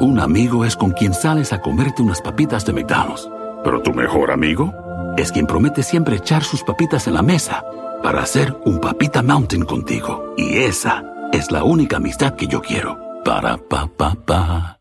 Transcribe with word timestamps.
Un 0.00 0.18
amigo 0.18 0.64
es 0.64 0.76
con 0.76 0.92
quien 0.92 1.12
sales 1.12 1.52
a 1.52 1.60
comerte 1.60 2.00
unas 2.00 2.22
papitas 2.22 2.64
de 2.64 2.72
McDonald's. 2.72 3.28
Pero 3.62 3.82
tu 3.82 3.92
mejor 3.92 4.30
amigo 4.30 4.72
es 5.18 5.30
quien 5.30 5.46
promete 5.46 5.82
siempre 5.82 6.16
echar 6.16 6.42
sus 6.42 6.62
papitas 6.62 7.06
en 7.06 7.12
la 7.12 7.22
mesa 7.22 7.62
para 8.02 8.22
hacer 8.22 8.56
un 8.64 8.80
papita 8.80 9.22
mountain 9.22 9.66
contigo. 9.66 10.32
Y 10.38 10.56
esa 10.60 11.04
es 11.34 11.50
la 11.50 11.64
única 11.64 11.98
amistad 11.98 12.34
que 12.34 12.46
yo 12.46 12.62
quiero. 12.62 12.98
Para 13.26 13.58
pa 13.58 13.90
pa 13.94 14.14
pa. 14.14 14.78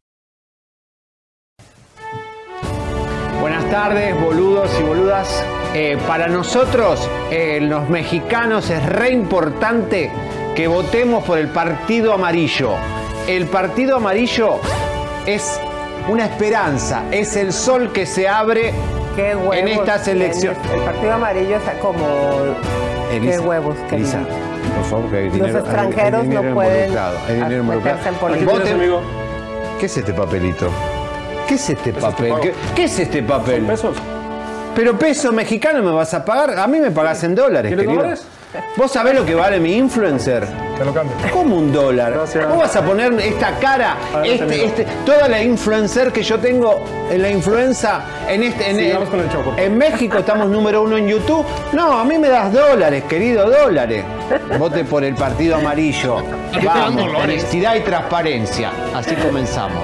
Buenas 3.41 3.69
tardes, 3.69 4.21
boludos 4.21 4.69
y 4.79 4.83
boludas. 4.83 5.45
Eh, 5.73 5.97
para 6.07 6.29
nosotros, 6.29 7.05
eh, 7.29 7.59
los 7.61 7.89
mexicanos, 7.89 8.69
es 8.69 8.85
re 8.85 9.11
importante 9.11 10.13
que 10.55 10.69
votemos 10.69 11.25
por 11.25 11.37
el 11.37 11.49
Partido 11.49 12.13
Amarillo. 12.13 12.75
El 13.27 13.47
Partido 13.47 13.97
Amarillo 13.97 14.61
es 15.25 15.59
una 16.07 16.25
esperanza, 16.25 17.03
es 17.11 17.35
el 17.35 17.53
sol 17.53 17.91
que 17.91 18.05
se 18.05 18.27
abre 18.27 18.73
Qué 19.15 19.35
huevos 19.35 19.55
en 19.55 19.67
estas 19.67 20.03
tienes. 20.03 20.23
elecciones. 20.23 20.59
El 20.73 20.81
partido 20.81 21.13
amarillo 21.13 21.55
está 21.57 21.73
como. 21.79 22.05
Elisa, 23.11 23.31
qué 23.31 23.39
huevos, 23.39 23.75
qué 23.89 23.95
Elisa, 23.95 24.17
lindo. 24.19 24.35
por 24.75 24.83
favor, 24.85 25.09
que 25.09 25.17
hay 25.17 25.23
Los 25.25 25.33
dinero, 25.33 25.59
extranjeros 25.59 26.21
hay 26.21 26.27
dinero 26.27 26.43
no 26.49 26.53
pueden 26.55 26.75
involucrado, 26.75 27.17
hay 27.27 27.35
dinero 27.35 27.63
meterse 27.63 28.09
en 28.09 28.15
política. 28.15 28.51
¿Qué 28.51 28.57
tienes, 28.59 28.73
amigo? 28.73 29.01
¿Qué 29.79 29.85
es 29.87 29.97
este 29.97 30.13
papelito? 30.13 30.69
¿Qué 31.47 31.55
es 31.55 31.69
este 31.69 31.93
papel? 31.93 32.29
pago. 32.29 32.41
¿Qué, 32.41 32.53
qué 32.75 32.83
es 32.83 32.99
este 32.99 33.23
papel? 33.23 33.57
¿Son 33.57 33.67
pesos? 33.67 33.97
Pero 34.75 34.97
peso 34.99 35.31
mexicano 35.31 35.81
me 35.81 35.91
vas 35.91 36.13
a 36.13 36.23
pagar. 36.23 36.59
A 36.59 36.67
mí 36.67 36.79
me 36.79 36.91
pagás 36.91 37.23
en 37.23 37.33
dólares, 37.35 37.69
¿Quieres 37.69 37.85
querido. 37.85 38.03
dólares? 38.03 38.23
¿Vos 38.75 38.91
sabés 38.91 39.13
lo 39.13 39.25
que 39.25 39.35
vale 39.35 39.59
mi 39.59 39.75
influencer? 39.75 40.45
Te 40.77 40.85
lo 40.85 40.93
cambio. 40.93 41.15
¿Cómo 41.31 41.57
un 41.57 41.71
dólar? 41.71 42.13
Gracias. 42.13 42.47
¿Vos 42.47 42.57
vas 42.57 42.75
a 42.75 42.81
poner 42.83 43.13
esta 43.19 43.51
cara, 43.59 43.95
este, 44.23 44.65
este, 44.65 44.87
toda 45.05 45.27
la 45.27 45.43
influencer 45.43 46.11
que 46.11 46.23
yo 46.23 46.39
tengo 46.39 46.83
en 47.11 47.21
la 47.21 47.29
influenza 47.29 48.01
en 48.27 48.43
este, 48.43 48.69
en, 48.71 48.77
Sigamos 48.77 49.03
en- 49.05 49.11
con 49.11 49.19
el 49.19 49.25
show, 49.27 49.43
por 49.43 49.53
favor. 49.53 49.59
en 49.59 49.77
México 49.77 50.17
estamos 50.19 50.47
número 50.47 50.81
uno 50.83 50.97
en 50.97 51.07
YouTube? 51.07 51.45
No, 51.73 51.99
a 51.99 52.03
mí 52.05 52.17
me 52.17 52.29
das 52.29 52.51
dólares, 52.51 53.03
querido, 53.09 53.49
dólares. 53.49 54.03
Vote 54.57 54.83
por 54.85 55.03
el 55.03 55.15
partido 55.15 55.57
amarillo. 55.57 56.17
Vamos, 56.63 57.11
honestidad 57.21 57.75
y 57.75 57.81
transparencia. 57.81 58.71
Así 58.95 59.15
comenzamos. 59.15 59.83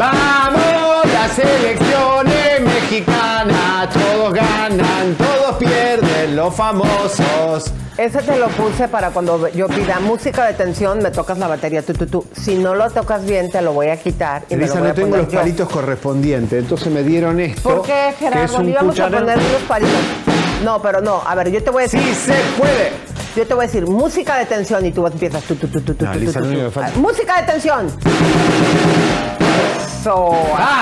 Vamos, 0.00 1.04
las 1.12 1.38
elecciones 1.38 2.60
mexicanas, 2.62 3.90
todos 3.92 4.32
ganan, 4.32 5.14
todos 5.18 5.56
pierden, 5.58 6.36
los 6.36 6.54
famosos. 6.54 7.70
Ese 7.98 8.22
te 8.22 8.38
lo 8.38 8.48
puse 8.48 8.88
para 8.88 9.10
cuando 9.10 9.46
yo 9.48 9.66
pida 9.68 10.00
música 10.00 10.46
de 10.46 10.54
tensión, 10.54 11.00
me 11.02 11.10
tocas 11.10 11.36
la 11.36 11.48
batería, 11.48 11.82
tú, 11.82 11.92
tú, 11.92 12.06
tú. 12.06 12.24
Si 12.32 12.54
no 12.56 12.74
lo 12.74 12.88
tocas 12.88 13.26
bien, 13.26 13.50
te 13.50 13.60
lo 13.60 13.74
voy 13.74 13.88
a 13.88 13.98
quitar 13.98 14.44
y 14.48 14.54
me 14.54 14.60
lo 14.60 14.64
Elisa, 14.64 14.78
voy 14.78 14.84
no 14.84 14.88
a 14.92 14.94
tengo 14.94 15.08
poner 15.10 15.24
los 15.26 15.32
yo. 15.34 15.38
palitos 15.40 15.68
correspondientes, 15.68 16.58
entonces 16.62 16.90
me 16.90 17.02
dieron 17.02 17.38
esto. 17.38 17.60
¿Por 17.68 17.82
qué, 17.82 18.14
que 18.18 18.24
es 18.24 18.32
Gerardo? 18.32 18.56
un 18.56 18.68
íbamos 18.70 18.98
a 18.98 19.04
poner 19.04 19.22
unos 19.24 19.62
palitos. 19.68 19.98
No, 20.64 20.80
pero 20.80 21.02
no. 21.02 21.20
A 21.26 21.34
ver, 21.34 21.50
yo 21.50 21.62
te 21.62 21.68
voy 21.70 21.82
a 21.82 21.84
decir. 21.84 22.00
¡Sí 22.00 22.14
se 22.14 22.34
puede! 22.58 22.92
Yo 23.36 23.46
te 23.46 23.52
voy 23.54 23.64
a 23.64 23.66
decir 23.66 23.86
música 23.86 24.36
de 24.38 24.46
tensión 24.46 24.84
y 24.84 24.92
tú 24.92 25.06
empiezas 25.06 25.42
tú, 25.44 25.54
tú, 25.54 25.68
tú, 25.68 25.80
tú, 25.80 25.94
No, 26.04 26.70
falta- 26.70 26.98
Música 26.98 27.40
de 27.42 27.52
tensión. 27.52 27.86
Eso. 30.00 30.30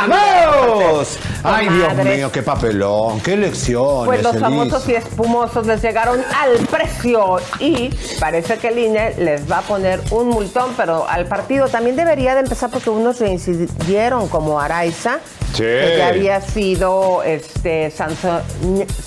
¡Vamos! 0.08 1.18
Ay, 1.42 1.68
Dios 1.68 1.94
mío, 2.04 2.30
qué 2.32 2.42
papelón, 2.42 3.20
qué 3.20 3.34
elecciones. 3.34 4.06
Pues 4.06 4.22
los 4.22 4.34
Elisa. 4.34 4.48
famosos 4.48 4.88
y 4.88 4.94
espumosos 4.94 5.66
les 5.66 5.82
llegaron 5.82 6.20
al 6.36 6.58
precio 6.66 7.36
y 7.58 7.90
parece 8.20 8.58
que 8.58 8.68
el 8.68 8.78
INE 8.78 9.14
les 9.18 9.50
va 9.50 9.58
a 9.58 9.62
poner 9.62 10.00
un 10.10 10.28
multón, 10.28 10.72
pero 10.76 11.08
al 11.08 11.26
partido 11.26 11.68
también 11.68 11.96
debería 11.96 12.34
de 12.34 12.40
empezar 12.40 12.70
porque 12.70 12.90
unos 12.90 13.18
reincidieron 13.20 14.28
como 14.28 14.60
Araiza, 14.60 15.18
Sí. 15.54 15.62
que 15.62 15.94
ya 15.96 16.08
había 16.08 16.40
sido 16.42 17.22
este, 17.22 17.90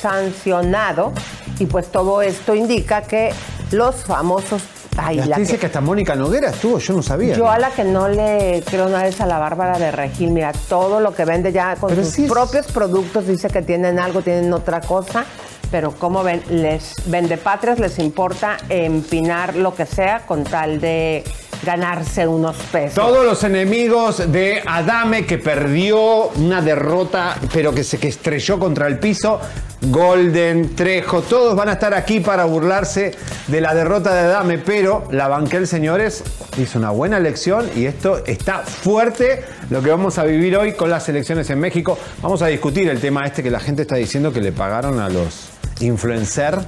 sancionado 0.01 1.13
y 1.59 1.65
pues 1.67 1.91
todo 1.91 2.21
esto 2.21 2.55
indica 2.55 3.03
que 3.03 3.31
los 3.71 3.95
famosos... 4.03 4.63
Ay, 4.97 5.17
la 5.25 5.37
dice 5.37 5.53
que- 5.53 5.59
que 5.59 5.65
hasta 5.67 5.79
Mónica 5.81 6.15
Noguera 6.15 6.49
estuvo, 6.49 6.77
yo 6.77 6.93
no 6.93 7.01
sabía. 7.01 7.35
yo 7.35 7.49
a 7.49 7.57
la 7.57 7.69
que 7.71 7.83
no 7.83 8.09
le 8.09 8.61
creo 8.69 8.89
nada 8.89 9.07
es 9.07 9.21
a 9.21 9.25
la 9.25 9.39
Bárbara 9.39 9.77
de 9.79 9.89
Regil. 9.91 10.31
Mira, 10.31 10.51
todo 10.67 10.99
lo 10.99 11.13
que 11.15 11.23
vende 11.25 11.51
ya 11.51 11.75
con 11.77 11.89
Pero 11.89 12.03
sus 12.03 12.13
sí 12.13 12.25
es- 12.25 12.31
propios 12.31 12.67
productos 12.67 13.25
dice 13.27 13.47
que 13.49 13.61
tienen 13.61 13.99
algo, 13.99 14.21
tienen 14.21 14.51
otra 14.53 14.81
cosa. 14.81 15.25
Pero 15.71 15.91
como 15.93 16.21
ven, 16.21 16.43
les 16.49 16.93
vende 17.05 17.37
patrias, 17.37 17.79
les 17.79 17.97
importa 17.99 18.57
empinar 18.67 19.55
lo 19.55 19.73
que 19.73 19.85
sea 19.85 20.25
con 20.25 20.43
tal 20.43 20.81
de 20.81 21.23
ganarse 21.63 22.27
unos 22.27 22.55
pesos. 22.71 22.95
Todos 22.95 23.25
los 23.25 23.43
enemigos 23.43 24.31
de 24.31 24.61
Adame 24.65 25.25
que 25.25 25.37
perdió 25.37 26.29
una 26.29 26.61
derrota, 26.61 27.37
pero 27.53 27.73
que 27.73 27.83
se 27.83 27.97
que 27.99 28.07
estrelló 28.07 28.59
contra 28.59 28.87
el 28.87 28.99
piso. 28.99 29.39
Golden, 29.83 30.75
Trejo, 30.75 31.21
todos 31.21 31.55
van 31.55 31.69
a 31.69 31.73
estar 31.73 31.95
aquí 31.95 32.19
para 32.19 32.45
burlarse 32.45 33.15
de 33.47 33.61
la 33.61 33.73
derrota 33.73 34.13
de 34.13 34.19
Adame, 34.19 34.59
pero 34.59 35.07
la 35.11 35.27
Banquel, 35.27 35.65
señores, 35.65 36.23
hizo 36.57 36.77
una 36.77 36.91
buena 36.91 37.17
elección 37.17 37.67
y 37.75 37.85
esto 37.85 38.23
está 38.25 38.59
fuerte 38.59 39.43
lo 39.71 39.81
que 39.81 39.89
vamos 39.89 40.19
a 40.19 40.23
vivir 40.23 40.55
hoy 40.55 40.73
con 40.73 40.91
las 40.91 41.09
elecciones 41.09 41.49
en 41.49 41.59
México. 41.59 41.97
Vamos 42.21 42.43
a 42.43 42.47
discutir 42.47 42.89
el 42.89 42.99
tema 42.99 43.25
este 43.25 43.41
que 43.41 43.49
la 43.49 43.59
gente 43.59 43.81
está 43.81 43.95
diciendo 43.95 44.31
que 44.31 44.41
le 44.41 44.51
pagaron 44.51 44.99
a 44.99 45.09
los 45.09 45.49
influencers 45.79 46.63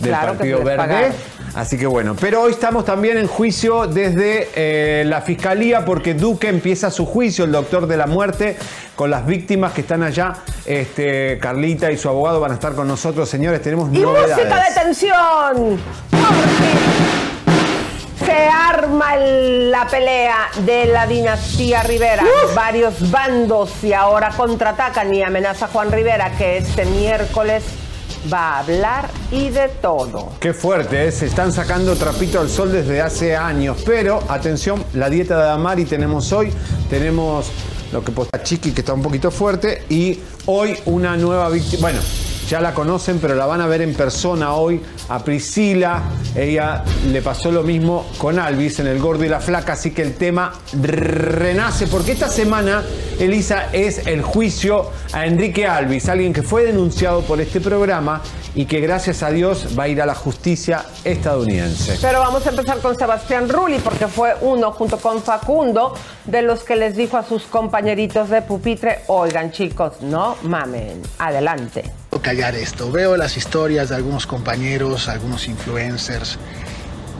del 0.00 0.10
Claro 0.10 0.34
Partido 0.34 0.58
Verde. 0.64 0.76
pagaron. 0.76 1.12
Así 1.54 1.76
que 1.76 1.86
bueno, 1.86 2.14
pero 2.18 2.42
hoy 2.42 2.52
estamos 2.52 2.84
también 2.84 3.18
en 3.18 3.26
juicio 3.26 3.88
desde 3.88 4.48
eh, 4.54 5.02
la 5.04 5.20
fiscalía 5.20 5.84
porque 5.84 6.14
Duque 6.14 6.48
empieza 6.48 6.90
su 6.92 7.04
juicio, 7.06 7.44
el 7.44 7.50
doctor 7.52 7.88
de 7.88 7.96
la 7.96 8.06
muerte, 8.06 8.56
con 8.94 9.10
las 9.10 9.26
víctimas 9.26 9.72
que 9.72 9.80
están 9.80 10.04
allá. 10.04 10.34
Este, 10.64 11.38
Carlita 11.40 11.90
y 11.90 11.98
su 11.98 12.08
abogado 12.08 12.38
van 12.40 12.52
a 12.52 12.54
estar 12.54 12.74
con 12.74 12.86
nosotros, 12.86 13.28
señores. 13.28 13.60
Tenemos 13.62 13.92
¡Y 13.92 13.98
novedades. 13.98 14.36
música 14.36 14.64
de 14.64 14.74
tensión! 14.80 15.80
Porque 16.10 16.34
Se 18.24 18.46
arma 18.46 19.16
la 19.16 19.88
pelea 19.88 20.36
de 20.64 20.86
la 20.86 21.08
dinastía 21.08 21.82
Rivera. 21.82 22.22
Varios 22.54 23.10
bandos 23.10 23.82
y 23.82 23.92
ahora 23.92 24.30
contraatacan 24.36 25.12
y 25.12 25.24
amenaza 25.24 25.64
a 25.64 25.68
Juan 25.68 25.90
Rivera 25.90 26.30
que 26.38 26.58
este 26.58 26.84
miércoles 26.84 27.64
va 28.32 28.56
a 28.56 28.58
hablar 28.60 29.10
y 29.30 29.48
de 29.48 29.68
todo. 29.68 30.32
Qué 30.40 30.52
fuerte, 30.52 31.06
¿eh? 31.06 31.12
se 31.12 31.26
están 31.26 31.52
sacando 31.52 31.94
trapito 31.96 32.40
al 32.40 32.48
sol 32.48 32.72
desde 32.72 33.00
hace 33.00 33.36
años. 33.36 33.78
Pero, 33.84 34.22
atención, 34.28 34.84
la 34.94 35.08
dieta 35.08 35.42
de 35.42 35.50
Amari 35.50 35.84
tenemos 35.84 36.32
hoy. 36.32 36.52
Tenemos 36.88 37.50
lo 37.92 38.04
que 38.04 38.12
posta 38.12 38.42
Chiqui, 38.42 38.72
que 38.72 38.80
está 38.80 38.92
un 38.92 39.02
poquito 39.02 39.30
fuerte. 39.30 39.84
Y 39.88 40.18
hoy 40.46 40.76
una 40.86 41.16
nueva 41.16 41.48
víctima. 41.48 41.82
Bueno, 41.82 42.00
ya 42.50 42.60
la 42.60 42.74
conocen, 42.74 43.20
pero 43.20 43.36
la 43.36 43.46
van 43.46 43.60
a 43.60 43.66
ver 43.68 43.80
en 43.80 43.94
persona 43.94 44.54
hoy. 44.54 44.82
A 45.08 45.22
Priscila, 45.22 46.02
ella 46.34 46.82
le 47.06 47.22
pasó 47.22 47.52
lo 47.52 47.62
mismo 47.62 48.06
con 48.18 48.40
Alvis 48.40 48.80
en 48.80 48.88
El 48.88 48.98
Gordo 48.98 49.24
y 49.24 49.28
la 49.28 49.38
Flaca. 49.38 49.74
Así 49.74 49.92
que 49.92 50.02
el 50.02 50.14
tema 50.16 50.52
renace. 50.82 51.86
Porque 51.86 52.10
esta 52.10 52.28
semana, 52.28 52.82
Elisa, 53.20 53.68
es 53.72 54.04
el 54.08 54.22
juicio 54.22 54.90
a 55.12 55.26
Enrique 55.26 55.64
Alvis, 55.64 56.08
alguien 56.08 56.32
que 56.32 56.42
fue 56.42 56.64
denunciado 56.64 57.22
por 57.22 57.40
este 57.40 57.60
programa 57.60 58.20
y 58.56 58.64
que 58.64 58.80
gracias 58.80 59.22
a 59.22 59.30
Dios 59.30 59.78
va 59.78 59.84
a 59.84 59.88
ir 59.88 60.02
a 60.02 60.06
la 60.06 60.16
justicia 60.16 60.84
estadounidense. 61.04 61.98
Pero 62.02 62.18
vamos 62.18 62.44
a 62.48 62.50
empezar 62.50 62.78
con 62.78 62.98
Sebastián 62.98 63.48
Rulli, 63.48 63.78
porque 63.78 64.08
fue 64.08 64.34
uno, 64.40 64.72
junto 64.72 64.98
con 64.98 65.22
Facundo, 65.22 65.94
de 66.24 66.42
los 66.42 66.64
que 66.64 66.74
les 66.74 66.96
dijo 66.96 67.16
a 67.16 67.24
sus 67.24 67.44
compañeritos 67.44 68.28
de 68.28 68.42
pupitre, 68.42 69.02
oigan 69.06 69.52
chicos, 69.52 70.02
no 70.02 70.36
mamen, 70.42 71.00
adelante. 71.20 71.99
Callar 72.18 72.54
esto. 72.54 72.90
Veo 72.90 73.16
las 73.16 73.36
historias 73.36 73.88
de 73.88 73.96
algunos 73.96 74.26
compañeros, 74.26 75.08
algunos 75.08 75.46
influencers 75.46 76.38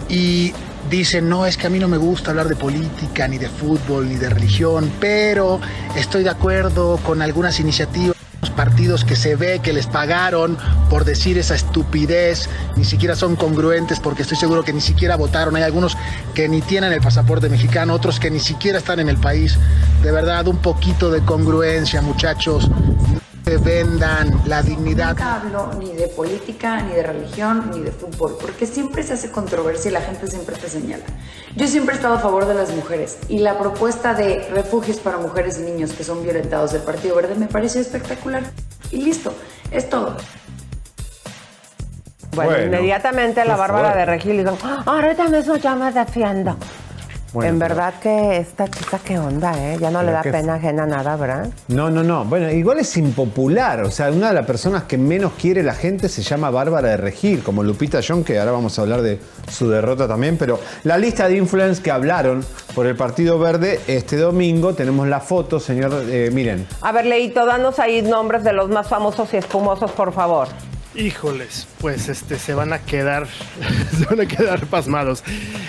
y 0.08 0.52
dicen, 0.90 1.28
no, 1.28 1.46
es 1.46 1.56
que 1.56 1.68
a 1.68 1.70
mí 1.70 1.78
no 1.78 1.88
me 1.88 1.96
gusta 1.96 2.30
hablar 2.30 2.48
de 2.48 2.56
política, 2.56 3.28
ni 3.28 3.38
de 3.38 3.48
fútbol, 3.48 4.08
ni 4.08 4.16
de 4.16 4.28
religión, 4.28 4.90
pero 5.00 5.60
estoy 5.96 6.24
de 6.24 6.30
acuerdo 6.30 6.98
con 7.04 7.22
algunas 7.22 7.60
iniciativas 7.60 8.16
partidos 8.60 9.06
que 9.06 9.16
se 9.16 9.36
ve 9.36 9.60
que 9.62 9.72
les 9.72 9.86
pagaron 9.86 10.58
por 10.90 11.06
decir 11.06 11.38
esa 11.38 11.54
estupidez, 11.54 12.46
ni 12.76 12.84
siquiera 12.84 13.16
son 13.16 13.34
congruentes 13.34 14.00
porque 14.00 14.20
estoy 14.20 14.36
seguro 14.36 14.64
que 14.64 14.72
ni 14.74 14.82
siquiera 14.82 15.16
votaron. 15.16 15.56
Hay 15.56 15.62
algunos 15.62 15.96
que 16.34 16.46
ni 16.46 16.60
tienen 16.60 16.92
el 16.92 17.00
pasaporte 17.00 17.48
mexicano, 17.48 17.94
otros 17.94 18.20
que 18.20 18.30
ni 18.30 18.38
siquiera 18.38 18.78
están 18.78 19.00
en 19.00 19.08
el 19.08 19.16
país. 19.16 19.56
De 20.02 20.12
verdad, 20.12 20.46
un 20.46 20.58
poquito 20.58 21.10
de 21.10 21.22
congruencia, 21.22 22.02
muchachos 22.02 22.70
vendan 23.44 24.42
la 24.46 24.62
dignidad. 24.62 25.08
Nunca 25.08 25.34
hablo 25.34 25.72
ni 25.78 25.92
de 25.92 26.08
política, 26.08 26.80
ni 26.82 26.94
de 26.94 27.02
religión, 27.02 27.70
ni 27.72 27.80
de 27.80 27.90
fútbol, 27.90 28.36
porque 28.40 28.66
siempre 28.66 29.02
se 29.02 29.14
hace 29.14 29.30
controversia 29.30 29.90
y 29.90 29.94
la 29.94 30.00
gente 30.00 30.26
siempre 30.26 30.56
te 30.56 30.68
señala. 30.68 31.04
Yo 31.56 31.66
siempre 31.66 31.94
he 31.94 31.96
estado 31.96 32.14
a 32.14 32.18
favor 32.18 32.46
de 32.46 32.54
las 32.54 32.70
mujeres 32.74 33.18
y 33.28 33.38
la 33.38 33.58
propuesta 33.58 34.14
de 34.14 34.48
refugios 34.50 34.98
para 34.98 35.18
mujeres 35.18 35.58
y 35.58 35.62
niños 35.62 35.92
que 35.92 36.04
son 36.04 36.22
violentados 36.22 36.72
del 36.72 36.82
Partido 36.82 37.16
Verde 37.16 37.34
me 37.34 37.46
pareció 37.46 37.80
espectacular. 37.80 38.42
Y 38.90 39.02
listo, 39.02 39.34
es 39.70 39.88
todo. 39.88 40.16
Bueno, 42.34 42.62
inmediatamente 42.62 43.44
la 43.44 43.56
Bárbara 43.56 43.94
de 43.96 44.06
Regil 44.06 44.38
dijo, 44.38 44.56
ah, 44.62 44.82
ahorita 44.86 45.28
mismo 45.28 45.56
ya 45.56 45.74
me 45.74 45.90
defiendo 45.90 46.56
en 47.34 47.58
verdad 47.58 47.94
que 48.00 48.38
esta 48.38 48.68
chica, 48.68 48.98
qué 49.04 49.18
onda, 49.18 49.52
¿eh? 49.56 49.78
Ya 49.80 49.90
no 49.90 50.02
le 50.02 50.10
da 50.10 50.22
pena 50.22 50.54
ajena 50.54 50.86
nada, 50.86 51.16
¿verdad? 51.16 51.48
No, 51.68 51.90
no, 51.90 52.02
no. 52.02 52.24
Bueno, 52.24 52.50
igual 52.50 52.78
es 52.80 52.96
impopular. 52.96 53.82
O 53.82 53.90
sea, 53.90 54.10
una 54.10 54.28
de 54.28 54.34
las 54.34 54.46
personas 54.46 54.84
que 54.84 54.98
menos 54.98 55.32
quiere 55.40 55.62
la 55.62 55.74
gente 55.74 56.08
se 56.08 56.22
llama 56.22 56.50
Bárbara 56.50 56.88
de 56.88 56.96
Regir, 56.96 57.42
como 57.42 57.62
Lupita 57.62 58.00
John, 58.06 58.24
que 58.24 58.38
ahora 58.38 58.52
vamos 58.52 58.78
a 58.78 58.82
hablar 58.82 59.02
de 59.02 59.20
su 59.48 59.68
derrota 59.68 60.08
también. 60.08 60.36
Pero 60.36 60.58
la 60.84 60.98
lista 60.98 61.28
de 61.28 61.36
influencers 61.36 61.80
que 61.80 61.90
hablaron 61.90 62.44
por 62.74 62.86
el 62.86 62.96
Partido 62.96 63.38
Verde 63.38 63.80
este 63.86 64.16
domingo, 64.16 64.74
tenemos 64.74 65.06
la 65.06 65.20
foto, 65.20 65.60
señor, 65.60 66.04
eh, 66.08 66.30
miren. 66.32 66.66
A 66.80 66.92
ver, 66.92 67.06
Leito, 67.06 67.46
danos 67.46 67.78
ahí 67.78 68.02
nombres 68.02 68.42
de 68.42 68.52
los 68.52 68.68
más 68.68 68.88
famosos 68.88 69.32
y 69.34 69.36
espumosos, 69.36 69.90
por 69.92 70.12
favor. 70.12 70.48
Híjoles, 70.94 71.68
pues 71.80 72.08
este 72.08 72.36
se 72.36 72.52
van 72.52 72.72
a 72.72 72.80
quedar, 72.80 73.28
se 73.96 74.04
van 74.06 74.20
a 74.20 74.26
quedar 74.26 74.66
pasmados. 74.66 75.22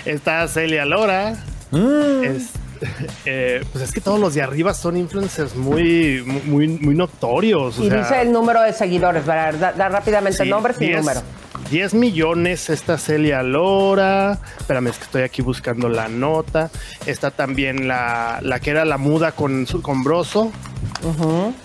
Está 0.04 0.46
Celia 0.48 0.84
Lora, 0.84 1.36
Mm. 1.72 2.24
Es, 2.24 2.50
eh, 3.24 3.64
pues 3.72 3.84
es 3.84 3.92
que 3.92 4.00
todos 4.00 4.20
los 4.20 4.34
de 4.34 4.42
arriba 4.42 4.74
son 4.74 4.96
influencers 4.96 5.54
muy, 5.56 6.22
muy, 6.44 6.68
muy 6.68 6.94
notorios. 6.94 7.78
Y 7.78 7.90
dice 7.90 8.22
el 8.22 8.32
número 8.32 8.62
de 8.62 8.72
seguidores, 8.72 9.26
¿verdad? 9.26 9.74
Da, 9.76 9.88
rápidamente 9.88 10.44
nombres 10.44 10.80
y 10.80 10.88
número. 10.88 11.22
10 11.70 11.94
millones, 11.94 12.68
está 12.68 12.98
Celia 12.98 13.42
Lora, 13.42 14.38
espérame, 14.58 14.88
es 14.88 14.98
que 14.98 15.04
estoy 15.04 15.22
aquí 15.22 15.40
buscando 15.40 15.88
la 15.88 16.06
nota, 16.06 16.70
está 17.06 17.30
también 17.30 17.88
la, 17.88 18.40
la 18.42 18.60
que 18.60 18.70
era 18.70 18.84
la 18.84 18.98
muda 18.98 19.32
con, 19.32 19.64
con 19.80 20.04
Broso. 20.04 20.52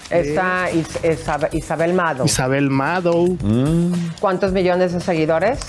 Está 0.10 0.70
Isabel 1.52 1.94
Mado. 1.94 2.26
Isabel 2.26 2.70
Mado. 2.70 3.26
¿Cuántos 4.22 4.54
millones 4.54 4.94
de 4.94 5.02
seguidores? 5.02 5.60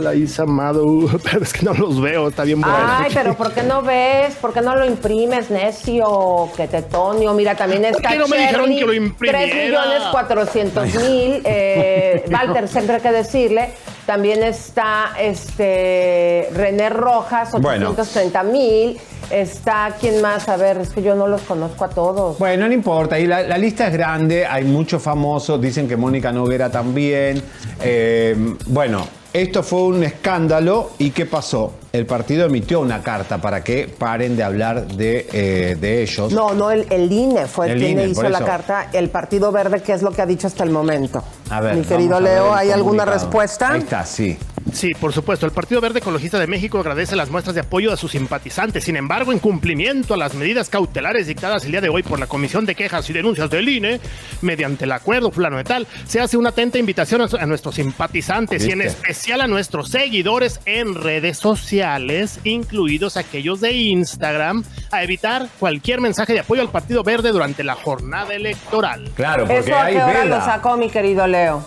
La 0.00 0.14
Isa 0.14 0.44
Mado, 0.46 0.84
pero 1.24 1.42
es 1.42 1.52
que 1.52 1.64
no 1.64 1.74
los 1.74 2.00
veo, 2.00 2.28
está 2.28 2.44
bien 2.44 2.60
bueno. 2.60 2.76
Ay, 2.78 3.10
pero 3.12 3.34
¿por 3.34 3.52
qué 3.52 3.62
no 3.62 3.82
ves? 3.82 4.34
¿Por 4.36 4.52
qué 4.52 4.60
no 4.60 4.74
lo 4.76 4.84
imprimes, 4.84 5.50
necio? 5.50 6.48
Que 6.56 6.68
te 6.68 6.82
tonio. 6.82 7.32
Mira, 7.34 7.54
también 7.54 7.84
está 7.84 8.02
¿Por 8.02 8.10
qué 8.10 8.18
no 8.18 8.28
me 8.28 8.38
dijeron 8.38 8.66
que 8.68 8.84
lo 8.84 8.92
imprimiera? 8.92 9.52
3 9.52 9.66
millones 9.66 10.02
400 10.10 10.94
mil. 10.94 11.42
Eh, 11.44 12.24
Walter, 12.30 12.68
siempre 12.68 12.96
hay 12.96 13.02
que 13.02 13.12
decirle. 13.12 13.70
También 14.06 14.44
está 14.44 15.14
este 15.18 16.48
René 16.52 16.90
Rojas, 16.90 17.52
830 17.54 18.42
mil. 18.44 19.00
Está, 19.30 19.96
¿quién 20.00 20.22
más? 20.22 20.48
A 20.48 20.56
ver, 20.56 20.78
es 20.78 20.90
que 20.90 21.02
yo 21.02 21.16
no 21.16 21.26
los 21.26 21.42
conozco 21.42 21.84
a 21.84 21.88
todos. 21.88 22.38
Bueno, 22.38 22.68
no 22.68 22.72
importa. 22.72 23.18
Y 23.18 23.26
la, 23.26 23.42
lista 23.58 23.88
es 23.88 23.92
grande, 23.92 24.46
hay 24.46 24.62
muchos 24.62 25.02
famosos. 25.02 25.60
Dicen 25.60 25.88
que 25.88 25.96
Mónica 25.96 26.30
Noguera 26.30 26.70
también. 26.70 27.42
Eh, 27.82 28.36
bueno, 28.66 29.05
esto 29.42 29.62
fue 29.62 29.82
un 29.82 30.02
escándalo 30.02 30.92
y 30.98 31.10
¿qué 31.10 31.26
pasó? 31.26 31.74
El 31.92 32.06
partido 32.06 32.46
emitió 32.46 32.80
una 32.80 33.02
carta 33.02 33.38
para 33.38 33.62
que 33.62 33.86
paren 33.86 34.36
de 34.36 34.42
hablar 34.42 34.86
de, 34.86 35.26
eh, 35.32 36.02
ellos. 36.02 36.32
No, 36.32 36.54
no, 36.54 36.70
el, 36.70 37.12
INE 37.12 37.46
fue 37.46 37.72
el, 37.72 37.78
quien 37.78 38.10
hizo 38.10 38.28
la 38.28 38.40
carta. 38.40 38.88
El 38.92 39.10
Partido 39.10 39.52
Verde, 39.52 39.82
¿qué 39.82 39.92
es 39.92 40.02
lo 40.02 40.10
que 40.10 40.22
ha 40.22 40.26
dicho 40.26 40.46
hasta 40.46 40.64
el 40.64 40.70
momento? 40.70 41.22
A 41.50 41.60
ver, 41.60 41.76
Mi 41.76 41.84
querido 41.84 42.20
Leo, 42.20 42.54
¿hay 42.54 42.70
alguna 42.70 43.04
respuesta? 43.04 43.72
Ahí 43.72 43.80
está, 43.80 44.04
sí. 44.04 44.38
Sí, 44.72 44.92
por 44.94 45.12
supuesto. 45.12 45.46
El 45.46 45.52
Partido 45.52 45.80
Verde 45.80 46.00
Ecologista 46.00 46.38
de 46.38 46.46
México 46.46 46.78
agradece 46.78 47.16
las 47.16 47.30
muestras 47.30 47.54
de 47.54 47.60
apoyo 47.62 47.92
a 47.92 47.96
sus 47.96 48.12
simpatizantes. 48.12 48.84
Sin 48.84 48.96
embargo, 48.96 49.32
en 49.32 49.38
cumplimiento 49.38 50.14
a 50.14 50.16
las 50.16 50.34
medidas 50.34 50.68
cautelares 50.68 51.26
dictadas 51.26 51.64
el 51.64 51.72
día 51.72 51.80
de 51.80 51.88
hoy 51.88 52.02
por 52.02 52.18
la 52.18 52.26
Comisión 52.26 52.66
de 52.66 52.74
Quejas 52.74 53.08
y 53.08 53.12
Denuncias 53.12 53.48
del 53.50 53.68
INE, 53.68 54.00
mediante 54.42 54.84
el 54.84 54.92
acuerdo 54.92 55.30
plano 55.30 55.56
de 55.56 55.64
tal, 55.64 55.86
se 56.06 56.20
hace 56.20 56.36
una 56.36 56.50
atenta 56.50 56.78
invitación 56.78 57.22
a 57.22 57.46
nuestros 57.46 57.76
simpatizantes 57.76 58.66
y 58.66 58.72
en 58.72 58.82
especial 58.82 59.40
a 59.40 59.46
nuestros 59.46 59.88
seguidores 59.88 60.60
en 60.66 60.94
redes 60.94 61.38
sociales, 61.38 62.40
incluidos 62.44 63.16
aquellos 63.16 63.60
de 63.60 63.72
Instagram, 63.72 64.64
a 64.90 65.02
evitar 65.02 65.48
cualquier 65.58 66.00
mensaje 66.00 66.32
de 66.32 66.40
apoyo 66.40 66.62
al 66.62 66.70
Partido 66.70 67.02
Verde 67.02 67.30
durante 67.30 67.64
la 67.64 67.74
jornada 67.74 68.34
electoral. 68.34 69.10
Claro, 69.14 69.46
porque 69.46 69.58
¿Eso 69.58 69.76
a 69.76 69.86
qué 69.86 70.02
hora 70.02 70.24
lo 70.24 70.40
sacó, 70.40 70.76
mi 70.76 70.90
querido 70.90 71.26
Leo? 71.26 71.64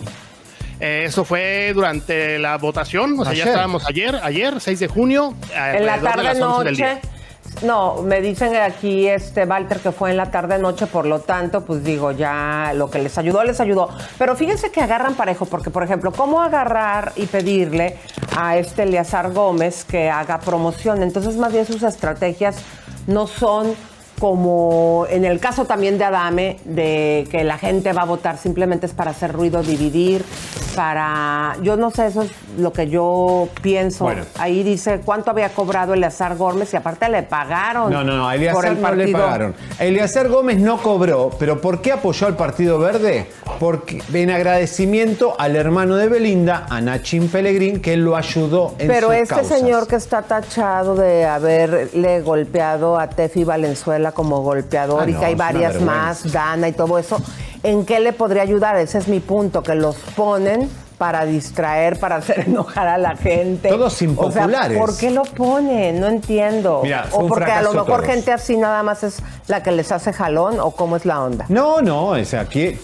Eh, 0.79 1.03
eso 1.05 1.25
fue 1.25 1.71
durante 1.73 2.39
la 2.39 2.57
votación, 2.57 3.19
o 3.19 3.25
sea, 3.25 3.33
ya 3.33 3.45
estábamos 3.45 3.85
ayer, 3.87 4.15
ayer, 4.23 4.59
6 4.59 4.79
de 4.79 4.87
junio. 4.87 5.33
En 5.53 5.85
la 5.85 5.99
tarde 5.99 6.39
noche. 6.39 7.01
No, 7.63 8.03
me 8.03 8.21
dicen 8.21 8.55
aquí 8.55 9.07
este 9.07 9.43
Walter 9.43 9.79
que 9.79 9.91
fue 9.91 10.11
en 10.11 10.17
la 10.17 10.31
tarde 10.31 10.57
noche, 10.59 10.87
por 10.87 11.05
lo 11.05 11.19
tanto, 11.19 11.65
pues 11.65 11.83
digo, 11.83 12.11
ya 12.11 12.71
lo 12.73 12.89
que 12.89 12.99
les 12.99 13.17
ayudó, 13.17 13.43
les 13.43 13.59
ayudó. 13.59 13.89
Pero 14.17 14.35
fíjense 14.35 14.71
que 14.71 14.79
agarran 14.79 15.15
parejo, 15.15 15.45
porque 15.45 15.69
por 15.69 15.83
ejemplo, 15.83 16.13
¿cómo 16.13 16.41
agarrar 16.41 17.11
y 17.17 17.25
pedirle 17.25 17.97
a 18.37 18.57
este 18.57 18.83
Eleazar 18.83 19.33
Gómez 19.33 19.83
que 19.83 20.09
haga 20.09 20.39
promoción? 20.39 21.03
Entonces, 21.03 21.35
más 21.35 21.51
bien 21.51 21.65
sus 21.65 21.83
estrategias 21.83 22.57
no 23.07 23.27
son 23.27 23.75
como 24.19 25.05
en 25.09 25.25
el 25.25 25.39
caso 25.39 25.65
también 25.65 25.97
de 25.97 26.03
Adame, 26.03 26.59
de 26.65 27.27
que 27.31 27.43
la 27.43 27.57
gente 27.57 27.93
va 27.93 28.03
a 28.03 28.05
votar 28.05 28.37
simplemente 28.37 28.85
es 28.85 28.93
para 28.93 29.11
hacer 29.11 29.31
ruido, 29.31 29.63
dividir, 29.63 30.23
para, 30.79 31.57
yo 31.61 31.75
no 31.75 31.91
sé, 31.91 32.07
eso 32.07 32.21
es 32.21 32.31
lo 32.57 32.71
que 32.71 32.87
yo 32.87 33.49
pienso. 33.61 34.09
Ahí 34.37 34.63
dice 34.63 35.01
cuánto 35.03 35.29
había 35.29 35.49
cobrado 35.49 35.93
Eleazar 35.93 36.37
Gómez 36.37 36.73
y 36.73 36.77
aparte 36.77 37.09
le 37.09 37.21
pagaron. 37.23 37.91
No, 37.91 38.01
no, 38.01 38.15
no, 38.15 38.29
a 38.29 38.35
Eleazar 38.35 38.77
no 38.77 38.95
le 38.95 39.09
pagaron. 39.09 39.55
Eleazar 39.77 40.29
Gómez 40.29 40.57
no 40.57 40.77
cobró, 40.77 41.31
pero 41.37 41.59
¿por 41.59 41.81
qué 41.81 41.91
apoyó 41.91 42.27
al 42.27 42.37
Partido 42.37 42.79
Verde? 42.79 43.27
Porque 43.59 44.01
en 44.13 44.29
agradecimiento 44.29 45.35
al 45.37 45.57
hermano 45.57 45.97
de 45.97 46.07
Belinda, 46.07 46.65
a 46.69 46.79
Nachin 46.79 47.27
Pellegrín, 47.27 47.81
que 47.81 47.97
lo 47.97 48.15
ayudó 48.15 48.75
en 48.79 48.87
Pero 48.87 49.11
este 49.11 49.43
señor 49.43 49.85
que 49.85 49.97
está 49.97 50.21
tachado 50.21 50.95
de 50.95 51.25
haberle 51.25 52.21
golpeado 52.21 52.97
a 52.97 53.09
Tefi 53.09 53.43
Valenzuela 53.43 54.13
como 54.13 54.43
golpeador 54.43 55.03
ah, 55.03 55.09
y 55.09 55.13
que 55.13 55.25
hay 55.25 55.35
varias 55.35 55.81
más, 55.81 56.31
Dana 56.31 56.69
y 56.69 56.71
todo 56.71 56.97
eso, 56.97 57.21
¿en 57.63 57.85
qué 57.85 57.99
le 57.99 58.13
podría 58.13 58.43
ayudar? 58.43 58.75
Ese 58.77 58.97
es 58.97 59.07
mi 59.07 59.19
punto, 59.19 59.63
que 59.63 59.75
los 59.75 59.95
ponen 60.15 60.69
para 60.99 61.25
distraer, 61.25 61.97
para 61.97 62.17
hacer 62.17 62.41
enojar 62.47 62.87
a 62.87 62.97
la 62.99 63.15
gente. 63.15 63.69
Todos 63.69 63.99
impopulares. 64.01 64.77
¿por 64.77 64.95
qué 64.97 65.09
lo 65.09 65.23
ponen? 65.23 65.99
No 65.99 66.07
entiendo. 66.07 66.83
o 67.13 67.27
porque 67.27 67.51
a 67.51 67.61
lo 67.63 67.73
mejor 67.73 68.05
gente 68.05 68.31
así 68.31 68.57
nada 68.57 68.83
más 68.83 69.03
es 69.03 69.23
la 69.47 69.63
que 69.63 69.71
les 69.71 69.91
hace 69.91 70.13
jalón 70.13 70.59
o 70.59 70.71
cómo 70.71 70.97
es 70.97 71.05
la 71.05 71.23
onda. 71.23 71.45
No, 71.47 71.81
no, 71.81 72.09
o 72.09 72.25
sea, 72.25 72.41
aquí 72.41 72.77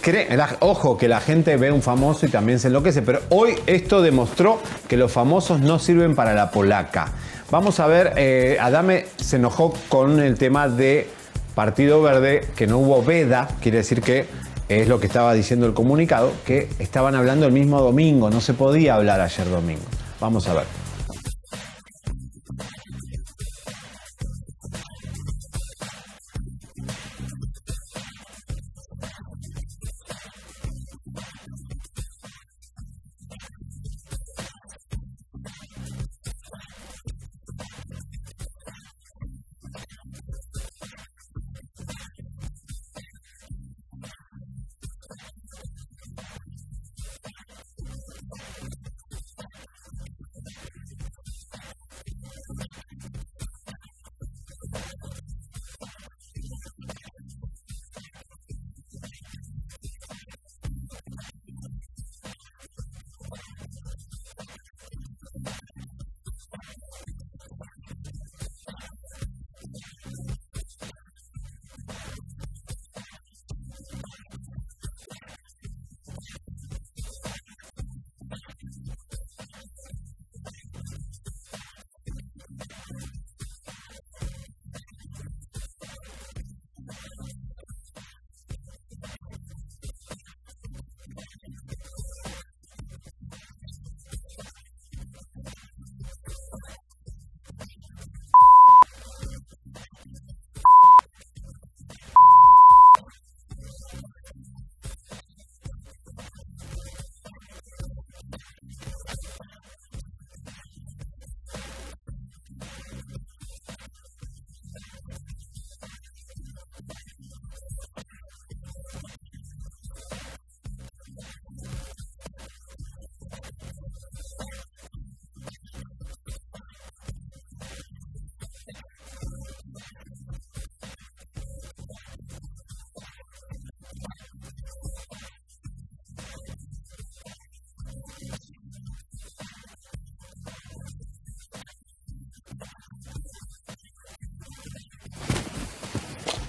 ojo 0.60 0.96
que 0.96 1.08
la 1.08 1.20
gente 1.20 1.56
ve 1.56 1.70
un 1.70 1.82
famoso 1.82 2.26
y 2.26 2.30
también 2.30 2.58
se 2.58 2.68
enloquece, 2.68 3.02
pero 3.02 3.20
hoy 3.28 3.54
esto 3.66 4.00
demostró 4.00 4.58
que 4.88 4.96
los 4.96 5.12
famosos 5.12 5.60
no 5.60 5.78
sirven 5.78 6.16
para 6.16 6.32
la 6.32 6.50
polaca. 6.50 7.12
Vamos 7.50 7.78
a 7.78 7.86
ver, 7.86 8.14
eh, 8.16 8.56
Adame 8.60 9.06
se 9.16 9.36
enojó 9.36 9.74
con 9.88 10.20
el 10.20 10.36
tema 10.38 10.68
de 10.68 11.08
Partido 11.54 12.02
Verde, 12.02 12.48
que 12.56 12.66
no 12.66 12.78
hubo 12.78 13.02
veda, 13.02 13.48
quiere 13.60 13.78
decir 13.78 14.00
que 14.00 14.26
es 14.68 14.88
lo 14.88 15.00
que 15.00 15.06
estaba 15.06 15.32
diciendo 15.34 15.66
el 15.66 15.74
comunicado, 15.74 16.32
que 16.44 16.68
estaban 16.78 17.14
hablando 17.14 17.46
el 17.46 17.52
mismo 17.52 17.80
domingo, 17.80 18.30
no 18.30 18.40
se 18.40 18.54
podía 18.54 18.94
hablar 18.94 19.20
ayer 19.20 19.48
domingo. 19.48 19.82
Vamos 20.20 20.48
a 20.48 20.54
ver. 20.54 20.85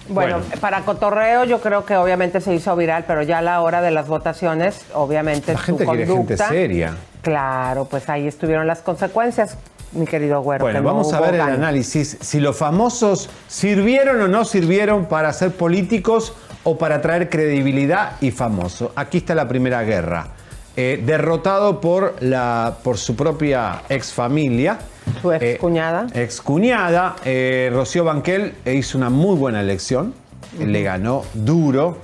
Bueno, 0.08 0.40
para 0.60 0.82
cotorreo 0.82 1.44
yo 1.44 1.60
creo 1.60 1.84
que 1.84 1.96
obviamente 1.96 2.40
se 2.40 2.54
hizo 2.54 2.74
viral, 2.76 3.04
pero 3.06 3.22
ya 3.22 3.38
a 3.38 3.42
la 3.42 3.60
hora 3.60 3.80
de 3.80 3.90
las 3.90 4.08
votaciones, 4.08 4.80
obviamente 4.94 5.52
La 5.52 5.58
gente 5.58 5.84
su 5.84 5.90
quiere 5.90 6.06
gente 6.06 6.36
seria. 6.36 6.94
Claro, 7.22 7.84
pues 7.84 8.08
ahí 8.08 8.26
estuvieron 8.26 8.66
las 8.66 8.80
consecuencias, 8.80 9.56
mi 9.92 10.06
querido 10.06 10.40
güero. 10.40 10.64
Bueno, 10.64 10.78
que 10.78 10.82
no 10.82 10.88
vamos 10.88 11.12
a 11.12 11.20
ver 11.20 11.34
el 11.34 11.40
análisis. 11.40 12.16
Si 12.20 12.40
los 12.40 12.56
famosos 12.56 13.28
sirvieron 13.48 14.20
o 14.20 14.28
no 14.28 14.44
sirvieron 14.44 15.06
para 15.06 15.32
ser 15.32 15.52
políticos 15.52 16.34
o 16.64 16.78
para 16.78 17.00
traer 17.00 17.28
credibilidad 17.28 18.12
y 18.20 18.30
famoso. 18.30 18.92
Aquí 18.96 19.18
está 19.18 19.34
la 19.34 19.48
primera 19.48 19.82
guerra. 19.82 20.28
Eh, 20.76 21.02
derrotado 21.04 21.80
por, 21.80 22.14
la, 22.20 22.76
por 22.84 22.98
su 22.98 23.16
propia 23.16 23.82
ex 23.88 24.12
familia. 24.12 24.78
Su 25.20 25.32
ex 25.32 25.58
cuñada. 25.58 26.06
Ex 26.14 26.40
cuñada. 26.40 27.16
eh, 27.24 27.70
Rocío 27.72 28.04
Banquel 28.04 28.54
eh, 28.64 28.74
hizo 28.74 28.98
una 28.98 29.10
muy 29.10 29.36
buena 29.36 29.60
elección. 29.60 30.14
Le 30.58 30.82
ganó 30.82 31.24
duro. 31.34 31.98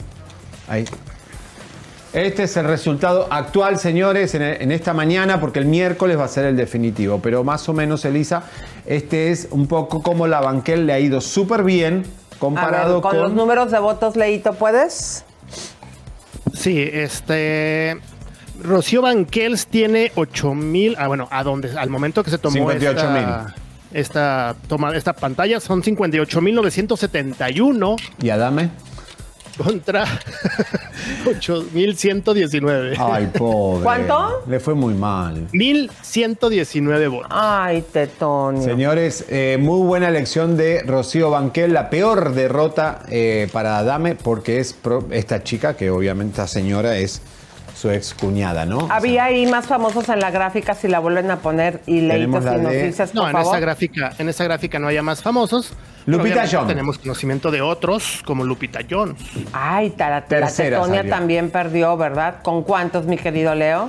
Ahí. 0.69 0.85
Este 2.13 2.45
es 2.45 2.57
el 2.57 2.67
resultado 2.67 3.27
actual, 3.31 3.79
señores, 3.79 4.35
en, 4.35 4.43
en 4.43 4.71
esta 4.71 4.93
mañana, 4.93 5.41
porque 5.41 5.59
el 5.59 5.67
miércoles 5.67 6.19
va 6.19 6.25
a 6.25 6.29
ser 6.29 6.45
el 6.45 6.57
definitivo. 6.57 7.19
Pero 7.21 7.43
más 7.43 7.69
o 7.69 7.73
menos, 7.73 8.05
Elisa, 8.05 8.45
este 8.87 9.33
es 9.33 9.49
un 9.51 9.67
poco 9.67 10.03
como 10.03 10.27
la 10.27 10.41
Banquel 10.41 10.87
le 10.87 10.93
ha 10.93 11.01
ido 11.01 11.21
súper 11.21 11.65
bien 11.65 12.05
comparado 12.39 12.95
ver, 12.95 13.03
con, 13.03 13.11
con... 13.13 13.21
los 13.21 13.33
números 13.33 13.71
de 13.73 13.79
votos, 13.81 14.15
Leito, 14.15 14.55
¿puedes? 14.55 15.25
Sí, 16.53 16.89
este. 16.93 17.99
Rocío 18.63 19.03
Banquels 19.03 19.67
tiene 19.67 20.13
8 20.15 20.55
mil. 20.55 20.95
Ah, 20.99 21.09
bueno, 21.09 21.27
a 21.31 21.43
donde, 21.43 21.77
al 21.79 21.91
momento 21.91 22.23
que 22.23 22.31
se 22.31 22.39
tomó 22.39 22.71
58,000. 22.71 23.25
esta, 23.25 23.55
esta, 23.93 24.55
toma, 24.69 24.95
esta 24.97 25.13
pantalla 25.13 25.59
son 25.61 25.83
58.971 25.83 27.97
¿Y 28.23 28.31
Adame? 28.31 28.71
contra 29.57 30.05
8.119. 31.25 32.97
Ay, 32.99 33.31
pobre. 33.39 33.85
¿Cuánto? 33.85 34.43
Le 34.49 34.59
fue 34.59 34.75
muy 34.75 34.95
mal. 34.95 35.47
1.119 35.53 37.09
votos. 37.11 37.29
Ay, 37.31 37.85
Tetonio. 37.93 38.63
Señores, 38.63 39.25
eh, 39.29 39.57
muy 39.61 39.87
buena 39.87 40.09
elección 40.09 40.57
de 40.57 40.83
Rocío 40.83 41.31
Banquel, 41.31 41.73
la 41.73 41.89
peor 41.89 42.35
derrota 42.35 43.03
eh, 43.09 43.49
para 43.53 43.79
Adame, 43.79 44.17
porque 44.17 44.59
es 44.59 44.73
pro- 44.73 45.07
esta 45.11 45.45
chica, 45.45 45.77
que 45.77 45.89
obviamente 45.91 46.33
esta 46.33 46.49
señora 46.49 46.97
es 46.97 47.23
su 47.75 47.91
ex 47.91 48.15
cuñada, 48.15 48.65
¿no? 48.67 48.79
O 48.79 48.87
sea, 48.87 48.97
Había 48.97 49.25
ahí 49.25 49.47
más 49.47 49.67
famosos 49.67 50.09
en 50.09 50.21
la 50.21 50.31
gráfica, 50.31 50.75
si 50.75 50.87
la 50.89 51.01
vuelven 51.01 51.31
a 51.31 51.39
poner 51.41 51.81
y 51.87 52.01
Leito, 52.03 52.15
Tenemos 52.15 52.45
si 52.45 52.51
la 52.51 52.57
nos 52.59 52.73
de- 52.73 52.87
dices, 52.87 53.11
por 53.11 53.23
No, 53.23 53.27
en 53.27 53.33
favor. 53.33 53.55
esa 53.55 53.61
gráfica, 53.61 54.13
en 54.19 54.29
esa 54.29 54.45
gráfica 54.45 54.79
no 54.79 54.87
haya 54.89 55.03
más 55.03 55.23
famosos. 55.23 55.73
Lupita 56.07 56.45
Jones. 56.51 56.69
Tenemos 56.69 56.99
conocimiento 56.99 57.51
de 57.51 57.63
otros, 57.63 58.23
como 58.25 58.45
Lupita 58.45 58.81
Jones. 58.89 59.17
Ay, 59.53 59.91
ta- 59.91 60.09
la, 60.11 60.21
la 60.21 60.27
Tercera 60.27 60.77
Tetonia 60.79 60.99
salió. 61.01 61.13
también 61.15 61.51
perdió, 61.51 61.97
¿verdad? 61.97 62.43
¿Con 62.43 62.63
cuántos, 62.63 63.07
mi 63.07 63.17
querido 63.17 63.55
Leo? 63.55 63.89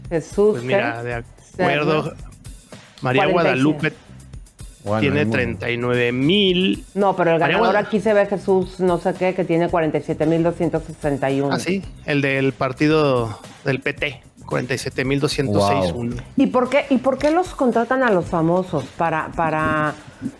Jesús. 0.09 0.51
Pues 0.51 0.63
mira, 0.63 1.03
de 1.03 1.13
acuerdo. 1.15 2.13
María 3.01 3.23
45. 3.29 3.33
Guadalupe 3.33 3.93
bueno, 4.83 5.01
tiene 5.01 5.19
hay 5.19 5.25
mu- 5.25 5.31
39 5.33 6.11
mil. 6.13 6.85
No, 6.95 7.15
pero 7.15 7.31
el 7.33 7.39
ganador 7.39 7.75
aquí 7.77 7.99
se 7.99 8.13
ve 8.13 8.25
Jesús, 8.25 8.79
no 8.79 8.97
sé 8.97 9.13
qué, 9.13 9.33
que 9.35 9.43
tiene 9.43 9.69
47.261. 9.69 11.49
Ah, 11.51 11.59
sí, 11.59 11.83
el 12.05 12.21
del 12.21 12.53
partido 12.53 13.39
del 13.65 13.81
PT, 13.81 14.21
47.206. 14.49 15.93
Wow. 15.93 16.09
¿Y 16.37 16.47
por 16.47 16.69
qué 16.69 16.85
y 16.89 16.97
por 16.97 17.17
qué 17.17 17.31
los 17.31 17.49
contratan 17.55 18.03
a 18.03 18.09
los 18.11 18.25
famosos 18.25 18.83
para 18.97 19.27
para 19.35 19.93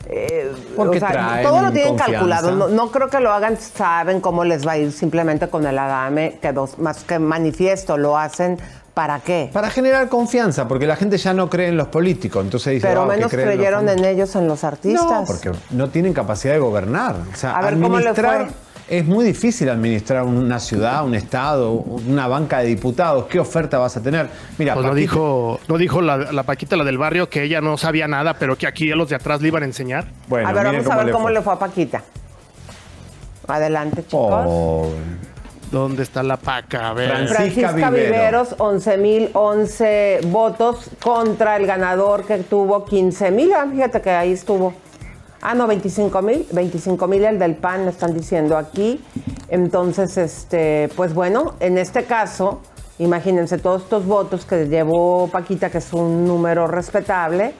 eh, 0.10 0.52
Porque 0.76 1.00
traen 1.00 1.44
todo 1.44 1.62
lo 1.62 1.72
tienen 1.72 1.90
confianza. 1.90 2.14
calculado. 2.14 2.52
No, 2.52 2.68
no 2.68 2.92
creo 2.92 3.10
que 3.10 3.20
lo 3.20 3.32
hagan, 3.32 3.58
saben 3.58 4.20
cómo 4.22 4.44
les 4.44 4.68
va 4.68 4.74
a 4.74 4.78
ir 4.78 4.92
simplemente 4.92 5.48
con 5.50 5.66
el 5.66 5.78
Adame, 5.78 6.38
que 6.42 6.52
dos, 6.52 6.78
más 6.80 7.04
que 7.04 7.18
manifiesto, 7.20 7.98
lo 7.98 8.18
hacen 8.18 8.58
para 8.94 9.20
qué. 9.22 9.50
Para 9.54 9.70
generar 9.70 10.10
confianza, 10.10 10.68
porque 10.68 10.86
la 10.86 10.98
gente 10.98 11.18
ya 11.18 11.34
no 11.34 11.50
cree 11.50 11.70
en 11.70 11.78
los 11.78 11.88
políticos, 11.88 12.44
entonces 12.44 12.74
dice, 12.74 12.88
Pero 12.88 13.04
"Ah, 13.04 13.10
que 13.10 13.16
menos 13.16 13.32
creyeron 13.32 13.86
famosos". 13.86 13.98
en 13.98 14.06
ellos, 14.06 14.36
en 14.36 14.48
los 14.50 14.64
artistas. 14.66 15.06
No, 15.06 15.24
porque 15.26 15.52
no 15.70 15.90
tienen 15.90 16.12
capacidad 16.14 16.54
de 16.56 16.60
gobernar. 16.60 17.16
O 17.34 17.38
sea, 17.38 17.56
A 17.58 17.62
ver, 17.62 17.76
¿cómo 17.76 17.98
le 18.00 18.10
administrar 18.10 18.48
fue? 18.48 18.54
Es 18.90 19.06
muy 19.06 19.24
difícil 19.26 19.70
administrar 19.70 20.24
una 20.24 20.60
ciudad, 20.60 21.04
un 21.06 21.14
estado, 21.16 21.72
una 21.72 22.28
banca 22.28 22.60
de 22.60 22.66
diputados. 22.68 23.26
¿Qué 23.26 23.40
oferta 23.40 23.78
vas 23.78 23.96
a 23.98 24.02
tener? 24.02 24.30
Mira, 24.58 24.74
Pues 24.74 24.86
no 24.86 24.94
dijo, 24.96 25.60
no 25.68 25.78
dijo 25.78 26.02
la, 26.02 26.18
la 26.32 26.44
Paquita, 26.44 26.76
la 26.76 26.84
del 26.84 26.98
barrio, 26.98 27.30
que 27.30 27.44
ella 27.44 27.62
no 27.62 27.78
sabía 27.78 28.08
nada, 28.08 28.34
pero 28.36 28.58
que 28.58 28.68
aquí 28.68 28.92
a 28.92 28.96
los 28.96 29.10
de 29.10 29.16
atrás 29.16 29.42
le 29.42 29.48
iban 29.50 29.64
a 29.64 29.66
enseñar. 29.68 30.06
Bueno, 30.28 30.48
a 30.50 30.52
ver, 30.54 30.66
vamos 30.66 30.88
a 30.88 30.98
ver 31.04 31.12
cómo 31.12 31.30
le 31.30 31.42
fue 31.42 31.54
a 31.54 31.60
Paquita. 31.60 32.04
Adelante, 33.48 34.04
chicos. 34.06 34.46
Pobre. 34.46 34.98
¿Dónde 35.72 36.02
está 36.02 36.24
la 36.24 36.38
paca? 36.38 36.90
A 36.90 36.94
ver. 36.94 37.10
Francis- 37.12 37.36
Francisca 37.36 37.70
Francisca 37.70 37.90
Viveros, 37.92 38.56
11.011 38.58 40.26
votos 40.32 40.90
contra 41.02 41.58
el 41.58 41.68
ganador 41.68 42.26
que 42.26 42.38
tuvo 42.40 42.86
15.000. 42.86 43.52
Ah, 43.56 43.68
Fíjate 43.72 44.02
que 44.02 44.10
ahí 44.10 44.32
estuvo. 44.34 44.74
Ah, 45.42 45.56
no, 45.56 45.68
25.000. 45.68 46.48
25.000 46.50 47.28
el 47.28 47.40
del 47.40 47.56
PAN, 47.56 47.86
me 47.86 47.92
están 47.92 48.14
diciendo 48.14 48.58
aquí. 48.58 49.02
Entonces, 49.48 50.18
este, 50.18 50.90
pues 50.96 51.14
bueno, 51.14 51.56
en 51.60 51.78
este 51.78 52.04
caso, 52.04 52.62
imagínense 53.00 53.58
todos 53.58 53.84
estos 53.84 54.06
votos 54.06 54.46
que 54.46 54.68
llevó 54.68 55.28
Paquita, 55.30 55.70
que 55.70 55.80
es 55.80 55.94
un 55.94 56.26
número 56.26 56.68
respetable, 56.68 57.54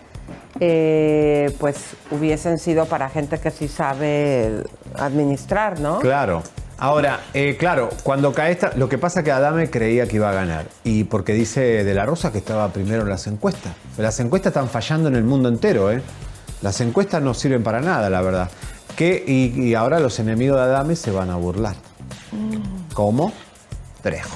eh, 0.60 1.56
pues 1.60 1.96
hubiesen 2.12 2.58
sido 2.60 2.86
para 2.86 3.10
gente 3.10 3.40
que 3.40 3.50
sí 3.52 3.68
sabe 3.68 4.64
administrar, 4.96 5.80
¿no? 5.80 6.00
Claro. 6.00 6.44
Ahora, 6.82 7.20
eh, 7.34 7.58
claro, 7.58 7.90
cuando 8.04 8.32
cae 8.32 8.54
esta, 8.54 8.72
lo 8.76 8.88
que 8.88 8.98
pasa 8.98 9.22
que 9.22 9.32
Adame 9.32 9.70
creía 9.70 10.08
que 10.08 10.16
iba 10.16 10.30
a 10.30 10.34
ganar. 10.34 10.66
Y 10.86 11.04
porque 11.04 11.34
dice 11.34 11.84
De 11.84 11.94
la 11.94 12.06
Rosa 12.06 12.32
que 12.32 12.38
estaba 12.38 12.70
primero 12.70 13.02
en 13.02 13.10
las 13.10 13.28
encuestas. 13.28 13.74
Las 13.98 14.20
encuestas 14.22 14.52
están 14.52 14.70
fallando 14.70 15.10
en 15.10 15.16
el 15.16 15.26
mundo 15.26 15.50
entero, 15.50 15.92
¿eh? 15.92 16.02
Las 16.62 16.82
encuestas 16.82 17.22
no 17.22 17.34
sirven 17.34 17.64
para 17.64 17.80
nada, 17.82 18.10
la 18.10 18.22
verdad. 18.22 18.50
Que, 18.96 19.24
y, 19.26 19.62
y 19.62 19.76
ahora 19.76 20.00
los 20.00 20.20
enemigos 20.20 20.58
de 20.58 20.64
Adame 20.64 20.96
se 20.96 21.12
van 21.12 21.30
a 21.30 21.36
burlar. 21.36 21.76
¿Cómo? 22.94 23.32
Trejo. 24.02 24.36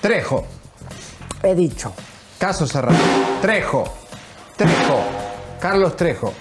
Trejo. 0.00 0.46
He 1.42 1.54
dicho. 1.54 1.92
Caso 2.38 2.66
cerrado. 2.66 2.96
Trejo. 3.42 3.84
Trejo. 4.56 5.00
Carlos 5.60 5.96
Trejo. 5.96 6.32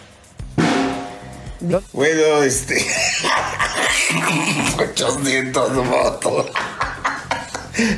Bueno, 1.94 2.44
este. 2.44 2.86
800 4.78 5.76
votos. 5.88 6.46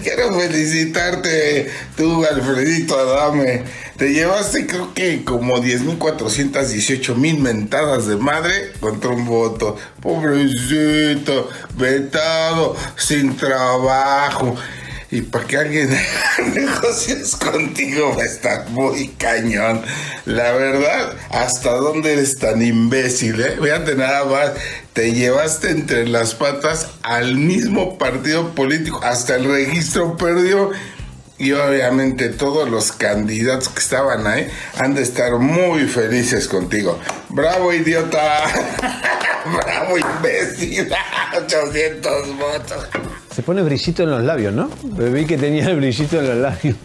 Quiero 0.03 0.33
felicitarte, 0.39 1.69
tú, 1.95 2.25
Alfredito 2.25 2.97
Adame. 2.97 3.63
Te 3.97 4.11
llevaste, 4.11 4.65
creo 4.65 4.93
que 4.93 5.23
como 5.23 5.57
10.418 5.57 7.15
mil 7.15 7.39
mentadas 7.39 8.07
de 8.07 8.17
madre 8.17 8.71
contra 8.79 9.11
un 9.11 9.25
voto. 9.25 9.77
Pobrecito, 10.01 11.49
vetado, 11.75 12.75
sin 12.95 13.37
trabajo. 13.37 14.55
Y 15.09 15.21
para 15.21 15.45
que 15.45 15.57
alguien 15.57 15.89
haga 16.37 16.49
negocios 16.49 17.35
contigo 17.35 18.15
va 18.17 18.23
a 18.23 18.25
estar 18.25 18.69
muy 18.69 19.09
cañón. 19.09 19.81
La 20.25 20.51
verdad, 20.51 21.13
¿hasta 21.29 21.71
dónde 21.71 22.13
eres 22.13 22.37
tan 22.37 22.61
imbécil? 22.61 23.39
Eh? 23.41 23.57
Fíjate 23.61 23.95
nada 23.95 24.25
más, 24.25 24.51
te 24.93 25.13
llevaste 25.13 25.71
entre 25.71 26.07
las 26.07 26.35
patas 26.35 26.87
al 27.03 27.35
mismo 27.35 27.97
partido 27.97 28.53
político, 28.53 28.99
hasta 29.03 29.35
el 29.35 29.45
registro 29.45 30.17
perdió. 30.17 30.71
Y 31.39 31.51
obviamente 31.51 32.29
todos 32.29 32.67
los 32.67 32.91
candidatos 32.91 33.69
que 33.69 33.79
estaban 33.79 34.25
ahí 34.25 34.49
han 34.79 34.95
de 34.95 35.03
estar 35.03 35.37
muy 35.37 35.83
felices 35.83 36.47
contigo. 36.47 36.99
¡Bravo, 37.29 37.71
idiota! 37.71 38.43
¡Bravo, 39.45 39.99
imbécil! 39.99 40.91
800 41.37 42.37
votos. 42.37 42.87
Se 43.37 43.43
pone 43.43 43.61
brillito 43.61 44.01
en 44.01 44.09
los 44.09 44.23
labios, 44.23 44.51
¿no? 44.51 44.67
Vi 44.81 45.27
que 45.27 45.37
tenía 45.37 45.69
el 45.69 45.75
brillito 45.75 46.19
en 46.19 46.27
los 46.27 46.37
labios. 46.37 46.75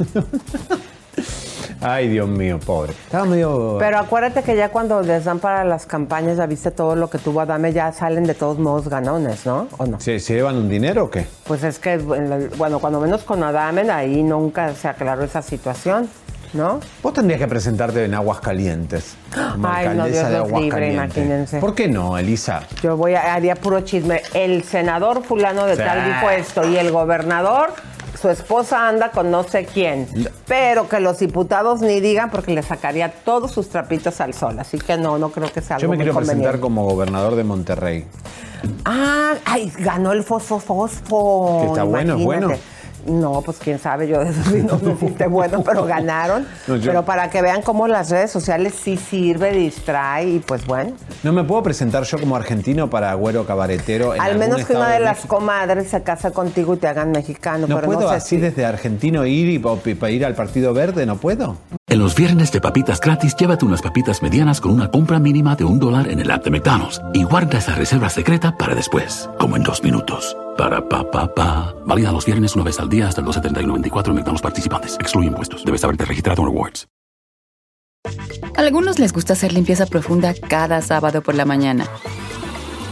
Ay, 1.81 2.09
Dios 2.09 2.29
mío, 2.29 2.61
pobre. 2.61 2.93
Estaba 2.93 3.25
medio. 3.25 3.79
Pero 3.79 3.99
acuérdate 3.99 4.43
que 4.43 4.55
ya 4.55 4.69
cuando 4.69 5.01
les 5.01 5.25
dan 5.25 5.39
para 5.39 5.65
las 5.65 5.87
campañas, 5.87 6.37
ya 6.37 6.45
viste 6.45 6.71
todo 6.71 6.95
lo 6.95 7.09
que 7.09 7.17
tuvo 7.17 7.41
Adame, 7.41 7.73
ya 7.73 7.91
salen 7.93 8.25
de 8.25 8.35
todos 8.35 8.59
modos 8.59 8.91
ganones, 8.91 9.47
¿no? 9.47 9.67
¿O 9.79 9.87
no? 9.87 9.99
¿Se, 9.99 10.21
se 10.21 10.35
llevan 10.35 10.57
un 10.57 10.69
dinero 10.69 11.05
o 11.05 11.11
qué? 11.11 11.27
Pues 11.45 11.65
es 11.65 11.79
que, 11.79 11.97
bueno, 11.97 12.81
cuando 12.81 13.01
menos 13.01 13.23
con 13.23 13.43
Adame, 13.43 13.91
ahí 13.91 14.23
nunca 14.23 14.75
se 14.75 14.89
aclaró 14.89 15.25
esa 15.25 15.41
situación, 15.41 16.07
¿no? 16.53 16.81
Vos 17.03 17.13
tendrías 17.13 17.41
que 17.41 17.49
presentarte 17.49 18.05
en 18.05 18.15
Aguascalientes. 18.15 19.15
como 19.33 19.69
Ay, 19.69 19.85
no, 19.87 19.91
alcaldesa 20.05 20.29
Dios 20.29 20.31
de 20.33 20.39
los 20.39 20.47
libre, 20.49 20.57
Aguascalientes. 20.67 20.95
imagínense. 21.17 21.59
¿Por 21.61 21.75
qué 21.75 21.89
no, 21.89 22.19
Elisa? 22.19 22.63
Yo 22.83 22.97
voy 22.97 23.15
a, 23.15 23.35
haría 23.35 23.55
puro 23.57 23.81
chisme. 23.81 24.23
El 24.35 24.63
senador 24.65 25.23
fulano 25.25 25.67
de 25.67 25.77
Sí. 25.77 25.83
tal 25.83 26.05
dijo 26.05 26.31
esto 26.31 26.69
y 26.69 26.77
el 26.77 26.91
gobernador, 26.91 27.73
su 28.21 28.29
esposa 28.29 28.89
anda 28.89 29.11
con 29.11 29.31
no 29.31 29.43
sé 29.43 29.65
quién. 29.65 30.07
Pero 30.47 30.89
que 30.89 31.01
los 31.01 31.19
diputados 31.19 31.81
ni 31.81 32.01
digan 32.01 32.31
porque 32.31 32.53
le 32.55 32.63
sacaría 32.63 33.11
todos 33.25 33.51
sus 33.53 33.69
trapitos 33.69 34.21
al 34.21 34.35
sol. 34.35 34.59
Así 34.59 34.79
que 34.79 34.97
no, 34.97 35.19
no 35.19 35.31
creo 35.31 35.51
que 35.53 35.61
sea 35.61 35.77
algo 35.77 35.83
Yo 35.83 35.89
me 35.91 35.97
muy 35.97 36.05
quiero 36.05 36.19
presentar 36.19 36.61
como 36.61 36.85
gobernador 36.85 37.35
de 37.35 37.45
Monterrey. 37.45 38.05
Ah, 38.85 39.35
ay, 39.45 39.73
ganó 39.79 40.13
el 40.13 40.23
fosfo 40.23 40.61
fosfo. 40.61 41.59
Que 41.63 41.67
está 41.69 41.83
bueno, 41.85 42.17
es 42.17 42.25
bueno. 42.25 42.49
No, 43.07 43.43
pues 43.43 43.59
quién 43.59 43.79
sabe, 43.79 44.07
yo 44.07 44.21
de 44.21 44.31
eso 44.31 44.41
sí 44.51 44.63
no 44.67 44.79
me 44.79 44.97
siente 44.97 45.27
bueno, 45.27 45.63
pero 45.65 45.85
ganaron. 45.87 46.47
No, 46.67 46.77
yo- 46.77 46.91
Pero 46.93 47.05
para 47.05 47.31
que 47.31 47.43
vean 47.43 47.63
cómo 47.63 47.89
las 47.89 48.11
redes 48.11 48.31
sociales 48.31 48.75
sí 48.81 48.97
sirve, 48.97 49.53
distrae 49.53 50.29
y 50.29 50.39
pues 50.39 50.65
bueno. 50.67 50.93
¿No 51.23 51.33
me 51.33 51.43
puedo 51.45 51.63
presentar 51.63 52.05
yo 52.05 52.19
como 52.19 52.37
argentino 52.37 52.89
para 52.89 53.13
güero 53.15 53.45
cabaretero? 53.47 54.15
en 54.15 54.21
Al 54.21 54.39
menos 54.39 54.65
que 54.65 54.75
una 54.75 54.91
de 54.93 55.01
las 55.01 55.27
comadres 55.27 55.89
se 55.89 56.03
case 56.03 56.31
contigo 56.33 56.75
y 56.75 56.77
te 56.77 56.87
hagan 56.87 57.11
mexicano. 57.11 57.67
¿No 57.67 57.75
pero 57.77 57.87
puedo 57.87 58.01
no 58.03 58.09
sé 58.11 58.15
así 58.15 58.37
si- 58.37 58.41
desde 58.43 58.65
argentino 58.65 59.27
ir 59.27 59.49
y 59.49 59.59
para 59.59 60.11
ir 60.11 60.25
al 60.25 60.35
Partido 60.35 60.73
Verde? 60.73 61.05
¿No 61.07 61.17
puedo? 61.17 61.57
En 61.93 61.99
los 61.99 62.15
viernes 62.15 62.51
de 62.51 62.59
papitas 62.59 63.01
gratis, 63.01 63.37
llévate 63.37 63.67
unas 63.67 63.83
papitas 63.83 64.23
medianas 64.23 64.63
con 64.63 64.73
una 64.73 64.91
compra 64.91 65.19
mínima 65.19 65.55
de 65.57 65.65
un 65.65 65.79
dólar 65.79 66.09
en 66.09 66.21
el 66.21 66.31
app 66.31 66.43
de 66.43 66.51
McDonald's 66.51 67.03
y 67.13 67.23
guarda 67.23 67.59
esa 67.59 67.75
reserva 67.75 68.09
secreta 68.09 68.57
para 68.57 68.75
después, 68.75 69.29
como 69.39 69.59
en 69.59 69.63
dos 69.63 69.83
minutos. 69.83 70.35
Para 70.57 70.89
pa 70.89 71.11
pa 71.11 71.35
pa. 71.35 71.75
Válida 71.85 72.11
los 72.11 72.25
viernes 72.25 72.55
una 72.55 72.65
vez 72.65 72.81
al 72.81 72.89
día 72.89 73.09
hasta 73.09 73.21
el 73.21 73.27
12.31.24 73.27 74.09
en 74.09 74.15
McDonald's 74.15 74.41
participantes. 74.41 74.95
Excluye 74.99 75.27
impuestos. 75.27 75.67
Debes 75.67 75.85
haberte 75.85 76.07
registrado 76.07 76.41
en 76.41 76.49
Rewards. 76.49 76.89
Algunos 78.57 78.99
les 78.99 79.13
gusta 79.13 79.35
hacer 79.35 79.53
limpieza 79.53 79.85
profunda 79.85 80.33
cada 80.33 80.81
sábado 80.81 81.21
por 81.21 81.35
la 81.35 81.45
mañana. 81.45 81.85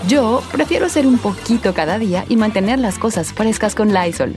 Yo 0.08 0.42
prefiero 0.52 0.84
hacer 0.84 1.06
un 1.06 1.16
poquito 1.16 1.72
cada 1.72 1.98
día 1.98 2.26
y 2.28 2.36
mantener 2.36 2.78
las 2.78 2.98
cosas 2.98 3.32
frescas 3.32 3.74
con 3.74 3.94
Lysol. 3.94 4.36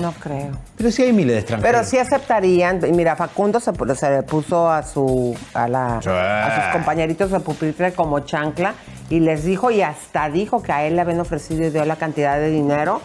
No 0.00 0.12
creo. 0.12 0.52
Pero 0.76 0.90
sí 0.90 1.02
hay 1.02 1.12
miles 1.12 1.34
de 1.34 1.40
extranjeros. 1.40 1.72
Pero 1.72 1.84
sí 1.88 1.98
aceptarían. 1.98 2.80
y 2.86 2.92
Mira, 2.92 3.16
Facundo 3.16 3.60
se, 3.60 3.72
se 3.94 4.10
le 4.10 4.22
puso 4.22 4.70
a 4.70 4.82
su 4.82 5.36
a, 5.52 5.68
la, 5.68 5.98
a 5.98 6.62
sus 6.62 6.72
compañeritos 6.72 7.30
de 7.30 7.40
pupitre 7.40 7.92
como 7.92 8.20
chancla 8.20 8.74
y 9.10 9.20
les 9.20 9.44
dijo 9.44 9.70
y 9.70 9.82
hasta 9.82 10.30
dijo 10.30 10.62
que 10.62 10.72
a 10.72 10.84
él 10.86 10.96
le 10.96 11.02
habían 11.02 11.20
ofrecido 11.20 11.66
y 11.66 11.70
dio 11.70 11.84
la 11.84 11.96
cantidad 11.96 12.38
de 12.38 12.50
dinero 12.50 13.02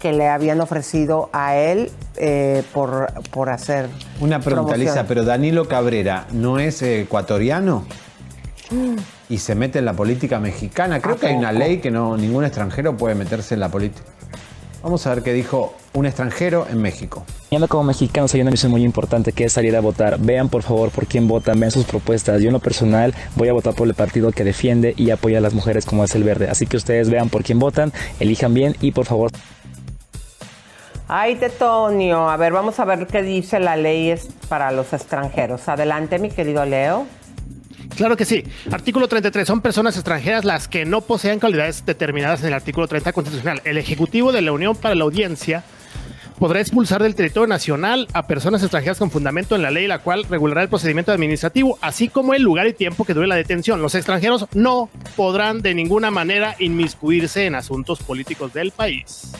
que 0.00 0.12
le 0.12 0.28
habían 0.28 0.60
ofrecido 0.60 1.28
a 1.32 1.56
él 1.56 1.90
eh, 2.16 2.62
por, 2.72 3.12
por 3.30 3.50
hacer 3.50 3.88
Una 4.20 4.38
pregunta, 4.40 4.72
promoción. 4.72 4.80
Lisa, 4.80 5.04
pero 5.06 5.24
Danilo 5.24 5.66
Cabrera 5.68 6.26
no 6.32 6.58
es 6.58 6.80
ecuatoriano 6.82 7.84
y 9.28 9.38
se 9.38 9.54
mete 9.54 9.78
en 9.80 9.84
la 9.84 9.94
política 9.94 10.38
mexicana. 10.38 11.00
Creo 11.00 11.16
¿A 11.16 11.18
que 11.18 11.26
hay 11.26 11.34
una 11.34 11.52
ley 11.52 11.78
que 11.78 11.90
no 11.90 12.16
ningún 12.16 12.44
extranjero 12.44 12.96
puede 12.96 13.14
meterse 13.14 13.54
en 13.54 13.60
la 13.60 13.68
política. 13.68 14.06
Vamos 14.88 15.06
a 15.06 15.14
ver 15.14 15.22
qué 15.22 15.34
dijo 15.34 15.74
un 15.92 16.06
extranjero 16.06 16.66
en 16.70 16.80
México. 16.80 17.22
Como 17.68 17.84
mexicanos 17.84 18.32
hay 18.32 18.40
una 18.40 18.50
misión 18.50 18.72
muy 18.72 18.82
importante 18.84 19.32
que 19.32 19.44
es 19.44 19.52
salir 19.52 19.76
a 19.76 19.82
votar. 19.82 20.18
Vean 20.18 20.48
por 20.48 20.62
favor 20.62 20.90
por 20.90 21.06
quién 21.06 21.28
votan, 21.28 21.60
vean 21.60 21.70
sus 21.70 21.84
propuestas. 21.84 22.40
Yo 22.40 22.46
en 22.46 22.54
lo 22.54 22.58
personal 22.58 23.12
voy 23.36 23.48
a 23.48 23.52
votar 23.52 23.74
por 23.74 23.86
el 23.86 23.92
partido 23.92 24.32
que 24.32 24.44
defiende 24.44 24.94
y 24.96 25.10
apoya 25.10 25.36
a 25.36 25.40
las 25.42 25.52
mujeres 25.52 25.84
como 25.84 26.04
es 26.04 26.14
el 26.14 26.24
verde. 26.24 26.48
Así 26.48 26.66
que 26.66 26.78
ustedes 26.78 27.10
vean 27.10 27.28
por 27.28 27.42
quién 27.44 27.58
votan, 27.58 27.92
elijan 28.18 28.54
bien 28.54 28.76
y 28.80 28.92
por 28.92 29.04
favor 29.04 29.30
Ay, 31.06 31.34
Tetonio. 31.34 32.30
A 32.30 32.38
ver, 32.38 32.54
vamos 32.54 32.80
a 32.80 32.86
ver 32.86 33.06
qué 33.06 33.20
dice 33.20 33.60
la 33.60 33.76
ley 33.76 34.08
es 34.08 34.30
para 34.48 34.72
los 34.72 34.94
extranjeros. 34.94 35.68
Adelante, 35.68 36.18
mi 36.18 36.30
querido 36.30 36.64
Leo. 36.64 37.04
Claro 37.98 38.16
que 38.16 38.24
sí. 38.24 38.44
Artículo 38.70 39.08
33. 39.08 39.44
Son 39.44 39.60
personas 39.60 39.96
extranjeras 39.96 40.44
las 40.44 40.68
que 40.68 40.84
no 40.84 41.00
posean 41.00 41.40
cualidades 41.40 41.84
determinadas 41.84 42.40
en 42.42 42.46
el 42.46 42.54
artículo 42.54 42.86
30 42.86 43.12
constitucional. 43.12 43.60
El 43.64 43.76
Ejecutivo 43.76 44.30
de 44.30 44.40
la 44.40 44.52
Unión 44.52 44.76
para 44.76 44.94
la 44.94 45.02
Audiencia 45.02 45.64
podrá 46.38 46.60
expulsar 46.60 47.02
del 47.02 47.16
territorio 47.16 47.48
nacional 47.48 48.06
a 48.12 48.28
personas 48.28 48.62
extranjeras 48.62 48.98
con 48.98 49.10
fundamento 49.10 49.56
en 49.56 49.62
la 49.62 49.72
ley, 49.72 49.88
la 49.88 49.98
cual 49.98 50.22
regulará 50.30 50.62
el 50.62 50.68
procedimiento 50.68 51.10
administrativo, 51.10 51.76
así 51.80 52.08
como 52.08 52.34
el 52.34 52.42
lugar 52.42 52.68
y 52.68 52.72
tiempo 52.72 53.04
que 53.04 53.14
dure 53.14 53.26
la 53.26 53.34
detención. 53.34 53.82
Los 53.82 53.96
extranjeros 53.96 54.46
no 54.54 54.88
podrán 55.16 55.60
de 55.60 55.74
ninguna 55.74 56.12
manera 56.12 56.54
inmiscuirse 56.60 57.46
en 57.46 57.56
asuntos 57.56 57.98
políticos 57.98 58.52
del 58.52 58.70
país. 58.70 59.32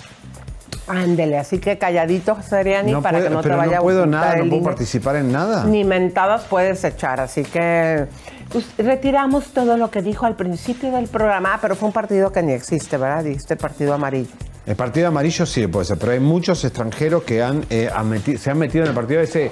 Ándele, 0.88 1.38
así 1.38 1.58
que 1.58 1.78
calladito, 1.78 2.36
Seriani, 2.42 2.92
No 2.92 3.02
para 3.02 3.20
que 3.22 3.30
no 3.30 3.42
te 3.42 3.48
vaya 3.50 3.76
no 3.76 3.82
puedo 3.82 4.02
a 4.04 4.06
nada, 4.06 4.36
no 4.36 4.48
puedo 4.48 4.62
participar 4.62 5.16
en 5.16 5.30
nada. 5.32 5.64
Ni 5.64 5.84
mentadas 5.84 6.44
puedes 6.44 6.82
echar, 6.84 7.20
así 7.20 7.42
que 7.42 8.06
pues, 8.50 8.66
retiramos 8.78 9.46
todo 9.52 9.76
lo 9.76 9.90
que 9.90 10.00
dijo 10.02 10.24
al 10.26 10.34
principio 10.36 10.90
del 10.90 11.06
programa, 11.08 11.50
Ah, 11.54 11.58
pero 11.60 11.76
fue 11.76 11.86
un 11.88 11.92
partido 11.92 12.32
que 12.32 12.42
ni 12.42 12.52
existe, 12.52 12.96
¿verdad? 12.96 13.24
Dijiste 13.24 13.56
partido 13.56 13.92
amarillo. 13.94 14.30
El 14.66 14.76
partido 14.76 15.08
amarillo 15.08 15.46
sí 15.46 15.66
puede 15.66 15.86
ser, 15.86 15.98
pero 15.98 16.12
hay 16.12 16.20
muchos 16.20 16.62
extranjeros 16.64 17.22
que 17.22 17.42
han, 17.42 17.64
eh, 17.70 17.88
han 17.94 18.10
meti- 18.10 18.36
se 18.36 18.50
han 18.50 18.58
metido 18.58 18.84
en 18.84 18.90
el 18.90 18.94
partido 18.94 19.20
ese, 19.20 19.46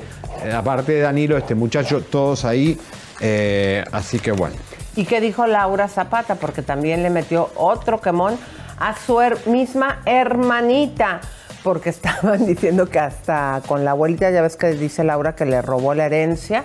eh, 0.44 0.52
aparte 0.54 0.92
de 0.92 1.00
Danilo, 1.00 1.36
este 1.38 1.54
muchacho, 1.54 2.02
todos 2.02 2.44
ahí. 2.44 2.78
eh, 3.20 3.82
así 3.92 4.18
que 4.18 4.30
bueno. 4.32 4.56
¿Y 4.94 5.04
qué 5.06 5.22
dijo 5.22 5.46
Laura 5.46 5.88
Zapata? 5.88 6.34
Porque 6.34 6.60
también 6.62 7.02
le 7.02 7.08
metió 7.08 7.50
otro 7.56 7.98
quemón 8.00 8.36
a 8.78 8.94
su 8.96 9.16
her- 9.20 9.46
misma 9.46 10.00
hermanita. 10.06 11.20
Porque 11.62 11.90
estaban 11.96 12.46
diciendo 12.46 12.86
que 12.88 13.00
hasta 13.00 13.60
con 13.66 13.84
la 13.84 13.90
abuelita, 13.90 14.30
ya 14.30 14.40
ves 14.40 14.56
que 14.56 14.68
dice 14.68 15.02
Laura 15.02 15.34
que 15.34 15.44
le 15.46 15.62
robó 15.62 15.94
la 15.94 16.06
herencia. 16.06 16.64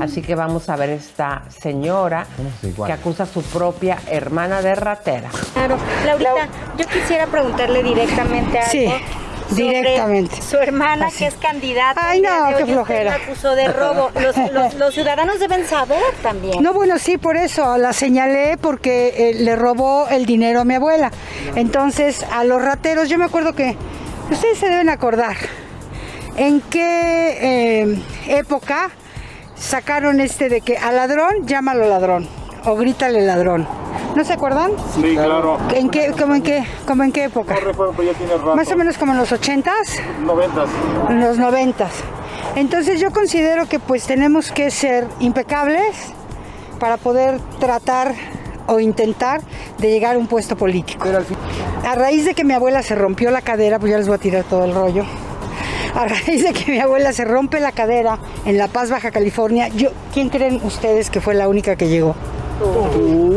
Así 0.00 0.22
que 0.22 0.34
vamos 0.34 0.68
a 0.68 0.74
ver 0.76 0.90
esta 0.90 1.42
señora 1.48 2.26
iguales. 2.64 2.96
que 2.96 3.00
acusa 3.00 3.22
a 3.22 3.26
su 3.26 3.42
propia 3.42 3.98
hermana 4.08 4.60
de 4.60 4.74
ratera. 4.74 5.30
Claro, 5.54 5.76
Laurita, 6.04 6.48
yo 6.76 6.84
quisiera 6.86 7.26
preguntarle 7.26 7.82
directamente 7.84 8.58
algo. 8.58 8.70
Sí, 8.72 8.86
directamente. 9.56 10.40
Su 10.42 10.56
hermana, 10.58 11.06
Así. 11.06 11.18
que 11.18 11.26
es 11.26 11.34
candidata. 11.34 12.00
Ay, 12.02 12.20
no, 12.20 12.56
qué 12.56 12.66
flojera. 12.66 13.14
acusó 13.16 13.54
de 13.54 13.68
robo. 13.68 14.10
Los, 14.20 14.36
los- 14.52 14.74
los 14.74 14.94
ciudadanos 14.94 15.38
deben 15.40 15.66
saber 15.66 16.02
también. 16.22 16.62
No, 16.62 16.72
bueno, 16.72 16.98
sí, 16.98 17.18
por 17.18 17.36
eso 17.36 17.78
la 17.78 17.92
señalé 17.92 18.56
porque 18.60 19.30
eh, 19.30 19.34
le 19.34 19.56
robó 19.56 20.06
el 20.08 20.26
dinero 20.26 20.60
a 20.60 20.64
mi 20.64 20.74
abuela. 20.74 21.10
Entonces, 21.56 22.24
a 22.32 22.44
los 22.44 22.62
rateros, 22.62 23.08
yo 23.08 23.18
me 23.18 23.24
acuerdo 23.24 23.54
que 23.54 23.76
ustedes 24.30 24.58
se 24.58 24.68
deben 24.68 24.88
acordar 24.88 25.36
en 26.36 26.60
qué 26.60 27.38
eh, 27.82 28.02
época 28.28 28.90
sacaron 29.56 30.20
este 30.20 30.48
de 30.48 30.60
que 30.62 30.78
al 30.78 30.96
ladrón 30.96 31.46
llámalo 31.46 31.86
ladrón 31.88 32.28
o 32.64 32.76
grítale 32.76 33.22
ladrón. 33.22 33.66
¿No 34.14 34.24
se 34.24 34.32
acuerdan? 34.32 34.72
Sí, 34.94 35.14
claro. 35.14 35.58
¿En 35.72 35.88
qué, 35.88 36.12
como 36.12 36.34
en 36.34 36.42
qué, 36.42 36.64
como 36.86 37.04
en 37.04 37.12
qué 37.12 37.24
época? 37.24 37.54
No 37.54 37.60
recuerdo, 37.60 37.94
pero 37.96 38.12
ya 38.12 38.18
tiene 38.18 38.36
rato. 38.36 38.56
Más 38.56 38.70
o 38.70 38.76
menos 38.76 38.98
como 38.98 39.12
en 39.12 39.18
los 39.18 39.30
ochentas. 39.32 39.98
Noventas. 40.24 40.68
en 41.08 41.20
los 41.20 41.38
noventas. 41.38 41.92
Entonces 42.56 43.00
yo 43.00 43.12
considero 43.12 43.66
que 43.66 43.78
pues 43.78 44.06
tenemos 44.06 44.50
que 44.50 44.70
ser 44.70 45.06
impecables 45.20 46.12
para 46.80 46.96
poder 46.96 47.38
tratar 47.60 48.14
o 48.66 48.80
intentar 48.80 49.40
de 49.78 49.90
llegar 49.90 50.16
a 50.16 50.18
un 50.18 50.26
puesto 50.26 50.56
político. 50.56 51.08
A 51.84 51.94
raíz 51.94 52.24
de 52.24 52.34
que 52.34 52.44
mi 52.44 52.52
abuela 52.52 52.82
se 52.82 52.94
rompió 52.94 53.30
la 53.30 53.42
cadera, 53.42 53.78
pues 53.78 53.92
ya 53.92 53.98
les 53.98 54.08
voy 54.08 54.16
a 54.16 54.18
tirar 54.18 54.44
todo 54.44 54.64
el 54.64 54.74
rollo. 54.74 55.04
A 55.94 56.06
raíz 56.06 56.44
de 56.44 56.52
que 56.52 56.70
mi 56.70 56.78
abuela 56.78 57.12
se 57.12 57.24
rompe 57.24 57.60
la 57.60 57.72
cadera 57.72 58.18
en 58.44 58.58
La 58.58 58.68
Paz, 58.68 58.90
Baja 58.90 59.10
California, 59.10 59.68
yo, 59.68 59.90
¿quién 60.14 60.28
creen 60.28 60.60
ustedes 60.62 61.10
que 61.10 61.20
fue 61.20 61.34
la 61.34 61.48
única 61.48 61.76
que 61.76 61.88
llegó? 61.88 62.14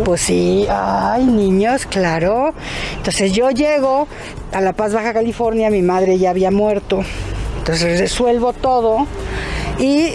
Pues 0.04 0.22
sí, 0.22 0.68
ay, 0.70 1.26
niños, 1.26 1.86
claro. 1.86 2.54
Entonces 2.98 3.32
yo 3.32 3.50
llego 3.50 4.08
a 4.52 4.62
La 4.62 4.74
Paz, 4.74 4.94
Baja 4.94 5.14
California, 5.14 5.70
mi 5.70 5.82
madre 5.82 6.18
ya 6.18 6.30
había 6.30 6.52
muerto. 6.52 7.02
Entonces 7.60 8.00
resuelvo 8.00 8.52
todo 8.54 9.08
y 9.80 10.10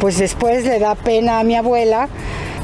pues 0.00 0.18
después 0.18 0.64
le 0.64 0.80
da 0.80 0.96
pena 0.96 1.38
a 1.38 1.44
mi 1.44 1.54
abuela 1.54 2.08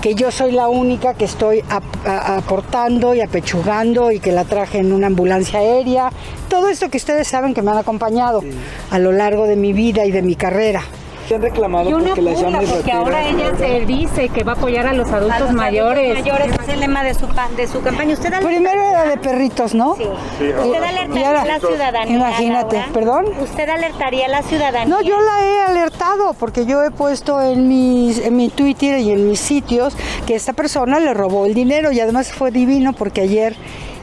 que 0.01 0.15
yo 0.15 0.31
soy 0.31 0.53
la 0.53 0.69
única 0.69 1.15
que 1.15 1.27
estoy 1.27 1.63
ap- 1.69 2.07
aportando 2.07 3.15
y 3.15 3.21
apechugando 3.21 4.11
y 4.13 4.19
que 4.19 4.33
la 4.33 4.45
traje 4.45 4.79
en 4.79 4.93
una 4.93 5.09
ambulancia 5.09 5.59
aérea. 5.59 6.11
Todo 6.49 6.69
esto 6.69 6.89
que 6.89 6.97
ustedes 6.97 7.29
saben 7.29 7.53
que 7.55 7.63
me 7.63 7.71
han 7.71 7.79
acompañado 7.79 8.43
a 8.91 8.99
lo 8.99 9.13
largo 9.13 9.47
de 9.47 9.57
mi 9.57 9.73
vida 9.73 10.07
y 10.07 10.11
de 10.11 10.23
mi 10.23 10.37
carrera. 10.37 10.83
¿Te 11.31 11.37
han 11.37 11.43
reclamado 11.43 11.89
porque 11.91 12.23
la 12.23 12.33
burla, 12.33 12.51
llames 12.51 12.71
porque 12.73 12.91
ahora 12.91 13.23
ella 13.29 13.53
se 13.57 13.87
dice 13.87 14.31
que 14.31 14.43
va 14.43 14.51
a 14.51 14.55
apoyar 14.57 14.89
a 14.89 14.93
los 14.93 15.09
adultos 15.13 15.37
A 15.37 15.45
los 15.45 15.53
mayores. 15.53 16.11
adultos 16.11 16.25
mayores, 16.25 16.59
es 16.61 16.69
el 16.75 16.81
lema 16.81 17.05
de 17.05 17.15
su, 17.15 17.29
pa- 17.29 17.49
de 17.57 17.69
su 17.69 17.81
campaña. 17.83 18.15
¿Usted 18.15 18.33
Primero 18.45 18.83
era 18.83 19.05
de 19.05 19.17
perritos, 19.17 19.73
¿no? 19.73 19.95
Sí. 19.95 20.03
Y- 20.41 20.49
¿Usted 20.49 20.83
alertaría 20.83 21.29
ahora- 21.29 21.43
a 21.43 21.47
la 21.47 21.61
ciudadanía? 21.61 22.17
Imagínate, 22.17 22.77
Laura? 22.79 22.93
¿perdón? 22.93 23.25
¿Usted 23.45 23.69
alertaría 23.69 24.27
a 24.27 24.29
la 24.29 24.43
ciudadanía? 24.43 24.93
No, 24.93 25.03
yo 25.03 25.21
la 25.21 25.47
he 25.47 25.61
alertado 25.71 26.35
porque 26.35 26.67
yo 26.67 26.83
he 26.83 26.91
puesto 26.91 27.41
en, 27.41 27.69
mis, 27.69 28.19
en 28.19 28.35
mi 28.35 28.49
Twitter 28.49 28.99
y 28.99 29.13
en 29.13 29.29
mis 29.29 29.39
sitios 29.39 29.97
que 30.27 30.35
esta 30.35 30.53
persona 30.53 30.99
le 30.99 31.15
robó 31.15 31.47
el 31.47 31.55
dinero 31.55 31.93
y 31.93 32.01
además 32.01 32.33
fue 32.33 32.51
divino 32.51 32.93
porque 32.93 33.21
ayer 33.21 33.55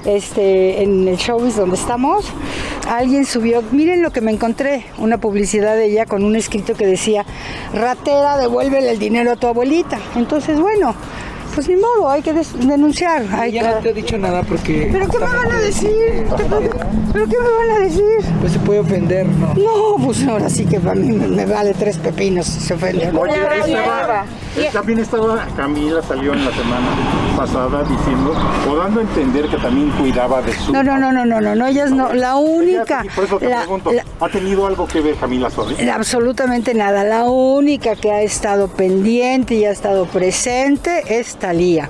este, 0.05 0.83
en 0.83 1.07
el 1.07 1.17
showbiz 1.17 1.55
donde 1.55 1.75
estamos, 1.75 2.25
alguien 2.89 3.25
subió, 3.25 3.61
miren 3.71 4.01
lo 4.01 4.11
que 4.11 4.21
me 4.21 4.31
encontré, 4.31 4.85
una 4.97 5.17
publicidad 5.19 5.75
de 5.75 5.85
ella 5.85 6.05
con 6.05 6.23
un 6.23 6.35
escrito 6.35 6.73
que 6.73 6.85
decía, 6.85 7.25
ratera, 7.73 8.37
devuélvele 8.37 8.91
el 8.91 8.99
dinero 8.99 9.31
a 9.31 9.35
tu 9.35 9.47
abuelita. 9.47 9.99
Entonces, 10.15 10.59
bueno, 10.59 10.95
pues 11.57 11.67
ni 11.69 11.75
modo, 11.75 12.07
hay 12.07 12.21
que 12.21 12.33
denunciar. 12.33 13.25
Hay 13.33 13.57
Ella 13.57 13.75
no 13.75 13.81
te 13.81 13.89
ha 13.89 13.93
dicho 13.93 14.17
nada 14.17 14.43
porque... 14.43 14.89
¿Pero 14.91 15.07
qué 15.09 15.17
me 15.17 15.25
van 15.25 15.51
a 15.51 15.59
decir? 15.59 16.27
¿Pero 17.13 17.25
qué 17.25 17.35
me 17.39 17.67
van 17.67 17.77
a 17.77 17.79
decir? 17.79 18.03
Pues 18.39 18.53
se 18.53 18.59
puede 18.59 18.79
ofender, 18.79 19.25
¿no? 19.25 19.55
No, 19.55 20.05
pues 20.05 20.23
ahora 20.27 20.49
sí 20.51 20.65
que 20.65 20.79
para 20.79 20.93
mí 20.93 21.11
me, 21.11 21.27
me 21.27 21.45
vale 21.47 21.73
tres 21.73 21.97
pepinos 21.97 22.45
si 22.45 22.59
se 22.59 22.75
ofende. 22.75 23.09
Oye, 23.09 23.33
también 24.73 24.99
estaba, 24.99 25.45
Camila 25.55 26.01
salió 26.01 26.33
en 26.33 26.45
la 26.45 26.51
semana 26.51 26.87
pasada 27.37 27.83
diciendo, 27.83 28.33
o 28.69 28.75
dando 28.75 28.99
a 28.99 29.03
entender 29.03 29.47
que 29.47 29.57
también 29.57 29.89
cuidaba 29.91 30.41
de 30.41 30.53
su... 30.53 30.71
No, 30.73 30.83
no, 30.83 30.97
no, 30.97 31.11
no, 31.11 31.25
no, 31.25 31.39
no, 31.41 31.55
no, 31.55 31.67
ellas 31.67 31.91
no, 31.91 32.13
la 32.13 32.35
única, 32.35 33.03
por 33.15 33.25
eso 33.25 33.37
te 33.39 33.49
la- 33.49 33.59
pregunto, 33.59 33.91
la- 33.91 34.03
¿ha 34.19 34.29
tenido 34.29 34.65
algo 34.67 34.87
que 34.87 35.01
ver 35.01 35.15
Camila 35.15 35.49
Sodi? 35.49 35.75
la- 35.85 35.95
absolutamente 35.95 36.73
nada, 36.73 37.03
la 37.03 37.25
única 37.25 37.95
que 37.95 38.11
ha 38.11 38.21
estado 38.21 38.67
pendiente 38.67 39.55
y 39.55 39.65
ha 39.65 39.71
estado 39.71 40.05
presente 40.05 41.19
es 41.19 41.35
Talía. 41.35 41.89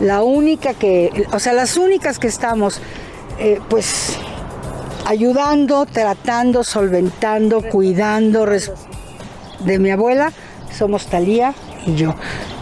La 0.00 0.22
única 0.22 0.74
que, 0.74 1.26
o 1.32 1.38
sea, 1.38 1.52
las 1.52 1.76
únicas 1.76 2.18
que 2.18 2.26
estamos, 2.26 2.80
eh, 3.38 3.60
pues, 3.68 4.18
ayudando, 5.06 5.86
tratando, 5.86 6.64
solventando, 6.64 7.62
cuidando 7.62 8.46
de 8.46 9.78
mi 9.78 9.90
abuela, 9.90 10.32
somos 10.76 11.06
Talía 11.06 11.54
y 11.86 11.94
yo, 11.96 12.14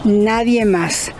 nadie 0.03 0.65
más. 0.65 1.11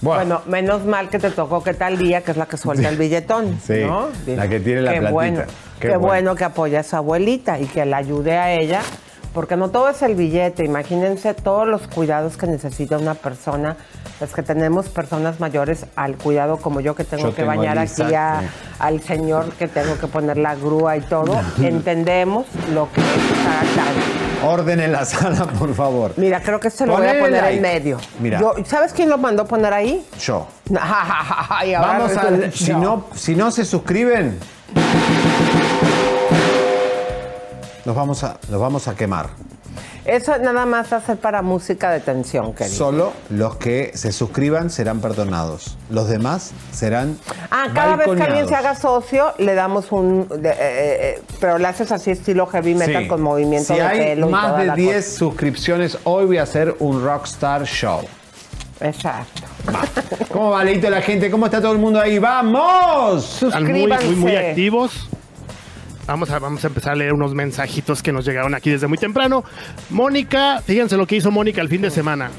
Bueno. 0.00 0.42
menos 0.46 0.84
mal 0.84 1.08
que 1.10 1.20
te 1.20 1.30
tocó 1.30 1.62
que 1.62 1.74
tal 1.74 1.96
día, 1.96 2.22
que 2.22 2.32
es 2.32 2.36
la 2.36 2.46
que 2.46 2.56
suelta 2.56 2.88
el 2.88 2.96
billetón. 2.96 3.60
Sí, 3.64 3.84
¿no? 3.86 4.08
la 4.26 4.48
que 4.48 4.58
tiene 4.58 4.82
la 4.82 4.90
qué 4.94 4.98
platita. 4.98 5.12
Bueno, 5.12 5.42
Qué 5.78 5.88
qué, 5.88 5.96
bueno. 5.96 6.06
bueno. 6.06 6.34
que 6.34 6.44
apoya 6.44 6.80
a 6.80 6.82
su 6.82 6.96
abuelita 6.96 7.60
y 7.60 7.66
que 7.66 7.84
la 7.86 7.98
ayude 7.98 8.36
a 8.36 8.52
ella, 8.52 8.80
porque 9.32 9.56
no 9.56 9.70
todo 9.70 9.88
es 9.90 10.02
el 10.02 10.16
billete. 10.16 10.64
Imagínense 10.64 11.34
todos 11.34 11.68
los 11.68 11.86
cuidados 11.86 12.36
que 12.36 12.46
necesita 12.48 12.98
una 12.98 13.14
persona. 13.14 13.76
Los 14.20 14.32
que 14.32 14.42
tenemos 14.42 14.88
personas 14.88 15.38
mayores 15.38 15.86
al 15.94 16.16
cuidado 16.16 16.56
como 16.56 16.80
yo 16.80 16.96
que 16.96 17.04
tengo 17.04 17.22
Yo 17.24 17.30
que 17.30 17.42
tengo 17.42 17.48
bañar 17.48 17.76
Lisa, 17.78 18.04
aquí 18.04 18.14
a- 18.14 18.40
sí. 18.40 18.46
al 18.80 19.00
señor 19.02 19.52
que 19.52 19.68
tengo 19.68 19.98
que 19.98 20.06
poner 20.08 20.36
la 20.36 20.56
grúa 20.56 20.96
y 20.96 21.00
todo, 21.02 21.40
entendemos 21.62 22.46
lo 22.74 22.88
que 22.92 23.00
es 23.00 23.06
estar. 23.06 24.21
Orden 24.44 24.80
en 24.80 24.92
la 24.92 25.04
sala, 25.04 25.46
por 25.58 25.74
favor. 25.74 26.12
Mira, 26.16 26.40
creo 26.42 26.58
que 26.60 26.70
se 26.70 26.86
lo 26.86 26.96
voy 26.96 27.06
a 27.06 27.18
poner 27.18 27.42
like. 27.42 27.56
en 27.56 27.62
medio. 27.62 27.98
Mira. 28.20 28.40
Yo- 28.40 28.54
¿Sabes 28.66 28.92
quién 28.92 29.08
lo 29.08 29.18
mandó 29.18 29.46
poner 29.46 29.72
ahí? 29.72 30.06
Yo. 30.20 30.46
Ay, 31.48 31.74
ahora 31.74 31.98
Vamos 31.98 32.16
a, 32.16 32.50
si 32.52 32.72
no, 32.74 33.06
si 33.14 33.34
no 33.36 33.50
se 33.50 33.64
suscriben, 33.64 34.38
los 37.84 37.94
vamos 37.96 38.22
a, 38.24 38.36
los 38.48 38.60
vamos 38.60 38.88
a 38.88 38.94
quemar. 38.94 39.28
Eso 40.04 40.36
nada 40.38 40.66
más 40.66 40.92
va 40.92 40.96
a 40.96 41.00
ser 41.00 41.16
para 41.18 41.42
música 41.42 41.90
de 41.92 42.00
tensión, 42.00 42.52
querido. 42.54 42.76
Solo 42.76 43.12
los 43.30 43.56
que 43.56 43.92
se 43.94 44.10
suscriban 44.10 44.68
serán 44.68 45.00
perdonados. 45.00 45.76
Los 45.90 46.08
demás 46.08 46.50
serán 46.72 47.16
Ah, 47.50 47.68
cada 47.72 47.94
vez 47.96 48.08
que 48.08 48.22
alguien 48.22 48.48
se 48.48 48.54
haga 48.56 48.74
socio, 48.74 49.32
le 49.38 49.54
damos 49.54 49.92
un... 49.92 50.26
de- 50.28 50.50
eh, 50.50 50.56
eh, 50.58 51.22
pero 51.40 51.56
le 51.58 51.68
haces 51.68 51.92
así 51.92 52.10
estilo 52.10 52.46
heavy 52.46 52.74
metal 52.74 53.02
Sí. 53.04 53.08
con 53.08 53.22
movimiento 53.22 53.74
si 53.74 53.78
de 53.80 53.86
hay 53.86 53.98
pelo 53.98 54.28
y 54.28 54.30
más 54.32 54.46
toda 54.48 54.58
de 54.58 54.66
la 54.66 54.74
10 54.74 55.14
suscripciones, 55.14 55.98
hoy 56.04 56.26
voy 56.26 56.38
a 56.38 56.42
hacer 56.42 56.74
un 56.80 57.04
Rockstar 57.04 57.64
Show. 57.64 58.00
Exacto. 58.80 59.42
¿Cómo 60.32 60.50
va, 60.50 60.64
Leito, 60.64 60.90
la 60.90 61.00
gente? 61.02 61.30
¿Cómo 61.30 61.46
está 61.46 61.60
todo 61.60 61.72
el 61.72 61.78
mundo 61.78 62.00
ahí? 62.00 62.18
¡Vamos! 62.18 63.40
Están 63.42 63.64
muy, 63.70 63.86
muy, 63.86 64.16
muy 64.16 64.34
activos. 64.36 65.08
Vamos 66.06 66.30
a, 66.30 66.38
vamos 66.38 66.64
a 66.64 66.66
empezar 66.66 66.92
a 66.92 66.96
leer 66.96 67.12
unos 67.12 67.32
mensajitos 67.34 68.02
que 68.02 68.12
nos 68.12 68.24
llegaron 68.24 68.54
aquí 68.54 68.70
desde 68.70 68.88
muy 68.88 68.98
temprano. 68.98 69.44
Mónica, 69.90 70.60
fíjense 70.64 70.96
lo 70.96 71.06
que 71.06 71.16
hizo 71.16 71.30
Mónica 71.30 71.60
el 71.60 71.68
fin 71.68 71.82
de 71.82 71.90
semana. 71.90 72.30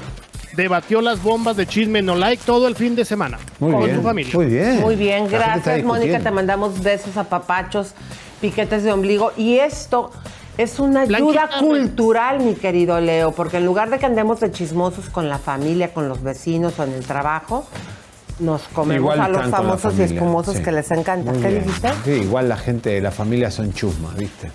Debatió 0.54 1.00
las 1.00 1.22
bombas 1.22 1.56
de 1.56 1.66
chisme 1.66 2.00
no 2.02 2.14
like 2.14 2.42
todo 2.46 2.68
el 2.68 2.76
fin 2.76 2.94
de 2.94 3.04
semana 3.04 3.38
Muy 3.58 3.72
con 3.72 3.84
bien, 3.84 3.96
su 3.96 4.02
familia. 4.02 4.32
muy 4.34 4.46
bien. 4.46 4.80
Muy 4.80 4.94
bien, 4.94 5.28
gracias 5.28 5.82
Mónica, 5.82 6.20
te 6.20 6.30
mandamos 6.30 6.80
besos, 6.80 7.16
apapachos, 7.16 7.92
piquetes 8.40 8.84
de 8.84 8.92
ombligo. 8.92 9.32
Y 9.36 9.56
esto 9.56 10.12
es 10.56 10.78
una 10.78 11.00
ayuda 11.00 11.18
Blanquita, 11.18 11.58
cultural, 11.58 12.38
mi 12.40 12.54
querido 12.54 13.00
Leo, 13.00 13.32
porque 13.32 13.56
en 13.56 13.66
lugar 13.66 13.90
de 13.90 13.98
que 13.98 14.06
andemos 14.06 14.38
de 14.38 14.52
chismosos 14.52 15.10
con 15.10 15.28
la 15.28 15.38
familia, 15.38 15.92
con 15.92 16.08
los 16.08 16.22
vecinos 16.22 16.78
o 16.78 16.84
en 16.84 16.92
el 16.92 17.04
trabajo, 17.04 17.66
nos 18.38 18.62
comemos 18.68 19.14
Igual 19.14 19.20
a 19.20 19.28
los 19.28 19.50
famosos 19.50 19.98
y 19.98 20.02
espumosos 20.02 20.56
sí. 20.56 20.62
que 20.62 20.72
les 20.72 20.90
encanta. 20.90 21.32
Muy 21.32 21.40
¿Qué 21.42 21.48
bien. 21.48 21.64
dijiste? 21.64 21.90
Sí, 22.04 22.10
igual 22.10 22.48
la 22.48 22.56
gente 22.56 22.90
de 22.90 23.00
la 23.00 23.10
familia 23.10 23.50
son 23.50 23.72
chusmas, 23.72 24.14
¿viste? 24.16 24.50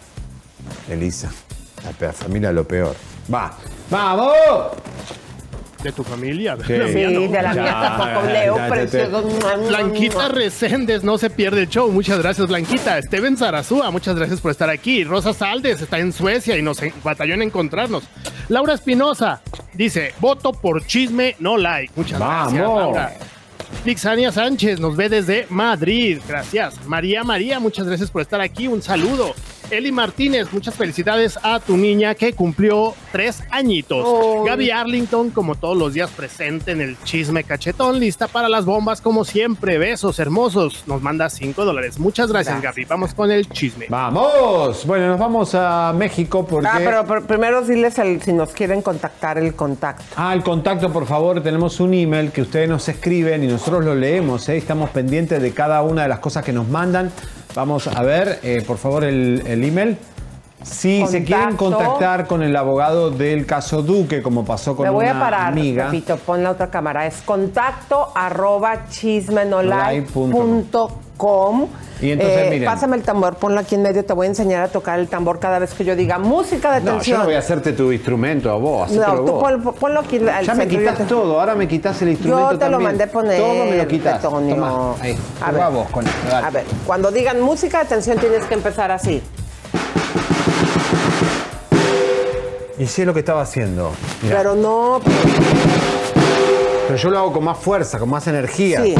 Elisa. 0.89 1.29
La 1.99 2.11
familia 2.13 2.51
lo 2.51 2.67
peor. 2.67 2.95
Va. 3.33 3.53
¡Vamos! 3.89 4.33
De 5.81 5.93
tu 5.93 6.03
familia. 6.03 6.57
Sí. 6.67 6.73
la 6.73 6.85
mía 6.87 7.07
Sí, 7.07 7.13
no. 7.13 7.21
de 7.31 7.41
la 7.41 7.53
mía 7.53 7.63
Ya, 7.65 7.81
tampoco, 7.97 8.27
Leo, 8.27 8.57
ya, 8.57 8.67
precioso. 8.67 9.23
Blanquita 9.69 10.27
Reséndez, 10.27 11.03
no 11.05 11.17
se 11.17 11.29
pierde 11.29 11.61
el 11.61 11.69
show. 11.69 11.89
Muchas 11.89 12.19
gracias, 12.19 12.47
Blanquita. 12.47 13.01
Steven 13.01 13.37
Zarazúa, 13.37 13.89
muchas 13.89 14.17
gracias 14.17 14.41
por 14.41 14.51
estar 14.51 14.69
aquí. 14.69 15.05
Rosa 15.05 15.33
Saldes 15.33 15.81
está 15.81 15.99
en 15.99 16.11
Suecia 16.11 16.57
y 16.57 16.61
nos 16.61 16.81
batalló 17.01 17.33
en 17.35 17.43
encontrarnos. 17.43 18.03
Laura 18.49 18.73
Espinosa 18.73 19.41
dice: 19.73 20.13
voto 20.19 20.51
por 20.51 20.85
chisme, 20.85 21.37
no 21.39 21.55
like. 21.55 21.93
Muchas 21.95 22.19
gracias, 22.19 22.61
Vamos. 22.61 22.79
Laura. 22.81 23.13
Dixania 23.85 24.31
Sánchez 24.31 24.79
nos 24.79 24.95
ve 24.95 25.09
desde 25.09 25.47
Madrid. 25.49 26.19
Gracias. 26.27 26.85
María 26.85 27.23
María, 27.23 27.59
muchas 27.59 27.87
gracias 27.87 28.11
por 28.11 28.21
estar 28.21 28.41
aquí. 28.41 28.67
Un 28.67 28.81
saludo. 28.81 29.33
Eli 29.71 29.91
Martínez, 29.91 30.51
muchas 30.51 30.73
felicidades 30.75 31.37
a 31.43 31.59
tu 31.59 31.77
niña 31.77 32.15
que 32.15 32.33
cumplió 32.33 32.93
tres 33.11 33.43
añitos. 33.51 34.03
Oh. 34.05 34.43
Gaby 34.43 34.71
Arlington, 34.71 35.29
como 35.29 35.55
todos 35.55 35.77
los 35.77 35.93
días, 35.93 36.09
presente 36.09 36.71
en 36.71 36.81
el 36.81 36.97
chisme 37.03 37.43
cachetón, 37.43 37.99
lista 37.99 38.27
para 38.27 38.49
las 38.49 38.65
bombas, 38.65 39.01
como 39.01 39.23
siempre. 39.25 39.77
Besos 39.77 40.19
hermosos. 40.19 40.83
Nos 40.87 41.01
manda 41.01 41.29
cinco 41.29 41.65
dólares. 41.65 41.99
Muchas 41.99 42.31
gracias, 42.31 42.61
Gracias. 42.61 42.75
Gaby. 42.75 42.85
Vamos 42.89 43.13
con 43.13 43.31
el 43.31 43.47
chisme. 43.49 43.85
¡Vamos! 43.89 44.85
Bueno, 44.85 45.07
nos 45.07 45.19
vamos 45.19 45.51
a 45.53 45.93
México 45.95 46.45
porque... 46.45 46.67
Ah, 46.67 46.79
pero, 46.83 47.05
pero 47.05 47.25
primero 47.25 47.61
diles 47.61 47.97
el- 47.99 48.21
si 48.21 48.33
nos 48.33 48.49
quieren 48.49 48.81
contactar 48.81 49.37
el 49.37 49.53
contacto. 49.53 50.03
Ah, 50.15 50.33
el 50.33 50.43
contacto, 50.43 50.91
por 50.91 51.05
favor, 51.05 51.41
tenemos 51.43 51.79
un 51.79 51.93
email 51.93 52.31
que 52.31 52.41
ustedes 52.41 52.67
nos 52.67 52.87
escriben 52.89 53.43
y 53.43 53.47
nosotros 53.47 53.85
lo 53.85 53.95
leemos, 53.95 54.49
¿eh? 54.49 54.57
estamos 54.57 54.89
pendientes 54.89 55.41
de 55.41 55.51
cada 55.51 55.81
una 55.83 56.03
de 56.03 56.09
las 56.09 56.19
cosas 56.19 56.43
que 56.43 56.53
nos 56.53 56.67
mandan. 56.67 57.11
Vamos 57.55 57.87
a 57.87 58.03
ver, 58.03 58.39
eh, 58.43 58.63
por 58.65 58.77
favor, 58.77 59.03
el, 59.03 59.43
el 59.45 59.63
email. 59.63 59.97
Si 60.61 61.05
se 61.07 61.23
quieren 61.23 61.55
contactar 61.55 62.27
con 62.27 62.43
el 62.43 62.55
abogado 62.55 63.11
del 63.11 63.45
caso 63.45 63.81
Duque, 63.81 64.21
como 64.21 64.43
pasó 64.43 64.75
con 64.75 64.83
Me 64.83 64.89
voy 64.89 65.05
una 65.05 65.17
a 65.17 65.19
parar, 65.19 65.47
amiga, 65.47 65.85
repito, 65.85 66.17
pon 66.17 66.43
la 66.43 66.51
otra 66.51 66.69
cámara. 66.69 67.05
Es 67.05 67.21
contacto 67.21 68.11
arroba 68.13 68.89
chismenolive 68.89 70.05
Y 72.01 72.11
entonces, 72.11 72.37
Eh, 72.37 72.49
miren. 72.49 72.65
Pásame 72.65 72.95
el 72.95 73.03
tambor, 73.03 73.35
ponlo 73.35 73.59
aquí 73.59 73.75
en 73.75 73.81
medio, 73.81 74.05
te 74.05 74.13
voy 74.13 74.27
a 74.27 74.29
enseñar 74.29 74.63
a 74.63 74.67
tocar 74.69 74.99
el 74.99 75.09
tambor 75.09 75.37
cada 75.39 75.59
vez 75.59 75.73
que 75.73 75.83
yo 75.83 75.95
diga 75.97 76.17
música 76.17 76.71
de 76.73 76.79
No, 76.79 76.85
yo 76.85 76.91
tensión. 76.93 77.19
no 77.19 77.25
voy 77.25 77.33
a 77.35 77.39
hacerte 77.39 77.73
tu 77.73 77.91
instrumento 77.91 78.49
a 78.49 78.55
vos. 78.55 78.89
No, 78.91 79.15
tú 79.25 79.31
vos. 79.33 79.41
pon- 79.43 79.73
ponlo 79.73 79.99
aquí 79.99 80.15
al 80.17 80.45
Ya 80.45 80.53
me 80.55 80.65
quitas 80.67 80.97
te- 80.97 81.03
todo, 81.03 81.37
ahora 81.39 81.55
me 81.55 81.67
quitas 81.67 82.01
el 82.01 82.09
instrumento 82.09 82.51
Yo 82.53 82.57
te 82.57 82.65
lo 82.65 82.71
también. 82.71 82.83
mandé 82.83 83.07
poner. 83.07 83.37
Todo 83.41 83.65
me 83.65 83.75
lo 83.77 83.87
quitas. 83.87 84.15
Petonio. 84.19 84.55
Toma, 84.55 84.93
ahí, 85.01 85.17
A 85.41 85.51
ver. 85.51 85.63
vos 85.73 85.89
con 85.89 86.07
esto, 86.07 86.17
dale. 86.31 86.47
A 86.47 86.49
ver, 86.51 86.63
cuando 86.87 87.11
digan 87.11 87.41
música 87.41 87.79
de 87.79 87.85
tensión 87.85 88.17
tienes 88.17 88.45
que 88.45 88.53
empezar 88.53 88.91
así. 88.91 89.21
Y 92.77 92.85
sí 92.87 93.01
es 93.01 93.05
lo 93.07 93.13
que 93.13 93.19
estaba 93.19 93.41
haciendo. 93.41 93.91
Mirá. 94.21 94.37
Pero 94.37 94.55
no. 94.55 95.01
Pero 96.87 96.95
yo 96.97 97.09
lo 97.09 97.19
hago 97.19 97.33
con 97.33 97.43
más 97.43 97.57
fuerza, 97.57 97.99
con 97.99 98.09
más 98.09 98.25
energía. 98.27 98.81
Sí. 98.83 98.95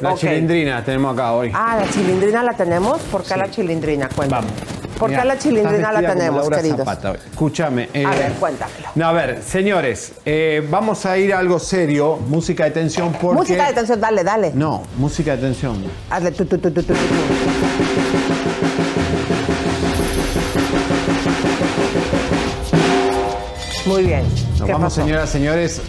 La 0.00 0.12
Ok. 0.12 0.18
chilindrina 0.18 0.84
tenemos 0.84 1.14
acá 1.14 1.32
hoy. 1.32 1.50
Ah, 1.54 1.76
la 1.80 1.88
chilindrina 1.90 2.42
la 2.42 2.52
tenemos. 2.52 3.00
¿Por 3.02 3.22
qué 3.24 3.36
la 3.36 3.50
chilindrina? 3.50 4.08
Cuéntame. 4.14 4.46
¿Por 4.98 5.10
Mirá, 5.10 5.22
qué 5.22 5.28
la 5.28 5.38
chilindrina 5.38 5.92
la 5.92 6.00
tenemos, 6.14 6.48
queridos? 6.48 6.78
Zapata. 6.78 7.12
Escúchame. 7.30 7.88
eh, 7.92 8.04
A 8.06 8.10
ver, 8.10 8.32
cuéntamelo. 8.32 8.88
No, 8.94 9.06
a 9.08 9.12
ver, 9.12 9.42
señores, 9.42 10.12
eh, 10.24 10.66
vamos 10.70 11.04
a 11.04 11.18
ir 11.18 11.34
a 11.34 11.38
algo 11.38 11.58
serio, 11.58 12.16
música 12.28 12.64
de 12.64 12.70
tensión 12.70 13.12
porque... 13.12 13.36
Música 13.36 13.66
de 13.68 13.72
tensión, 13.74 14.00
dale, 14.00 14.24
dale. 14.24 14.52
No, 14.54 14.82
música 14.96 15.32
de 15.36 15.42
tensión. 15.42 15.84
Hazle 16.08 16.30
tu, 16.32 16.46
tu, 16.46 16.56
tu, 16.58 16.70
tu, 16.70 16.82
tu, 16.82 16.94
tu. 16.94 16.98
Muy 23.86 24.02
bien. 24.02 24.24
Nos 24.58 24.66
¿Qué 24.66 24.72
vamos, 24.72 24.92
pasó? 24.92 25.02
señoras 25.02 25.28
y 25.30 25.32
señores, 25.32 25.80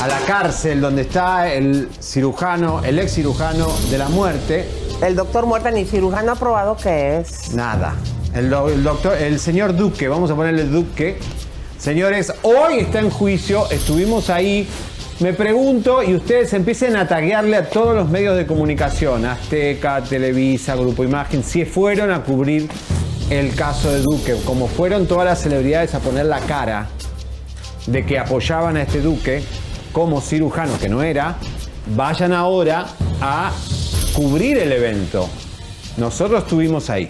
a 0.00 0.08
la 0.08 0.18
cárcel 0.20 0.80
donde 0.80 1.02
está 1.02 1.52
el 1.52 1.90
cirujano, 2.00 2.82
el 2.82 2.98
ex 2.98 3.12
cirujano 3.12 3.68
de 3.90 3.98
la 3.98 4.08
muerte. 4.08 4.66
El 5.02 5.14
doctor 5.14 5.44
muerta 5.44 5.70
ni 5.70 5.84
cirujano 5.84 6.32
ha 6.32 6.36
probado 6.36 6.74
que 6.76 7.18
es. 7.18 7.52
Nada. 7.52 7.94
El 8.34 8.48
doctor, 8.48 9.16
el 9.16 9.38
señor 9.38 9.76
Duque, 9.76 10.08
vamos 10.08 10.30
a 10.30 10.34
ponerle 10.34 10.64
Duque. 10.64 11.18
Señores, 11.78 12.32
hoy 12.42 12.78
está 12.78 13.00
en 13.00 13.10
juicio, 13.10 13.70
estuvimos 13.70 14.30
ahí. 14.30 14.66
Me 15.20 15.34
pregunto, 15.34 16.02
y 16.02 16.14
ustedes 16.14 16.52
empiecen 16.54 16.96
a 16.96 17.06
taguearle 17.06 17.56
a 17.58 17.68
todos 17.68 17.94
los 17.94 18.08
medios 18.08 18.36
de 18.36 18.46
comunicación, 18.46 19.26
Azteca, 19.26 20.02
Televisa, 20.02 20.74
Grupo 20.76 21.04
Imagen, 21.04 21.44
si 21.44 21.66
fueron 21.66 22.10
a 22.10 22.22
cubrir 22.24 22.68
el 23.28 23.54
caso 23.54 23.92
de 23.92 24.00
Duque, 24.00 24.34
como 24.44 24.66
fueron 24.66 25.06
todas 25.06 25.26
las 25.26 25.40
celebridades 25.42 25.94
a 25.94 26.00
poner 26.00 26.26
la 26.26 26.40
cara 26.40 26.88
de 27.86 28.04
que 28.04 28.18
apoyaban 28.18 28.76
a 28.76 28.82
este 28.82 29.00
Duque 29.00 29.42
como 29.92 30.20
cirujano 30.20 30.78
que 30.78 30.88
no 30.88 31.02
era, 31.02 31.36
vayan 31.94 32.32
ahora 32.32 32.86
a 33.20 33.52
cubrir 34.14 34.58
el 34.58 34.72
evento. 34.72 35.28
Nosotros 35.96 36.42
estuvimos 36.42 36.90
ahí. 36.90 37.08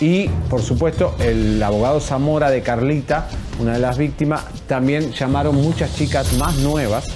Y, 0.00 0.28
por 0.50 0.62
supuesto, 0.62 1.14
el 1.20 1.62
abogado 1.62 2.00
Zamora 2.00 2.50
de 2.50 2.62
Carlita, 2.62 3.28
una 3.60 3.74
de 3.74 3.78
las 3.78 3.96
víctimas, 3.96 4.44
también 4.66 5.12
llamaron 5.12 5.54
muchas 5.54 5.94
chicas 5.94 6.32
más 6.34 6.56
nuevas 6.56 7.06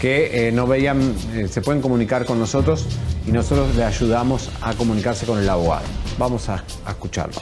que 0.00 0.48
eh, 0.48 0.52
no 0.52 0.66
veían, 0.66 1.14
eh, 1.34 1.48
se 1.50 1.62
pueden 1.62 1.80
comunicar 1.80 2.26
con 2.26 2.38
nosotros 2.38 2.86
y 3.26 3.32
nosotros 3.32 3.74
le 3.76 3.84
ayudamos 3.84 4.50
a 4.60 4.74
comunicarse 4.74 5.26
con 5.26 5.38
el 5.38 5.48
abogado. 5.48 5.84
Vamos 6.18 6.48
a, 6.48 6.64
a 6.84 6.90
escucharlo. 6.90 7.40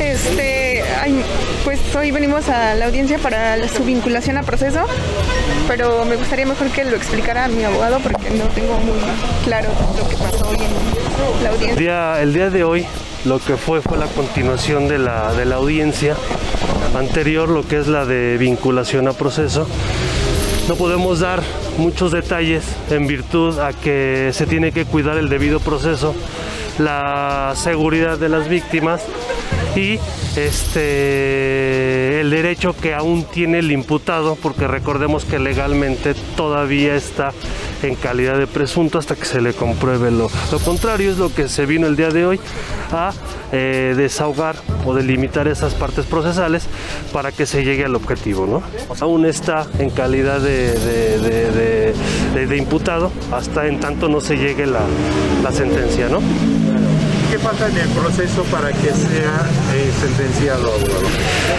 Este, 0.00 0.61
pues 1.64 1.80
hoy 1.94 2.10
venimos 2.10 2.48
a 2.48 2.74
la 2.74 2.86
audiencia 2.86 3.18
para 3.18 3.68
su 3.68 3.84
vinculación 3.84 4.36
a 4.36 4.42
proceso, 4.42 4.80
pero 5.68 6.04
me 6.04 6.16
gustaría 6.16 6.46
mejor 6.46 6.68
que 6.70 6.84
lo 6.84 6.96
explicara 6.96 7.48
mi 7.48 7.64
abogado 7.64 8.00
porque 8.00 8.30
no 8.30 8.44
tengo 8.46 8.74
muy 8.78 8.98
claro 9.44 9.68
lo 9.96 10.08
que 10.08 10.16
pasó 10.16 10.48
hoy 10.48 10.56
en 10.56 11.42
la 11.44 11.50
El 11.50 11.54
audiencia. 11.54 11.76
día, 11.76 12.22
el 12.22 12.32
día 12.34 12.50
de 12.50 12.64
hoy 12.64 12.86
lo 13.24 13.38
que 13.38 13.56
fue 13.56 13.80
fue 13.80 13.96
la 13.98 14.06
continuación 14.06 14.88
de 14.88 14.98
la, 14.98 15.32
de 15.34 15.44
la 15.44 15.56
audiencia 15.56 16.16
anterior, 16.96 17.48
lo 17.48 17.66
que 17.66 17.78
es 17.78 17.86
la 17.86 18.04
de 18.04 18.36
vinculación 18.38 19.08
a 19.08 19.12
proceso. 19.12 19.66
No 20.68 20.76
podemos 20.76 21.20
dar 21.20 21.42
muchos 21.78 22.12
detalles 22.12 22.64
en 22.90 23.06
virtud 23.06 23.58
a 23.58 23.72
que 23.72 24.30
se 24.32 24.46
tiene 24.46 24.72
que 24.72 24.84
cuidar 24.84 25.18
el 25.18 25.28
debido 25.28 25.60
proceso, 25.60 26.14
la 26.78 27.52
seguridad 27.56 28.18
de 28.18 28.28
las 28.28 28.48
víctimas 28.48 29.02
y 29.76 29.98
este 30.36 32.20
el 32.20 32.30
derecho 32.30 32.74
que 32.76 32.94
aún 32.94 33.24
tiene 33.24 33.58
el 33.58 33.72
imputado, 33.72 34.36
porque 34.40 34.66
recordemos 34.68 35.24
que 35.24 35.38
legalmente 35.38 36.14
todavía 36.36 36.94
está 36.94 37.32
en 37.82 37.96
calidad 37.96 38.38
de 38.38 38.46
presunto 38.46 38.98
hasta 38.98 39.16
que 39.16 39.24
se 39.24 39.40
le 39.40 39.54
compruebe 39.54 40.10
lo, 40.10 40.30
lo 40.52 40.58
contrario, 40.60 41.10
es 41.10 41.18
lo 41.18 41.34
que 41.34 41.48
se 41.48 41.66
vino 41.66 41.86
el 41.88 41.96
día 41.96 42.10
de 42.10 42.24
hoy 42.26 42.40
a 42.92 43.12
eh, 43.50 43.94
desahogar 43.96 44.56
o 44.86 44.94
delimitar 44.94 45.48
esas 45.48 45.74
partes 45.74 46.06
procesales 46.06 46.66
para 47.12 47.32
que 47.32 47.44
se 47.46 47.64
llegue 47.64 47.84
al 47.84 47.96
objetivo. 47.96 48.46
¿no? 48.46 48.62
Aún 49.00 49.26
está 49.26 49.66
en 49.78 49.90
calidad 49.90 50.40
de, 50.40 50.78
de- 50.78 51.92
de- 52.46 52.56
imputado 52.56 53.10
hasta 53.32 53.66
en 53.66 53.80
tanto 53.80 54.08
no 54.08 54.20
se 54.20 54.36
llegue 54.36 54.66
la, 54.66 54.80
la 55.42 55.50
sentencia. 55.52 56.08
¿no? 56.08 56.20
¿Qué 57.42 57.48
falta 57.48 57.68
en 57.68 57.76
el 57.76 57.88
proceso 57.88 58.44
para 58.44 58.68
que 58.72 58.92
sea 58.92 59.50
eh, 59.74 59.90
sentenciado, 60.00 60.68
abogado? 60.68 61.02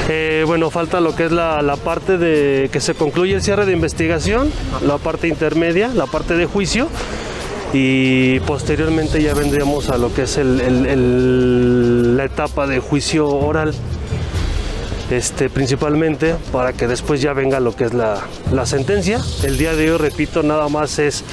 Eh, 0.08 0.46
bueno, 0.48 0.70
falta 0.70 1.02
lo 1.02 1.14
que 1.14 1.26
es 1.26 1.32
la, 1.34 1.62
la 1.62 1.76
parte 1.76 2.18
de 2.18 2.70
que 2.72 2.80
se 2.80 2.94
concluye 2.96 3.34
el 3.36 3.42
cierre 3.42 3.66
de 3.66 3.74
investigación, 3.74 4.50
la 4.88 4.98
parte 4.98 5.28
intermedia, 5.28 5.90
la 5.94 6.06
parte 6.06 6.36
de 6.38 6.46
juicio 6.46 6.88
y 7.74 8.40
posteriormente 8.42 9.22
ya 9.22 9.34
vendríamos 9.34 9.90
a 9.90 9.98
lo 9.98 10.14
que 10.14 10.22
es 10.24 10.38
el- 10.38 10.62
el- 10.62 10.86
el- 10.86 12.16
la 12.18 12.24
etapa 12.26 12.66
de 12.66 12.80
juicio 12.80 13.28
oral. 13.28 13.74
Este, 15.18 15.48
principalmente 15.48 16.36
para 16.52 16.74
que 16.74 16.88
después 16.88 17.22
ya 17.22 17.34
venga 17.34 17.60
lo 17.60 17.76
que 17.76 17.84
es 17.84 17.94
la, 17.94 18.26
sentencia. 18.66 19.20
El 19.44 19.60
día 19.60 19.76
de 19.76 19.92
hoy, 19.92 19.98
repito, 20.00 20.42
nada 20.42 20.70
más 20.70 20.98
es 20.98 21.24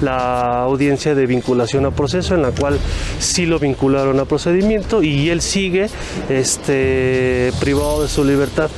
la 0.00 0.62
audiencia 0.62 1.14
de 1.14 1.24
vinculación 1.26 1.86
a 1.86 1.92
proceso 1.92 2.34
en 2.34 2.42
la 2.42 2.50
cual 2.50 2.80
sí 3.20 3.46
lo 3.46 3.60
vincularon 3.60 4.18
a 4.18 4.24
procedimiento 4.24 5.04
y 5.04 5.30
él 5.30 5.40
sigue 5.40 5.88
este, 6.28 7.52
privado 7.60 8.02
de 8.02 8.08
su 8.08 8.24
libertad 8.24 8.70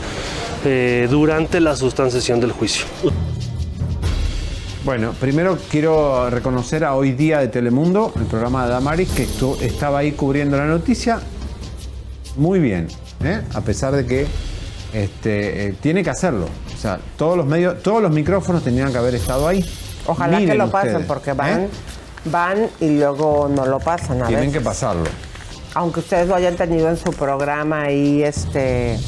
eh, 0.66 1.08
durante 1.10 1.58
la 1.60 1.74
sustanciación 1.74 2.38
del 2.40 2.52
juicio. 2.52 2.84
Bueno, 4.84 5.14
primero 5.18 5.56
quiero 5.70 6.28
reconocer 6.28 6.84
a 6.84 6.94
Hoy 6.96 7.12
Día 7.12 7.38
de 7.38 7.48
Telemundo, 7.48 8.12
el 8.16 8.24
programa 8.24 8.64
de 8.64 8.72
Damaris, 8.72 9.08
que 9.08 9.26
estaba 9.64 10.00
ahí 10.00 10.12
cubriendo 10.12 10.58
la 10.58 10.66
noticia. 10.66 11.20
Muy 12.36 12.60
bien, 12.60 12.88
¿eh? 13.22 13.42
a 13.54 13.60
pesar 13.60 13.94
de 13.94 14.06
que 14.06 14.26
este, 14.92 15.66
eh, 15.68 15.74
tiene 15.80 16.02
que 16.02 16.10
hacerlo. 16.10 16.46
O 16.74 16.78
sea, 16.78 16.98
todos 17.16 17.36
los 17.36 17.46
medios, 17.46 17.82
todos 17.82 18.02
los 18.02 18.10
micrófonos 18.10 18.62
tenían 18.64 18.90
que 18.92 18.98
haber 18.98 19.14
estado 19.14 19.46
ahí. 19.46 19.64
Ojalá 20.06 20.38
que 20.38 20.54
lo 20.54 20.70
pasen 20.70 20.88
ustedes, 20.90 21.06
porque 21.06 21.32
van, 21.34 21.60
¿eh? 21.60 21.68
van 22.24 22.66
y 22.80 22.98
luego 22.98 23.48
no 23.54 23.66
lo 23.66 23.78
pasan 23.78 24.22
a 24.22 24.26
Tienen 24.26 24.46
veces. 24.46 24.58
que 24.58 24.64
pasarlo. 24.64 25.04
Aunque 25.74 26.00
ustedes 26.00 26.26
lo 26.26 26.34
hayan 26.34 26.56
tenido 26.56 26.88
en 26.88 26.96
su 26.96 27.12
programa 27.12 27.90
y 27.92 28.22
este, 28.24 28.98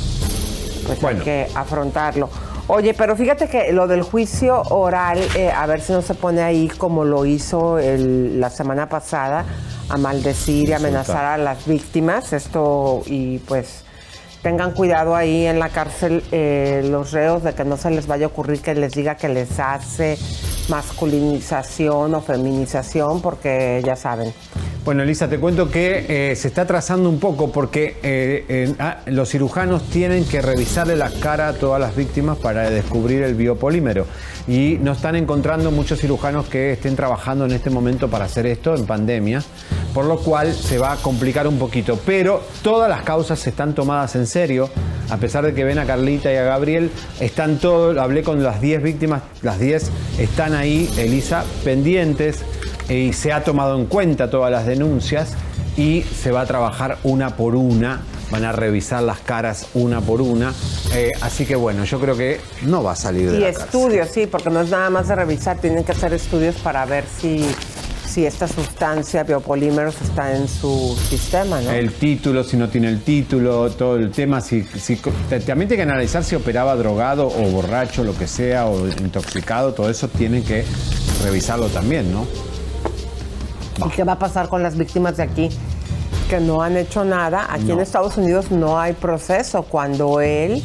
pues 0.86 1.02
hay 1.02 1.16
que 1.16 1.48
afrontarlo. 1.54 2.28
Oye, 2.68 2.94
pero 2.94 3.16
fíjate 3.16 3.48
que 3.48 3.72
lo 3.72 3.88
del 3.88 4.02
juicio 4.02 4.62
oral, 4.70 5.18
eh, 5.34 5.50
a 5.50 5.66
ver 5.66 5.80
si 5.80 5.92
no 5.92 6.00
se 6.00 6.14
pone 6.14 6.42
ahí 6.42 6.68
como 6.68 7.04
lo 7.04 7.26
hizo 7.26 7.78
el- 7.80 8.38
la 8.40 8.50
semana 8.50 8.88
pasada, 8.88 9.44
a 9.88 9.96
maldecir 9.96 10.68
y 10.68 10.72
amenazar 10.72 11.24
a 11.24 11.36
las 11.38 11.66
víctimas. 11.66 12.32
Esto, 12.32 13.02
y 13.06 13.38
pues 13.38 13.82
tengan 14.42 14.72
cuidado 14.72 15.14
ahí 15.14 15.46
en 15.46 15.58
la 15.58 15.68
cárcel 15.68 16.22
eh, 16.32 16.82
los 16.90 17.12
reos 17.12 17.44
de 17.44 17.54
que 17.54 17.64
no 17.64 17.76
se 17.76 17.90
les 17.90 18.06
vaya 18.06 18.26
a 18.26 18.28
ocurrir 18.28 18.60
que 18.60 18.74
les 18.74 18.92
diga 18.92 19.14
que 19.14 19.28
les 19.28 19.58
hace 19.60 20.18
masculinización 20.68 22.14
o 22.14 22.20
feminización, 22.20 23.22
porque 23.22 23.82
ya 23.84 23.96
saben. 23.96 24.34
Bueno, 24.84 25.04
Elisa, 25.04 25.28
te 25.28 25.38
cuento 25.38 25.70
que 25.70 26.32
eh, 26.32 26.34
se 26.34 26.48
está 26.48 26.66
trazando 26.66 27.08
un 27.08 27.20
poco 27.20 27.52
porque 27.52 27.98
eh, 28.02 28.74
ah, 28.80 28.98
los 29.06 29.28
cirujanos 29.28 29.88
tienen 29.90 30.24
que 30.24 30.42
revisarle 30.42 30.96
la 30.96 31.08
cara 31.08 31.46
a 31.46 31.52
todas 31.52 31.80
las 31.80 31.94
víctimas 31.94 32.36
para 32.38 32.68
descubrir 32.68 33.22
el 33.22 33.36
biopolímero. 33.36 34.06
Y 34.48 34.78
no 34.80 34.90
están 34.90 35.14
encontrando 35.14 35.70
muchos 35.70 36.00
cirujanos 36.00 36.48
que 36.48 36.72
estén 36.72 36.96
trabajando 36.96 37.44
en 37.44 37.52
este 37.52 37.70
momento 37.70 38.08
para 38.08 38.24
hacer 38.24 38.44
esto 38.46 38.74
en 38.74 38.84
pandemia, 38.84 39.40
por 39.94 40.06
lo 40.06 40.18
cual 40.18 40.52
se 40.52 40.78
va 40.78 40.90
a 40.90 40.96
complicar 40.96 41.46
un 41.46 41.60
poquito. 41.60 41.96
Pero 42.04 42.42
todas 42.62 42.90
las 42.90 43.02
causas 43.02 43.46
están 43.46 43.76
tomadas 43.76 44.16
en 44.16 44.26
serio, 44.26 44.68
a 45.10 45.16
pesar 45.16 45.44
de 45.44 45.54
que 45.54 45.62
ven 45.62 45.78
a 45.78 45.86
Carlita 45.86 46.32
y 46.32 46.36
a 46.36 46.42
Gabriel, 46.42 46.90
están 47.20 47.58
todos, 47.58 47.96
hablé 47.98 48.24
con 48.24 48.42
las 48.42 48.60
10 48.60 48.82
víctimas, 48.82 49.22
las 49.42 49.60
10 49.60 49.92
están 50.18 50.54
ahí, 50.54 50.90
Elisa, 50.98 51.44
pendientes 51.62 52.44
y 52.92 53.12
se 53.12 53.32
ha 53.32 53.42
tomado 53.42 53.78
en 53.78 53.86
cuenta 53.86 54.28
todas 54.30 54.50
las 54.52 54.66
denuncias 54.66 55.32
y 55.76 56.02
se 56.02 56.30
va 56.30 56.42
a 56.42 56.46
trabajar 56.46 56.98
una 57.02 57.36
por 57.36 57.54
una, 57.56 58.02
van 58.30 58.44
a 58.44 58.52
revisar 58.52 59.02
las 59.02 59.20
caras 59.20 59.66
una 59.74 60.00
por 60.00 60.20
una, 60.20 60.52
Eh, 60.94 61.10
así 61.22 61.46
que 61.46 61.56
bueno, 61.56 61.84
yo 61.84 61.98
creo 61.98 62.16
que 62.16 62.38
no 62.62 62.82
va 62.82 62.92
a 62.92 62.96
salir 62.96 63.30
de 63.30 63.38
Y 63.38 63.40
la 63.40 63.46
cárcel. 63.52 63.64
estudios, 63.64 64.08
sí, 64.10 64.26
porque 64.26 64.50
no 64.50 64.60
es 64.60 64.68
nada 64.70 64.90
más 64.90 65.08
de 65.08 65.14
revisar, 65.14 65.58
tienen 65.58 65.84
que 65.84 65.92
hacer 65.92 66.12
estudios 66.12 66.56
para 66.56 66.84
ver 66.84 67.04
si, 67.18 67.46
si 68.06 68.26
esta 68.26 68.46
sustancia 68.46 69.22
biopolímeros 69.24 69.94
está 70.02 70.36
en 70.36 70.46
su 70.48 70.94
sistema, 71.08 71.62
¿no? 71.62 71.70
El 71.70 71.94
título, 71.94 72.44
si 72.44 72.58
no 72.58 72.68
tiene 72.68 72.88
el 72.90 73.00
título, 73.02 73.70
todo 73.70 73.96
el 73.96 74.10
tema, 74.10 74.42
si, 74.42 74.64
si- 74.64 74.96
también 75.46 75.68
tiene 75.68 75.76
que 75.76 75.82
analizar 75.82 76.22
si 76.22 76.34
operaba 76.34 76.76
drogado 76.76 77.26
o 77.28 77.42
borracho, 77.50 78.04
lo 78.04 78.14
que 78.14 78.26
sea, 78.26 78.66
o 78.66 78.86
intoxicado, 78.86 79.72
todo 79.72 79.88
eso 79.88 80.08
tienen 80.08 80.42
que 80.44 80.64
revisarlo 81.24 81.68
también, 81.68 82.12
¿no? 82.12 82.26
¿Y 83.84 83.88
qué 83.90 84.04
va 84.04 84.12
a 84.12 84.18
pasar 84.18 84.48
con 84.48 84.62
las 84.62 84.76
víctimas 84.76 85.16
de 85.16 85.22
aquí 85.22 85.48
que 86.28 86.40
no 86.40 86.62
han 86.62 86.76
hecho 86.76 87.04
nada? 87.04 87.46
Aquí 87.50 87.70
en. 87.70 87.80
Estados 87.80 88.16
Unidos 88.16 88.50
no 88.50 88.78
hay 88.78 88.92
proceso. 88.92 89.62
Cuando 89.64 90.20
él 90.20 90.62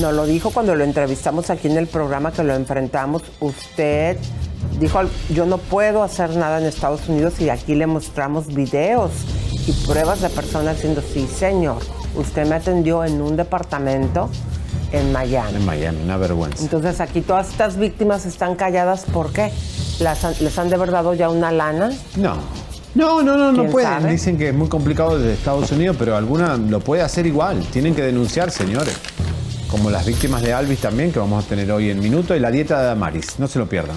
nos 0.00 0.12
lo 0.12 0.26
dijo 0.26 0.50
cuando 0.50 0.74
lo 0.74 0.84
entrevistamos 0.84 1.50
aquí 1.50 1.68
en 1.68 1.76
el 1.76 1.86
programa 1.86 2.32
que 2.32 2.42
lo 2.42 2.54
enfrentamos, 2.54 3.22
usted 3.40 4.18
dijo, 4.80 5.00
yo 5.30 5.46
no 5.46 5.58
puedo 5.58 6.02
hacer 6.02 6.36
nada 6.36 6.58
en 6.58 6.66
Estados 6.66 7.08
Unidos 7.08 7.40
y 7.40 7.50
aquí 7.50 7.74
le 7.74 7.86
mostramos 7.86 8.48
videos 8.48 9.12
y 9.66 9.72
pruebas 9.86 10.20
de 10.20 10.30
personas 10.30 10.76
diciendo, 10.76 11.02
sí, 11.12 11.26
señor, 11.26 11.78
usted 12.16 12.46
me 12.46 12.56
atendió 12.56 13.04
en 13.04 13.20
un 13.20 13.36
departamento 13.36 14.28
en 14.92 15.12
Miami. 15.12 15.56
En 15.56 15.64
Miami, 15.64 16.02
una 16.02 16.16
vergüenza. 16.16 16.62
Entonces 16.62 17.00
aquí 17.00 17.20
todas 17.20 17.50
estas 17.50 17.76
víctimas 17.76 18.26
están 18.26 18.56
calladas, 18.56 19.04
¿por 19.04 19.32
qué? 19.32 19.50
¿Las 20.00 20.24
han- 20.24 20.34
¿Les 20.40 20.58
han 20.58 20.68
de 20.70 20.76
verdad 20.76 20.94
dado 21.04 21.14
ya 21.14 21.28
una 21.28 21.50
lana? 21.52 21.90
No. 22.16 22.36
No, 22.94 23.22
no, 23.22 23.36
no, 23.36 23.50
no 23.52 23.58
¿Quién 23.60 23.72
pueden. 23.72 23.88
sabe? 23.90 24.10
Dicen 24.12 24.38
que 24.38 24.48
es 24.50 24.54
muy 24.54 24.68
complicado 24.68 25.18
desde 25.18 25.34
Estados 25.34 25.70
Unidos, 25.72 25.96
pero 25.98 26.16
alguna 26.16 26.56
lo 26.56 26.80
puede 26.80 27.02
hacer 27.02 27.26
igual. 27.26 27.60
Tienen 27.72 27.94
que 27.94 28.02
denunciar, 28.02 28.50
señores. 28.50 28.96
Como 29.68 29.90
las 29.90 30.06
víctimas 30.06 30.42
de 30.42 30.52
Alvis 30.52 30.80
también, 30.80 31.10
que 31.10 31.18
vamos 31.18 31.44
a 31.44 31.48
tener 31.48 31.70
hoy 31.72 31.90
en 31.90 31.98
minuto, 31.98 32.36
y 32.36 32.40
la 32.40 32.50
dieta 32.52 32.78
de 32.80 32.86
Damaris. 32.86 33.38
No 33.40 33.48
se 33.48 33.58
lo 33.58 33.66
pierdan. 33.68 33.96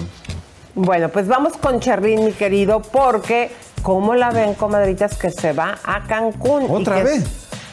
Bueno, 0.74 1.08
pues 1.10 1.28
vamos 1.28 1.52
con 1.56 1.78
Cherlin, 1.78 2.24
mi 2.24 2.32
querido, 2.32 2.82
porque 2.82 3.50
¿cómo 3.82 4.14
la 4.16 4.30
ven, 4.30 4.54
comadritas, 4.54 5.16
que 5.16 5.30
se 5.30 5.52
va 5.52 5.78
a 5.84 6.04
Cancún? 6.08 6.64
Y 6.64 6.66
¿Otra 6.68 6.96
que- 6.96 7.04
vez? 7.04 7.24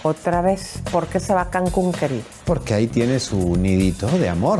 Otra 0.03 0.41
vez. 0.41 0.79
¿Por 0.91 1.07
qué 1.07 1.19
se 1.19 1.33
va 1.33 1.41
a 1.41 1.49
Cancún, 1.49 1.91
querido? 1.91 2.21
Porque 2.45 2.75
ahí 2.75 2.85
tiene 2.85 3.19
su 3.19 3.55
nidito 3.55 4.05
de 4.07 4.29
amor. 4.29 4.59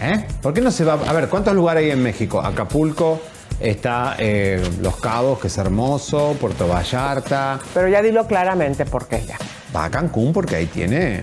¿Eh? 0.00 0.26
¿Por 0.42 0.52
qué 0.54 0.60
no 0.60 0.70
se 0.70 0.84
va? 0.84 0.94
A 1.06 1.12
ver, 1.12 1.28
¿cuántos 1.28 1.54
lugares 1.54 1.84
hay 1.84 1.90
en 1.90 2.02
México? 2.02 2.40
Acapulco, 2.40 3.20
está 3.60 4.16
eh, 4.18 4.62
Los 4.80 4.96
Cabos, 4.96 5.38
que 5.40 5.48
es 5.48 5.58
hermoso, 5.58 6.36
Puerto 6.40 6.68
Vallarta. 6.68 7.58
Pero 7.74 7.88
ya 7.88 8.02
dilo 8.02 8.26
claramente 8.26 8.84
por 8.84 9.06
qué 9.06 9.24
ya. 9.26 9.36
Va 9.74 9.84
a 9.86 9.90
Cancún 9.90 10.32
porque 10.32 10.56
ahí 10.56 10.66
tiene 10.66 11.22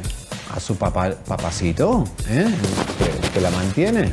a 0.55 0.59
su 0.59 0.75
papá, 0.75 1.11
papacito, 1.27 2.03
¿eh? 2.29 2.45
que, 2.97 3.29
que 3.29 3.41
la 3.41 3.49
mantiene. 3.51 4.11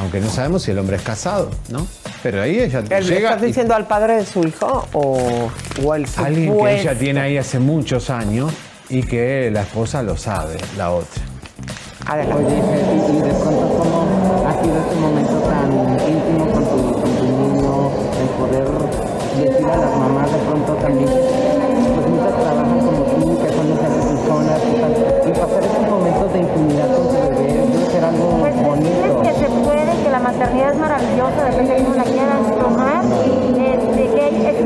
Aunque 0.00 0.18
no 0.20 0.28
sabemos 0.28 0.62
si 0.62 0.72
el 0.72 0.78
hombre 0.78 0.96
es 0.96 1.02
casado, 1.02 1.50
¿no? 1.68 1.86
Pero 2.22 2.42
ahí 2.42 2.58
ella 2.58 2.80
¿El- 2.90 3.04
llega. 3.06 3.28
¿Estás 3.30 3.42
y- 3.42 3.46
diciendo 3.46 3.74
al 3.74 3.86
padre 3.86 4.16
de 4.16 4.26
su 4.26 4.42
hijo 4.44 4.88
o, 4.92 5.50
o 5.84 5.92
Alguien 5.92 6.56
que 6.58 6.80
ella 6.80 6.98
tiene 6.98 7.20
ahí 7.20 7.36
hace 7.38 7.58
muchos 7.60 8.10
años 8.10 8.52
y 8.88 9.02
que 9.04 9.50
la 9.52 9.62
esposa 9.62 10.02
lo 10.02 10.16
sabe, 10.16 10.56
la 10.76 10.90
otra. 10.90 11.22
Adelante. 12.06 12.34
Oye, 12.44 12.56
y, 12.56 13.16
y 13.16 13.20
de 13.22 13.32
pronto, 13.34 13.64
¿cómo 13.78 14.04
ha 14.46 14.52
sido 14.62 14.76
este 14.78 14.96
momento 15.00 15.36
tan 15.48 15.72
íntimo 16.04 16.44
con 16.52 16.64
tu, 16.64 16.92
con 17.00 17.10
tu 17.16 17.24
niño? 17.24 17.90
El 18.20 18.28
poder 18.36 18.68
decir 19.40 19.66
a 19.66 19.76
las 19.76 19.96
mamás 19.98 20.30
de 20.30 20.38
pronto 20.38 20.72
también, 20.74 21.08
pues 21.08 22.06
muchas 22.08 22.34
trabajan 22.36 22.78
como 22.80 23.02
tú, 23.08 23.38
que 23.42 23.48
son 23.52 23.66
esas 23.72 23.92
personas, 24.04 24.60
y 25.24 25.30
pasar 25.32 25.62
esos 25.64 25.88
momentos 25.88 26.32
de 26.32 26.38
intimidad 26.40 26.88
con 26.94 27.04
tu 27.08 27.14
bebé, 27.14 27.52
debe 27.72 27.86
ser 27.90 28.04
algo 28.04 28.26
Pues 28.40 28.56
bonito. 28.62 29.22
que 29.22 29.32
se 29.32 29.48
puede, 29.64 29.92
que 30.04 30.10
la 30.10 30.20
maternidad 30.20 30.72
es 30.72 30.78
maravillosa, 30.78 31.40
depende 31.50 31.74
de 31.74 31.84
cómo 31.84 31.96
la 31.96 32.04
quieras 32.04 32.44
tomar. 32.60 33.04
Este, 33.64 34.02
que 34.14 34.28
es 34.28 34.56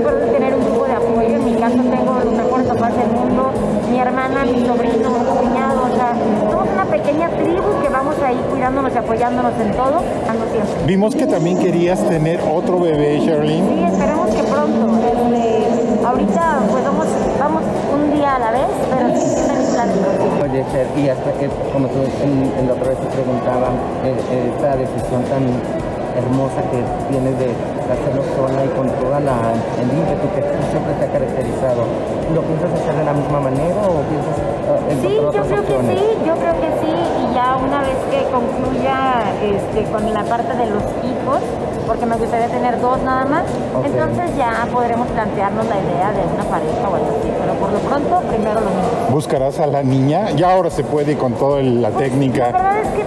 en 9.60 9.72
todo, 9.72 10.02
dando 10.26 10.44
siempre. 10.52 10.86
Vimos 10.86 11.14
que 11.14 11.26
también 11.26 11.58
querías 11.58 12.02
tener 12.08 12.40
otro 12.40 12.80
bebé, 12.80 13.20
Sherlyn. 13.20 13.64
Sí, 13.66 13.84
esperemos 13.84 14.30
que 14.30 14.42
pronto. 14.42 14.98
Este, 15.08 16.06
ahorita 16.06 16.58
pues 16.70 16.84
vamos, 16.84 17.06
vamos 17.38 17.62
un 17.94 18.10
día 18.14 18.36
a 18.36 18.38
la 18.38 18.50
vez, 18.52 18.70
pero 18.90 19.08
sí 19.08 19.24
mis 19.24 19.70
planes. 19.74 19.96
Oye, 20.42 20.64
Fer, 20.72 20.86
y 20.96 21.08
hasta 21.08 21.32
que, 21.32 21.48
como 21.72 21.88
tú 21.88 21.98
en, 22.22 22.52
en 22.58 22.66
la 22.66 22.74
otra 22.74 22.88
vez 22.90 22.98
te 22.98 23.06
preguntaba, 23.06 23.68
eh, 24.04 24.14
eh, 24.30 24.52
esta 24.54 24.76
decisión 24.76 25.22
tan 25.24 25.44
hermosa 26.16 26.62
que 26.70 26.82
tienes 27.10 27.38
de 27.38 27.52
hacerlo 27.94 28.22
sola 28.36 28.64
y 28.64 28.68
con 28.76 28.88
toda 29.00 29.20
la 29.20 29.36
el 29.80 29.88
ímpetu 29.88 30.26
que 30.34 30.42
siempre 30.70 30.92
te 30.98 31.04
ha 31.06 31.10
caracterizado, 31.12 31.82
¿lo 32.34 32.40
piensas 32.42 32.70
hacer 32.80 32.94
de 32.94 33.04
la 33.04 33.12
misma 33.14 33.40
manera 33.40 33.80
o 33.88 34.02
piensas 34.08 34.36
eh, 34.38 34.98
Sí, 35.00 35.14
yo 35.16 35.28
otras 35.28 35.46
creo 35.46 35.64
que 35.64 35.72
opciones? 35.76 35.98
sí, 35.98 36.04
yo 36.26 36.34
creo 36.36 36.54
que 36.60 36.68
sí, 36.84 36.92
y 36.92 37.34
ya 37.34 37.56
una 37.56 37.80
vez 37.80 37.96
que 38.10 38.20
concluya 38.30 38.96
este, 39.40 39.84
con 39.90 40.02
la 40.12 40.24
parte 40.24 40.52
de 40.56 40.66
los 40.66 40.82
hijos, 41.04 41.40
porque 41.86 42.04
me 42.04 42.16
gustaría 42.16 42.48
tener 42.48 42.80
dos 42.80 43.00
nada 43.02 43.24
más, 43.24 43.44
Ok. 43.74 43.86
entonces 43.86 44.36
ya 44.36 44.66
podremos 44.72 45.08
plantearnos 45.08 45.64
la 45.66 45.76
idea 45.80 46.12
de 46.12 46.22
una 46.34 46.44
pareja 46.44 46.84
o 46.84 46.94
algo 46.94 47.10
así, 47.18 47.30
pero 47.40 47.52
por 47.54 47.72
lo 47.72 47.78
pronto 47.80 48.20
primero 48.28 48.60
los 48.60 48.70
niños. 48.72 49.10
Buscarás 49.10 49.58
a 49.60 49.66
la 49.66 49.82
niña. 49.82 50.30
Ya 50.36 50.52
ahora 50.52 50.68
se 50.70 50.84
puede 50.84 51.16
con 51.16 51.32
toda 51.32 51.62
la 51.62 51.88
La 51.88 51.96
técnica. 51.96 52.52
verdad 52.52 52.80
es 52.80 52.88
que 52.88 53.02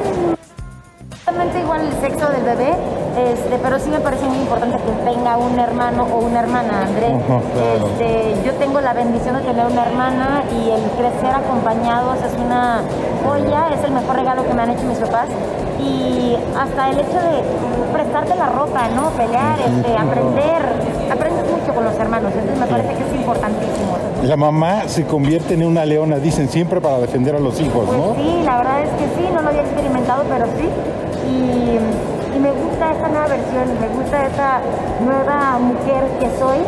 igual 1.60 1.82
el 1.82 1.93
sexo 2.01 2.30
del 2.32 2.43
bebé, 2.43 2.74
este, 3.18 3.57
pero 3.62 3.80
sí 3.80 3.89
me 3.89 3.99
parece 3.99 4.26
muy 4.26 4.38
importante 4.39 4.78
que 4.78 4.91
tenga 5.12 5.38
un 5.38 5.57
hermano 5.59 6.07
o 6.14 6.20
una 6.26 6.39
hermana, 6.39 6.84
André. 6.88 7.09
Ujú, 7.09 7.26
claro. 7.53 7.88
Este, 7.99 8.36
yo 8.45 8.53
tengo 8.55 8.82
la 8.82 8.93
bendición 8.93 9.36
de 9.36 9.41
tener 9.41 9.66
una 9.66 9.84
hermana 9.86 10.43
y 10.51 10.70
el 10.72 10.82
crecer 10.97 11.34
acompañados 11.36 12.18
es 12.20 12.34
una 12.43 12.82
joya, 13.26 13.68
es 13.74 13.84
el 13.84 13.91
mejor 13.91 14.16
regalo 14.16 14.45
que 14.45 14.53
me 14.53 14.62
han 14.64 14.72
hecho 14.72 14.84
mis 14.84 14.97
papás. 14.99 15.28
Y 15.80 16.36
hasta 16.57 16.89
el 16.91 16.99
hecho 16.99 17.18
de 17.20 17.41
prestarte 17.91 18.36
la 18.36 18.45
ropa, 18.47 18.88
¿no? 18.95 19.09
Pelear, 19.12 19.57
este, 19.59 19.97
aprender, 19.97 20.62
aprendes 21.12 21.45
mucho 21.49 21.74
con 21.74 21.84
los 21.84 21.95
hermanos, 21.97 22.32
entonces 22.34 22.59
me 22.59 22.68
parece 22.68 22.89
que 22.93 23.03
es 23.03 23.16
importantísimo. 23.16 23.97
La 24.24 24.38
mamá 24.38 24.84
se 24.88 25.05
convierte 25.05 25.55
en 25.55 25.64
una 25.66 25.84
leona, 25.86 26.18
dicen 26.18 26.49
siempre 26.49 26.80
para 26.82 26.99
defender 26.99 27.36
a 27.36 27.39
los 27.39 27.59
hijos, 27.59 27.86
Pues 27.88 27.97
¿no? 27.97 28.14
sí, 28.16 28.41
la 28.45 28.57
verdad 28.57 28.84
es 28.84 28.89
que 28.89 29.05
sí, 29.18 29.28
no 29.34 29.41
lo 29.41 29.49
había 29.49 29.62
experimentado, 29.62 30.24
pero 30.30 30.45
sí. 30.57 30.70
Y 31.28 31.80
me 32.42 32.52
gusta 32.52 32.92
esta 32.92 33.08
nueva 33.08 33.28
versión, 33.28 33.80
me 33.80 33.88
gusta 33.89 34.26
esta 34.26 34.62
nueva 35.06 35.60
mujer 35.60 36.04
que 36.20 36.30
soy. 36.39 36.60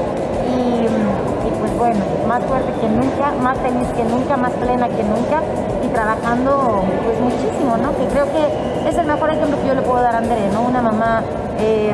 Y, 0.54 0.86
y 0.86 1.52
pues 1.60 1.78
bueno, 1.78 2.00
más 2.28 2.44
fuerte 2.44 2.72
que 2.80 2.88
nunca, 2.88 3.32
más 3.42 3.58
feliz 3.58 3.88
que 3.96 4.04
nunca, 4.04 4.38
más 4.38 4.52
plena 4.54 4.88
que 4.88 5.04
nunca 5.04 5.42
y 5.84 5.88
trabajando 5.88 6.84
pues 7.04 7.20
muchísimo, 7.20 7.78
¿no? 7.78 7.96
Que 7.98 8.06
creo 8.08 8.26
que 8.32 8.90
es 8.90 8.98
el 8.98 9.08
mejor 9.08 9.32
ejemplo 9.32 9.60
que 9.62 9.68
yo 9.68 9.74
le 9.74 9.82
puedo 9.82 10.02
dar 10.02 10.16
a 10.16 10.18
André, 10.20 10.50
¿no? 10.54 10.62
Una 10.64 10.82
mamá 10.82 11.24
eh, 11.60 11.94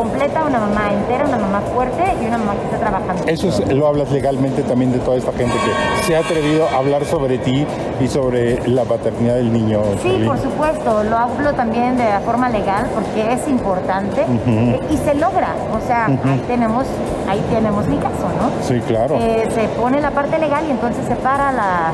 completa, 0.00 0.44
una 0.44 0.58
mamá 0.60 0.92
entera, 0.92 1.24
una 1.26 1.38
mamá 1.38 1.60
fuerte 1.74 2.04
y 2.22 2.26
una 2.26 2.36
mamá 2.36 2.52
que 2.54 2.64
está 2.66 2.76
trabajando. 2.78 3.22
Eso 3.26 3.48
es- 3.48 3.66
lo 3.74 3.86
hablas 3.86 4.10
legalmente 4.12 4.62
también 4.62 4.92
de 4.92 4.98
toda 4.98 5.16
esta 5.16 5.32
gente 5.32 5.54
que 5.56 6.04
se 6.06 6.14
ha 6.14 6.18
atrevido 6.20 6.68
a 6.68 6.76
hablar 6.76 7.04
sobre 7.06 7.38
ti 7.38 7.66
y 7.98 8.06
sobre 8.06 8.60
la 8.68 8.84
paternidad 8.84 9.36
del 9.36 9.50
niño. 9.50 9.80
Sí, 10.02 10.22
por 10.26 10.38
supuesto, 10.38 11.02
lo 11.02 11.16
hablo 11.16 11.54
también 11.54 11.96
de 11.96 12.04
la 12.04 12.20
forma 12.20 12.50
legal 12.50 12.86
porque 12.94 13.32
es 13.32 13.48
importante 13.48 14.24
y 14.90 14.96
se 14.98 15.14
logra, 15.14 15.54
o 15.72 15.80
sea, 15.86 16.06
ahí 16.06 16.44
tenemos, 16.46 16.84
ahí 17.26 17.42
tenemos 17.50 17.86
mi 17.88 17.96
caso, 17.96 18.26
¿no? 18.38 18.50
Sí, 18.68 18.78
claro. 18.86 19.16
Eh, 19.18 19.48
se 19.54 19.62
pone 19.80 20.00
la 20.02 20.10
parte 20.10 20.38
legal 20.38 20.62
y 20.68 20.72
entonces 20.72 21.06
se 21.08 21.16
para 21.16 21.52
la, 21.52 21.92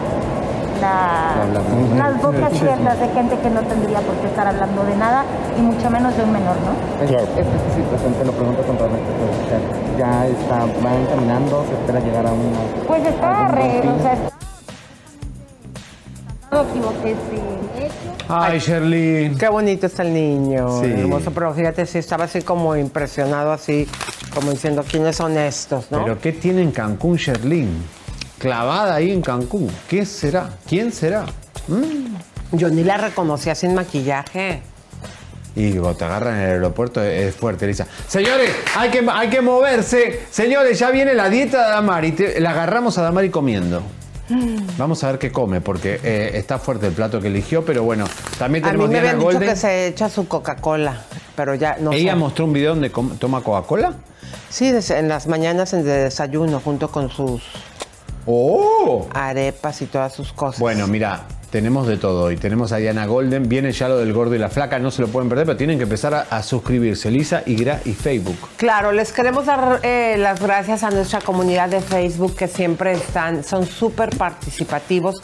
Ujú. 0.88 1.96
las 1.96 2.22
bocas 2.22 2.52
abiertas 2.60 3.00
de 3.00 3.08
gente 3.08 3.38
que 3.38 3.50
no 3.50 3.60
tendría 3.62 4.00
por 4.00 4.14
qué 4.16 4.26
estar 4.26 4.46
hablando 4.46 4.84
de 4.84 4.96
nada 4.96 5.24
y 5.58 5.60
mucho 5.62 5.90
menos 5.90 6.16
de 6.16 6.24
un 6.24 6.32
menor, 6.32 6.56
¿no? 6.56 7.06
Claro. 7.06 7.22
Esta 7.24 7.74
situación 7.76 8.14
te 8.18 8.24
lo 8.24 8.32
pregunto 8.32 8.62
o 8.62 8.66
sea, 9.48 9.98
ya 9.98 10.26
está, 10.26 10.58
va 10.84 10.94
encaminando, 10.94 11.64
se 11.68 11.74
espera 11.74 12.00
llegar 12.00 12.26
a 12.26 12.32
una... 12.32 12.58
Pues 12.86 13.04
está, 13.06 13.48
re, 13.48 13.80
o 13.80 14.02
sea, 14.02 14.12
está- 14.14 14.32
no 16.50 16.62
equivoqué, 16.62 17.16
sí. 17.30 17.88
Ay, 18.28 18.58
Sherlyn. 18.58 19.36
Qué 19.38 19.48
bonito 19.48 19.86
está 19.86 20.02
el 20.02 20.12
niño, 20.14 20.80
Sí. 20.80 20.86
hermoso, 20.86 21.30
pero 21.32 21.52
fíjate, 21.54 21.86
sí 21.86 21.98
estaba 21.98 22.24
así 22.24 22.42
como 22.42 22.76
impresionado, 22.76 23.52
así 23.52 23.86
como 24.34 24.50
diciendo 24.50 24.84
quiénes 24.88 25.16
son 25.16 25.36
estos, 25.38 25.90
¿no? 25.90 26.02
¿Pero 26.04 26.18
qué 26.20 26.32
tiene 26.32 26.62
en 26.62 26.70
Cancún, 26.70 27.16
Sherlyn? 27.16 27.68
Clavada 28.42 28.96
ahí 28.96 29.12
en 29.12 29.22
Cancún. 29.22 29.70
¿Qué 29.88 30.04
será? 30.04 30.50
¿Quién 30.68 30.90
será? 30.90 31.26
Mm. 31.68 32.56
Yo 32.56 32.68
ni 32.70 32.82
la 32.82 32.96
reconocía 32.96 33.54
sin 33.54 33.72
maquillaje. 33.72 34.62
Y 35.54 35.70
cuando 35.74 35.94
te 35.96 36.04
agarran 36.06 36.34
en 36.34 36.40
el 36.42 36.50
aeropuerto 36.54 37.00
es 37.00 37.36
fuerte, 37.36 37.66
Elisa. 37.66 37.86
Señores, 38.08 38.50
hay 38.76 38.90
que, 38.90 39.06
hay 39.08 39.28
que 39.28 39.40
moverse. 39.42 40.22
Señores, 40.28 40.76
ya 40.76 40.90
viene 40.90 41.14
la 41.14 41.28
dieta 41.28 41.64
de 41.66 41.70
Damari. 41.70 42.12
Te- 42.12 42.40
la 42.40 42.50
agarramos 42.50 42.98
a 42.98 43.02
Damari 43.02 43.30
comiendo. 43.30 43.80
Vamos 44.76 45.04
a 45.04 45.08
ver 45.08 45.18
qué 45.20 45.30
come, 45.30 45.60
porque 45.60 46.00
eh, 46.02 46.30
está 46.34 46.58
fuerte 46.58 46.86
el 46.88 46.94
plato 46.94 47.20
que 47.20 47.28
eligió, 47.28 47.64
pero 47.64 47.84
bueno, 47.84 48.06
también 48.38 48.64
A 48.64 48.68
mí 48.68 48.72
tenemos 48.72 48.90
me 48.90 48.98
habían 48.98 49.18
dicho 49.20 49.38
que 49.38 49.54
se 49.56 49.86
echa 49.88 50.08
su 50.08 50.26
Coca-Cola. 50.26 51.02
pero 51.36 51.54
ya 51.54 51.76
no 51.78 51.92
¿Ella 51.92 52.12
sé. 52.14 52.18
mostró 52.18 52.46
un 52.46 52.54
video 52.54 52.70
donde 52.74 52.90
toma 53.18 53.42
Coca-Cola? 53.42 53.92
Sí, 54.48 54.72
en 54.90 55.08
las 55.08 55.26
mañanas 55.26 55.74
en 55.74 55.84
de 55.84 56.04
desayuno, 56.04 56.60
junto 56.60 56.88
con 56.90 57.10
sus 57.10 57.42
¡Oh! 58.26 59.08
arepas 59.12 59.82
y 59.82 59.86
todas 59.86 60.12
sus 60.12 60.32
cosas. 60.32 60.60
Bueno, 60.60 60.86
mira, 60.86 61.22
tenemos 61.50 61.86
de 61.86 61.98
todo 61.98 62.24
hoy. 62.24 62.36
Tenemos 62.36 62.72
a 62.72 62.78
Diana 62.78 63.06
Golden, 63.06 63.48
viene 63.48 63.72
ya 63.72 63.88
lo 63.88 63.98
del 63.98 64.12
gordo 64.12 64.34
y 64.34 64.38
la 64.38 64.48
flaca, 64.48 64.78
no 64.78 64.90
se 64.90 65.02
lo 65.02 65.08
pueden 65.08 65.28
perder, 65.28 65.46
pero 65.46 65.58
tienen 65.58 65.76
que 65.76 65.84
empezar 65.84 66.14
a, 66.14 66.22
a 66.22 66.42
suscribirse. 66.42 67.10
Lisa 67.10 67.42
y 67.44 67.56
Gra 67.56 67.80
y 67.84 67.92
Facebook. 67.92 68.38
Claro, 68.56 68.90
les 68.90 69.12
queremos 69.12 69.46
dar 69.46 69.80
eh, 69.82 70.16
las 70.18 70.40
gracias 70.40 70.82
a 70.82 70.90
nuestra 70.90 71.20
comunidad 71.20 71.68
de 71.68 71.80
Facebook 71.80 72.36
que 72.36 72.48
siempre 72.48 72.92
están, 72.92 73.44
son 73.44 73.66
súper 73.66 74.16
participativos. 74.16 75.20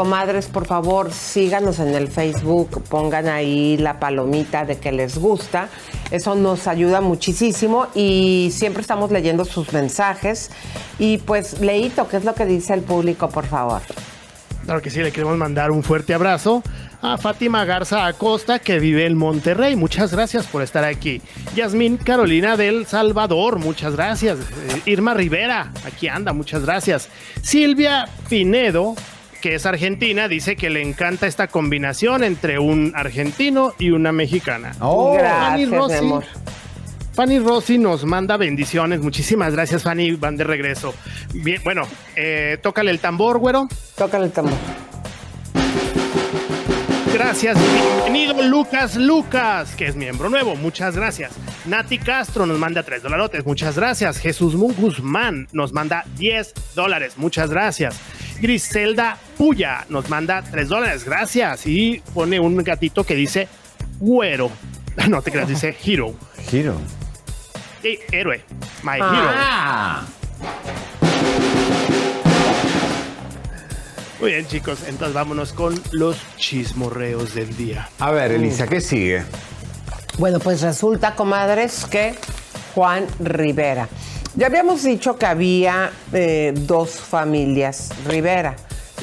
Comadres, 0.00 0.46
por 0.46 0.66
favor, 0.66 1.12
síganos 1.12 1.78
en 1.78 1.94
el 1.94 2.08
Facebook, 2.08 2.82
pongan 2.88 3.28
ahí 3.28 3.76
la 3.76 4.00
palomita 4.00 4.64
de 4.64 4.78
que 4.78 4.92
les 4.92 5.18
gusta. 5.18 5.68
Eso 6.10 6.34
nos 6.34 6.66
ayuda 6.66 7.02
muchísimo 7.02 7.86
y 7.94 8.48
siempre 8.50 8.80
estamos 8.80 9.10
leyendo 9.10 9.44
sus 9.44 9.74
mensajes. 9.74 10.52
Y 10.98 11.18
pues, 11.18 11.60
Leito, 11.60 12.08
¿qué 12.08 12.16
es 12.16 12.24
lo 12.24 12.34
que 12.34 12.46
dice 12.46 12.72
el 12.72 12.80
público, 12.80 13.28
por 13.28 13.44
favor? 13.44 13.82
Claro 14.64 14.80
que 14.80 14.88
sí, 14.88 15.02
le 15.02 15.12
queremos 15.12 15.36
mandar 15.36 15.70
un 15.70 15.82
fuerte 15.82 16.14
abrazo 16.14 16.62
a 17.02 17.18
Fátima 17.18 17.66
Garza 17.66 18.06
Acosta, 18.06 18.58
que 18.58 18.78
vive 18.78 19.04
en 19.04 19.18
Monterrey. 19.18 19.76
Muchas 19.76 20.12
gracias 20.14 20.46
por 20.46 20.62
estar 20.62 20.82
aquí. 20.82 21.20
Yasmín 21.54 21.98
Carolina 21.98 22.56
del 22.56 22.86
Salvador, 22.86 23.58
muchas 23.58 23.96
gracias. 23.96 24.38
Eh, 24.38 24.82
Irma 24.86 25.12
Rivera, 25.12 25.70
aquí 25.84 26.08
anda, 26.08 26.32
muchas 26.32 26.62
gracias. 26.64 27.10
Silvia 27.42 28.08
Pinedo, 28.30 28.94
que 29.40 29.54
es 29.54 29.66
argentina, 29.66 30.28
dice 30.28 30.54
que 30.56 30.70
le 30.70 30.82
encanta 30.82 31.26
esta 31.26 31.48
combinación 31.48 32.22
entre 32.24 32.58
un 32.58 32.92
argentino 32.94 33.74
y 33.78 33.90
una 33.90 34.12
mexicana. 34.12 34.72
Oh. 34.80 35.14
Fanny 35.16 35.22
Gracias, 35.66 35.68
mi 35.70 35.76
Rossi- 35.76 35.98
amor. 35.98 36.24
Fanny 37.12 37.38
Rossi 37.40 37.76
nos 37.78 38.04
manda 38.04 38.36
bendiciones. 38.36 39.00
Muchísimas 39.00 39.52
gracias, 39.52 39.82
Fanny. 39.82 40.12
Van 40.12 40.36
de 40.36 40.44
regreso. 40.44 40.94
Bien, 41.34 41.60
bueno, 41.64 41.82
eh, 42.16 42.58
tócale 42.62 42.90
el 42.92 43.00
tambor, 43.00 43.38
güero. 43.38 43.68
Tócale 43.96 44.26
el 44.26 44.30
tambor. 44.32 44.52
Gracias. 47.22 47.58
Bienvenido 48.04 48.42
Lucas 48.44 48.96
Lucas, 48.96 49.74
que 49.76 49.86
es 49.86 49.94
miembro 49.94 50.30
nuevo. 50.30 50.56
Muchas 50.56 50.96
gracias. 50.96 51.32
Nati 51.66 51.98
Castro 51.98 52.46
nos 52.46 52.58
manda 52.58 52.82
3 52.82 53.02
dolarotes. 53.02 53.44
Muchas 53.44 53.76
gracias. 53.76 54.16
Jesús 54.16 54.54
Mun 54.54 54.74
Guzmán 54.74 55.46
nos 55.52 55.74
manda 55.74 56.04
10 56.16 56.54
dólares. 56.74 57.18
Muchas 57.18 57.50
gracias. 57.50 58.00
Griselda 58.40 59.18
Puya 59.36 59.84
nos 59.90 60.08
manda 60.08 60.40
3 60.42 60.66
dólares. 60.70 61.04
Gracias. 61.04 61.66
Y 61.66 62.02
pone 62.14 62.40
un 62.40 62.56
gatito 62.64 63.04
que 63.04 63.14
dice 63.14 63.48
güero. 63.98 64.50
No 65.06 65.20
te 65.20 65.30
creas, 65.30 65.46
dice 65.46 65.76
hero. 65.84 66.14
Giro. 66.48 66.80
Y 67.84 67.98
héroe. 68.12 68.42
My 68.82 68.98
Ah. 68.98 70.06
hero. 70.06 70.99
Muy 74.20 74.32
bien, 74.32 74.46
chicos. 74.46 74.80
Entonces 74.86 75.14
vámonos 75.14 75.54
con 75.54 75.80
los 75.92 76.16
chismorreos 76.36 77.34
del 77.34 77.56
día. 77.56 77.88
A 77.98 78.10
ver, 78.10 78.32
Elisa, 78.32 78.66
¿qué 78.66 78.82
sigue? 78.82 79.22
Bueno, 80.18 80.38
pues 80.40 80.60
resulta, 80.60 81.14
comadres, 81.14 81.86
que 81.86 82.14
Juan 82.74 83.06
Rivera. 83.18 83.88
Ya 84.36 84.48
habíamos 84.48 84.82
dicho 84.82 85.16
que 85.16 85.24
había 85.24 85.90
eh, 86.12 86.52
dos 86.54 86.90
familias 86.90 87.88
Rivera. 88.06 88.56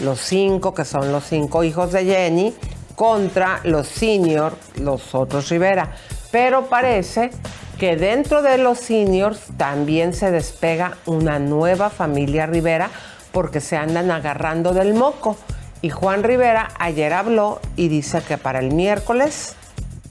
Los 0.04 0.20
cinco, 0.20 0.76
que 0.76 0.86
son 0.86 1.12
los 1.12 1.24
cinco 1.24 1.64
hijos 1.64 1.92
de 1.92 2.06
Jenny, 2.06 2.54
contra 2.96 3.60
los 3.64 3.88
senior, 3.88 4.56
los 4.80 5.16
otros 5.16 5.50
Rivera. 5.50 5.96
Pero 6.32 6.68
parece 6.70 7.32
que 7.80 7.96
dentro 7.96 8.44
de 8.44 8.60
los 8.60 8.78
seniors 8.78 9.40
también 9.58 10.14
se 10.14 10.30
despega 10.30 10.98
una 11.08 11.40
nueva 11.40 11.90
familia 11.90 12.46
Rivera 12.46 12.92
porque 13.38 13.62
se 13.62 13.78
andan 13.78 14.10
agarrando 14.10 14.74
del 14.74 14.96
moco. 14.96 15.38
Y 15.84 15.92
Juan 15.92 16.24
Rivera 16.24 16.70
ayer 16.80 17.14
habló 17.14 17.62
y 17.76 17.88
dice 17.88 18.24
que 18.28 18.40
para 18.40 18.58
el 18.58 18.74
miércoles 18.74 19.56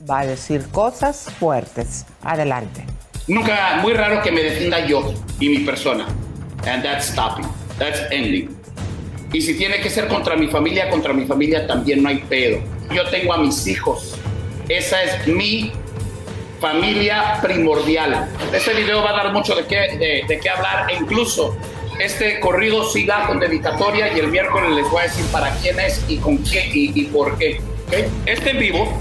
va 0.08 0.20
a 0.20 0.26
decir 0.26 0.68
cosas 0.70 1.26
fuertes. 1.40 2.06
Adelante. 2.22 2.84
Nunca, 3.26 3.80
muy 3.82 3.94
raro 3.94 4.22
que 4.22 4.30
me 4.30 4.44
defienda 4.44 4.86
yo 4.86 5.12
y 5.40 5.48
mi 5.48 5.58
persona. 5.64 6.06
And 6.68 6.84
that's 6.84 7.06
stopping. 7.06 7.48
That's 7.80 8.00
ending. 8.12 8.56
Y 9.32 9.42
si 9.42 9.58
tiene 9.58 9.80
que 9.80 9.90
ser 9.90 10.06
contra 10.06 10.36
mi 10.36 10.46
familia, 10.46 10.88
contra 10.88 11.12
mi 11.12 11.26
familia 11.26 11.66
también 11.66 12.04
no 12.04 12.10
hay 12.10 12.18
pedo. 12.18 12.60
Yo 12.94 13.10
tengo 13.10 13.32
a 13.32 13.38
mis 13.38 13.66
hijos. 13.66 14.14
Esa 14.68 15.02
es 15.02 15.26
mi 15.26 15.72
familia 16.60 17.40
primordial. 17.42 18.28
Este 18.52 18.72
video 18.72 19.02
va 19.02 19.10
a 19.10 19.24
dar 19.24 19.32
mucho 19.32 19.56
de 19.56 19.64
qué, 19.64 19.98
de, 19.98 20.22
de 20.28 20.38
qué 20.40 20.48
hablar. 20.48 20.88
E 20.92 20.94
incluso 20.94 21.56
este 22.00 22.40
corrido 22.40 22.88
siga 22.90 23.26
con 23.26 23.40
dedicatoria 23.40 24.12
y 24.12 24.18
el 24.18 24.28
miércoles 24.28 24.70
les 24.70 24.90
voy 24.90 25.00
a 25.00 25.02
decir 25.04 25.24
para 25.26 25.50
quién 25.56 25.78
es 25.80 26.04
y 26.08 26.18
con 26.18 26.42
qué 26.44 26.66
y, 26.72 26.92
y 26.94 27.04
por 27.06 27.36
qué. 27.38 27.60
¿ok? 27.88 27.94
Este 28.26 28.50
en 28.50 28.58
vivo 28.58 28.92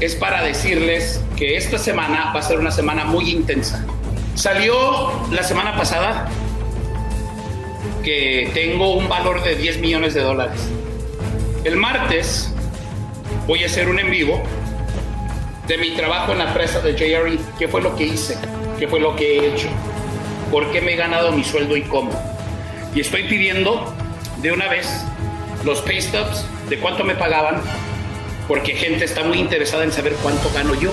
es 0.00 0.14
para 0.14 0.42
decirles 0.42 1.22
que 1.36 1.56
esta 1.56 1.78
semana 1.78 2.32
va 2.34 2.40
a 2.40 2.42
ser 2.42 2.58
una 2.58 2.70
semana 2.70 3.04
muy 3.04 3.30
intensa. 3.30 3.84
Salió 4.34 5.12
la 5.30 5.42
semana 5.42 5.76
pasada 5.76 6.28
que 8.02 8.50
tengo 8.52 8.94
un 8.94 9.08
valor 9.08 9.42
de 9.42 9.56
10 9.56 9.78
millones 9.78 10.14
de 10.14 10.20
dólares. 10.20 10.60
El 11.64 11.76
martes 11.76 12.52
voy 13.46 13.62
a 13.62 13.66
hacer 13.66 13.88
un 13.88 13.98
en 13.98 14.10
vivo 14.10 14.42
de 15.66 15.78
mi 15.78 15.92
trabajo 15.96 16.32
en 16.32 16.38
la 16.38 16.48
empresa 16.48 16.80
de 16.80 16.92
JRE. 16.92 17.38
¿Qué 17.58 17.68
fue 17.68 17.80
lo 17.80 17.96
que 17.96 18.04
hice? 18.04 18.36
¿Qué 18.78 18.86
fue 18.86 19.00
lo 19.00 19.16
que 19.16 19.38
he 19.38 19.54
hecho? 19.54 19.68
¿Por 20.54 20.70
qué 20.70 20.80
me 20.80 20.92
he 20.92 20.96
ganado 20.96 21.32
mi 21.32 21.42
sueldo 21.42 21.76
y 21.76 21.82
cómo? 21.82 22.12
Y 22.94 23.00
estoy 23.00 23.24
pidiendo 23.24 23.92
de 24.40 24.52
una 24.52 24.68
vez 24.68 25.04
los 25.64 25.80
pay 25.80 25.98
de 26.68 26.78
cuánto 26.78 27.02
me 27.02 27.16
pagaban, 27.16 27.60
porque 28.46 28.76
gente 28.76 29.04
está 29.04 29.24
muy 29.24 29.40
interesada 29.40 29.82
en 29.82 29.90
saber 29.90 30.14
cuánto 30.22 30.48
gano 30.54 30.76
yo. 30.76 30.92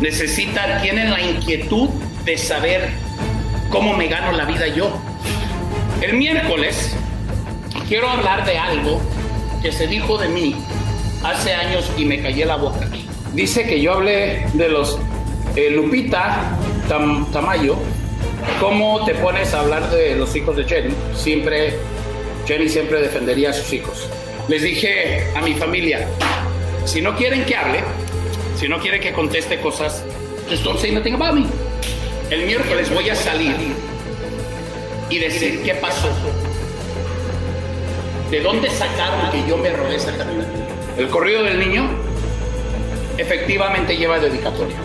Necesitan, 0.00 0.80
tienen 0.80 1.10
la 1.10 1.20
inquietud 1.20 1.88
de 2.24 2.38
saber 2.38 2.88
cómo 3.68 3.96
me 3.96 4.06
gano 4.06 4.30
la 4.30 4.44
vida 4.44 4.68
yo. 4.68 4.96
El 6.00 6.18
miércoles 6.18 6.94
quiero 7.88 8.08
hablar 8.08 8.46
de 8.46 8.58
algo 8.58 9.02
que 9.60 9.72
se 9.72 9.88
dijo 9.88 10.18
de 10.18 10.28
mí 10.28 10.54
hace 11.24 11.52
años 11.52 11.90
y 11.96 12.04
me 12.04 12.22
callé 12.22 12.44
la 12.44 12.54
boca. 12.54 12.88
Dice 13.32 13.64
que 13.64 13.80
yo 13.80 13.94
hablé 13.94 14.46
de 14.54 14.68
los 14.68 15.00
eh, 15.56 15.70
Lupita 15.70 16.56
Tam- 16.88 17.30
Tamayo. 17.32 17.76
¿Cómo 18.60 19.04
te 19.04 19.14
pones 19.14 19.52
a 19.54 19.60
hablar 19.60 19.90
de 19.90 20.14
los 20.16 20.34
hijos 20.34 20.56
de 20.56 20.64
Jenny? 20.64 20.94
Siempre, 21.14 21.74
Jenny 22.46 22.68
siempre 22.68 23.00
defendería 23.00 23.50
a 23.50 23.52
sus 23.52 23.72
hijos. 23.72 24.08
Les 24.48 24.62
dije 24.62 25.28
a 25.36 25.40
mi 25.42 25.54
familia, 25.54 26.08
si 26.84 27.00
no 27.02 27.14
quieren 27.16 27.44
que 27.44 27.54
hable, 27.56 27.80
si 28.58 28.68
no 28.68 28.78
quieren 28.80 29.00
que 29.00 29.12
conteste 29.12 29.60
cosas, 29.60 30.02
don't 30.64 30.78
say 30.78 30.90
nothing 30.92 31.14
about 31.14 31.34
me. 31.34 31.46
El 32.30 32.46
miércoles 32.46 32.92
voy 32.92 33.08
a 33.10 33.14
salir 33.14 33.54
y 35.10 35.18
decir 35.18 35.62
qué 35.62 35.74
pasó. 35.74 36.08
¿De 38.30 38.40
dónde 38.40 38.70
sacaron 38.70 39.30
que 39.30 39.46
yo 39.48 39.56
me 39.58 39.70
robé 39.70 39.96
esa 39.96 40.16
cantidad? 40.16 40.46
El 40.98 41.08
corrido 41.08 41.42
del 41.44 41.58
niño 41.60 41.88
efectivamente 43.18 43.96
lleva 43.96 44.18
dedicatoria. 44.18 44.76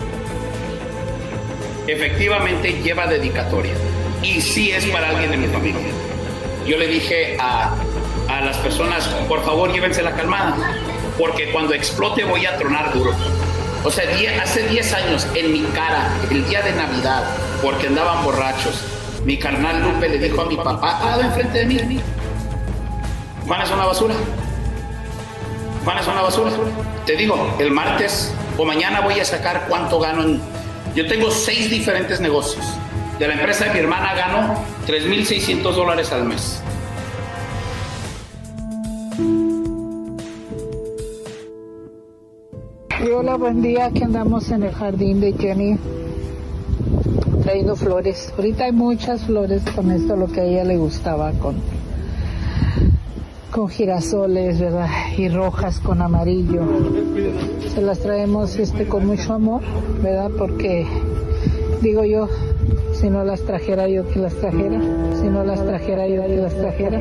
Efectivamente 1.86 2.80
lleva 2.82 3.06
dedicatoria. 3.06 3.74
Y 4.22 4.40
sí 4.40 4.70
es 4.70 4.86
para 4.86 5.10
alguien 5.10 5.30
de 5.30 5.36
mi 5.36 5.46
familia. 5.48 5.80
Yo 6.66 6.78
le 6.78 6.86
dije 6.86 7.36
a, 7.38 7.74
a 8.28 8.40
las 8.40 8.56
personas, 8.58 9.06
por 9.28 9.44
favor 9.44 9.70
llévense 9.72 10.02
la 10.02 10.12
calmada, 10.12 10.56
porque 11.18 11.50
cuando 11.52 11.74
explote 11.74 12.24
voy 12.24 12.46
a 12.46 12.56
tronar 12.56 12.92
duro. 12.94 13.12
O 13.84 13.90
sea, 13.90 14.06
die- 14.16 14.28
hace 14.40 14.66
10 14.66 14.92
años 14.94 15.26
en 15.34 15.52
mi 15.52 15.60
cara, 15.74 16.08
el 16.30 16.46
día 16.48 16.62
de 16.62 16.72
Navidad, 16.72 17.22
porque 17.60 17.88
andaban 17.88 18.24
borrachos, 18.24 18.82
mi 19.26 19.36
carnal 19.38 19.82
Lupe 19.82 20.08
le 20.08 20.18
dijo 20.18 20.40
a 20.40 20.46
mi 20.46 20.56
papá, 20.56 20.98
ah, 21.02 21.18
enfrente 21.20 21.58
de 21.58 21.66
mí, 21.66 22.00
Juan 23.46 23.60
es 23.60 23.70
una 23.70 23.84
basura. 23.84 24.14
Juan 25.84 25.98
es 25.98 26.06
una 26.06 26.22
basura. 26.22 26.50
Te 27.04 27.14
digo, 27.14 27.54
el 27.58 27.70
martes 27.70 28.32
o 28.56 28.64
mañana 28.64 29.02
voy 29.02 29.20
a 29.20 29.24
sacar 29.26 29.66
cuánto 29.68 30.00
gano 30.00 30.22
en... 30.22 30.40
Yo 30.94 31.06
tengo 31.08 31.30
seis 31.30 31.68
diferentes 31.70 32.20
negocios. 32.20 32.64
De 33.18 33.26
la 33.26 33.34
empresa 33.34 33.64
de 33.64 33.72
mi 33.72 33.78
hermana 33.80 34.14
gano 34.14 34.54
3.600 34.86 35.74
dólares 35.74 36.12
al 36.12 36.24
mes. 36.24 36.62
Hola, 43.12 43.36
buen 43.36 43.60
día. 43.60 43.86
Aquí 43.86 44.02
andamos 44.02 44.50
en 44.50 44.62
el 44.62 44.72
jardín 44.72 45.20
de 45.20 45.32
Jenny 45.32 45.78
trayendo 47.42 47.74
flores. 47.74 48.32
Ahorita 48.36 48.64
hay 48.64 48.72
muchas 48.72 49.22
flores 49.22 49.62
con 49.74 49.90
esto, 49.90 50.16
lo 50.16 50.28
que 50.28 50.40
a 50.40 50.44
ella 50.44 50.64
le 50.64 50.76
gustaba 50.76 51.32
con, 51.32 51.56
con 53.54 53.68
girasoles, 53.68 54.58
¿verdad? 54.58 54.88
Y 55.16 55.28
rojas 55.28 55.78
con 55.78 56.02
amarillo. 56.02 56.62
Se 57.72 57.80
las 57.80 58.00
traemos 58.00 58.56
este 58.56 58.88
con 58.88 59.06
mucho 59.06 59.32
amor, 59.32 59.62
¿verdad? 60.02 60.28
Porque 60.36 60.84
digo 61.80 62.04
yo, 62.04 62.28
si 62.94 63.08
no 63.10 63.22
las 63.22 63.42
trajera 63.42 63.88
yo 63.88 64.08
que 64.08 64.18
las 64.18 64.34
trajera, 64.34 64.80
si 65.20 65.28
no 65.28 65.44
las 65.44 65.64
trajera 65.64 66.08
yo 66.08 66.22
que 66.22 66.36
las 66.36 66.54
trajera. 66.56 66.98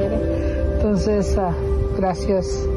Entonces, 0.76 1.36
ah, 1.40 1.56
gracias 1.98 2.68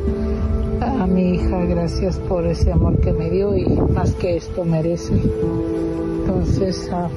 a 0.80 1.06
mi 1.06 1.34
hija, 1.34 1.62
gracias 1.66 2.16
por 2.16 2.46
ese 2.46 2.72
amor 2.72 2.98
que 3.00 3.12
me 3.12 3.28
dio 3.28 3.54
y 3.54 3.66
más 3.92 4.12
que 4.12 4.38
esto 4.38 4.64
merece. 4.64 5.12
Entonces, 6.20 6.88
ah, 6.94 7.10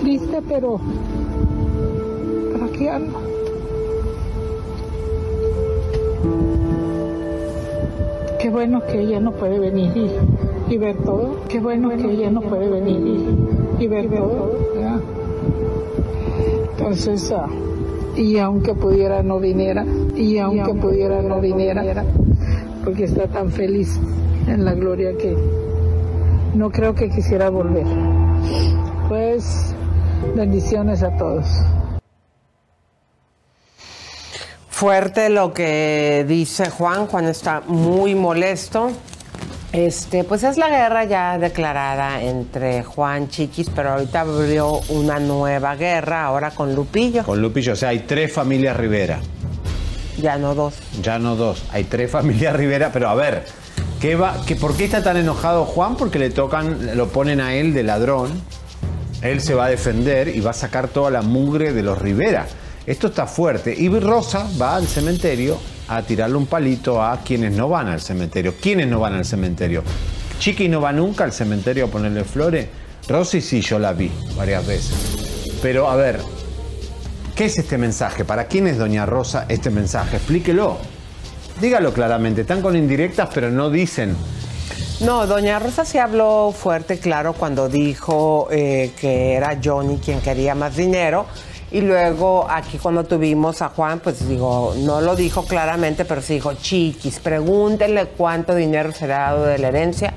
triste, 0.00 0.40
pero, 0.48 0.80
pero 2.54 2.64
aquí 2.64 2.88
ando. 2.88 3.41
Qué 8.38 8.50
bueno 8.50 8.82
que 8.86 9.00
ella 9.00 9.20
no 9.20 9.32
puede 9.32 9.58
venir 9.58 9.92
y, 9.96 10.74
y 10.74 10.78
ver 10.78 10.96
todo. 10.98 11.36
Qué 11.48 11.60
bueno 11.60 11.90
que 11.90 12.10
ella 12.10 12.30
no 12.30 12.40
puede 12.40 12.68
venir 12.68 13.00
y, 13.78 13.84
y 13.84 13.86
ver 13.86 14.08
todo. 14.10 14.52
Entonces, 16.78 17.32
ah, 17.32 17.48
y 18.16 18.38
aunque 18.38 18.74
pudiera 18.74 19.22
no 19.22 19.38
viniera, 19.38 19.84
y 20.16 20.38
aunque 20.38 20.74
pudiera 20.74 21.22
no 21.22 21.40
viniera, 21.40 22.04
porque 22.84 23.04
está 23.04 23.28
tan 23.28 23.50
feliz 23.50 23.98
en 24.46 24.64
la 24.64 24.74
gloria 24.74 25.16
que 25.16 25.36
no 26.54 26.70
creo 26.70 26.94
que 26.94 27.08
quisiera 27.08 27.50
volver. 27.50 27.86
Pues 29.08 29.74
bendiciones 30.36 31.02
a 31.02 31.16
todos. 31.16 31.46
Fuerte 34.82 35.28
lo 35.28 35.54
que 35.54 36.24
dice 36.26 36.68
Juan. 36.68 37.06
Juan 37.06 37.28
está 37.28 37.60
muy 37.68 38.16
molesto. 38.16 38.90
Este, 39.72 40.24
pues 40.24 40.42
es 40.42 40.56
la 40.56 40.70
guerra 40.70 41.04
ya 41.04 41.38
declarada 41.38 42.20
entre 42.20 42.82
Juan 42.82 43.28
Chiquis, 43.28 43.70
pero 43.70 43.90
ahorita 43.90 44.22
abrió 44.22 44.80
una 44.88 45.20
nueva 45.20 45.76
guerra 45.76 46.24
ahora 46.24 46.50
con 46.50 46.74
Lupillo. 46.74 47.22
Con 47.22 47.40
Lupillo, 47.40 47.74
o 47.74 47.76
sea, 47.76 47.90
hay 47.90 48.00
tres 48.00 48.32
familias 48.32 48.76
Rivera. 48.76 49.20
Ya 50.20 50.36
no 50.36 50.52
dos. 50.56 50.74
Ya 51.00 51.20
no 51.20 51.36
dos, 51.36 51.62
hay 51.70 51.84
tres 51.84 52.10
familias 52.10 52.56
Rivera, 52.56 52.90
pero 52.92 53.08
a 53.08 53.14
ver, 53.14 53.44
¿qué 54.00 54.16
va, 54.16 54.34
qué, 54.48 54.56
¿por 54.56 54.76
qué 54.76 54.86
está 54.86 55.00
tan 55.00 55.16
enojado 55.16 55.64
Juan? 55.64 55.94
Porque 55.94 56.18
le 56.18 56.30
tocan, 56.30 56.96
lo 56.96 57.06
ponen 57.06 57.40
a 57.40 57.54
él 57.54 57.72
de 57.72 57.84
ladrón. 57.84 58.32
Él 59.22 59.42
se 59.42 59.54
va 59.54 59.66
a 59.66 59.68
defender 59.68 60.26
y 60.26 60.40
va 60.40 60.50
a 60.50 60.54
sacar 60.54 60.88
toda 60.88 61.12
la 61.12 61.22
mugre 61.22 61.72
de 61.72 61.84
los 61.84 62.02
Rivera. 62.02 62.48
Esto 62.86 63.08
está 63.08 63.26
fuerte. 63.26 63.74
Y 63.76 63.88
Rosa 63.88 64.48
va 64.60 64.76
al 64.76 64.86
cementerio 64.86 65.58
a 65.88 66.02
tirarle 66.02 66.36
un 66.36 66.46
palito 66.46 67.02
a 67.02 67.20
quienes 67.20 67.52
no 67.52 67.68
van 67.68 67.88
al 67.88 68.00
cementerio. 68.00 68.54
¿Quiénes 68.60 68.88
no 68.88 69.00
van 69.00 69.14
al 69.14 69.24
cementerio? 69.24 69.82
Chiqui 70.38 70.68
no 70.68 70.80
va 70.80 70.92
nunca 70.92 71.24
al 71.24 71.32
cementerio 71.32 71.84
a 71.84 71.88
ponerle 71.88 72.24
flores. 72.24 72.66
Rosy 73.08 73.40
sí, 73.40 73.60
yo 73.60 73.78
la 73.78 73.92
vi 73.92 74.10
varias 74.36 74.66
veces. 74.66 74.94
Pero 75.62 75.88
a 75.88 75.96
ver, 75.96 76.20
¿qué 77.36 77.44
es 77.44 77.58
este 77.58 77.78
mensaje? 77.78 78.24
¿Para 78.24 78.46
quién 78.46 78.66
es 78.66 78.78
Doña 78.78 79.06
Rosa 79.06 79.46
este 79.48 79.70
mensaje? 79.70 80.16
Explíquelo. 80.16 80.78
Dígalo 81.60 81.92
claramente. 81.92 82.40
Están 82.40 82.62
con 82.62 82.76
indirectas, 82.76 83.28
pero 83.32 83.50
no 83.50 83.70
dicen. 83.70 84.16
No, 85.00 85.26
Doña 85.26 85.58
Rosa 85.58 85.84
sí 85.84 85.98
habló 85.98 86.52
fuerte, 86.56 86.98
claro, 86.98 87.32
cuando 87.32 87.68
dijo 87.68 88.48
eh, 88.50 88.92
que 89.00 89.34
era 89.34 89.58
Johnny 89.62 89.98
quien 89.98 90.20
quería 90.20 90.54
más 90.54 90.76
dinero. 90.76 91.26
Y 91.72 91.80
luego 91.80 92.46
aquí 92.50 92.76
cuando 92.76 93.04
tuvimos 93.04 93.62
a 93.62 93.70
Juan, 93.70 94.00
pues 94.00 94.28
digo, 94.28 94.74
no 94.76 95.00
lo 95.00 95.16
dijo 95.16 95.46
claramente, 95.46 96.04
pero 96.04 96.20
sí 96.20 96.34
dijo, 96.34 96.52
chiquis, 96.52 97.18
pregúntenle 97.18 98.08
cuánto 98.08 98.54
dinero 98.54 98.92
será 98.92 99.20
dado 99.20 99.46
de 99.46 99.56
la 99.56 99.68
herencia. 99.68 100.12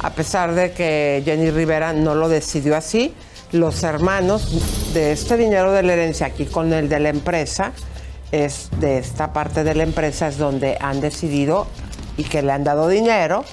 A 0.00 0.10
pesar 0.10 0.54
de 0.54 0.72
que 0.72 1.22
Jenny 1.24 1.50
Rivera 1.50 1.94
no 1.94 2.14
lo 2.14 2.28
decidió 2.28 2.76
así, 2.76 3.14
los 3.52 3.82
hermanos 3.84 4.92
de 4.92 5.12
este 5.12 5.38
dinero 5.38 5.72
de 5.72 5.82
la 5.82 5.94
herencia 5.94 6.26
aquí 6.26 6.44
con 6.44 6.74
el 6.74 6.90
de 6.90 7.00
la 7.00 7.08
empresa, 7.08 7.72
es 8.30 8.68
de 8.78 8.98
esta 8.98 9.32
parte 9.32 9.64
de 9.64 9.74
la 9.74 9.84
empresa 9.84 10.28
es 10.28 10.36
donde 10.36 10.76
han 10.78 11.00
decidido 11.00 11.66
y 12.18 12.24
que 12.24 12.42
le 12.42 12.52
han 12.52 12.64
dado 12.64 12.86
dinero. 12.86 13.44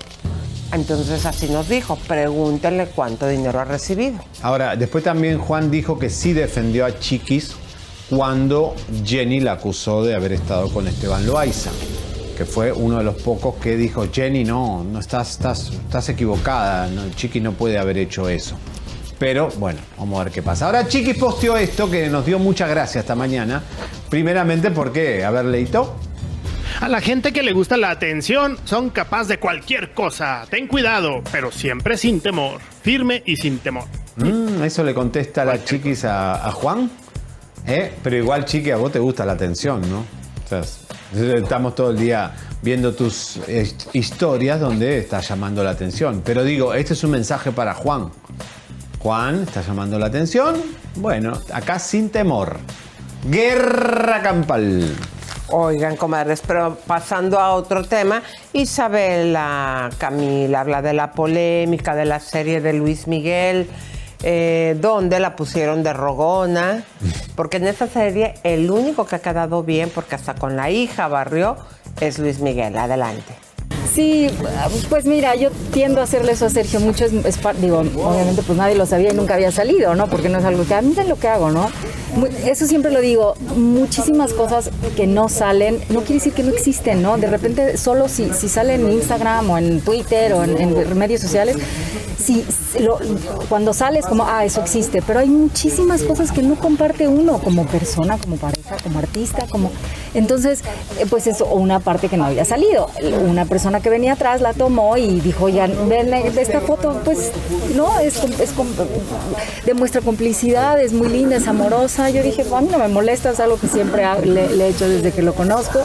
Entonces 0.75 1.25
así 1.25 1.47
nos 1.47 1.69
dijo, 1.69 1.97
pregúntenle 2.05 2.87
cuánto 2.87 3.29
dinero 3.29 3.61
ha 3.61 3.63
recibido. 3.63 4.19
Ahora, 4.41 4.75
después 4.75 5.05
también 5.05 5.39
Juan 5.39 5.71
dijo 5.71 5.97
que 5.97 6.09
sí 6.09 6.33
defendió 6.33 6.85
a 6.85 6.99
Chiquis 6.99 7.55
cuando 8.09 8.75
Jenny 9.05 9.39
la 9.39 9.53
acusó 9.53 10.03
de 10.03 10.13
haber 10.15 10.33
estado 10.33 10.67
con 10.69 10.85
Esteban 10.85 11.25
Loaiza, 11.25 11.71
que 12.35 12.43
fue 12.43 12.73
uno 12.73 12.97
de 12.97 13.05
los 13.05 13.15
pocos 13.15 13.55
que 13.55 13.77
dijo, 13.77 14.05
Jenny, 14.11 14.43
no, 14.43 14.83
no 14.83 14.99
estás, 14.99 15.31
estás, 15.31 15.69
estás 15.69 16.09
equivocada, 16.09 16.87
no, 16.87 17.09
Chiquis 17.11 17.41
no 17.41 17.53
puede 17.53 17.77
haber 17.77 17.97
hecho 17.97 18.27
eso. 18.27 18.57
Pero 19.17 19.47
bueno, 19.57 19.79
vamos 19.97 20.19
a 20.19 20.25
ver 20.25 20.33
qué 20.33 20.43
pasa. 20.43 20.65
Ahora 20.65 20.89
Chiquis 20.89 21.17
posteó 21.17 21.55
esto 21.55 21.89
que 21.89 22.09
nos 22.09 22.25
dio 22.25 22.37
mucha 22.37 22.67
gracia 22.67 22.99
esta 22.99 23.15
mañana. 23.15 23.63
Primeramente 24.09 24.71
porque, 24.71 25.23
a 25.23 25.31
ver, 25.31 25.45
Leito. 25.45 25.95
A 26.81 26.89
la 26.89 27.01
gente 27.01 27.31
que 27.31 27.41
le 27.41 27.53
gusta 27.53 27.77
la 27.77 27.89
atención 27.89 28.57
son 28.65 28.89
capaz 28.89 29.27
de 29.27 29.39
cualquier 29.39 29.93
cosa. 29.93 30.45
Ten 30.49 30.67
cuidado, 30.67 31.21
pero 31.31 31.51
siempre 31.51 31.97
sin 31.97 32.19
temor. 32.19 32.59
Firme 32.81 33.23
y 33.25 33.37
sin 33.37 33.59
temor. 33.59 33.85
Mm, 34.17 34.63
eso 34.63 34.83
le 34.83 34.93
contesta 34.93 35.45
la 35.45 35.63
chiquis 35.63 36.05
a, 36.05 36.45
a 36.47 36.51
Juan. 36.51 36.89
¿Eh? 37.67 37.93
Pero 38.03 38.17
igual, 38.17 38.45
chiqui, 38.45 38.71
a 38.71 38.77
vos 38.77 38.91
te 38.91 38.99
gusta 38.99 39.25
la 39.25 39.33
atención, 39.33 39.81
¿no? 39.89 39.99
O 39.99 40.47
sea, 40.47 40.61
estamos 41.33 41.73
todo 41.73 41.91
el 41.91 41.97
día 41.97 42.31
viendo 42.61 42.93
tus 42.93 43.37
eh, 43.47 43.71
historias 43.93 44.59
donde 44.59 44.99
estás 44.99 45.27
llamando 45.29 45.63
la 45.63 45.71
atención. 45.71 46.21
Pero 46.23 46.43
digo, 46.43 46.73
este 46.73 46.93
es 46.93 47.03
un 47.03 47.11
mensaje 47.11 47.51
para 47.51 47.73
Juan. 47.73 48.11
Juan, 48.99 49.43
está 49.43 49.61
llamando 49.61 49.97
la 49.97 50.07
atención. 50.07 50.55
Bueno, 50.95 51.39
acá 51.53 51.79
sin 51.79 52.09
temor. 52.09 52.57
Guerra 53.29 54.21
campal. 54.21 54.95
Oigan, 55.49 55.95
comadres, 55.95 56.41
pero 56.45 56.75
pasando 56.87 57.39
a 57.39 57.53
otro 57.53 57.83
tema, 57.83 58.23
Isabela 58.51 59.91
Camila 59.99 60.61
habla 60.61 60.81
de 60.81 60.93
la 60.93 61.11
polémica 61.11 61.93
de 61.93 62.05
la 62.05 62.19
serie 62.19 62.61
de 62.61 62.73
Luis 62.73 63.07
Miguel, 63.07 63.69
eh, 64.23 64.75
donde 64.81 65.19
la 65.19 65.35
pusieron 65.35 65.83
de 65.83 65.93
rogona, 65.93 66.83
porque 67.35 67.57
en 67.57 67.67
esa 67.67 67.87
serie 67.87 68.33
el 68.43 68.71
único 68.71 69.05
que 69.05 69.17
ha 69.17 69.19
quedado 69.19 69.61
bien, 69.61 69.91
porque 69.93 70.15
hasta 70.15 70.33
con 70.33 70.55
la 70.55 70.71
hija 70.71 71.07
barrió, 71.07 71.57
es 72.01 72.17
Luis 72.17 72.39
Miguel. 72.39 72.75
Adelante. 72.75 73.44
Sí, 73.95 74.27
pues 74.89 75.05
mira, 75.05 75.35
yo 75.35 75.49
tiendo 75.71 76.01
a 76.01 76.03
hacerle 76.03 76.33
eso 76.33 76.45
a 76.47 76.49
Sergio 76.49 76.81
mucho, 76.81 77.05
es, 77.05 77.13
es 77.13 77.39
digo, 77.61 77.79
obviamente 77.79 78.41
pues 78.45 78.57
nadie 78.57 78.75
lo 78.75 78.85
sabía 78.85 79.13
y 79.13 79.15
nunca 79.15 79.35
había 79.35 79.51
salido, 79.53 79.95
¿no? 79.95 80.09
Porque 80.09 80.27
no 80.27 80.37
es 80.39 80.43
algo 80.43 80.65
que, 80.65 80.73
a 80.73 80.81
mí 80.81 80.93
es 80.97 81.07
lo 81.07 81.15
que 81.17 81.29
hago, 81.29 81.49
¿no? 81.49 81.69
Eso 82.45 82.65
siempre 82.67 82.91
lo 82.91 82.99
digo, 82.99 83.35
muchísimas 83.55 84.33
cosas 84.33 84.69
que 84.97 85.07
no 85.07 85.29
salen, 85.29 85.79
no 85.89 86.01
quiere 86.01 86.15
decir 86.15 86.33
que 86.33 86.43
no 86.43 86.51
existen, 86.51 87.01
¿no? 87.01 87.17
De 87.17 87.27
repente 87.27 87.77
solo 87.77 88.09
si, 88.09 88.33
si 88.33 88.49
sale 88.49 88.75
en 88.75 88.91
Instagram 88.91 89.49
o 89.49 89.57
en 89.57 89.79
Twitter 89.79 90.33
o 90.33 90.43
en, 90.43 90.97
medios 90.99 91.21
sociales, 91.21 91.55
si 92.21 92.43
lo- 92.81 92.99
cuando 93.47 93.73
sales 93.73 94.05
como, 94.05 94.25
ah, 94.25 94.43
eso 94.43 94.59
existe, 94.61 95.01
pero 95.07 95.19
hay 95.21 95.29
muchísimas 95.29 96.03
cosas 96.03 96.33
que 96.33 96.41
no 96.43 96.55
comparte 96.55 97.07
uno 97.07 97.37
como 97.39 97.65
persona, 97.65 98.17
como 98.17 98.35
pareja, 98.35 98.54
como 98.83 98.99
artista, 98.99 99.45
como... 99.49 99.71
Entonces, 100.13 100.61
eh, 100.99 101.05
pues 101.09 101.27
eso, 101.27 101.45
una 101.45 101.79
parte 101.79 102.07
que 102.07 102.17
no 102.17 102.25
había 102.25 102.45
salido. 102.45 102.89
Una 103.27 103.45
persona 103.45 103.81
que 103.81 103.89
venía 103.89 104.13
atrás 104.13 104.41
la 104.41 104.53
tomó 104.53 104.97
y 104.97 105.19
dijo, 105.19 105.49
ya, 105.49 105.67
ven 105.67 106.11
de 106.11 106.41
esta 106.41 106.61
foto, 106.61 107.01
pues, 107.03 107.31
no, 107.75 107.99
es, 107.99 108.21
es 108.39 108.53
demuestra 109.65 110.01
complicidad, 110.01 110.81
es 110.81 110.93
muy 110.93 111.09
linda, 111.09 111.35
es 111.37 111.47
amorosa. 111.47 112.09
Yo 112.09 112.23
dije, 112.23 112.45
a 112.53 112.61
mí 112.61 112.69
no 112.71 112.77
me 112.77 112.87
molesta, 112.87 113.31
es 113.31 113.39
algo 113.39 113.59
que 113.59 113.67
siempre 113.67 114.03
le, 114.23 114.55
le 114.55 114.65
he 114.65 114.69
hecho 114.69 114.87
desde 114.87 115.11
que 115.11 115.21
lo 115.21 115.33
conozco. 115.33 115.79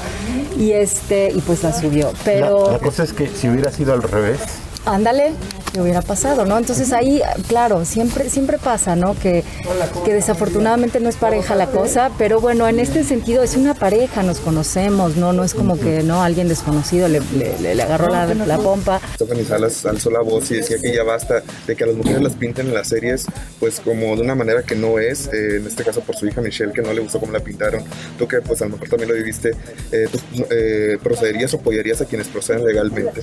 Y 0.58 0.72
este, 0.72 1.30
y 1.34 1.40
pues 1.40 1.62
la 1.62 1.72
subió. 1.72 2.12
Pero... 2.24 2.66
La, 2.66 2.72
la 2.72 2.78
cosa 2.78 3.04
es 3.04 3.12
que 3.12 3.28
si 3.28 3.48
hubiera 3.48 3.70
sido 3.72 3.92
al 3.92 4.02
revés, 4.02 4.40
ándale, 4.84 5.32
que 5.72 5.80
hubiera 5.80 6.02
pasado, 6.02 6.44
¿no? 6.44 6.58
Entonces 6.58 6.92
ahí, 6.92 7.22
claro, 7.48 7.84
siempre, 7.84 8.28
siempre 8.30 8.58
pasa, 8.58 8.96
¿no? 8.96 9.14
Que, 9.18 9.44
que 10.04 10.12
desafortunadamente 10.14 11.00
no 11.00 11.08
es 11.08 11.16
pareja 11.16 11.54
la 11.54 11.66
cosa, 11.66 12.10
pero 12.18 12.40
bueno, 12.40 12.68
en 12.68 12.80
este 12.80 13.04
sentido 13.04 13.42
es 13.42 13.56
una 13.56 13.74
pareja, 13.74 14.22
nos 14.22 14.38
conocemos, 14.40 15.16
¿no? 15.16 15.32
No 15.32 15.44
es 15.44 15.54
como 15.54 15.78
que, 15.78 16.02
¿no? 16.02 16.22
Alguien 16.22 16.48
desconocido 16.48 17.08
le, 17.08 17.20
le- 17.36 17.58
le- 17.60 17.74
le 17.74 17.82
agarró 17.82 18.08
la, 18.08 18.26
la 18.26 18.58
pompa. 18.58 19.00
Stephanie 19.14 19.44
Salas 19.44 19.84
alzó 19.86 20.10
la 20.10 20.20
voz 20.22 20.50
y 20.50 20.56
decía 20.56 20.78
que 20.80 20.94
ya 20.94 21.02
basta 21.04 21.42
de 21.66 21.76
que 21.76 21.84
a 21.84 21.86
las 21.86 21.96
mujeres 21.96 22.22
las 22.22 22.32
pinten 22.34 22.68
en 22.68 22.74
las 22.74 22.88
series 22.88 23.26
pues 23.58 23.80
como 23.80 24.16
de 24.16 24.22
una 24.22 24.34
manera 24.34 24.62
que 24.62 24.74
no 24.74 24.98
es, 24.98 25.26
eh, 25.28 25.56
en 25.56 25.66
este 25.66 25.84
caso 25.84 26.00
por 26.00 26.16
su 26.16 26.26
hija 26.26 26.40
Michelle 26.40 26.72
que 26.72 26.82
no 26.82 26.92
le 26.92 27.00
gustó 27.00 27.20
cómo 27.20 27.32
la 27.32 27.40
pintaron, 27.40 27.84
tú 28.18 28.26
que 28.26 28.40
pues 28.40 28.60
a 28.62 28.64
lo 28.64 28.72
mejor 28.72 28.88
también 28.88 29.10
lo 29.10 29.14
viviste, 29.16 29.50
eh, 29.92 30.08
¿tú 30.10 30.18
eh, 30.50 30.98
procederías 31.02 31.52
o 31.54 31.58
apoyarías 31.58 32.00
a 32.00 32.04
quienes 32.06 32.28
procedan 32.28 32.64
legalmente? 32.64 33.22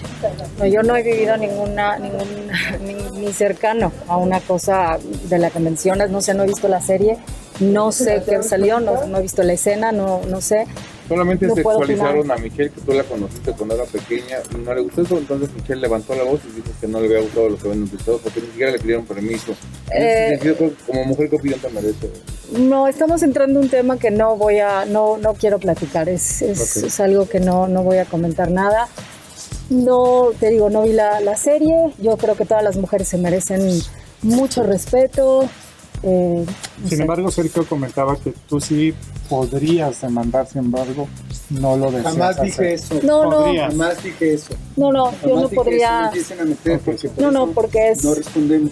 No, 0.60 0.66
yo 0.66 0.84
no 0.84 0.95
he 0.95 1.04
vivido 1.04 1.36
ninguna, 1.38 1.98
ningún, 1.98 2.20
ni, 2.82 3.20
ni 3.20 3.34
cercano 3.34 3.92
a 4.08 4.18
una 4.18 4.40
cosa 4.40 4.98
de 5.30 5.38
la 5.38 5.50
que 5.50 5.60
mencionas, 5.60 6.10
no 6.10 6.22
sé, 6.22 6.34
no 6.34 6.44
he 6.44 6.48
visto 6.48 6.68
la 6.68 6.82
serie, 6.82 7.18
No 7.60 7.92
sé 7.92 8.22
qué 8.24 8.44
salió, 8.44 8.80
no, 8.80 9.08
no 9.08 9.18
he 9.18 9.22
visto 9.22 9.42
la 9.44 9.54
escena, 9.54 9.92
no, 9.92 10.22
no 10.30 10.42
sé. 10.42 10.68
Solamente 11.08 11.48
No 11.48 11.56
sexualizaron 11.56 12.30
a 12.30 12.36
Michelle, 12.36 12.70
que 12.70 12.82
tú 12.82 12.92
la 12.92 13.04
conociste 13.04 13.52
cuando 13.54 13.76
era 13.76 13.86
pequeña, 13.86 14.38
y 14.54 14.58
no 14.58 14.74
le 14.76 14.82
gustó 14.82 15.02
eso, 15.04 15.18
entonces 15.18 15.50
Michelle 15.56 15.80
levantó 15.82 16.14
la 16.16 16.24
voz 16.24 16.42
y 16.48 16.56
dijo 16.58 16.68
que 16.82 16.88
no 16.88 17.00
le 17.00 17.08
había 17.08 17.22
gustado 17.22 17.50
lo 17.50 17.58
que 17.58 17.68
habían 17.68 17.86
noticiado 17.86 18.20
porque 18.20 18.42
ni 18.42 18.48
siquiera 18.48 18.72
le 18.74 18.80
pidieron 18.80 19.06
permiso. 19.06 19.54
En 19.90 20.04
Eh, 20.04 20.34
ese 20.34 20.46
sentido, 20.48 20.72
como 20.86 21.06
mujer, 21.06 21.30
¿qué 21.30 21.36
opinión 21.38 21.60
te 21.62 21.70
merece? 21.70 22.12
No, 22.60 22.88
estamos 22.88 23.24
entrando 23.24 23.60
en 23.60 23.66
un 23.66 23.70
tema 23.72 23.98
que 23.98 24.12
no 24.12 24.36
voy 24.36 24.60
a, 24.60 24.86
no, 24.86 25.18
no 25.18 25.34
quiero 25.34 25.60
platicar, 25.60 26.10
es, 26.10 26.42
es, 26.42 26.78
Ok. 26.78 26.86
es 26.86 27.00
algo 27.00 27.28
que 27.28 27.40
no, 27.40 27.68
no 27.68 27.84
voy 27.84 27.98
a 27.98 28.06
comentar 28.06 28.52
nada. 28.52 28.88
No, 29.70 30.30
te 30.39 30.49
digo, 30.49 30.70
no 30.70 30.84
vi 30.84 30.93
la, 30.93 31.20
la 31.20 31.36
serie, 31.36 31.76
yo 31.99 32.18
creo 32.18 32.36
que 32.36 32.45
todas 32.45 32.63
las 32.63 32.78
mujeres 32.78 33.07
se 33.09 33.18
merecen 33.18 33.68
mucho 34.22 34.63
respeto. 34.63 35.43
eh, 36.03 36.45
no 36.82 36.88
Sin 36.88 36.97
sé. 36.97 37.01
embargo, 37.03 37.30
Sergio 37.32 37.65
comentaba 37.68 38.15
que 38.15 38.34
tú 38.47 38.61
sí 38.61 38.93
podrías 39.30 39.99
demandar, 40.01 40.47
sin 40.47 40.59
embargo, 40.59 41.07
no 41.49 41.76
lo 41.76 41.91
deseas 41.91 42.13
Jamás 42.13 42.30
hacer. 42.38 42.45
dije 42.45 42.74
eso. 42.76 42.99
No, 43.03 43.26
no. 43.30 43.53
Jamás 43.55 44.01
dije 44.03 44.34
eso. 44.34 44.53
No, 44.78 44.91
no, 44.91 45.11
yo 45.11 45.36
Jamás 45.36 45.41
no 45.43 45.49
podría- 45.49 46.11
Eso, 46.15 46.36
no 46.36 46.45
meter 46.45 46.80
porque 46.80 47.09
No, 47.18 47.32
no, 47.32 47.47
porque 47.47 47.89
es- 47.91 48.03
No 48.05 48.13
respondemos. 48.15 48.72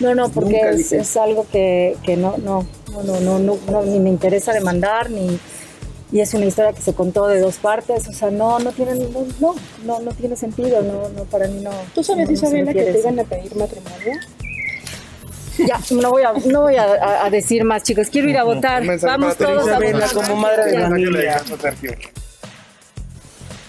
No, 0.00 0.14
no, 0.14 0.28
porque 0.28 0.60
es, 0.70 0.92
es 0.92 1.16
algo 1.16 1.46
que, 1.50 1.96
que 2.02 2.16
no, 2.16 2.36
no, 2.38 2.66
no, 2.92 3.02
no, 3.02 3.20
no, 3.20 3.38
no, 3.38 3.56
no, 3.70 3.82
ni 3.82 3.98
me 4.00 4.10
interesa 4.10 4.52
demandar, 4.52 5.08
ni 5.10 5.38
y 6.12 6.20
es 6.20 6.32
una 6.34 6.46
historia 6.46 6.72
que 6.72 6.82
se 6.82 6.94
contó 6.94 7.26
de 7.26 7.40
dos 7.40 7.56
partes, 7.56 8.06
o 8.08 8.12
sea, 8.12 8.30
no, 8.30 8.58
no 8.60 8.72
tiene 8.72 8.94
ningún, 8.94 9.34
no, 9.40 9.54
no, 9.84 10.00
no 10.00 10.12
tiene 10.12 10.36
sentido, 10.36 10.80
no, 10.82 11.08
no, 11.08 11.24
para 11.24 11.48
mí 11.48 11.60
no. 11.62 11.70
¿Tú 11.94 12.04
sabías, 12.04 12.28
no, 12.28 12.32
no 12.32 12.38
Isabela, 12.48 12.72
que 12.72 12.78
te 12.92 12.98
iban 13.00 13.18
a 13.20 13.24
pedir 13.24 13.56
matrimonio? 13.56 14.20
Ya, 15.58 15.80
no 15.90 16.10
voy 16.10 16.22
a, 16.22 16.32
no 16.34 16.60
voy 16.62 16.76
a, 16.76 16.84
a- 16.84 17.24
a 17.26 17.30
decir 17.30 17.64
más, 17.64 17.82
chicos. 17.82 18.08
Quiero 18.10 18.28
ir 18.28 18.36
a 18.36 18.44
votar. 18.44 18.82
Vamos 19.06 19.36
todos 19.46 19.68
a 19.68 19.78
votar. 19.94 20.02
Ya. 20.72 20.88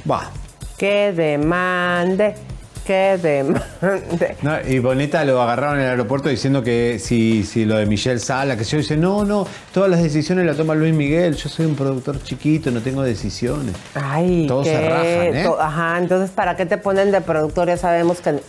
Va. 0.10 0.32
Que 0.78 1.12
demande, 1.14 2.36
que 2.88 3.20
demande. 3.22 3.62
No, 4.42 4.58
y 4.66 4.80
Boneta 4.80 5.24
lo 5.26 5.42
agarraron 5.42 5.76
en 5.76 5.84
el 5.84 5.90
aeropuerto 5.90 6.30
diciendo 6.30 6.64
que 6.64 7.00
si, 7.00 7.44
si 7.44 7.66
lo 7.66 7.78
de 7.78 7.86
Michelle 7.86 8.20
Sala, 8.20 8.56
que 8.56 8.64
yo 8.64 8.78
dice, 8.78 8.96
no, 8.96 9.26
no, 9.26 9.46
todas 9.74 9.90
las 9.90 10.02
decisiones 10.02 10.46
las 10.46 10.56
toma 10.56 10.74
Luis 10.74 10.94
Miguel, 10.94 11.36
yo 11.36 11.50
soy 11.50 11.66
un 11.66 11.76
productor 11.76 12.24
chiquito, 12.24 12.72
no 12.72 12.82
tengo 12.82 13.04
decisiones. 13.04 13.76
Ay, 13.94 14.46
Todos 14.48 14.68
se 14.68 14.90
rajan, 14.90 15.36
¿eh? 15.36 15.50
Ajá, 15.60 15.98
entonces, 15.98 16.32
¿para 16.32 16.56
qué 16.56 16.66
te 16.66 16.78
ponen 16.78 17.12
de 17.12 17.22
productor? 17.22 17.68
Ya 17.68 17.78
sabemos 17.78 18.22
que 18.22 18.40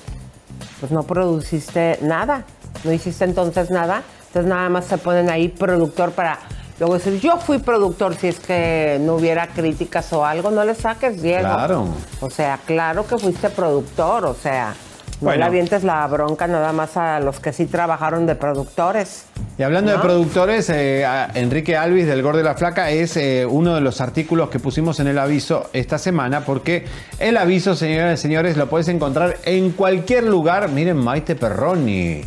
pues 0.80 0.92
no 0.92 1.02
produciste 1.02 1.98
nada, 2.02 2.44
no 2.84 2.92
hiciste 2.92 3.24
entonces 3.24 3.70
nada, 3.70 4.02
entonces 4.28 4.48
nada 4.48 4.68
más 4.68 4.84
se 4.84 4.98
ponen 4.98 5.28
ahí 5.30 5.48
productor 5.48 6.12
para 6.12 6.38
luego 6.78 6.94
decir, 6.94 7.20
yo 7.20 7.36
fui 7.38 7.58
productor, 7.58 8.14
si 8.14 8.28
es 8.28 8.40
que 8.40 8.98
no 9.00 9.14
hubiera 9.14 9.48
críticas 9.48 10.12
o 10.12 10.24
algo, 10.24 10.50
no 10.50 10.64
le 10.64 10.74
saques, 10.74 11.20
Diego. 11.22 11.40
Claro. 11.48 11.88
O 12.20 12.30
sea, 12.30 12.58
claro 12.64 13.06
que 13.06 13.18
fuiste 13.18 13.50
productor, 13.50 14.24
o 14.26 14.34
sea, 14.34 14.74
no 15.20 15.26
Bueno. 15.26 15.40
le 15.40 15.44
avientes 15.46 15.82
la 15.82 16.06
bronca 16.06 16.46
nada 16.46 16.72
más 16.72 16.96
a 16.96 17.18
los 17.18 17.40
que 17.40 17.52
sí 17.52 17.66
trabajaron 17.66 18.24
de 18.26 18.36
productores. 18.36 19.24
Y 19.58 19.64
hablando 19.64 19.90
de 19.90 19.96
¿No? 19.96 20.02
productores, 20.04 20.70
eh, 20.70 21.04
Enrique 21.34 21.76
Alvis 21.76 22.06
del 22.06 22.22
Gordo 22.22 22.38
de 22.38 22.44
la 22.44 22.54
Flaca 22.54 22.90
es 22.90 23.16
eh, 23.16 23.44
uno 23.44 23.74
de 23.74 23.80
los 23.80 24.00
artículos 24.00 24.48
que 24.48 24.60
pusimos 24.60 25.00
en 25.00 25.08
el 25.08 25.18
aviso 25.18 25.68
esta 25.72 25.98
semana, 25.98 26.44
porque 26.44 26.84
el 27.18 27.36
aviso, 27.36 27.74
señoras 27.74 28.20
y 28.20 28.22
señores, 28.22 28.56
lo 28.56 28.68
puedes 28.68 28.86
encontrar 28.86 29.36
en 29.44 29.72
cualquier 29.72 30.22
lugar. 30.22 30.68
Miren, 30.68 30.96
Maite 30.98 31.34
Perroni. 31.34 32.20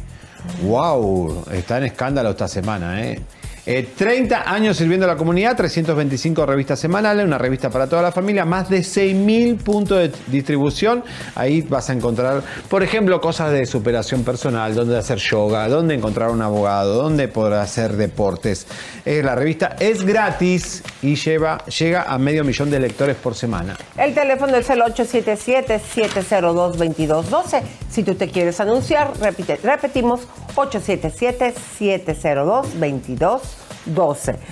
¡Wow! 0.63 1.45
Está 1.51 1.77
en 1.77 1.85
escándalo 1.85 2.31
esta 2.31 2.49
semana, 2.49 3.01
¿eh? 3.01 3.21
Eh, 3.65 3.87
30 3.95 4.51
años 4.51 4.75
sirviendo 4.77 5.05
a 5.05 5.09
la 5.09 5.15
comunidad, 5.15 5.55
325 5.55 6.47
revistas 6.47 6.79
semanales, 6.79 7.23
una 7.25 7.37
revista 7.37 7.69
para 7.69 7.87
toda 7.87 8.01
la 8.01 8.11
familia, 8.11 8.43
más 8.43 8.67
de 8.69 8.79
6.000 8.79 9.57
puntos 9.57 9.99
de 9.99 10.11
distribución. 10.27 11.03
Ahí 11.35 11.61
vas 11.61 11.91
a 11.91 11.93
encontrar, 11.93 12.41
por 12.69 12.81
ejemplo, 12.81 13.21
cosas 13.21 13.51
de 13.51 13.67
superación 13.67 14.23
personal, 14.23 14.73
dónde 14.73 14.97
hacer 14.97 15.19
yoga, 15.19 15.67
dónde 15.67 15.93
encontrar 15.93 16.31
un 16.31 16.41
abogado, 16.41 17.03
dónde 17.03 17.27
poder 17.27 17.59
hacer 17.59 17.91
deportes. 17.93 18.65
Eh, 19.05 19.21
la 19.23 19.35
revista 19.35 19.75
es 19.79 20.03
gratis 20.03 20.81
y 21.03 21.13
lleva, 21.15 21.63
llega 21.65 22.01
a 22.03 22.17
medio 22.17 22.43
millón 22.43 22.71
de 22.71 22.79
lectores 22.79 23.15
por 23.15 23.35
semana. 23.35 23.77
El 23.95 24.15
teléfono 24.15 24.57
es 24.57 24.67
el 24.71 24.81
877-702-2212. 24.81 27.61
Si 27.91 28.01
tú 28.03 28.15
te 28.15 28.29
quieres 28.29 28.59
anunciar, 28.59 29.11
repite, 29.19 29.57
repetimos, 29.57 30.21
877-702-2212. 30.55 33.50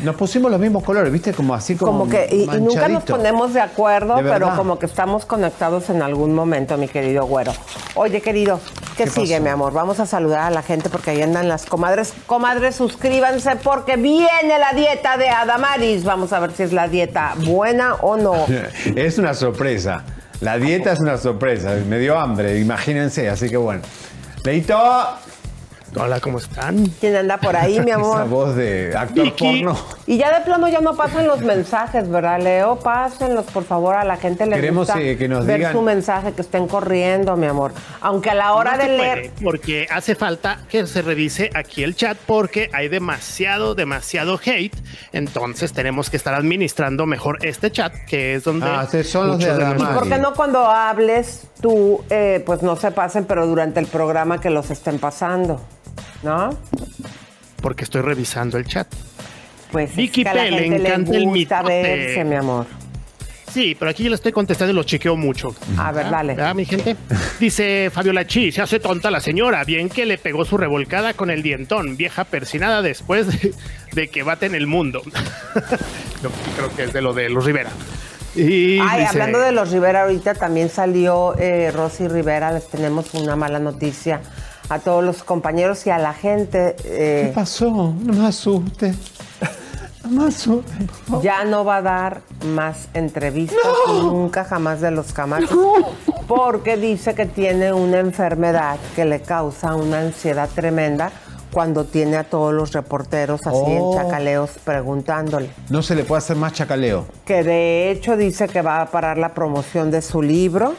Nos 0.04 0.16
pusimos 0.16 0.50
los 0.52 0.60
mismos 0.60 0.84
colores, 0.84 1.12
¿viste? 1.12 1.34
Como 1.34 1.54
así 1.54 1.76
como, 1.76 1.92
Como 1.92 2.10
que, 2.10 2.28
y, 2.32 2.44
y 2.44 2.62
nunca 2.62 2.88
nos 2.88 3.04
ponemos 3.04 3.54
de 3.54 3.62
acuerdo, 3.62 4.16
De 4.16 4.24
pero 4.24 4.56
como 4.56 4.80
que 4.80 4.86
estamos 4.86 5.26
conectados 5.26 5.90
en 5.90 6.02
algún 6.02 6.34
momento, 6.34 6.78
mi 6.78 6.88
querido 6.88 7.26
güero. 7.26 7.52
Oye, 7.96 8.22
querido, 8.22 8.60
¿qué, 8.98 9.04
¿Qué 9.06 9.10
sigue, 9.10 9.36
pasó? 9.36 9.44
mi 9.44 9.50
amor? 9.50 9.74
Vamos 9.74 10.00
a 10.00 10.06
saludar 10.06 10.42
a 10.42 10.50
la 10.50 10.64
gente 10.64 10.90
porque 10.90 11.12
ahí 11.12 11.22
andan 11.22 11.48
las 11.48 11.66
comadres. 11.66 12.14
Comadres, 12.26 12.76
suscríbanse 12.76 13.56
porque 13.58 13.98
viene 13.98 14.58
la 14.60 14.74
dieta 14.74 15.18
de 15.18 15.30
Adamaris. 15.30 16.04
Vamos 16.04 16.34
a 16.34 16.40
ver 16.40 16.52
si 16.52 16.64
es 16.64 16.74
la 16.74 16.88
dieta 16.88 17.34
buena 17.38 17.96
o 17.96 18.18
no. 18.18 18.46
Es 18.96 19.18
una 19.18 19.34
sorpresa. 19.34 20.04
La 20.42 20.58
dieta 20.58 20.94
es 20.94 21.00
una 21.00 21.18
sorpresa. 21.18 21.76
Me 21.88 22.00
dio 22.00 22.18
hambre, 22.18 22.60
imagínense. 22.60 23.30
Así 23.30 23.50
que 23.50 23.58
bueno. 23.58 23.82
Leito. 24.44 24.78
Hola, 25.96 26.20
¿cómo 26.20 26.38
están? 26.38 26.86
¿Quién 27.00 27.16
anda 27.16 27.38
por 27.38 27.56
ahí, 27.56 27.80
mi 27.80 27.90
Esa 27.92 27.96
amor? 27.96 28.30
voz 28.30 28.56
de 28.56 28.94
actor 28.96 29.24
Vicky. 29.26 29.62
porno. 29.64 29.78
Y 30.06 30.18
ya 30.18 30.38
de 30.38 30.46
plano 30.46 30.68
ya 30.68 30.82
no 30.82 30.96
pasan 30.96 31.28
los 31.28 31.42
mensajes, 31.42 32.08
¿verdad, 32.10 32.40
Leo? 32.42 32.78
Pásenlos, 32.78 33.46
por 33.46 33.64
favor, 33.64 33.96
a 33.96 34.04
la 34.04 34.16
gente 34.18 34.46
le 34.46 34.56
Queremos, 34.56 34.88
gusta 34.88 35.02
eh, 35.02 35.18
que 35.18 35.28
nos 35.28 35.46
ver 35.48 35.60
digan- 35.62 35.72
su 35.74 35.82
mensaje, 35.82 36.32
que 36.34 36.42
estén 36.42 36.68
corriendo, 36.68 37.36
mi 37.36 37.48
amor. 37.48 37.72
Aunque 38.02 38.30
a 38.30 38.36
la 38.36 38.54
hora 38.54 38.74
No 38.74 38.84
de 38.84 38.88
leer... 38.98 39.32
puede, 39.32 39.44
porque 39.44 39.88
hace 39.90 40.14
falta 40.16 40.60
que 40.70 40.86
se 40.86 41.02
revise 41.02 41.50
aquí 41.56 41.84
el 41.84 41.96
chat 41.96 42.18
porque 42.26 42.70
hay 42.72 42.88
demasiado, 42.88 43.74
demasiado 43.74 44.40
hate. 44.46 44.76
Entonces 45.12 45.74
tenemos 45.74 46.10
que 46.12 46.18
estar 46.18 46.36
administrando 46.36 47.08
mejor 47.08 47.40
este 47.44 47.72
chat, 47.72 47.94
que 48.08 48.36
es 48.36 48.44
donde. 48.44 48.68
Ah, 48.68 48.88
son 49.04 49.28
los 49.28 49.40
de 49.40 49.50
Adamari. 49.50 49.80
nuestros- 49.80 50.00
¿Por 50.00 50.10
qué 50.10 50.18
no 50.20 50.34
cuando 50.36 50.66
hables 50.66 51.42
tú, 51.62 52.04
eh, 52.12 52.44
pues 52.46 52.62
no 52.62 52.76
se 52.76 52.92
pasen, 52.92 53.26
pero 53.26 53.48
durante 53.48 53.80
el 53.80 53.88
programa 53.88 54.40
que 54.40 54.50
los 54.52 54.70
estén 54.70 55.00
pasando? 55.00 55.60
¿No? 56.24 56.58
Porque 57.62 57.84
estoy 57.84 58.02
revisando 58.02 58.58
el 58.58 58.66
chat. 58.66 58.88
Pues 59.72 59.96
Vicky 59.96 60.22
es 60.22 60.26
que 60.26 60.30
a 60.30 60.34
la 60.34 60.44
P, 60.44 60.52
le 60.52 60.60
gente 60.60 60.80
le 60.80 60.90
encanta 60.90 61.12
el 61.18 61.24
gusta 61.26 61.34
mitote. 61.62 61.82
verse, 61.84 62.24
mi 62.24 62.36
amor. 62.36 62.66
Sí, 63.52 63.76
pero 63.78 63.90
aquí 63.90 64.04
yo 64.04 64.10
le 64.10 64.16
estoy 64.16 64.32
contestando 64.32 64.72
y 64.72 64.76
lo 64.76 64.84
chequeo 64.84 65.16
mucho. 65.16 65.56
A 65.78 65.92
ver, 65.92 66.10
dale. 66.12 66.36
¿Verdad, 66.36 66.54
mi 66.54 66.66
gente? 66.66 66.96
Dice 67.40 67.90
Fabiola 67.92 68.28
Chi, 68.28 68.52
se 68.52 68.62
hace 68.62 68.80
tonta 68.80 69.10
la 69.10 69.20
señora. 69.22 69.64
Bien 69.64 69.90
que 69.90 70.06
le 70.06 70.20
pegó 70.20 70.46
su 70.46 70.56
revolcada 70.58 71.14
con 71.16 71.32
el 71.32 71.42
dientón. 71.42 71.98
Vieja 71.98 72.26
persinada 72.26 72.84
después 72.84 73.26
de, 73.28 73.54
de 73.94 74.08
que 74.10 74.22
bate 74.22 74.46
en 74.46 74.54
el 74.54 74.68
mundo. 74.68 75.02
Yo 76.24 76.30
creo 76.56 76.76
que 76.76 76.84
es 76.84 76.94
de 76.94 77.02
lo 77.02 77.14
de 77.14 77.30
los 77.30 77.44
Rivera. 77.44 77.72
Y 78.36 78.80
Ay, 78.80 79.00
dice- 79.02 79.10
hablando 79.10 79.40
de 79.40 79.52
los 79.52 79.72
Rivera, 79.72 80.04
ahorita 80.04 80.36
también 80.36 80.70
salió 80.70 81.36
eh, 81.40 81.72
Rosy 81.72 82.08
Rivera. 82.08 82.52
Les 82.52 82.68
tenemos 82.70 83.16
una 83.16 83.36
mala 83.36 83.58
noticia 83.58 84.22
a 84.70 84.80
todos 84.80 85.04
los 85.04 85.24
compañeros 85.24 85.86
y 85.88 85.90
a 85.90 85.98
la 85.98 86.14
gente. 86.14 86.76
eh, 86.84 87.26
¿Qué 87.28 87.32
pasó? 87.34 87.94
No 88.00 88.14
me 88.14 88.28
asuste. 88.28 88.94
No 90.04 90.22
me 90.22 90.28
asuste. 90.30 90.88
Ya 91.22 91.44
no 91.44 91.66
va 91.66 91.78
a 91.78 91.82
dar 91.82 92.22
más 92.54 92.88
entrevistas 92.94 93.60
nunca 93.88 94.44
jamás 94.46 94.80
de 94.82 94.92
los 94.92 95.12
camachos 95.12 95.58
porque 96.28 96.78
dice 96.78 97.14
que 97.16 97.26
tiene 97.26 97.74
una 97.74 98.00
enfermedad 98.00 98.78
que 98.96 99.06
le 99.06 99.22
causa 99.22 99.76
una 99.76 100.00
ansiedad 100.00 100.48
tremenda 100.54 101.12
cuando 101.52 101.84
tiene 101.86 102.16
a 102.18 102.24
todos 102.24 102.54
los 102.54 102.72
reporteros 102.74 103.42
así 103.48 103.58
Oh. 103.60 103.94
en 103.98 104.00
chacaleos 104.04 104.52
preguntándole. 104.64 105.50
No 105.70 105.82
se 105.82 105.96
le 105.96 106.04
puede 106.04 106.20
hacer 106.20 106.38
más 106.38 106.54
chacaleo. 106.54 107.06
Que 107.26 107.44
de 107.44 107.90
hecho 107.92 108.16
dice 108.16 108.48
que 108.48 108.62
va 108.62 108.82
a 108.82 108.86
parar 108.92 109.18
la 109.18 109.34
promoción 109.34 109.90
de 109.92 110.02
su 110.04 110.22
libro. 110.22 110.76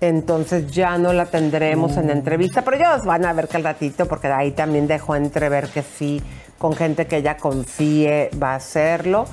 Entonces 0.00 0.70
ya 0.70 0.96
no 0.96 1.12
la 1.12 1.26
tendremos 1.26 1.96
en 1.96 2.10
entrevista, 2.10 2.62
pero 2.62 2.76
ellos 2.76 3.04
van 3.04 3.24
a 3.24 3.32
ver 3.32 3.48
que 3.48 3.56
al 3.56 3.64
ratito, 3.64 4.06
porque 4.06 4.28
ahí 4.28 4.52
también 4.52 4.86
dejó 4.86 5.16
entrever 5.16 5.68
que 5.68 5.82
sí, 5.82 6.22
con 6.56 6.74
gente 6.74 7.06
que 7.06 7.16
ella 7.16 7.36
confíe, 7.36 8.30
va 8.40 8.52
a 8.52 8.56
hacerlo. 8.56 9.26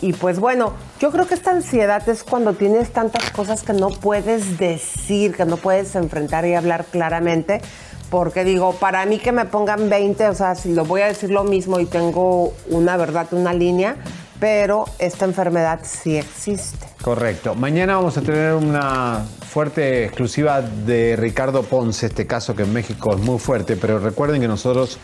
Y 0.00 0.12
pues 0.12 0.38
bueno, 0.38 0.72
yo 1.00 1.10
creo 1.10 1.26
que 1.26 1.34
esta 1.34 1.50
ansiedad 1.50 2.08
es 2.08 2.22
cuando 2.22 2.52
tienes 2.54 2.92
tantas 2.92 3.30
cosas 3.30 3.62
que 3.62 3.72
no 3.72 3.90
puedes 3.90 4.58
decir, 4.58 5.34
que 5.34 5.44
no 5.44 5.56
puedes 5.56 5.94
enfrentar 5.96 6.46
y 6.46 6.54
hablar 6.54 6.84
claramente. 6.84 7.60
Porque 8.10 8.42
digo, 8.42 8.72
para 8.74 9.04
mí 9.06 9.18
que 9.18 9.32
me 9.32 9.44
pongan 9.44 9.90
20, 9.90 10.28
o 10.28 10.34
sea, 10.34 10.54
si 10.54 10.72
lo 10.72 10.84
voy 10.84 11.02
a 11.02 11.06
decir 11.06 11.30
lo 11.30 11.44
mismo 11.44 11.78
y 11.78 11.86
tengo 11.86 12.54
una 12.70 12.96
verdad, 12.96 13.26
una 13.32 13.52
línea, 13.52 13.96
pero 14.40 14.84
esta 14.98 15.24
enfermedad 15.24 15.80
sí 15.82 16.16
existe. 16.16 16.86
Correcto. 17.02 17.54
Mañana 17.54 17.96
vamos 17.96 18.16
a 18.16 18.22
tener 18.22 18.54
una 18.54 19.24
fuerte 19.48 20.04
exclusiva 20.04 20.60
de 20.60 21.16
Ricardo 21.16 21.62
Ponce, 21.62 22.06
este 22.06 22.26
caso 22.26 22.54
que 22.54 22.64
en 22.64 22.72
México 22.72 23.14
es 23.14 23.20
muy 23.20 23.38
fuerte, 23.38 23.76
pero 23.76 23.98
recuerden 23.98 24.40
que 24.40 24.48
nosotros 24.48 24.98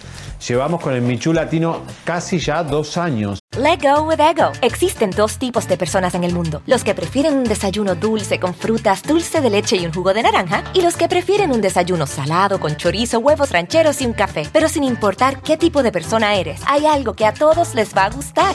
llevamos 0.46 0.80
con 0.80 0.92
el 0.92 1.02
Michu 1.02 1.32
Latino 1.32 1.82
casi 2.04 2.38
ya 2.38 2.62
dos 2.62 2.96
años. 2.96 3.38
Let 3.56 3.78
go 3.82 4.02
with 4.02 4.18
ego. 4.18 4.50
Existen 4.60 5.10
dos 5.10 5.38
tipos 5.38 5.68
de 5.68 5.76
personas 5.76 6.14
en 6.14 6.24
el 6.24 6.34
mundo: 6.34 6.60
los 6.66 6.82
que 6.82 6.94
prefieren 6.94 7.34
un 7.34 7.44
desayuno 7.44 7.94
dulce 7.94 8.40
con 8.40 8.52
frutas, 8.52 9.02
dulce 9.04 9.40
de 9.40 9.50
leche 9.50 9.76
y 9.76 9.86
un 9.86 9.94
jugo 9.94 10.12
de 10.12 10.24
naranja, 10.24 10.64
y 10.74 10.82
los 10.82 10.96
que 10.96 11.08
prefieren 11.08 11.52
un 11.52 11.60
desayuno 11.60 12.06
salado 12.06 12.58
con 12.58 12.76
chorizo, 12.76 13.20
huevos 13.20 13.52
rancheros 13.52 14.02
y 14.02 14.06
un 14.06 14.12
café. 14.12 14.48
Pero 14.52 14.68
sin 14.68 14.82
importar 14.82 15.40
qué 15.40 15.56
tipo 15.56 15.82
de 15.84 15.92
persona 15.92 16.34
eres, 16.34 16.60
hay 16.66 16.84
algo 16.86 17.14
que 17.14 17.26
a 17.26 17.32
todos 17.32 17.74
les 17.74 17.96
va 17.96 18.06
a 18.06 18.10
gustar. 18.10 18.54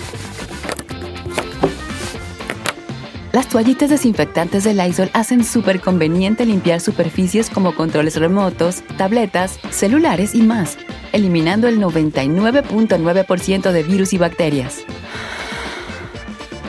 Las 3.33 3.47
toallitas 3.47 3.89
desinfectantes 3.89 4.65
de 4.65 4.73
Lysol 4.73 5.09
hacen 5.13 5.45
súper 5.45 5.79
conveniente 5.79 6.45
limpiar 6.45 6.81
superficies 6.81 7.49
como 7.49 7.73
controles 7.73 8.17
remotos, 8.17 8.83
tabletas, 8.97 9.57
celulares 9.69 10.35
y 10.35 10.41
más, 10.41 10.77
eliminando 11.13 11.69
el 11.69 11.79
99.9% 11.79 13.71
de 13.71 13.83
virus 13.83 14.11
y 14.11 14.17
bacterias. 14.17 14.79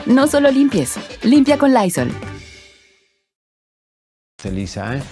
No 0.05 0.27
solo 0.27 0.51
limpies, 0.51 0.95
limpia 1.23 1.57
con 1.57 1.73
Lysol. 1.73 2.11
Elisa, 4.45 4.95
¿eh? 4.95 5.03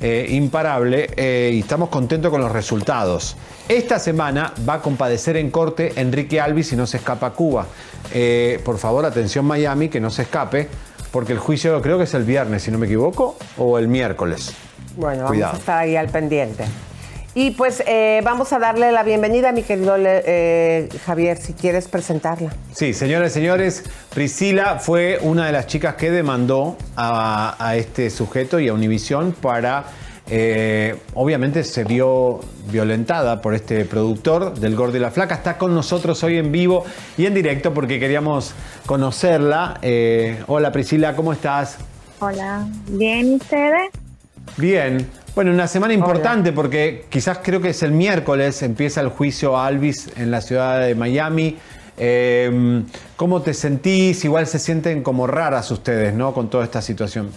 Eh, 0.00 0.28
imparable 0.30 1.10
eh, 1.16 1.50
y 1.52 1.58
estamos 1.58 1.88
contentos 1.88 2.30
con 2.30 2.40
los 2.40 2.52
resultados. 2.52 3.36
Esta 3.68 3.98
semana 3.98 4.54
va 4.68 4.74
a 4.74 4.80
compadecer 4.80 5.36
en 5.36 5.50
corte 5.50 5.92
Enrique 5.96 6.40
Alvis 6.40 6.72
y 6.72 6.76
no 6.76 6.86
se 6.86 6.98
escapa 6.98 7.26
a 7.26 7.32
Cuba. 7.32 7.66
Por 8.64 8.78
favor, 8.78 9.04
atención 9.04 9.44
Miami, 9.44 9.88
que 9.88 10.00
no 10.00 10.10
se 10.10 10.22
escape, 10.22 10.68
porque 11.10 11.32
el 11.32 11.38
juicio 11.38 11.80
creo 11.82 11.98
que 11.98 12.04
es 12.04 12.14
el 12.14 12.24
viernes, 12.24 12.62
si 12.62 12.70
no 12.70 12.78
me 12.78 12.86
equivoco, 12.86 13.36
o 13.58 13.78
el 13.78 13.88
miércoles. 13.88 14.52
Bueno, 14.96 15.26
Cuidado. 15.26 15.52
vamos 15.52 15.54
a 15.54 15.58
estar 15.58 15.78
ahí 15.78 15.96
al 15.96 16.08
pendiente. 16.08 16.64
Y 17.32 17.52
pues 17.52 17.82
eh, 17.86 18.20
vamos 18.24 18.52
a 18.52 18.58
darle 18.58 18.90
la 18.90 19.04
bienvenida 19.04 19.50
a 19.50 19.52
mi 19.52 19.62
querido 19.62 19.94
eh, 19.98 20.88
Javier, 21.06 21.38
si 21.38 21.52
quieres 21.52 21.86
presentarla. 21.86 22.52
Sí, 22.72 22.92
señoras 22.92 23.30
y 23.30 23.34
señores, 23.34 23.84
Priscila 24.12 24.80
fue 24.80 25.20
una 25.22 25.46
de 25.46 25.52
las 25.52 25.68
chicas 25.68 25.94
que 25.94 26.10
demandó 26.10 26.76
a, 26.96 27.54
a 27.64 27.76
este 27.76 28.10
sujeto 28.10 28.58
y 28.58 28.66
a 28.66 28.74
Univisión 28.74 29.32
para, 29.32 29.84
eh, 30.32 30.94
obviamente 31.14 31.64
se 31.64 31.82
vio 31.82 32.38
violentada 32.70 33.42
por 33.42 33.52
este 33.52 33.84
productor 33.84 34.54
del 34.54 34.76
Gordo 34.76 34.96
y 34.96 35.00
la 35.00 35.10
Flaca. 35.10 35.34
Está 35.34 35.58
con 35.58 35.74
nosotros 35.74 36.22
hoy 36.22 36.38
en 36.38 36.52
vivo 36.52 36.84
y 37.18 37.26
en 37.26 37.34
directo 37.34 37.74
porque 37.74 37.98
queríamos 37.98 38.54
conocerla. 38.86 39.78
Eh, 39.82 40.40
hola 40.46 40.70
Priscila, 40.70 41.16
¿cómo 41.16 41.32
estás? 41.32 41.78
Hola, 42.20 42.64
bien, 42.86 43.32
¿y 43.32 43.34
ustedes? 43.36 43.90
Bien. 44.56 45.04
Bueno, 45.34 45.50
una 45.50 45.66
semana 45.66 45.94
importante 45.94 46.52
porque 46.52 47.06
quizás 47.08 47.38
creo 47.42 47.60
que 47.60 47.70
es 47.70 47.82
el 47.82 47.90
miércoles, 47.90 48.62
empieza 48.62 49.00
el 49.00 49.08
juicio 49.08 49.56
a 49.56 49.66
Alvis 49.66 50.10
en 50.16 50.30
la 50.30 50.40
ciudad 50.40 50.80
de 50.80 50.94
Miami. 50.94 51.56
Eh, 51.98 52.82
¿Cómo 53.16 53.42
te 53.42 53.52
sentís? 53.52 54.24
Igual 54.24 54.46
se 54.46 54.60
sienten 54.60 55.02
como 55.02 55.26
raras 55.26 55.70
ustedes, 55.72 56.14
¿no? 56.14 56.32
Con 56.32 56.48
toda 56.50 56.64
esta 56.64 56.80
situación. 56.82 57.30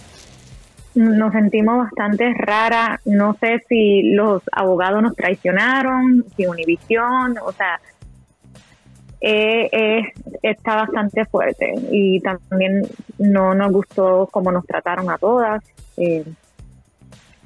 Nos 0.94 1.32
sentimos 1.32 1.78
bastante 1.78 2.32
rara. 2.34 3.00
No 3.04 3.34
sé 3.40 3.64
si 3.68 4.02
los 4.14 4.42
abogados 4.52 5.02
nos 5.02 5.16
traicionaron, 5.16 6.24
si 6.36 6.46
Univisión, 6.46 7.36
o 7.44 7.52
sea, 7.52 7.80
eh, 9.20 10.12
está 10.42 10.76
bastante 10.76 11.24
fuerte 11.24 11.72
y 11.90 12.20
también 12.20 12.82
no 13.18 13.54
nos 13.54 13.72
gustó 13.72 14.28
cómo 14.30 14.52
nos 14.52 14.66
trataron 14.66 15.10
a 15.10 15.18
todas. 15.18 15.64
Eh, 15.96 16.24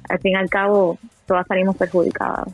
al 0.09 0.19
fin 0.19 0.33
y 0.33 0.35
al 0.35 0.49
cabo, 0.49 0.97
todas 1.25 1.47
salimos 1.47 1.77
perjudicadas. 1.77 2.49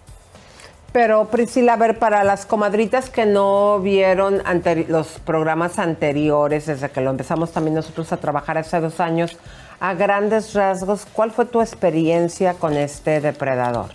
Pero 0.91 1.25
Priscila, 1.25 1.73
a 1.73 1.77
ver, 1.77 1.99
para 1.99 2.23
las 2.23 2.45
comadritas 2.45 3.09
que 3.09 3.25
no 3.25 3.81
vieron 3.81 4.41
los 4.87 5.19
programas 5.19 5.77
anteriores, 5.77 6.67
desde 6.67 6.89
que 6.89 7.01
lo 7.01 7.09
empezamos 7.09 7.51
también 7.51 7.75
nosotros 7.75 8.13
a 8.13 8.17
trabajar 8.17 8.57
hace 8.57 8.79
dos 8.79 9.01
años, 9.01 9.37
a 9.80 9.93
grandes 9.93 10.53
rasgos, 10.53 11.05
¿cuál 11.05 11.32
fue 11.32 11.45
tu 11.45 11.61
experiencia 11.61 12.53
con 12.53 12.73
este 12.73 13.21
depredador? 13.21 13.89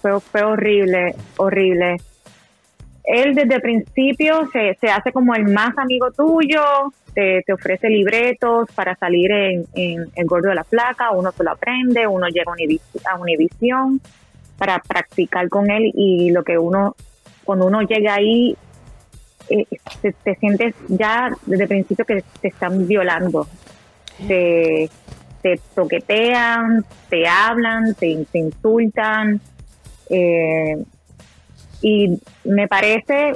Fue, 0.00 0.20
fue 0.20 0.42
horrible, 0.42 1.14
horrible. 1.38 1.96
Él 3.04 3.34
desde 3.34 3.54
el 3.56 3.60
principio 3.62 4.48
se, 4.52 4.76
se 4.80 4.88
hace 4.88 5.12
como 5.12 5.34
el 5.34 5.48
más 5.48 5.76
amigo 5.78 6.10
tuyo, 6.12 6.62
te, 7.14 7.42
te 7.44 7.52
ofrece 7.52 7.88
libretos 7.88 8.68
para 8.74 8.94
salir 8.96 9.32
en, 9.32 9.66
en 9.74 10.10
El 10.14 10.26
Gordo 10.26 10.50
de 10.50 10.54
la 10.54 10.64
Placa, 10.64 11.10
uno 11.10 11.32
se 11.32 11.42
lo 11.42 11.50
aprende, 11.50 12.06
uno 12.06 12.28
llega 12.28 12.52
a 12.52 12.54
Univis- 12.54 12.80
a 13.10 13.18
Univisión 13.18 14.00
para 14.56 14.78
practicar 14.78 15.48
con 15.48 15.70
él 15.70 15.90
y 15.94 16.30
lo 16.30 16.44
que 16.44 16.56
uno, 16.58 16.94
cuando 17.44 17.66
uno 17.66 17.82
llega 17.82 18.14
ahí, 18.14 18.56
eh, 19.48 19.66
te, 20.00 20.12
te 20.12 20.34
sientes 20.36 20.74
ya 20.88 21.28
desde 21.44 21.64
el 21.64 21.68
principio 21.68 22.04
que 22.04 22.22
te 22.40 22.48
están 22.48 22.86
violando. 22.86 23.48
Te, 24.26 24.90
te 25.42 25.60
toquetean, 25.74 26.84
te 27.08 27.26
hablan, 27.26 27.94
te, 27.94 28.24
insultan. 28.32 29.40
eh, 30.10 30.76
y 31.80 32.18
me 32.44 32.68
parece, 32.68 33.32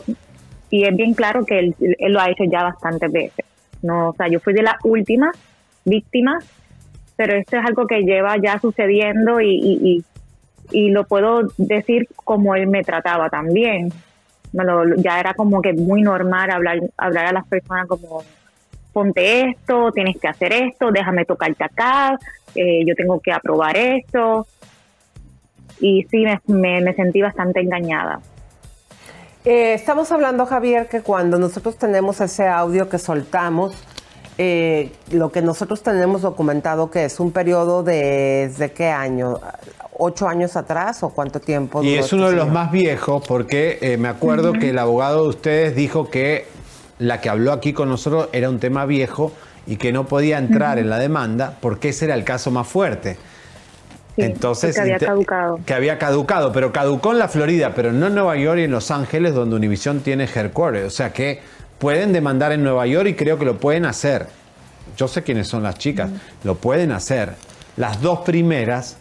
y 0.71 0.85
es 0.85 0.97
bien 0.97 1.15
claro 1.15 1.45
que 1.45 1.59
él, 1.59 1.75
él 1.81 2.13
lo 2.13 2.21
ha 2.21 2.31
hecho 2.31 2.45
ya 2.45 2.63
bastantes 2.63 3.11
veces. 3.11 3.45
No, 3.83 4.11
o 4.11 4.15
sea, 4.15 4.29
yo 4.29 4.39
fui 4.41 4.53
de 4.55 4.63
las 4.63 4.77
últimas 4.85 5.37
víctimas, 5.85 6.45
pero 7.17 7.35
esto 7.35 7.57
es 7.57 7.65
algo 7.65 7.87
que 7.87 8.03
lleva 8.03 8.37
ya 8.37 8.59
sucediendo 8.61 9.41
y, 9.41 9.51
y, 9.51 9.79
y, 9.91 10.05
y 10.71 10.91
lo 10.91 11.05
puedo 11.05 11.43
decir 11.57 12.07
como 12.15 12.55
él 12.55 12.67
me 12.69 12.85
trataba 12.85 13.29
también. 13.31 13.93
Me 14.53 14.65
lo- 14.65 14.95
ya 14.97 15.19
era 15.21 15.35
como 15.35 15.61
que 15.61 15.73
muy 15.73 16.03
normal 16.03 16.51
hablar, 16.51 16.81
hablar 16.97 17.27
a 17.27 17.33
las 17.33 17.47
personas 17.47 17.87
como 17.89 18.23
ponte 18.97 19.51
esto, 19.51 19.93
tienes 19.93 20.17
que 20.19 20.27
hacer 20.27 20.55
esto, 20.55 20.91
déjame 20.91 21.27
tocarte 21.27 21.65
acá, 21.65 22.19
eh, 22.55 22.81
yo 22.87 22.95
tengo 22.95 23.21
que 23.21 23.31
aprobar 23.31 23.77
esto. 23.77 24.47
Y 25.81 26.07
sí, 26.11 26.25
me, 26.25 26.41
me, 26.47 26.81
me 26.81 26.95
sentí 26.95 27.21
bastante 27.21 27.61
engañada. 27.61 28.21
Eh, 29.45 29.75
estamos 29.75 30.11
hablando, 30.13 30.47
Javier, 30.47 30.89
que 30.89 31.03
cuando 31.03 31.39
nosotros 31.39 31.77
tenemos 31.77 32.23
ese 32.23 32.49
audio 32.49 32.89
que 32.89 32.97
soltamos, 32.97 33.75
eh, 34.39 34.91
lo 35.11 35.31
que 35.31 35.43
nosotros 35.43 35.83
tenemos 35.83 36.23
documentado 36.23 36.91
que 36.91 37.05
es 37.05 37.21
un 37.21 37.33
periodo 37.33 37.83
de, 37.83 38.49
¿desde 38.49 38.73
qué 38.73 38.89
año? 38.89 39.41
¿Ocho 39.99 40.27
años 40.27 40.57
atrás 40.57 41.03
o 41.03 41.11
cuánto 41.11 41.39
tiempo? 41.39 41.83
Y 41.83 41.91
duró 41.91 42.01
es 42.01 42.13
uno 42.15 42.23
de 42.25 42.29
este 42.31 42.45
los 42.45 42.51
más 42.51 42.73
viejos 42.73 43.23
porque 43.29 43.79
eh, 43.83 43.99
me 43.99 44.09
acuerdo 44.09 44.55
que 44.55 44.71
el 44.71 44.79
abogado 44.79 45.25
de 45.25 45.29
ustedes 45.29 45.77
dijo 45.77 46.11
que 46.11 46.56
la 46.99 47.21
que 47.21 47.29
habló 47.29 47.53
aquí 47.53 47.73
con 47.73 47.89
nosotros 47.89 48.29
era 48.33 48.49
un 48.49 48.59
tema 48.59 48.87
viejo 48.87 49.33
y 49.67 49.77
que 49.77 49.93
no 49.93 50.07
podía 50.07 50.39
entrar 50.39 50.79
en 50.79 50.89
la 50.89 50.99
demanda 50.99 51.57
porque 51.61 51.91
ese 51.91 52.07
era 52.07 52.15
el 52.15 52.25
caso 52.25 52.51
más 52.51 52.67
fuerte. 52.67 53.17
Entonces, 54.17 54.75
porque 54.75 54.93
había 54.93 55.07
caducado. 55.07 55.61
que 55.67 55.75
había 55.75 55.99
caducado, 55.99 56.53
pero 56.53 56.73
caducó 56.73 57.13
en 57.13 57.19
la 57.19 57.29
Florida, 57.29 57.73
pero 57.75 57.93
no 57.93 58.07
en 58.07 58.15
Nueva 58.15 58.37
York 58.37 58.61
y 58.61 58.65
en 58.65 58.71
Los 58.71 58.91
Ángeles, 58.91 59.35
donde 59.35 59.57
Univision 59.57 60.01
tiene 60.01 60.25
headquarters. 60.25 60.87
O 60.87 60.91
sea 60.91 61.13
que 61.13 61.41
pueden 61.79 62.13
demandar 62.13 62.53
en 62.53 62.63
Nueva 62.63 62.87
York 62.87 63.09
y 63.09 63.15
creo 63.15 63.39
que 63.39 63.45
lo 63.45 63.59
pueden 63.59 63.85
hacer. 63.85 64.27
Yo 64.97 65.09
sé 65.09 65.23
quiénes 65.23 65.49
son 65.49 65.63
las 65.63 65.77
chicas, 65.77 66.11
lo 66.45 66.55
pueden 66.55 66.93
hacer. 66.93 67.35
Las 67.77 68.01
dos 68.01 68.21
primeras 68.21 68.97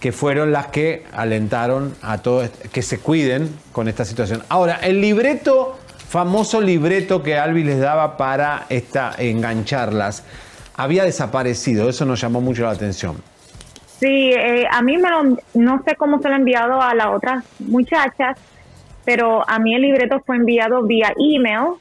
que 0.00 0.12
fueron 0.12 0.52
las 0.52 0.66
que 0.66 1.04
alentaron 1.12 1.94
a 2.02 2.18
todos 2.18 2.50
que 2.72 2.82
se 2.82 2.98
cuiden 2.98 3.52
con 3.72 3.88
esta 3.88 4.04
situación. 4.04 4.42
Ahora, 4.48 4.76
el 4.82 5.00
libreto, 5.00 5.78
famoso 6.08 6.60
libreto 6.60 7.22
que 7.22 7.36
Albi 7.36 7.64
les 7.64 7.80
daba 7.80 8.16
para 8.16 8.64
esta, 8.70 9.12
engancharlas, 9.18 10.24
había 10.76 11.04
desaparecido. 11.04 11.88
Eso 11.88 12.04
nos 12.06 12.20
llamó 12.20 12.40
mucho 12.40 12.62
la 12.64 12.70
atención. 12.70 13.16
Sí, 14.00 14.30
eh, 14.32 14.64
a 14.70 14.80
mí 14.82 14.96
me 14.96 15.10
lo, 15.10 15.36
no 15.54 15.82
sé 15.84 15.96
cómo 15.96 16.20
se 16.22 16.28
lo 16.28 16.34
he 16.34 16.38
enviado 16.38 16.80
a 16.80 16.94
las 16.94 17.08
otras 17.08 17.44
muchachas, 17.58 18.38
pero 19.04 19.48
a 19.48 19.58
mí 19.58 19.74
el 19.74 19.82
libreto 19.82 20.22
fue 20.24 20.36
enviado 20.36 20.82
vía 20.82 21.12
email 21.18 21.74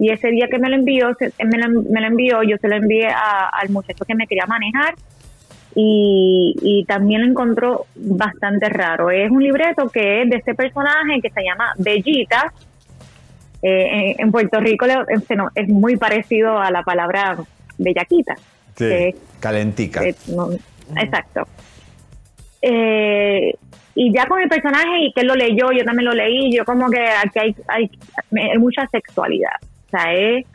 Y 0.00 0.10
ese 0.10 0.28
día 0.28 0.46
que 0.48 0.60
me 0.60 0.68
lo 0.68 0.76
envió, 0.76 1.12
se- 1.18 1.32
me 1.44 1.58
lo, 1.58 1.82
me 1.90 2.00
lo 2.00 2.06
envió, 2.06 2.42
yo 2.44 2.56
se 2.60 2.68
lo 2.68 2.76
envié 2.76 3.08
a- 3.08 3.48
al 3.48 3.68
muchacho 3.70 4.04
que 4.04 4.14
me 4.14 4.28
quería 4.28 4.46
manejar 4.46 4.94
y, 5.74 6.54
y 6.62 6.84
también 6.84 7.22
lo 7.22 7.26
encontró 7.28 7.86
bastante 7.96 8.68
raro. 8.68 9.10
Es 9.10 9.28
un 9.30 9.42
libreto 9.42 9.88
que 9.88 10.22
es 10.22 10.30
de 10.30 10.36
este 10.36 10.54
personaje 10.54 11.20
que 11.20 11.30
se 11.30 11.42
llama 11.42 11.72
Bellita. 11.78 12.52
Eh, 13.62 14.12
en, 14.16 14.20
en 14.26 14.30
Puerto 14.32 14.60
Rico 14.60 14.86
le- 14.86 14.94
no, 15.36 15.50
es 15.54 15.68
muy 15.68 15.96
parecido 15.96 16.58
a 16.58 16.70
la 16.70 16.82
palabra 16.82 17.36
bellaquita. 17.76 18.34
que 18.76 19.08
es 19.08 19.14
Calentica. 19.40 20.04
eh, 20.04 20.14
no, 20.28 20.50
exacto. 20.96 21.46
Eh, 22.62 23.54
y 23.94 24.12
ya 24.12 24.26
con 24.26 24.40
el 24.40 24.48
personaje 24.48 25.00
y 25.00 25.12
que 25.12 25.22
él 25.22 25.26
lo 25.26 25.34
leyó, 25.34 25.72
yo 25.72 25.84
también 25.84 26.06
lo 26.06 26.12
leí, 26.14 26.54
yo 26.54 26.64
como 26.64 26.88
que 26.90 27.00
aquí 27.00 27.38
hay, 27.40 27.56
hay, 27.66 27.90
hay 28.50 28.58
mucha 28.58 28.86
sexualidad. 28.88 29.50
O 29.86 29.90
sea, 29.90 30.12
es 30.14 30.46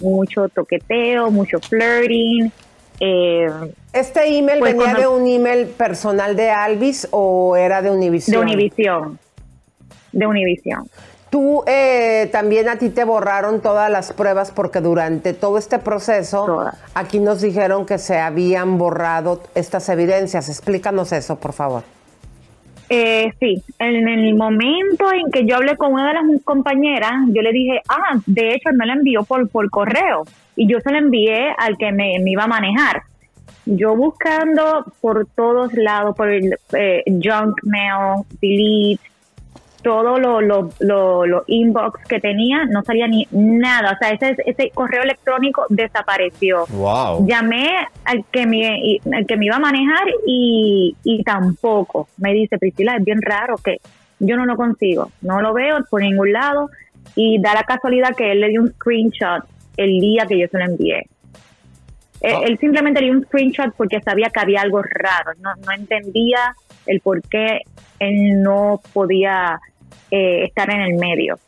mucho 0.00 0.48
toqueteo, 0.48 1.30
mucho 1.30 1.58
flirting. 1.60 2.52
Eh, 3.00 3.48
¿Este 3.92 4.38
email 4.38 4.60
pues 4.60 4.72
venía 4.74 4.92
cuando- 4.92 5.00
de 5.00 5.08
un 5.08 5.28
email 5.28 5.66
personal 5.66 6.36
de 6.36 6.50
Alvis 6.50 7.08
o 7.10 7.56
era 7.56 7.82
de 7.82 7.90
Univision? 7.90 8.36
De 8.46 8.52
Univision. 8.54 9.18
De 10.12 10.26
Univision. 10.26 10.84
Tú 11.32 11.64
eh, 11.66 12.28
también 12.30 12.68
a 12.68 12.76
ti 12.76 12.90
te 12.90 13.04
borraron 13.04 13.62
todas 13.62 13.90
las 13.90 14.12
pruebas 14.12 14.50
porque 14.50 14.82
durante 14.82 15.32
todo 15.32 15.56
este 15.56 15.78
proceso 15.78 16.66
aquí 16.92 17.20
nos 17.20 17.40
dijeron 17.40 17.86
que 17.86 17.96
se 17.96 18.18
habían 18.18 18.76
borrado 18.76 19.40
estas 19.54 19.88
evidencias. 19.88 20.50
Explícanos 20.50 21.10
eso, 21.10 21.40
por 21.40 21.54
favor. 21.54 21.84
Eh, 22.90 23.32
sí, 23.40 23.62
en 23.78 24.06
el 24.06 24.34
momento 24.34 25.10
en 25.10 25.30
que 25.30 25.46
yo 25.46 25.56
hablé 25.56 25.74
con 25.78 25.94
una 25.94 26.08
de 26.08 26.12
las 26.12 26.24
compañeras, 26.44 27.12
yo 27.28 27.40
le 27.40 27.50
dije, 27.50 27.80
ah, 27.88 28.20
de 28.26 28.50
hecho 28.50 28.68
él 28.68 28.76
me 28.76 28.84
lo 28.84 28.92
envió 28.92 29.24
por, 29.24 29.48
por 29.48 29.70
correo 29.70 30.24
y 30.54 30.70
yo 30.70 30.80
se 30.80 30.92
lo 30.92 30.98
envié 30.98 31.54
al 31.56 31.78
que 31.78 31.92
me, 31.92 32.18
me 32.22 32.32
iba 32.32 32.44
a 32.44 32.48
manejar. 32.48 33.04
Yo 33.64 33.96
buscando 33.96 34.84
por 35.00 35.26
todos 35.34 35.72
lados, 35.72 36.14
por 36.14 36.28
el 36.28 36.58
eh, 36.74 37.04
junk 37.06 37.56
mail, 37.62 38.22
delete, 38.38 39.11
todo 39.82 40.18
lo, 40.18 40.40
lo, 40.40 40.68
lo, 40.80 41.26
lo 41.26 41.44
inbox 41.46 42.04
que 42.08 42.20
tenía, 42.20 42.64
no 42.66 42.82
salía 42.82 43.06
ni 43.08 43.26
nada. 43.32 43.92
O 43.92 43.96
sea, 43.98 44.10
ese, 44.10 44.36
ese 44.46 44.70
correo 44.70 45.02
electrónico 45.02 45.66
desapareció. 45.68 46.64
Wow. 46.68 47.26
Llamé 47.26 47.68
al 48.04 48.24
que 48.30 48.46
me, 48.46 48.78
y- 48.78 49.00
al 49.12 49.26
que 49.26 49.36
me 49.36 49.46
iba 49.46 49.56
a 49.56 49.60
manejar 49.60 50.06
y, 50.26 50.96
y 51.04 51.22
tampoco. 51.24 52.08
Me 52.16 52.32
dice, 52.32 52.58
Priscila, 52.58 52.96
es 52.96 53.04
bien 53.04 53.20
raro 53.20 53.56
que 53.56 53.78
yo 54.20 54.36
no 54.36 54.46
lo 54.46 54.56
consigo. 54.56 55.10
No 55.20 55.40
lo 55.40 55.52
veo 55.52 55.78
por 55.90 56.00
ningún 56.00 56.32
lado. 56.32 56.70
Y 57.14 57.40
da 57.42 57.52
la 57.54 57.64
casualidad 57.64 58.14
que 58.16 58.32
él 58.32 58.40
le 58.40 58.48
dio 58.48 58.62
un 58.62 58.72
screenshot 58.72 59.44
el 59.76 60.00
día 60.00 60.24
que 60.26 60.38
yo 60.38 60.46
se 60.48 60.58
lo 60.58 60.64
envié. 60.64 61.06
Él, 62.20 62.36
él 62.46 62.58
simplemente 62.58 63.00
le 63.00 63.06
dio 63.08 63.16
un 63.18 63.24
screenshot 63.24 63.74
porque 63.76 64.00
sabía 64.00 64.30
que 64.30 64.40
había 64.40 64.60
algo 64.62 64.80
raro. 64.82 65.32
No, 65.40 65.50
no 65.66 65.72
entendía 65.72 66.54
el 66.86 67.00
por 67.00 67.20
qué 67.22 67.60
él 67.98 68.42
no 68.42 68.80
podía 68.92 69.60
eh, 70.12 70.44
estar 70.44 70.70
en 70.70 70.82
el 70.82 70.94
medio. 70.98 71.38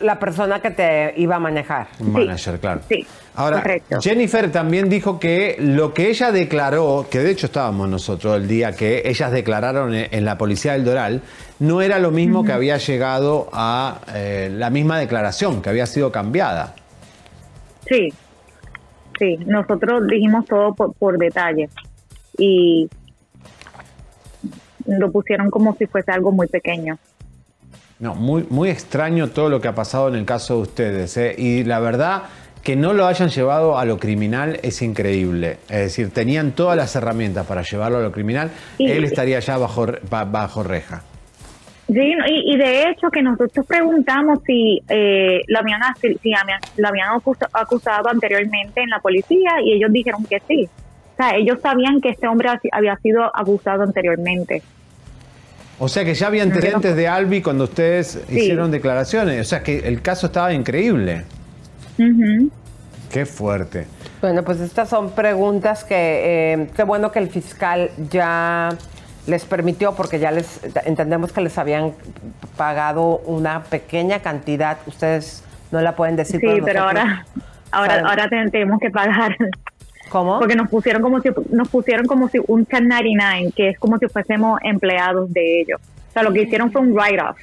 La 0.00 0.18
persona 0.18 0.60
que 0.60 0.72
te 0.72 1.14
iba 1.16 1.36
a 1.36 1.38
manejar. 1.38 1.86
Un 2.00 2.12
manager, 2.12 2.58
claro. 2.58 2.80
Sí. 2.88 3.06
Ahora, 3.36 3.58
correcto. 3.62 4.00
Jennifer 4.00 4.50
también 4.50 4.88
dijo 4.88 5.20
que 5.20 5.54
lo 5.60 5.94
que 5.94 6.08
ella 6.10 6.32
declaró, 6.32 7.06
que 7.08 7.20
de 7.20 7.30
hecho 7.30 7.46
estábamos 7.46 7.88
nosotros 7.88 8.36
el 8.36 8.48
día 8.48 8.72
que 8.72 9.02
ellas 9.04 9.30
declararon 9.30 9.94
en 9.94 10.08
en 10.10 10.24
la 10.24 10.36
policía 10.36 10.72
del 10.72 10.84
Doral, 10.84 11.22
no 11.60 11.82
era 11.82 12.00
lo 12.00 12.10
mismo 12.10 12.44
que 12.44 12.52
había 12.52 12.78
llegado 12.78 13.48
a 13.52 14.00
eh, 14.12 14.50
la 14.52 14.70
misma 14.70 14.98
declaración, 14.98 15.62
que 15.62 15.68
había 15.70 15.86
sido 15.86 16.10
cambiada. 16.10 16.74
Sí, 17.88 18.12
sí, 19.18 19.36
nosotros 19.46 20.06
dijimos 20.08 20.44
todo 20.46 20.74
por, 20.74 20.92
por 20.94 21.16
detalle 21.16 21.68
y 22.36 22.88
lo 24.86 25.12
pusieron 25.12 25.48
como 25.50 25.76
si 25.76 25.86
fuese 25.86 26.10
algo 26.10 26.32
muy 26.32 26.48
pequeño. 26.48 26.98
No, 28.00 28.14
muy, 28.14 28.44
muy 28.50 28.70
extraño 28.70 29.28
todo 29.30 29.48
lo 29.48 29.60
que 29.60 29.68
ha 29.68 29.74
pasado 29.74 30.08
en 30.08 30.16
el 30.16 30.24
caso 30.24 30.56
de 30.56 30.62
ustedes. 30.62 31.16
¿eh? 31.16 31.34
Y 31.38 31.64
la 31.64 31.78
verdad 31.80 32.24
que 32.62 32.76
no 32.76 32.92
lo 32.92 33.06
hayan 33.06 33.28
llevado 33.28 33.78
a 33.78 33.84
lo 33.84 33.98
criminal 33.98 34.58
es 34.62 34.82
increíble. 34.82 35.58
Es 35.68 35.78
decir, 35.80 36.10
tenían 36.10 36.52
todas 36.52 36.76
las 36.76 36.94
herramientas 36.96 37.46
para 37.46 37.62
llevarlo 37.62 37.98
a 37.98 38.02
lo 38.02 38.10
criminal. 38.12 38.50
Y- 38.78 38.90
Él 38.90 39.04
estaría 39.04 39.38
ya 39.40 39.58
bajo, 39.58 39.86
ba- 40.10 40.24
bajo 40.24 40.62
reja. 40.62 41.02
Sí, 41.86 42.00
y, 42.26 42.54
y 42.54 42.56
de 42.56 42.88
hecho 42.88 43.10
que 43.10 43.20
nosotros 43.22 43.66
preguntamos 43.66 44.38
si 44.46 44.80
eh, 44.88 45.40
lo 45.48 45.58
habían, 45.58 45.80
si 46.00 46.32
habían- 46.34 46.60
lo 46.78 46.88
habían 46.88 47.08
acusa- 47.10 47.48
acusado 47.52 48.08
anteriormente 48.08 48.80
en 48.80 48.88
la 48.88 48.98
policía 49.00 49.60
y 49.62 49.74
ellos 49.74 49.92
dijeron 49.92 50.24
que 50.24 50.40
sí. 50.48 50.66
O 51.12 51.16
sea, 51.16 51.36
ellos 51.36 51.58
sabían 51.62 52.00
que 52.00 52.08
este 52.08 52.26
hombre 52.26 52.48
había 52.72 52.96
sido 52.96 53.30
abusado 53.36 53.82
anteriormente. 53.82 54.62
O 55.78 55.88
sea 55.88 56.04
que 56.04 56.14
ya 56.14 56.28
había 56.28 56.42
antecedentes 56.44 56.94
de 56.96 57.08
Albi 57.08 57.42
cuando 57.42 57.64
ustedes 57.64 58.20
hicieron 58.28 58.70
declaraciones. 58.70 59.40
O 59.40 59.44
sea 59.44 59.62
que 59.62 59.78
el 59.88 60.02
caso 60.02 60.26
estaba 60.26 60.52
increíble. 60.52 61.24
Qué 63.10 63.26
fuerte. 63.26 63.86
Bueno, 64.20 64.42
pues 64.42 64.60
estas 64.60 64.88
son 64.88 65.10
preguntas 65.12 65.84
que 65.84 66.52
eh, 66.54 66.68
qué 66.76 66.82
bueno 66.84 67.12
que 67.12 67.18
el 67.18 67.28
fiscal 67.28 67.90
ya 68.10 68.70
les 69.26 69.44
permitió 69.44 69.94
porque 69.94 70.18
ya 70.18 70.30
les 70.30 70.60
entendemos 70.84 71.32
que 71.32 71.40
les 71.40 71.56
habían 71.58 71.92
pagado 72.56 73.18
una 73.26 73.64
pequeña 73.64 74.20
cantidad. 74.20 74.78
Ustedes 74.86 75.42
no 75.70 75.80
la 75.80 75.94
pueden 75.96 76.16
decir. 76.16 76.40
Sí, 76.40 76.46
pero 76.46 76.60
nosotros 76.60 76.76
ahora, 76.86 77.26
ahora, 77.72 78.08
ahora 78.08 78.28
te- 78.28 78.50
tenemos 78.50 78.78
que 78.80 78.90
pagar. 78.90 79.36
¿Cómo? 80.10 80.38
Porque 80.38 80.54
nos 80.54 80.68
pusieron 80.68 81.02
como 81.02 81.20
si 81.20 81.30
nos 81.50 81.68
pusieron 81.68 82.06
como 82.06 82.28
si 82.28 82.38
un 82.46 82.60
1099, 82.70 83.52
que 83.56 83.70
es 83.70 83.78
como 83.78 83.98
si 83.98 84.06
fuésemos 84.08 84.60
empleados 84.62 85.32
de 85.32 85.60
ellos. 85.62 85.80
O 86.10 86.12
sea, 86.12 86.22
lo 86.22 86.32
que 86.32 86.42
hicieron 86.42 86.70
fue 86.70 86.80
un 86.82 86.92
write-off. 86.94 87.36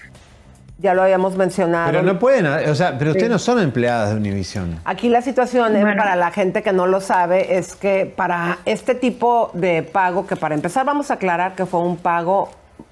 Ya 0.80 0.96
lo 0.96 1.04
habíamos 1.04 1.36
mencionado. 1.38 1.92
Pero 1.92 2.02
no 2.02 2.18
pueden, 2.18 2.48
o 2.48 2.74
sea, 2.74 2.98
pero 2.98 3.12
ustedes 3.12 3.28
Sí. 3.28 3.32
no 3.32 3.38
son 3.40 3.60
empleadas 3.60 4.10
de 4.12 4.16
Univision. 4.16 4.80
Aquí 4.84 5.10
la 5.10 5.22
situación, 5.22 5.76
eh, 5.76 5.82
para 5.84 6.16
la 6.16 6.32
gente 6.32 6.64
que 6.64 6.74
no 6.74 6.88
lo 6.88 7.02
sabe, 7.02 7.58
es 7.58 7.76
que 7.76 8.06
para 8.16 8.58
este 8.66 8.96
tipo 8.96 9.52
de 9.54 9.84
pago, 9.84 10.26
que 10.26 10.36
para 10.36 10.56
empezar 10.56 10.86
vamos 10.86 11.12
a 11.12 11.16
aclarar 11.16 11.54
que 11.54 11.68
fue 11.68 11.82
un 11.82 11.98
pago 11.98 12.50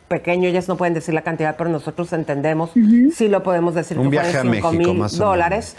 pequeño, 0.07 0.47
ellas 0.47 0.67
no 0.67 0.75
pueden 0.77 0.93
decir 0.93 1.13
la 1.15 1.21
cantidad, 1.23 1.55
pero 1.57 1.69
nosotros 1.69 2.11
entendemos, 2.13 2.71
sí 3.13 3.27
lo 3.27 3.41
podemos 3.41 3.73
decir, 3.73 3.97
Un 3.97 4.05
que 4.05 4.09
viaje 4.11 4.31
fueron 4.33 4.49
a 4.49 4.53
5 4.55 4.71
México, 4.71 4.89
mil 4.91 4.99
más 4.99 5.19
o 5.19 5.25
dólares. 5.25 5.75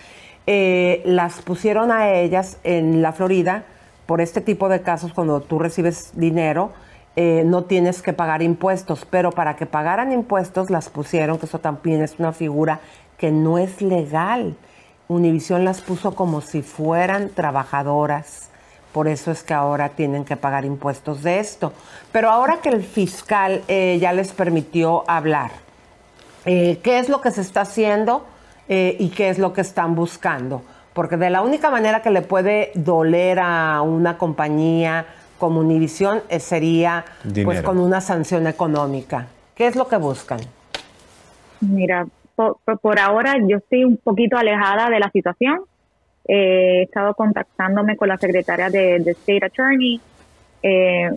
Eh, 0.47 1.03
las 1.05 1.43
pusieron 1.43 1.93
a 1.93 2.11
ellas 2.12 2.59
en 2.64 3.03
la 3.03 3.12
Florida 3.12 3.64
por 4.11 4.20
este 4.20 4.40
tipo 4.40 4.68
de 4.68 4.82
casos, 4.82 5.12
cuando 5.12 5.40
tú 5.40 5.61
recibes 5.61 6.11
dinero, 6.14 6.72
eh, 7.14 7.44
no 7.46 7.62
tienes 7.62 8.02
que 8.02 8.12
pagar 8.12 8.42
impuestos, 8.42 9.06
pero 9.08 9.30
para 9.30 9.54
que 9.54 9.66
pagaran 9.66 10.11
impuestos 10.11 10.68
las 10.68 10.88
pusieron, 10.88 11.38
que 11.38 11.46
eso 11.46 11.61
también 11.61 12.02
es 12.02 12.18
una 12.18 12.32
figura 12.32 12.80
que 13.18 13.30
no 13.30 13.56
es 13.56 13.80
legal. 13.80 14.56
Univisión 15.06 15.64
las 15.64 15.80
puso 15.80 16.16
como 16.16 16.40
si 16.40 16.62
fueran 16.62 17.28
trabajadoras. 17.28 18.50
Por 18.92 19.06
eso 19.06 19.30
es 19.30 19.44
que 19.44 19.54
ahora 19.54 19.90
tienen 19.90 20.24
que 20.24 20.36
pagar 20.36 20.64
impuestos 20.64 21.22
de 21.22 21.38
esto. 21.38 21.72
Pero 22.11 22.30
ahora 22.30 22.56
que 22.61 22.70
el 22.70 22.82
fiscal 22.82 23.62
eh, 23.68 23.96
ya 24.00 24.12
les 24.12 24.32
permitió 24.32 25.04
hablar, 25.08 25.52
eh, 26.46 26.80
¿qué 26.82 26.98
es 26.98 27.08
lo 27.08 27.20
que 27.20 27.30
se 27.30 27.42
está 27.42 27.61
haciendo 27.61 28.26
y 28.66 29.08
qué 29.11 29.28
es 29.28 29.38
lo 29.38 29.52
que 29.52 29.61
están 29.61 29.94
buscando? 29.94 30.62
Porque 31.01 31.16
de 31.16 31.30
la 31.30 31.40
única 31.40 31.70
manera 31.70 32.03
que 32.03 32.11
le 32.11 32.20
puede 32.20 32.72
doler 32.74 33.38
a 33.40 33.80
una 33.80 34.18
compañía 34.18 35.07
como 35.38 35.61
Univisión 35.61 36.20
eh, 36.28 36.40
sería 36.40 37.07
pues 37.46 37.62
con 37.62 37.78
una 37.78 38.03
sanción 38.03 38.46
económica. 38.46 39.26
¿Qué 39.55 39.66
es 39.66 39.76
lo 39.76 39.88
que 39.88 39.96
buscan? 39.96 40.40
Mira, 41.62 42.07
por, 42.36 42.59
por- 42.66 42.78
por 42.80 42.98
ahora 42.98 43.36
yo 43.48 43.57
estoy 43.57 43.84
un 43.84 43.96
poquito 43.96 44.36
alejada 44.36 44.90
de 44.90 45.01
la 45.01 45.11
situación. 45.11 45.61
Eh, 46.28 46.80
he 46.80 46.82
estado 46.82 47.14
contactándome 47.14 47.96
con 47.96 48.09
la 48.09 48.18
secretaria 48.18 48.68
de, 48.68 48.98
de 48.98 49.12
State 49.12 49.46
Attorney. 49.46 49.98
Eh, 50.62 51.09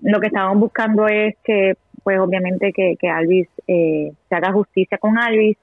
lo 0.00 0.20
que 0.20 0.28
estaban 0.28 0.58
buscando 0.58 1.06
es 1.06 1.36
que, 1.44 1.74
pues 2.02 2.18
obviamente, 2.18 2.72
que, 2.72 2.96
que 2.98 3.10
Alvis 3.10 3.46
eh, 3.66 4.10
se 4.26 4.34
haga 4.34 4.52
justicia 4.52 4.96
con 4.96 5.18
Alvis 5.18 5.58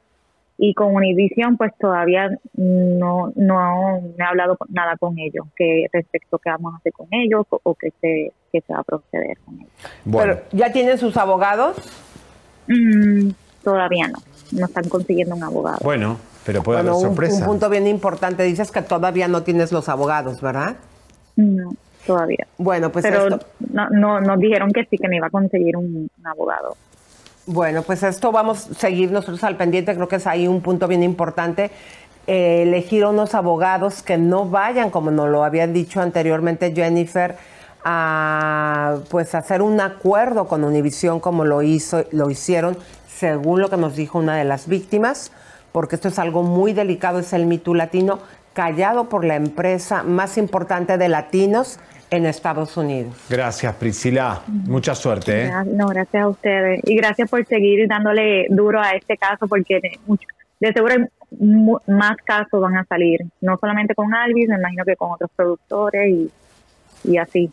y 0.58 0.74
con 0.74 0.96
Univision, 0.96 1.58
pues 1.58 1.74
todavía 1.80 2.30
no, 2.54 3.32
no 3.36 4.02
me 4.18 4.24
he 4.24 4.28
hablado 4.28 4.56
con- 4.58 4.68
nada 4.72 4.96
con 4.98 5.18
ellos, 5.20 5.46
que 5.56 5.88
respecto 5.92 6.38
a 6.38 6.40
qué 6.44 6.50
vamos 6.52 6.74
a 6.74 6.78
hacer 6.78 6.94
con 6.94 7.08
ellos 7.12 7.46
o, 7.50 7.60
o 7.64 7.76
qué 7.76 7.92
se, 8.02 8.32
qué 8.52 8.62
se 8.62 8.74
va 8.74 8.80
a 8.80 8.84
proceder 8.84 9.38
con 9.46 9.56
ellos. 9.60 9.72
Pero, 10.12 10.40
¿Ya 10.54 10.72
tienen 10.72 10.98
sus 10.98 11.18
abogados? 11.18 11.76
Mm, 12.68 13.30
todavía 13.64 14.08
no, 14.08 14.20
no 14.52 14.66
están 14.66 14.88
consiguiendo 14.90 15.36
un 15.36 15.44
abogado. 15.44 15.78
Bueno, 15.84 16.18
pero 16.46 16.64
puede 16.64 16.80
Bueno, 16.80 16.92
haber 16.96 17.06
un, 17.08 17.16
sorpresa. 17.16 17.40
un 17.40 17.46
punto 17.46 17.70
bien 17.70 17.88
importante. 17.88 18.44
Dices 18.44 18.72
que 18.72 18.82
todavía 18.82 19.28
no 19.28 19.44
tienes 19.44 19.72
los 19.72 19.90
abogados, 19.90 20.42
¿verdad? 20.42 20.76
No, 21.36 21.72
todavía. 22.08 22.48
Bueno, 22.58 22.92
pues 22.92 23.04
Pero 23.04 23.28
esto- 23.28 23.46
no, 23.74 23.90
no, 23.90 24.22
nos 24.22 24.40
dijeron 24.40 24.72
que 24.72 24.86
sí, 24.86 24.98
que 24.98 25.08
me 25.10 25.18
iba 25.18 25.28
a 25.28 25.32
conseguir 25.32 25.76
un, 25.76 26.10
un 26.18 26.28
abogado. 26.28 26.76
Bueno, 27.48 27.84
pues 27.84 28.02
esto 28.02 28.32
vamos 28.32 28.72
a 28.72 28.74
seguir 28.74 29.12
nosotros 29.12 29.44
al 29.44 29.56
pendiente, 29.56 29.94
creo 29.94 30.08
que 30.08 30.16
es 30.16 30.26
ahí 30.26 30.48
un 30.48 30.62
punto 30.62 30.88
bien 30.88 31.04
importante. 31.04 31.70
eh, 32.28 32.64
elegir 32.64 33.06
unos 33.06 33.36
abogados 33.36 34.02
que 34.02 34.18
no 34.18 34.50
vayan, 34.50 34.90
como 34.90 35.12
nos 35.12 35.30
lo 35.30 35.44
había 35.44 35.68
dicho 35.68 36.02
anteriormente 36.02 36.74
Jennifer, 36.74 37.36
a 37.84 38.98
pues 39.12 39.36
hacer 39.36 39.62
un 39.62 39.80
acuerdo 39.80 40.48
con 40.48 40.64
Univisión 40.64 41.20
como 41.20 41.46
lo 41.46 41.62
hizo, 41.62 42.04
lo 42.12 42.32
hicieron, 42.32 42.80
según 43.08 43.62
lo 43.62 43.70
que 43.70 43.78
nos 43.78 43.96
dijo 43.96 44.18
una 44.18 44.36
de 44.38 44.44
las 44.44 44.68
víctimas, 44.68 45.32
porque 45.72 45.96
esto 45.96 46.08
es 46.08 46.18
algo 46.18 46.42
muy 46.42 46.74
delicado, 46.74 47.20
es 47.20 47.32
el 47.34 47.46
mito 47.46 47.76
latino, 47.76 48.18
callado 48.54 49.08
por 49.08 49.24
la 49.24 49.36
empresa 49.36 50.02
más 50.02 50.40
importante 50.40 50.98
de 50.98 51.10
latinos 51.10 51.78
en 52.16 52.26
Estados 52.26 52.76
Unidos. 52.78 53.16
Gracias, 53.30 53.76
Priscila. 53.76 54.42
Mucha 54.48 54.96
suerte. 54.96 55.46
¿eh? 55.46 55.52
No, 55.66 55.88
gracias 55.88 56.24
a 56.24 56.28
ustedes. 56.28 56.82
Y 56.86 56.96
gracias 56.96 57.30
por 57.30 57.46
seguir 57.46 57.88
dándole 57.88 58.48
duro 58.50 58.82
a 58.82 58.92
este 58.92 59.18
caso, 59.18 59.48
porque 59.48 59.80
de, 60.60 60.74
seguro 60.74 60.96
más 61.88 62.18
casos 62.24 62.62
van 62.62 62.78
a 62.78 62.86
salir. 62.86 63.22
No 63.42 63.58
solamente 63.58 63.96
con 63.96 64.14
Alvis, 64.14 64.50
me 64.50 64.56
imagino 64.56 64.84
que 64.86 64.96
con 64.96 65.12
otros 65.12 65.30
productores 65.36 66.10
y, 66.10 66.32
y 67.04 67.18
así. 67.18 67.52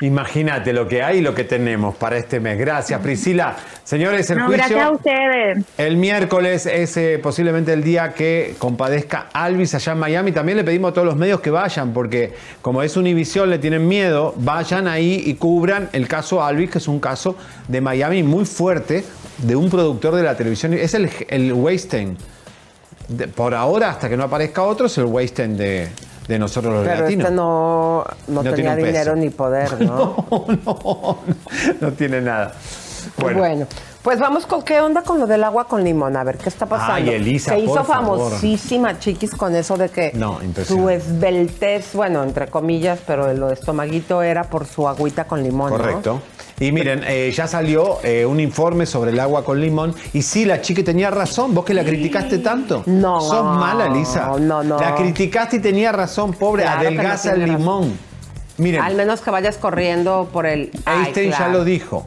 Imagínate 0.00 0.72
lo 0.72 0.88
que 0.88 1.04
hay 1.04 1.18
y 1.18 1.20
lo 1.20 1.34
que 1.36 1.44
tenemos 1.44 1.94
para 1.94 2.16
este 2.16 2.40
mes. 2.40 2.58
Gracias, 2.58 3.00
Priscila. 3.00 3.54
Señores, 3.84 4.28
el 4.30 4.38
No, 4.38 4.46
juicio. 4.46 4.58
gracias 4.66 4.84
a 4.86 4.90
ustedes. 4.90 5.64
El 5.78 5.96
miércoles 5.96 6.66
es 6.66 6.96
eh, 6.96 7.20
posiblemente 7.22 7.72
el 7.72 7.84
día 7.84 8.12
que 8.12 8.56
compadezca 8.58 9.28
Alvis 9.32 9.72
allá 9.76 9.92
en 9.92 9.98
Miami. 10.00 10.32
También 10.32 10.58
le 10.58 10.64
pedimos 10.64 10.90
a 10.90 10.94
todos 10.94 11.06
los 11.06 11.16
medios 11.16 11.40
que 11.40 11.50
vayan, 11.50 11.92
porque 11.92 12.32
como 12.60 12.82
es 12.82 12.96
Univision, 12.96 13.48
le 13.48 13.58
tienen 13.60 13.86
miedo, 13.86 14.34
vayan 14.36 14.88
ahí 14.88 15.22
y 15.26 15.34
cubran 15.34 15.88
el 15.92 16.08
caso 16.08 16.42
Alvis, 16.42 16.70
que 16.72 16.78
es 16.78 16.88
un 16.88 16.98
caso 16.98 17.36
de 17.68 17.80
Miami 17.80 18.24
muy 18.24 18.46
fuerte 18.46 19.04
de 19.38 19.54
un 19.54 19.70
productor 19.70 20.16
de 20.16 20.24
la 20.24 20.36
televisión. 20.36 20.74
Es 20.74 20.94
el, 20.94 21.08
el 21.28 21.52
Weinstein. 21.52 22.16
Por 23.36 23.54
ahora, 23.54 23.90
hasta 23.90 24.08
que 24.08 24.16
no 24.16 24.24
aparezca 24.24 24.62
otro, 24.62 24.86
es 24.86 24.98
el 24.98 25.04
Weinstein 25.04 25.56
de, 25.56 25.88
de 26.28 26.38
nosotros 26.38 26.72
los 26.74 26.84
Pero 26.86 27.02
latinos. 27.02 27.24
este 27.24 27.34
no, 27.36 28.04
no, 28.28 28.34
No 28.34 28.40
tiene 28.42 28.56
tenía 28.56 28.74
peso. 28.74 28.86
dinero 28.86 29.16
ni 29.16 29.30
poder, 29.30 29.80
¿no? 29.84 30.26
No 31.80 31.92
tiene 31.92 32.20
nada. 32.20 32.52
Bueno. 33.18 33.38
Bueno. 33.38 33.66
pues 34.02 34.18
vamos 34.18 34.46
con 34.46 34.62
qué 34.62 34.80
onda 34.80 35.02
con 35.02 35.20
lo 35.20 35.26
del 35.26 35.44
agua 35.44 35.64
con 35.68 35.84
limón, 35.84 36.16
a 36.16 36.24
ver 36.24 36.38
qué 36.38 36.48
está 36.48 36.64
pasando. 36.66 36.94
Ay, 36.94 37.10
Elisa, 37.10 37.52
Se 37.52 37.58
hizo 37.60 37.74
por 37.74 37.84
favor. 37.86 38.18
famosísima, 38.30 38.98
chiquis, 38.98 39.34
con 39.34 39.54
eso 39.54 39.76
de 39.76 39.90
que 39.90 40.12
No, 40.14 40.38
su 40.66 40.88
esbeltez, 40.88 41.92
bueno, 41.94 42.22
entre 42.22 42.46
comillas, 42.48 42.98
pero 43.06 43.32
lo 43.34 43.48
de 43.48 43.54
estomaguito 43.54 44.22
era 44.22 44.44
por 44.44 44.66
su 44.66 44.88
agüita 44.88 45.24
con 45.26 45.42
limón, 45.42 45.72
¿no? 45.72 46.20
Y 46.60 46.70
miren, 46.70 47.02
eh, 47.04 47.32
ya 47.34 47.46
salió 47.46 47.98
eh, 48.04 48.24
un 48.24 48.38
informe 48.38 48.86
sobre 48.86 49.10
el 49.10 49.18
agua 49.18 49.44
con 49.44 49.60
limón. 49.60 49.94
Y 50.12 50.22
sí, 50.22 50.44
la 50.44 50.60
chica 50.60 50.84
tenía 50.84 51.10
razón. 51.10 51.54
¿Vos 51.54 51.64
que 51.64 51.74
la 51.74 51.84
criticaste 51.84 52.38
tanto? 52.38 52.84
No. 52.86 53.20
Sos 53.20 53.44
mala, 53.44 53.88
Lisa. 53.88 54.32
No, 54.38 54.62
no. 54.62 54.78
La 54.78 54.94
criticaste 54.94 55.56
y 55.56 55.60
tenía 55.60 55.90
razón, 55.90 56.32
pobre. 56.32 56.62
Claro 56.62 56.82
no 56.82 56.86
Adelgaza 56.86 57.32
el 57.32 57.44
limón. 57.44 57.98
Miren, 58.58 58.82
Al 58.82 58.94
menos 58.94 59.20
que 59.20 59.30
vayas 59.30 59.56
corriendo 59.56 60.28
por 60.32 60.46
el... 60.46 60.70
Ay, 60.84 61.06
Einstein 61.06 61.32
ya 61.32 61.48
lo 61.48 61.64
dijo. 61.64 62.06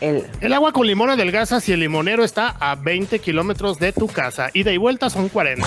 El, 0.00 0.26
El 0.40 0.52
agua 0.52 0.72
con 0.72 0.86
limón 0.86 1.08
adelgaza 1.10 1.58
si 1.60 1.72
el 1.72 1.80
limonero 1.80 2.22
está 2.22 2.54
a 2.60 2.74
20 2.74 3.18
kilómetros 3.18 3.78
de 3.78 3.92
tu 3.92 4.06
casa. 4.08 4.48
Ida 4.52 4.70
y 4.70 4.76
vuelta 4.76 5.08
son 5.08 5.28
40. 5.30 5.66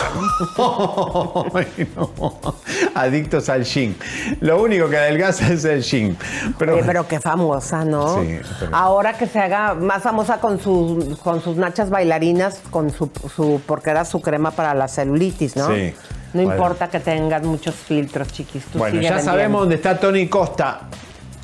Ay, 1.54 1.88
no. 1.96 2.40
Adictos 2.96 3.50
al 3.50 3.66
gin. 3.66 3.96
Lo 4.42 4.62
único 4.62 4.90
que 4.90 4.98
adelgaza 4.98 5.52
es 5.52 5.66
el 5.66 5.84
gin. 5.84 6.18
Pero, 6.58 6.76
Oye, 6.76 6.84
pero 6.86 7.08
qué 7.08 7.20
famosa, 7.20 7.84
¿no? 7.86 8.22
Sí, 8.22 8.40
pero- 8.60 8.76
Ahora 8.76 9.14
que 9.18 9.26
se 9.28 9.40
haga 9.40 9.74
más 9.74 10.04
famosa 10.04 10.40
con 10.40 10.60
sus 10.60 11.18
con 11.20 11.42
sus 11.42 11.58
nachas 11.58 11.90
bailarinas, 11.90 12.62
con 12.70 12.92
su, 12.92 13.10
su 13.36 13.62
porque 13.66 13.90
era 13.90 14.06
su 14.06 14.22
crema 14.22 14.52
para 14.52 14.74
la 14.74 14.88
celulitis, 14.88 15.56
¿no? 15.56 15.68
Sí. 15.74 15.94
No 16.34 16.44
Bueno. 16.44 16.52
importa 16.54 16.90
que 16.90 17.00
tengas 17.00 17.42
muchos 17.44 17.74
filtros, 17.76 18.28
chiquis. 18.32 18.64
Tú 18.66 18.78
Bueno, 18.78 18.96
ya 19.02 19.10
vendiendo. 19.14 19.24
sabemos 19.32 19.62
dónde 19.62 19.76
está 19.76 20.00
Tony 20.00 20.28
Costa. 20.28 20.82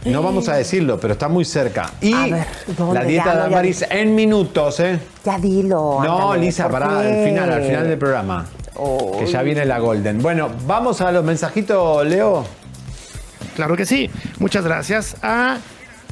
No 0.05 0.21
vamos 0.21 0.47
a 0.49 0.55
decirlo, 0.55 0.99
pero 0.99 1.13
está 1.13 1.27
muy 1.27 1.45
cerca. 1.45 1.91
Y 2.01 2.13
A 2.13 2.27
ver, 2.27 2.45
¿dónde? 2.77 2.99
la 2.99 3.05
dieta 3.05 3.25
Ya, 3.25 3.31
de 3.47 3.49
no, 3.55 3.63
ya 3.63 3.87
en 3.89 4.15
minutos, 4.15 4.79
¿eh? 4.79 4.99
Ya 5.25 5.39
dilo. 5.39 5.99
No, 6.03 6.31
ándale, 6.31 6.45
Lisa, 6.45 6.63
¿por 6.69 6.73
pará, 6.79 7.01
qué? 7.01 7.07
al 7.07 7.25
final, 7.27 7.51
al 7.51 7.63
final 7.63 7.87
del 7.87 7.97
programa. 7.97 8.45
Que 9.19 9.25
ya 9.25 9.41
viene 9.41 9.65
la 9.65 9.79
Golden. 9.79 10.21
Bueno, 10.21 10.49
vamos 10.67 11.01
a 11.01 11.11
los 11.11 11.23
mensajitos, 11.23 12.05
Leo. 12.05 12.45
Claro 13.55 13.75
que 13.75 13.85
sí. 13.85 14.09
Muchas 14.39 14.63
gracias 14.65 15.15
a 15.23 15.57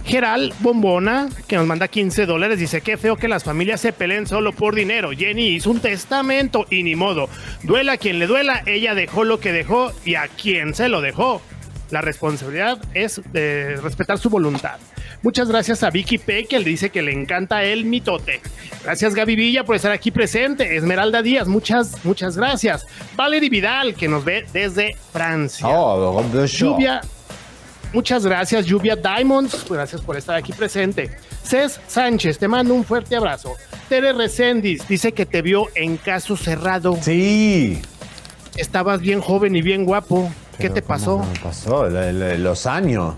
Geral 0.05 0.53
Bombona, 0.59 1.29
que 1.47 1.57
nos 1.57 1.67
manda 1.67 1.87
15 1.87 2.25
dólares. 2.25 2.57
Dice, 2.59 2.81
qué 2.81 2.97
feo 2.97 3.15
que 3.17 3.27
las 3.27 3.43
familias 3.43 3.81
se 3.81 3.91
peleen 3.93 4.25
solo 4.27 4.53
por 4.53 4.75
dinero. 4.75 5.11
Jenny 5.11 5.47
hizo 5.49 5.69
un 5.69 5.79
testamento 5.81 6.65
y 6.69 6.83
ni 6.83 6.95
modo. 6.95 7.27
Duela 7.63 7.93
a 7.93 7.97
quien 7.97 8.17
le 8.17 8.27
duela, 8.27 8.63
ella 8.65 8.95
dejó 8.95 9.23
lo 9.25 9.39
que 9.39 9.51
dejó 9.51 9.91
y 10.05 10.15
a 10.15 10.27
quien 10.29 10.73
se 10.73 10.87
lo 10.89 11.01
dejó. 11.01 11.41
La 11.91 12.01
responsabilidad 12.01 12.79
es 12.93 13.21
de 13.31 13.77
respetar 13.81 14.17
su 14.17 14.29
voluntad. 14.29 14.79
Muchas 15.21 15.47
gracias 15.47 15.83
a 15.83 15.89
Vicky 15.89 16.17
P, 16.17 16.45
que 16.45 16.59
le 16.59 16.65
dice 16.65 16.89
que 16.89 17.01
le 17.01 17.13
encanta 17.13 17.63
el 17.63 17.85
mitote. 17.85 18.41
Gracias 18.83 19.15
Gaby 19.15 19.35
Villa 19.35 19.63
por 19.63 19.75
estar 19.75 19.91
aquí 19.91 20.11
presente. 20.11 20.75
Esmeralda 20.75 21.21
Díaz, 21.21 21.47
muchas, 21.47 22.03
muchas 22.03 22.35
gracias. 22.35 22.85
Valerie 23.15 23.49
Vidal, 23.49 23.95
que 23.95 24.07
nos 24.07 24.25
ve 24.25 24.45
desde 24.51 24.97
Francia. 25.13 25.65
Oh, 25.67 26.21
Lluvia, 26.45 27.01
muchas 27.93 28.25
gracias, 28.25 28.65
Lluvia 28.65 28.97
Diamonds. 28.97 29.65
Gracias 29.69 30.01
por 30.01 30.17
estar 30.17 30.35
aquí 30.35 30.51
presente. 30.51 31.09
Cés 31.43 31.79
Sánchez, 31.87 32.37
te 32.37 32.47
mando 32.47 32.73
un 32.73 32.83
fuerte 32.83 33.15
abrazo. 33.15 33.53
Tere 33.87 34.11
Recendis 34.11 34.87
dice 34.87 35.11
que 35.11 35.25
te 35.25 35.41
vio 35.41 35.67
en 35.75 35.97
caso 35.97 36.35
cerrado. 36.35 36.97
Sí. 37.01 37.81
Estabas 38.57 38.99
bien 38.99 39.21
joven 39.21 39.55
y 39.55 39.61
bien 39.61 39.85
guapo. 39.85 40.31
¿Qué 40.63 40.69
te 40.69 40.81
pasó? 40.81 41.21
¿Qué 41.33 41.39
pasó? 41.41 41.89
Los 41.89 42.65
años. 42.67 43.15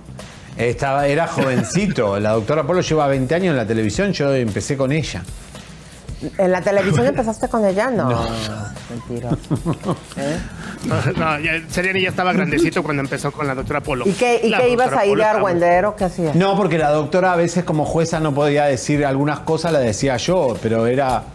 Estaba, 0.57 1.05
era 1.05 1.27
jovencito. 1.27 2.19
La 2.19 2.31
doctora 2.31 2.63
Polo 2.65 2.81
lleva 2.81 3.07
20 3.07 3.35
años 3.35 3.51
en 3.51 3.57
la 3.57 3.67
televisión. 3.67 4.13
Yo 4.13 4.33
empecé 4.33 4.75
con 4.75 4.91
ella. 4.91 5.21
¿En 6.39 6.51
la 6.51 6.61
televisión 6.61 7.05
empezaste 7.05 7.47
con 7.47 7.63
ella? 7.63 7.91
No. 7.91 8.09
No. 8.09 8.25
Mentira. 8.89 9.29
¿Eh? 10.17 10.37
No, 11.17 11.39
ya, 11.39 11.51
Seriani 11.69 12.01
ya 12.01 12.09
estaba 12.09 12.33
grandecito 12.33 12.81
cuando 12.81 13.03
empezó 13.03 13.31
con 13.31 13.45
la 13.45 13.53
doctora 13.53 13.81
Polo. 13.81 14.07
¿Y 14.07 14.13
qué, 14.13 14.41
y 14.43 14.51
qué 14.51 14.69
ibas 14.69 14.91
ahí 14.93 15.09
Polo 15.09 15.23
de 15.23 15.29
argüendero? 15.29 15.95
¿Qué 15.95 16.05
hacías? 16.05 16.35
No, 16.35 16.57
porque 16.57 16.79
la 16.79 16.89
doctora 16.89 17.33
a 17.33 17.35
veces 17.35 17.63
como 17.63 17.85
jueza 17.85 18.19
no 18.19 18.33
podía 18.33 18.65
decir 18.65 19.05
algunas 19.05 19.41
cosas, 19.41 19.71
la 19.71 19.79
decía 19.79 20.17
yo, 20.17 20.57
pero 20.63 20.87
era, 20.87 21.25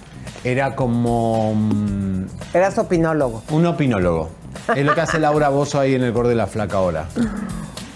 era 0.43 0.75
como 0.75 1.55
mm, 1.55 2.25
Eras 2.55 2.79
opinólogo. 2.79 3.45
un 3.51 3.67
opinólogo. 3.67 4.40
Es 4.75 4.85
lo 4.85 4.95
que 4.95 5.01
hace 5.01 5.19
Laura 5.19 5.49
Bozo 5.49 5.81
ahí 5.81 5.95
en 5.95 6.03
el 6.03 6.13
Cor 6.13 6.29
de 6.29 6.35
la 6.35 6.47
Flaca 6.47 6.77
ahora. 6.77 7.07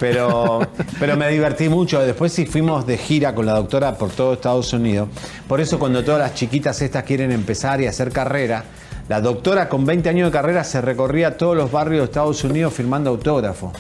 Pero, 0.01 0.61
pero 0.99 1.17
me 1.17 1.29
divertí 1.31 1.69
mucho. 1.69 2.01
Después 2.01 2.33
sí 2.33 2.47
fuimos 2.47 2.87
de 2.87 2.99
gira 2.99 3.35
con 3.35 3.47
la 3.47 3.55
doctora 3.55 3.97
por 3.97 4.11
todo 4.11 4.35
Estados 4.35 4.73
Unidos. 4.73 5.09
Por 5.49 5.61
eso 5.61 5.79
cuando 5.79 6.03
todas 6.05 6.21
las 6.21 6.35
chiquitas 6.35 6.83
estas 6.83 7.05
quieren 7.05 7.33
empezar 7.33 7.81
y 7.81 7.87
hacer 7.87 8.11
carrera, 8.11 8.65
la 9.09 9.21
doctora 9.21 9.69
con 9.69 9.85
20 9.85 10.09
años 10.09 10.29
de 10.29 10.33
carrera 10.33 10.65
se 10.65 10.81
recorría 10.81 11.37
todos 11.37 11.57
los 11.57 11.71
barrios 11.71 12.01
de 12.01 12.05
Estados 12.07 12.43
Unidos 12.45 12.73
firmando 12.73 13.11
autógrafos. 13.11 13.73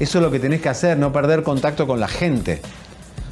Eso 0.00 0.18
es 0.18 0.24
lo 0.24 0.30
que 0.30 0.40
tenés 0.40 0.60
que 0.60 0.68
hacer, 0.68 0.98
no 0.98 1.12
perder 1.12 1.42
contacto 1.42 1.86
con 1.86 2.00
la 2.00 2.08
gente. 2.08 2.60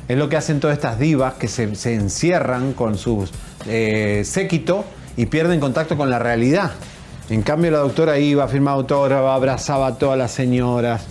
Es 0.07 0.19
lo 0.19 0.29
que 0.29 0.37
hacen 0.37 0.61
todas 0.61 0.77
estas 0.77 0.99
divas 0.99 1.35
que 1.35 1.49
se, 1.49 1.75
se 1.75 1.95
encierran 1.95 2.75
con 2.75 2.99
su 2.99 3.29
eh, 3.67 4.23
séquito 4.25 4.85
y 5.17 5.27
pierden 5.27 5.61
contacto 5.61 5.97
con 5.97 6.11
la 6.11 6.19
realidad. 6.19 6.73
En 7.31 7.43
cambio, 7.43 7.71
la 7.71 7.79
doctora 7.79 8.19
iba, 8.19 8.47
firmaba 8.49 8.77
autógrafo, 8.77 9.29
abrazaba 9.29 9.87
a 9.87 9.95
todas 9.95 10.19
las 10.19 10.33
señoras. 10.33 11.03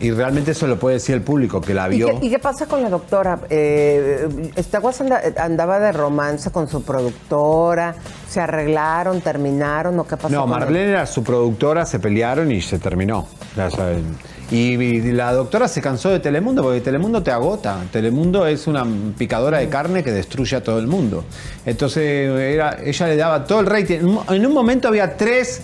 Y 0.00 0.12
realmente 0.12 0.52
eso 0.52 0.66
lo 0.68 0.78
puede 0.78 0.94
decir 0.94 1.16
el 1.16 1.22
público 1.22 1.60
que 1.60 1.74
la 1.74 1.88
¿Y 1.92 1.96
vio. 1.96 2.20
qué, 2.20 2.26
y 2.26 2.30
qué 2.30 2.38
pasa 2.38 2.66
con 2.66 2.82
la 2.82 2.88
doctora? 2.88 3.40
Eh, 3.50 4.50
¿Esta 4.54 4.78
guasa 4.78 5.02
anda- 5.02 5.20
andaba 5.38 5.80
de 5.80 5.90
romance 5.90 6.50
con 6.52 6.68
su 6.68 6.82
productora? 6.84 7.96
¿Se 8.30 8.40
arreglaron, 8.40 9.20
terminaron 9.20 9.98
o 9.98 10.06
qué 10.06 10.16
pasó? 10.16 10.28
No, 10.32 10.46
Marlene 10.46 10.90
era 10.90 11.04
su 11.06 11.24
productora, 11.24 11.84
se 11.84 11.98
pelearon 11.98 12.52
y 12.52 12.60
se 12.62 12.78
terminó. 12.78 13.26
Ya 13.56 13.70
saben. 13.70 14.04
Y, 14.50 15.12
la 15.12 15.32
doctora 15.34 15.68
se 15.68 15.82
cansó 15.82 16.08
de 16.08 16.20
Telemundo 16.20 16.62
porque 16.62 16.80
Telemundo 16.80 17.22
te 17.22 17.30
agota. 17.30 17.82
Telemundo 17.92 18.46
es 18.46 18.66
una 18.66 18.86
picadora 19.18 19.58
de 19.58 19.68
carne 19.68 20.02
que 20.02 20.10
destruye 20.10 20.56
a 20.56 20.62
todo 20.62 20.78
el 20.78 20.86
mundo. 20.86 21.24
Entonces 21.66 22.30
era- 22.40 22.78
ella 22.82 23.06
le 23.08 23.16
daba 23.16 23.44
todo 23.44 23.60
el 23.60 23.66
rating. 23.66 23.96
En 23.98 24.06
un- 24.06 24.20
En 24.30 24.46
un 24.46 24.54
momento 24.54 24.88
había 24.88 25.16
tres 25.18 25.60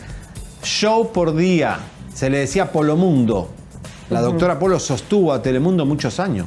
shows 0.62 1.08
por 1.08 1.34
día. 1.34 1.78
Se 2.12 2.28
le 2.28 2.38
decía 2.38 2.70
Polomundo. 2.70 3.48
La 4.10 4.20
Ujú. 4.20 4.32
doctora 4.32 4.58
Polo 4.58 4.78
sostuvo 4.78 5.32
a 5.32 5.40
Telemundo 5.40 5.86
muchos 5.86 6.20
años. 6.20 6.46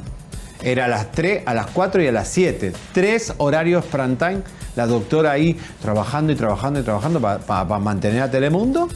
Era 0.62 0.84
a 0.86 0.88
las 0.88 1.10
3, 1.12 1.42
a 1.46 1.54
las 1.54 1.66
4 1.66 2.02
y 2.02 2.06
a 2.06 2.12
las 2.12 2.28
7. 2.28 2.72
Tres 2.92 3.32
horarios 3.38 3.84
prime 3.84 4.16
time. 4.16 4.38
La 4.76 4.86
doctora 4.86 5.32
ahí 5.32 5.56
trabajando 5.82 6.32
y 6.32 6.36
trabajando 6.36 6.78
y 6.80 6.82
trabajando 6.84 7.20
para 7.20 7.78
mantener 7.80 8.22
a 8.22 8.30
Telemundo. 8.30 8.88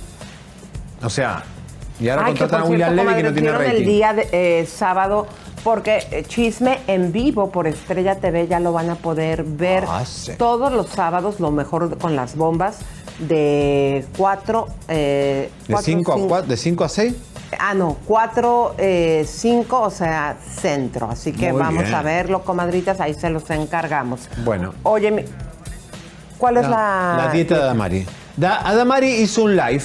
O 1.03 1.11
sea, 1.11 1.43
y 2.01 2.09
ahora 2.09 2.27
Ay, 2.27 2.35
que 2.35 2.41
contratan 2.41 2.67
a 2.67 2.71
William 2.71 2.95
Levy 2.95 3.15
que 3.15 3.23
no 3.23 3.33
tiene 3.33 3.53
rating. 3.53 3.71
el 3.71 3.85
día 3.85 4.13
de, 4.13 4.29
eh, 4.33 4.67
sábado, 4.67 5.27
porque 5.63 6.03
eh, 6.11 6.25
Chisme 6.27 6.81
en 6.87 7.13
vivo 7.13 7.51
por 7.51 7.67
Estrella 7.67 8.17
TV 8.17 8.49
ya 8.49 8.59
lo 8.61 8.73
van 8.73 8.91
a 8.91 8.97
poder 8.97 9.45
ver 9.45 9.85
Ah, 9.89 10.05
sí. 10.05 10.33
todos 10.37 10.73
los 10.73 10.89
sábados, 10.89 11.39
lo 11.41 11.51
mejor 11.51 11.97
con 11.99 12.17
las 12.17 12.35
bombas, 12.37 12.79
de 13.21 14.05
4. 14.17 14.67
¿De 14.89 15.51
5 15.83 16.13
a 16.13 16.17
4? 16.29 16.49
¿De 16.49 16.57
5 16.57 16.85
a 16.85 16.89
6? 16.89 17.15
Ah, 17.59 17.75
no, 17.75 17.99
4, 18.07 18.75
5, 19.27 19.81
o 19.81 19.91
sea, 19.91 20.37
centro. 20.61 21.09
Así 21.11 21.33
que 21.33 21.53
Muy 21.53 21.61
vamos 21.61 21.83
bien. 21.85 21.95
a 21.95 22.03
verlo, 22.03 22.43
comadritas, 22.45 22.99
ahí 23.01 23.13
se 23.15 23.29
los 23.31 23.49
encargamos. 23.51 24.29
Bueno. 24.45 24.73
Oye, 24.85 25.27
¿cuál 26.39 26.57
es 26.57 26.67
la, 26.69 27.15
La 27.27 27.31
dieta 27.33 27.57
de 27.57 27.63
Adamari. 27.63 28.07
Da- 28.37 28.67
Adamari 28.67 29.09
hizo 29.21 29.45
un 29.45 29.55
live. 29.57 29.85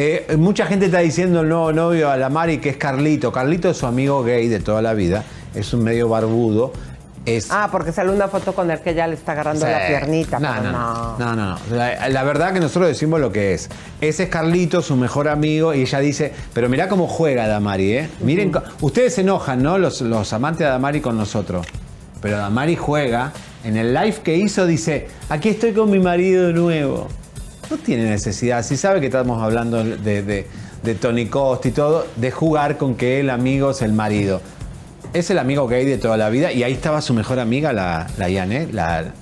Eh, 0.00 0.36
mucha 0.38 0.64
gente 0.66 0.86
está 0.86 1.00
diciendo 1.00 1.40
el 1.40 1.48
nuevo 1.48 1.72
novio 1.72 2.06
de 2.06 2.12
Adamari 2.14 2.58
que 2.58 2.68
es 2.68 2.76
Carlito. 2.76 3.32
Carlito 3.32 3.68
es 3.68 3.76
su 3.78 3.84
amigo 3.84 4.22
gay 4.22 4.46
de 4.46 4.60
toda 4.60 4.80
la 4.80 4.94
vida. 4.94 5.24
Es 5.56 5.74
un 5.74 5.82
medio 5.82 6.08
barbudo. 6.08 6.72
Es 7.26 7.48
Ah, 7.50 7.68
porque 7.72 7.90
sale 7.90 8.12
una 8.12 8.28
foto 8.28 8.54
con 8.54 8.70
él 8.70 8.78
que 8.80 8.94
ya 8.94 9.08
le 9.08 9.14
está 9.14 9.32
agarrando 9.32 9.66
Sí. 9.66 9.72
la 9.72 9.88
piernita. 9.88 10.38
No, 10.38 10.50
pero 10.56 10.70
no, 10.70 10.78
no, 10.78 11.18
no, 11.18 11.34
no, 11.34 11.46
no. 11.50 11.76
La, 11.76 12.08
la 12.10 12.22
verdad 12.22 12.52
que 12.52 12.60
nosotros 12.60 12.86
decimos 12.88 13.18
lo 13.18 13.32
que 13.32 13.54
es. 13.54 13.68
Ese 14.00 14.22
es 14.22 14.28
Carlito, 14.28 14.82
su 14.82 14.94
mejor 14.94 15.26
amigo, 15.26 15.74
y 15.74 15.80
ella 15.80 15.98
dice, 15.98 16.32
pero 16.54 16.68
mirá 16.68 16.88
cómo 16.88 17.08
juega 17.08 17.48
Damari, 17.48 17.92
¿eh? 17.94 18.08
Miren, 18.20 18.52
ustedes 18.80 19.16
se 19.16 19.22
enojan, 19.22 19.64
¿no? 19.64 19.78
Los, 19.78 20.00
los 20.02 20.32
amantes 20.32 20.60
de 20.60 20.66
Damari 20.66 21.00
con 21.00 21.16
nosotros. 21.18 21.66
Pero 22.22 22.36
Damari 22.38 22.76
juega, 22.76 23.32
en 23.64 23.76
el 23.76 23.92
live 23.92 24.18
que 24.22 24.36
hizo 24.36 24.64
dice, 24.64 25.08
aquí 25.28 25.48
estoy 25.48 25.72
con 25.72 25.90
mi 25.90 25.98
marido 25.98 26.52
nuevo. 26.52 27.08
No 27.70 27.76
tiene 27.76 28.04
necesidad, 28.08 28.62
si 28.64 28.76
sabe 28.76 29.00
que 29.00 29.06
estamos 29.06 29.42
hablando 29.42 29.84
de, 29.84 30.22
de, 30.22 30.46
de 30.82 30.94
Tony 30.94 31.26
Costa 31.26 31.68
y 31.68 31.70
todo, 31.72 32.06
de 32.16 32.30
jugar 32.30 32.78
con 32.78 32.94
que 32.94 33.20
el 33.20 33.28
amigo 33.30 33.70
es 33.72 33.82
el 33.82 33.92
marido. 33.92 34.40
Es 35.12 35.30
el 35.30 35.38
amigo 35.38 35.66
gay 35.68 35.84
de 35.84 35.98
toda 35.98 36.16
la 36.16 36.28
vida 36.30 36.50
y 36.52 36.62
ahí 36.62 36.72
estaba 36.72 37.00
su 37.02 37.12
mejor 37.14 37.38
amiga, 37.38 37.72
la, 37.72 38.06
la 38.18 38.28
Ian, 38.30 38.52
¿eh? 38.52 38.68
La- 38.72 39.12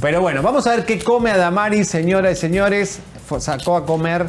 Pero 0.00 0.20
bueno, 0.20 0.42
vamos 0.42 0.66
a 0.66 0.70
ver 0.76 0.84
qué 0.86 0.98
come 0.98 1.30
Adamari, 1.30 1.84
señoras 1.84 2.38
y 2.38 2.40
señores. 2.40 3.00
Sacó 3.38 3.76
a 3.76 3.86
comer. 3.86 4.26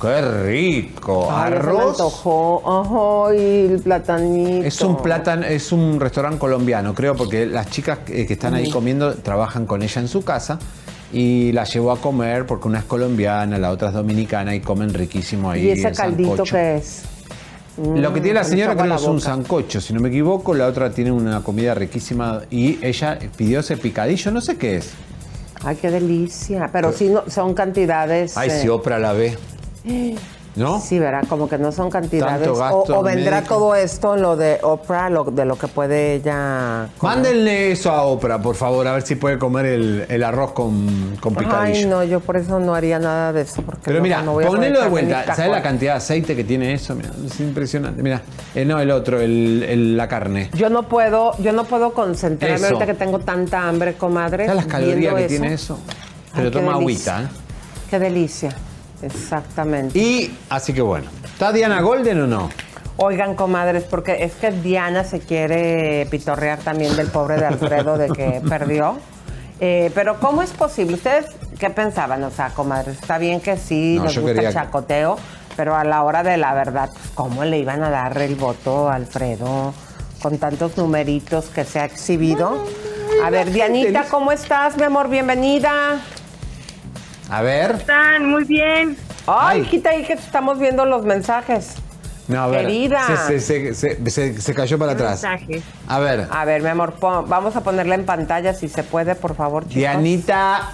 ¡Qué 0.00 0.20
rico! 0.20 1.28
Ay, 1.32 1.52
Arroz. 1.54 1.92
antojó. 2.00 3.26
Ay, 3.28 3.68
el 3.72 3.80
platanito. 3.80 4.66
Es 4.66 4.80
un 4.82 4.96
plátano, 4.98 5.46
es 5.46 5.72
un 5.72 5.98
restaurante 5.98 6.38
colombiano, 6.38 6.94
creo, 6.94 7.16
porque 7.16 7.46
las 7.46 7.70
chicas 7.70 8.00
que 8.00 8.22
están 8.28 8.54
ahí 8.54 8.70
comiendo 8.70 9.14
trabajan 9.14 9.64
con 9.66 9.82
ella 9.82 10.00
en 10.00 10.08
su 10.08 10.22
casa 10.22 10.58
y 11.12 11.52
la 11.52 11.64
llevó 11.64 11.92
a 11.92 12.00
comer 12.00 12.46
porque 12.46 12.68
una 12.68 12.80
es 12.80 12.84
colombiana, 12.84 13.58
la 13.58 13.70
otra 13.70 13.88
es 13.88 13.94
dominicana 13.94 14.54
y 14.54 14.60
comen 14.60 14.92
riquísimo 14.92 15.50
ahí. 15.50 15.66
¿Y 15.66 15.70
ese 15.70 15.88
el 15.88 15.96
caldito 15.96 16.30
sancocho. 16.30 16.54
qué 16.54 16.76
es? 16.76 17.02
Lo 17.78 18.12
que 18.12 18.20
Mm, 18.20 18.22
tiene 18.22 18.38
la 18.38 18.44
señora 18.44 18.74
creo 18.74 18.88
que 18.88 18.94
es 18.94 19.02
un 19.02 19.20
sancocho, 19.20 19.80
si 19.82 19.92
no 19.92 20.00
me 20.00 20.08
equivoco, 20.08 20.54
la 20.54 20.66
otra 20.66 20.90
tiene 20.90 21.12
una 21.12 21.42
comida 21.42 21.74
riquísima 21.74 22.42
y 22.50 22.78
ella 22.82 23.18
pidió 23.36 23.60
ese 23.60 23.76
picadillo, 23.76 24.30
no 24.30 24.40
sé 24.40 24.56
qué 24.56 24.76
es. 24.76 24.92
Ay, 25.62 25.76
qué 25.76 25.90
delicia. 25.90 26.70
Pero 26.72 26.92
sí, 26.92 27.08
no, 27.08 27.24
son 27.28 27.52
cantidades. 27.52 28.36
Ay, 28.36 28.48
eh, 28.50 28.60
si 28.62 28.68
Oprah 28.68 28.98
la 28.98 29.12
ve. 29.12 29.36
¿No? 30.56 30.80
Sí, 30.80 30.98
verá, 30.98 31.20
como 31.28 31.48
que 31.50 31.58
no 31.58 31.70
son 31.70 31.90
cantidades. 31.90 32.48
O, 32.48 32.84
o 32.88 33.02
vendrá 33.02 33.36
médico. 33.36 33.54
todo 33.56 33.74
esto 33.74 34.14
en 34.16 34.22
lo 34.22 34.36
de 34.36 34.58
Oprah, 34.62 35.10
lo, 35.10 35.24
de 35.24 35.44
lo 35.44 35.56
que 35.56 35.68
puede 35.68 36.14
ella. 36.14 36.88
comer. 36.96 37.16
Mándenle 37.16 37.72
eso 37.72 37.90
a 37.92 38.02
Oprah, 38.04 38.40
por 38.40 38.54
favor, 38.56 38.86
a 38.86 38.94
ver 38.94 39.02
si 39.02 39.16
puede 39.16 39.38
comer 39.38 39.66
el, 39.66 40.06
el 40.08 40.24
arroz 40.24 40.52
con, 40.52 41.16
con 41.20 41.34
picadillo. 41.34 41.60
Ay, 41.78 41.84
no, 41.84 42.02
yo 42.04 42.20
por 42.20 42.38
eso 42.38 42.58
no 42.58 42.74
haría 42.74 42.98
nada 42.98 43.34
de 43.34 43.42
eso. 43.42 43.60
Porque 43.60 43.82
Pero 43.84 44.00
mira, 44.00 44.22
no 44.22 44.32
voy 44.32 44.44
a 44.44 44.46
poder 44.46 44.60
ponelo 44.62 44.82
de 44.82 44.88
vuelta. 44.88 45.34
¿Sabes 45.34 45.50
la 45.50 45.62
cantidad 45.62 45.92
de 45.92 45.98
aceite 45.98 46.34
que 46.34 46.44
tiene 46.44 46.72
eso? 46.72 46.94
Mira, 46.94 47.10
es 47.26 47.38
impresionante. 47.38 48.02
Mira, 48.02 48.22
eh, 48.54 48.64
no, 48.64 48.80
el 48.80 48.90
otro, 48.90 49.20
el, 49.20 49.62
el- 49.68 49.96
la 49.96 50.08
carne. 50.08 50.48
Yo 50.54 50.70
no 50.70 50.84
puedo, 50.84 51.36
yo 51.38 51.52
no 51.52 51.64
puedo 51.64 51.92
concentrarme 51.92 52.56
Eso. 52.56 52.66
ahorita 52.76 52.86
que 52.86 52.94
tengo 52.94 53.18
tanta 53.18 53.68
hambre, 53.68 53.94
comadre. 53.94 54.46
¿Sabes 54.46 54.64
las 54.64 54.72
calorías 54.72 55.14
que 55.16 55.24
tiene 55.28 55.52
eso? 55.52 55.78
Pero 56.34 56.46
Ay, 56.46 56.50
toma 56.50 56.72
agüita, 56.72 57.22
¿eh? 57.22 57.26
Qué 57.90 57.98
delicia. 57.98 58.54
Exactamente. 59.02 59.98
Y 59.98 60.36
así 60.48 60.72
que 60.72 60.82
bueno. 60.82 61.06
¿Está 61.24 61.52
Diana 61.52 61.80
Golden 61.80 62.22
o 62.22 62.26
no? 62.26 62.50
Oigan, 62.98 63.34
comadres, 63.34 63.84
porque 63.84 64.24
es 64.24 64.32
que 64.34 64.50
Diana 64.50 65.04
se 65.04 65.20
quiere 65.20 66.06
pitorrear 66.10 66.58
también 66.60 66.96
del 66.96 67.08
pobre 67.08 67.36
de 67.36 67.46
Alfredo 67.46 67.98
de 67.98 68.08
que 68.08 68.40
perdió. 68.48 68.98
Eh, 69.60 69.90
pero 69.94 70.18
¿cómo 70.18 70.42
es 70.42 70.50
posible? 70.50 70.94
¿Ustedes 70.94 71.26
qué 71.58 71.70
pensaban? 71.70 72.22
O 72.24 72.30
sea, 72.30 72.50
comadres, 72.50 72.98
está 72.98 73.18
bien 73.18 73.40
que 73.40 73.56
sí, 73.56 73.96
No, 73.96 74.04
nos 74.04 74.14
yo 74.14 74.22
gusta 74.22 74.40
el 74.42 74.52
chacoteo, 74.52 75.18
pero 75.56 75.74
a 75.74 75.84
la 75.84 76.02
hora 76.02 76.22
de 76.22 76.36
la 76.36 76.54
verdad, 76.54 76.90
pues, 76.92 77.10
¿cómo 77.14 77.44
le 77.44 77.58
iban 77.58 77.82
a 77.82 77.90
dar 77.90 78.16
el 78.18 78.34
voto 78.34 78.88
a 78.88 78.94
Alfredo 78.94 79.74
con 80.22 80.38
tantos 80.38 80.76
numeritos 80.76 81.46
que 81.46 81.64
se 81.64 81.80
ha 81.80 81.84
exhibido? 81.84 82.64
A 83.22 83.30
ver, 83.30 83.50
Dianita, 83.50 84.04
¿cómo 84.10 84.32
estás, 84.32 84.76
mi 84.76 84.84
amor? 84.84 85.08
Bienvenida. 85.08 86.00
A 87.30 87.42
ver. 87.42 87.72
están? 87.72 88.28
Muy 88.30 88.44
bien. 88.44 88.96
Ay, 89.26 89.62
quita 89.62 89.90
ahí 89.90 90.04
que 90.04 90.12
estamos 90.12 90.58
viendo 90.58 90.84
los 90.84 91.04
mensajes. 91.04 91.74
No, 92.28 92.42
a 92.42 92.46
ver. 92.48 92.62
Querida. 92.62 93.06
Se, 93.26 93.40
se- 93.40 93.74
se- 93.74 93.74
se- 93.74 94.10
se- 94.10 94.40
se 94.40 94.54
cayó 94.54 94.78
para 94.78 94.92
atrás. 94.92 95.22
A 95.88 95.98
ver. 95.98 96.26
A 96.30 96.44
ver, 96.44 96.62
mi 96.62 96.68
amor, 96.68 96.94
pon- 96.94 97.28
vamos 97.28 97.54
a 97.56 97.62
ponerla 97.62 97.94
en 97.94 98.04
pantalla 98.04 98.52
si 98.54 98.68
se 98.68 98.82
puede, 98.82 99.14
por 99.14 99.34
favor, 99.36 99.62
chicos. 99.64 99.76
Dianita. 99.76 100.72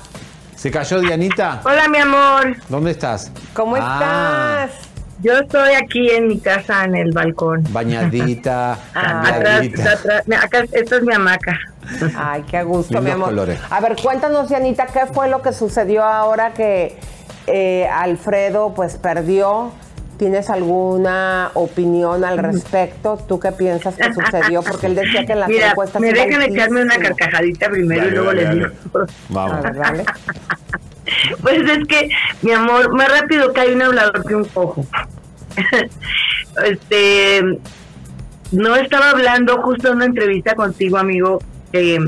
¿Se 0.57 0.71
cayó 0.71 1.01
Dianita? 1.01 1.61
Hola, 1.65 1.89
mi 1.89 1.99
amor. 1.99 2.57
¿Dónde 2.69 2.93
estás? 2.93 3.33
¿Cómo 3.53 3.77
Ah, 3.81 4.67
estás? 4.69 4.89
Yo 5.23 5.39
estoy 5.39 5.75
aquí 5.75 6.11
en 6.11 6.27
mi 6.29 6.39
casa, 6.41 6.85
en 6.85 6.97
el 6.97 7.13
balcón. 7.13 7.63
Bañadita, 7.71 8.77
Ah, 8.95 9.23
atrás, 9.29 9.67
Acá, 10.43 10.65
esta 10.73 10.97
es 10.97 11.03
mi 11.03 11.13
hamaca. 11.15 11.59
Ay, 12.17 12.43
qué 12.51 12.63
gusto, 12.63 13.01
mi 13.01 13.11
amor. 13.11 13.29
colores. 13.29 13.59
A 13.71 13.81
ver, 13.81 13.97
cuéntanos, 14.03 14.49
Dianita, 14.49 14.87
¿qué 14.87 15.07
fue 15.13 15.29
lo 15.29 15.41
que 15.43 15.53
sucedió 15.53 16.05
ahora 16.05 16.53
que 16.55 16.97
eh, 17.47 17.87
Alfredo 17.89 18.73
pues 18.75 18.97
perdió? 18.97 19.73
¿Tienes 20.19 20.51
alguna 20.51 21.51
opinión 21.55 22.25
al 22.25 22.39
respecto? 22.39 23.17
¿Tú 23.27 23.41
qué 23.41 23.51
piensas 23.51 23.97
que 23.97 24.13
sucedió? 24.15 24.63
Porque 24.63 24.87
él 24.87 24.95
decía 24.95 25.25
que 25.27 25.33
en 25.33 25.41
las 25.41 25.49
Mira, 25.49 25.71
encuestas 25.71 26.01
me 26.01 26.13
dejan 26.13 26.43
echarme 26.43 26.83
una 26.83 26.97
carcajadita 26.99 27.69
primero 27.71 28.03
Dale, 28.03 28.11
y 28.11 28.15
luego 28.15 28.27
dale, 28.29 28.45
dale. 28.45 28.55
digo. 28.61 29.07
Vamos. 29.31 29.53
A 29.55 29.61
ver, 29.63 29.75
dale. 29.77 30.05
Pues 31.43 31.63
es 31.63 31.87
que, 31.87 32.09
mi 32.43 32.53
amor, 32.53 32.93
más 32.95 33.09
rápido 33.09 33.53
que 33.53 33.61
hay 33.61 33.73
un 33.73 33.83
hablador 33.83 34.25
que 34.27 34.35
un 34.35 34.45
cojo. 34.45 34.87
este, 36.65 37.43
no 38.53 38.77
estaba 38.77 39.11
hablando 39.11 39.63
justo 39.63 39.89
en 39.89 39.97
una 39.97 40.05
entrevista 40.07 40.55
contigo, 40.55 40.99
amigo, 40.99 41.41
que, 41.71 41.99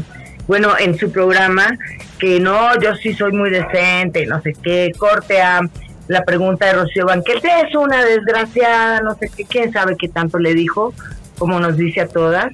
bueno, 0.46 0.72
en 0.78 0.96
su 0.98 1.10
programa, 1.10 1.76
que 2.18 2.40
no, 2.40 2.78
yo 2.80 2.94
sí 2.96 3.14
soy 3.14 3.32
muy 3.32 3.50
decente, 3.50 4.26
no 4.26 4.40
sé 4.42 4.54
qué, 4.62 4.92
corte 4.96 5.40
a 5.40 5.60
la 6.08 6.22
pregunta 6.24 6.66
de 6.66 6.74
Rocío 6.74 7.06
Banquet, 7.06 7.42
es 7.42 7.74
una 7.74 8.04
desgraciada, 8.04 9.00
no 9.00 9.14
sé 9.16 9.30
qué, 9.34 9.44
quién 9.44 9.72
sabe 9.72 9.96
qué 9.98 10.08
tanto 10.08 10.38
le 10.38 10.54
dijo, 10.54 10.92
como 11.38 11.60
nos 11.60 11.76
dice 11.76 12.02
a 12.02 12.08
todas. 12.08 12.52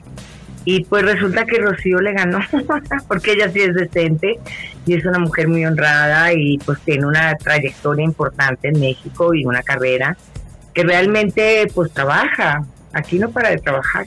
Y 0.64 0.84
pues 0.84 1.02
resulta 1.04 1.44
que 1.46 1.58
Rocío 1.58 2.00
le 2.00 2.12
ganó, 2.12 2.38
porque 3.08 3.32
ella 3.32 3.50
sí 3.50 3.60
es 3.60 3.74
decente 3.74 4.38
y 4.86 4.94
es 4.94 5.04
una 5.06 5.18
mujer 5.18 5.48
muy 5.48 5.64
honrada 5.64 6.32
y 6.34 6.58
pues 6.58 6.78
tiene 6.80 7.06
una 7.06 7.34
trayectoria 7.36 8.04
importante 8.04 8.68
en 8.68 8.78
México 8.78 9.32
y 9.34 9.46
una 9.46 9.62
carrera 9.62 10.16
que 10.74 10.82
realmente 10.84 11.66
pues 11.74 11.90
trabaja, 11.92 12.62
aquí 12.92 13.18
no 13.18 13.30
para 13.30 13.50
de 13.50 13.58
trabajar. 13.58 14.04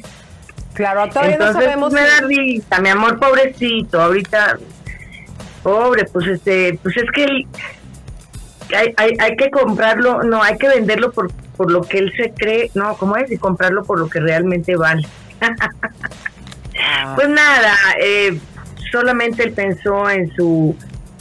Claro, 0.74 1.10
todavía 1.10 1.38
no 1.38 1.46
Entonces 1.48 1.64
sabemos 1.64 1.92
me 1.94 2.02
da 2.02 2.22
risa, 2.28 2.80
mi 2.80 2.90
amor 2.90 3.20
pobrecito, 3.20 4.02
ahorita 4.02 4.58
pobre, 5.64 6.06
pues 6.06 6.28
este, 6.28 6.80
pues 6.84 6.96
es 6.98 7.10
que 7.14 7.24
él- 7.24 7.48
hay, 8.76 8.94
hay, 8.98 9.12
hay 9.20 9.36
que 9.36 9.50
comprarlo, 9.50 10.24
no, 10.24 10.42
hay 10.42 10.58
que 10.58 10.68
venderlo 10.68 11.12
por, 11.12 11.32
por 11.58 11.72
lo 11.72 11.82
que 11.82 11.98
él 12.00 12.14
se 12.16 12.32
cree, 12.32 12.72
no, 12.76 12.96
¿cómo 12.98 13.18
es? 13.18 13.32
Y 13.32 13.38
comprarlo 13.38 13.84
por 13.84 14.00
lo 14.00 14.08
que 14.10 14.20
realmente 14.20 14.76
vale. 14.76 15.08
Pues 17.16 17.30
nada, 17.30 17.76
eh, 18.02 18.38
solamente 18.92 19.44
él 19.44 19.54
pensó 19.54 20.10
en 20.10 20.34
su 20.36 20.76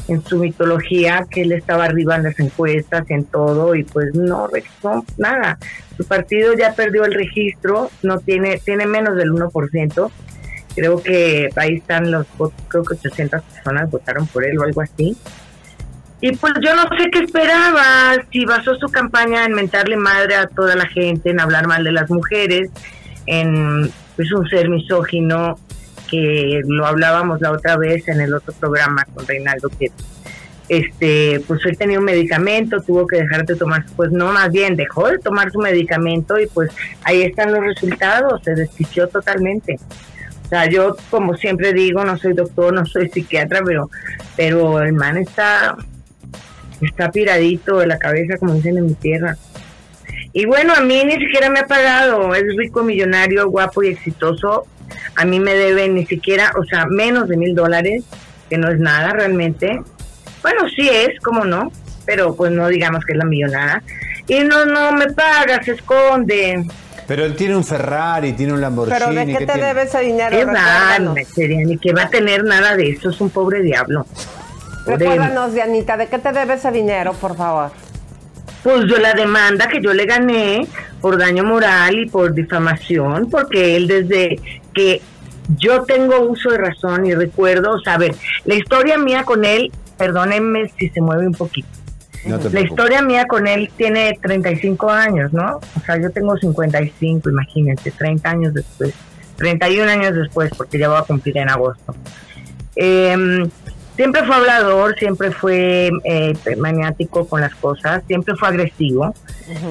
en 0.08 0.22
su 0.24 0.38
mitología, 0.38 1.26
que 1.30 1.42
él 1.42 1.52
estaba 1.52 1.84
arriba 1.84 2.16
en 2.16 2.24
las 2.24 2.38
encuestas, 2.38 3.08
en 3.10 3.24
todo, 3.24 3.74
y 3.74 3.84
pues 3.84 4.14
no, 4.14 4.48
no, 4.82 5.04
nada. 5.16 5.58
Su 5.96 6.06
partido 6.06 6.54
ya 6.54 6.74
perdió 6.74 7.04
el 7.04 7.14
registro, 7.14 7.90
no 8.02 8.18
tiene, 8.18 8.58
tiene 8.64 8.86
menos 8.86 9.16
del 9.16 9.30
1%. 9.30 10.10
Creo 10.74 11.02
que 11.02 11.50
ahí 11.56 11.74
están 11.74 12.10
los 12.10 12.26
votos, 12.36 12.60
creo 12.68 12.84
que 12.84 12.94
800 12.94 13.42
personas 13.42 13.90
votaron 13.90 14.26
por 14.26 14.44
él 14.44 14.58
o 14.58 14.64
algo 14.64 14.80
así. 14.80 15.16
Y 16.20 16.36
pues 16.36 16.52
yo 16.62 16.74
no 16.74 16.82
sé 16.96 17.10
qué 17.10 17.20
esperaba, 17.20 18.14
si 18.30 18.44
basó 18.44 18.74
su 18.76 18.88
campaña 18.88 19.44
en 19.44 19.54
mentarle 19.54 19.96
madre 19.96 20.36
a 20.36 20.46
toda 20.46 20.76
la 20.76 20.86
gente, 20.86 21.30
en 21.30 21.40
hablar 21.40 21.66
mal 21.66 21.84
de 21.84 21.92
las 21.92 22.10
mujeres, 22.10 22.70
en 23.26 23.90
pues 24.22 24.32
un 24.32 24.48
ser 24.48 24.68
misógino, 24.68 25.58
que 26.08 26.60
lo 26.64 26.86
hablábamos 26.86 27.40
la 27.40 27.50
otra 27.50 27.76
vez 27.76 28.06
en 28.06 28.20
el 28.20 28.34
otro 28.34 28.52
programa 28.52 29.04
con 29.14 29.26
Reinaldo, 29.26 29.68
que 29.70 29.90
este, 30.68 31.42
pues 31.46 31.64
él 31.66 31.76
tenía 31.76 31.98
un 31.98 32.04
medicamento, 32.04 32.80
tuvo 32.80 33.06
que 33.06 33.16
dejar 33.16 33.44
de 33.44 33.56
tomar, 33.56 33.84
pues 33.96 34.12
no, 34.12 34.32
más 34.32 34.52
bien 34.52 34.76
dejó 34.76 35.08
de 35.08 35.18
tomar 35.18 35.50
su 35.50 35.58
medicamento 35.58 36.38
y 36.38 36.46
pues 36.46 36.70
ahí 37.02 37.22
están 37.22 37.52
los 37.52 37.64
resultados, 37.64 38.42
se 38.44 38.54
desquició 38.54 39.08
totalmente. 39.08 39.78
O 40.44 40.48
sea, 40.48 40.66
yo 40.68 40.96
como 41.10 41.34
siempre 41.34 41.72
digo, 41.72 42.04
no 42.04 42.16
soy 42.16 42.34
doctor, 42.34 42.72
no 42.72 42.86
soy 42.86 43.08
psiquiatra, 43.08 43.62
pero, 43.64 43.90
pero 44.36 44.80
el 44.82 44.92
man 44.92 45.16
está 45.16 45.76
está 46.80 47.10
piradito 47.10 47.78
de 47.78 47.86
la 47.86 47.98
cabeza, 47.98 48.36
como 48.38 48.54
dicen 48.54 48.78
en 48.78 48.86
mi 48.86 48.94
tierra. 48.94 49.36
Y 50.32 50.46
bueno, 50.46 50.72
a 50.74 50.80
mí 50.80 51.04
ni 51.04 51.14
siquiera 51.14 51.50
me 51.50 51.60
ha 51.60 51.66
pagado, 51.66 52.34
es 52.34 52.44
rico, 52.56 52.82
millonario, 52.82 53.48
guapo 53.50 53.82
y 53.82 53.88
exitoso. 53.88 54.66
A 55.16 55.24
mí 55.24 55.40
me 55.40 55.54
debe 55.54 55.88
ni 55.88 56.06
siquiera, 56.06 56.52
o 56.58 56.64
sea, 56.64 56.86
menos 56.86 57.28
de 57.28 57.36
mil 57.36 57.54
dólares, 57.54 58.04
que 58.48 58.56
no 58.56 58.70
es 58.70 58.78
nada 58.78 59.10
realmente. 59.10 59.80
Bueno, 60.42 60.62
sí 60.74 60.88
es, 60.88 61.20
cómo 61.20 61.44
no, 61.44 61.70
pero 62.06 62.34
pues 62.34 62.50
no 62.50 62.68
digamos 62.68 63.04
que 63.04 63.12
es 63.12 63.18
la 63.18 63.24
millonada. 63.24 63.82
Y 64.26 64.40
no, 64.40 64.64
no 64.64 64.92
me 64.92 65.10
paga, 65.12 65.62
se 65.62 65.72
esconde. 65.72 66.64
Pero 67.06 67.24
él 67.26 67.36
tiene 67.36 67.56
un 67.56 67.64
Ferrari, 67.64 68.32
tiene 68.32 68.54
un 68.54 68.60
Lamborghini. 68.60 68.98
Pero 68.98 69.12
¿de 69.12 69.26
qué 69.26 69.46
te 69.46 69.52
tiene? 69.52 69.66
debe 69.68 69.82
ese 69.82 70.00
dinero? 70.00 70.30
Recuérdanos. 70.30 71.16
ni 71.36 71.76
que 71.76 71.92
va 71.92 72.04
a 72.04 72.08
tener 72.08 72.44
nada 72.44 72.74
de 72.74 72.90
eso, 72.90 73.10
es 73.10 73.20
un 73.20 73.28
pobre 73.28 73.60
diablo. 73.60 74.06
Recuérdanos, 74.86 75.52
Dianita, 75.52 75.96
¿de 75.96 76.06
qué 76.06 76.18
te 76.18 76.32
debe 76.32 76.54
ese 76.54 76.72
dinero, 76.72 77.12
por 77.12 77.36
favor? 77.36 77.70
Pues 78.62 78.84
yo 78.86 78.98
la 78.98 79.14
demanda 79.14 79.66
que 79.68 79.80
yo 79.80 79.92
le 79.92 80.06
gané 80.06 80.66
por 81.00 81.18
daño 81.18 81.42
moral 81.42 81.98
y 81.98 82.08
por 82.08 82.32
difamación, 82.32 83.28
porque 83.28 83.76
él 83.76 83.88
desde 83.88 84.40
que 84.72 85.00
yo 85.58 85.82
tengo 85.82 86.20
uso 86.20 86.50
de 86.50 86.58
razón 86.58 87.06
y 87.06 87.14
recuerdo, 87.14 87.72
o 87.72 87.80
sea, 87.80 87.94
a 87.94 87.98
ver, 87.98 88.14
la 88.44 88.54
historia 88.54 88.96
mía 88.98 89.24
con 89.24 89.44
él, 89.44 89.72
perdónenme 89.98 90.70
si 90.78 90.88
se 90.88 91.00
mueve 91.00 91.26
un 91.26 91.34
poquito. 91.34 91.68
No 92.24 92.38
La 92.52 92.60
historia 92.60 93.02
mía 93.02 93.26
con 93.26 93.48
él 93.48 93.68
tiene 93.76 94.16
35 94.22 94.90
años, 94.90 95.32
¿no? 95.32 95.56
O 95.56 95.80
sea, 95.84 96.00
yo 96.00 96.10
tengo 96.10 96.36
55, 96.36 97.28
imagínense, 97.28 97.90
30 97.90 98.30
años 98.30 98.54
después, 98.54 98.94
31 99.36 99.90
años 99.90 100.14
después, 100.14 100.52
porque 100.56 100.78
ya 100.78 100.88
voy 100.88 100.98
a 100.98 101.02
cumplir 101.02 101.38
en 101.38 101.48
agosto. 101.48 101.96
Eh, 102.76 103.44
siempre 103.96 104.24
fue 104.24 104.36
hablador, 104.36 104.94
siempre 104.98 105.30
fue 105.30 105.90
eh, 106.04 106.34
maniático 106.56 107.26
con 107.26 107.40
las 107.40 107.54
cosas, 107.54 108.02
siempre 108.06 108.34
fue 108.36 108.48
agresivo. 108.48 109.14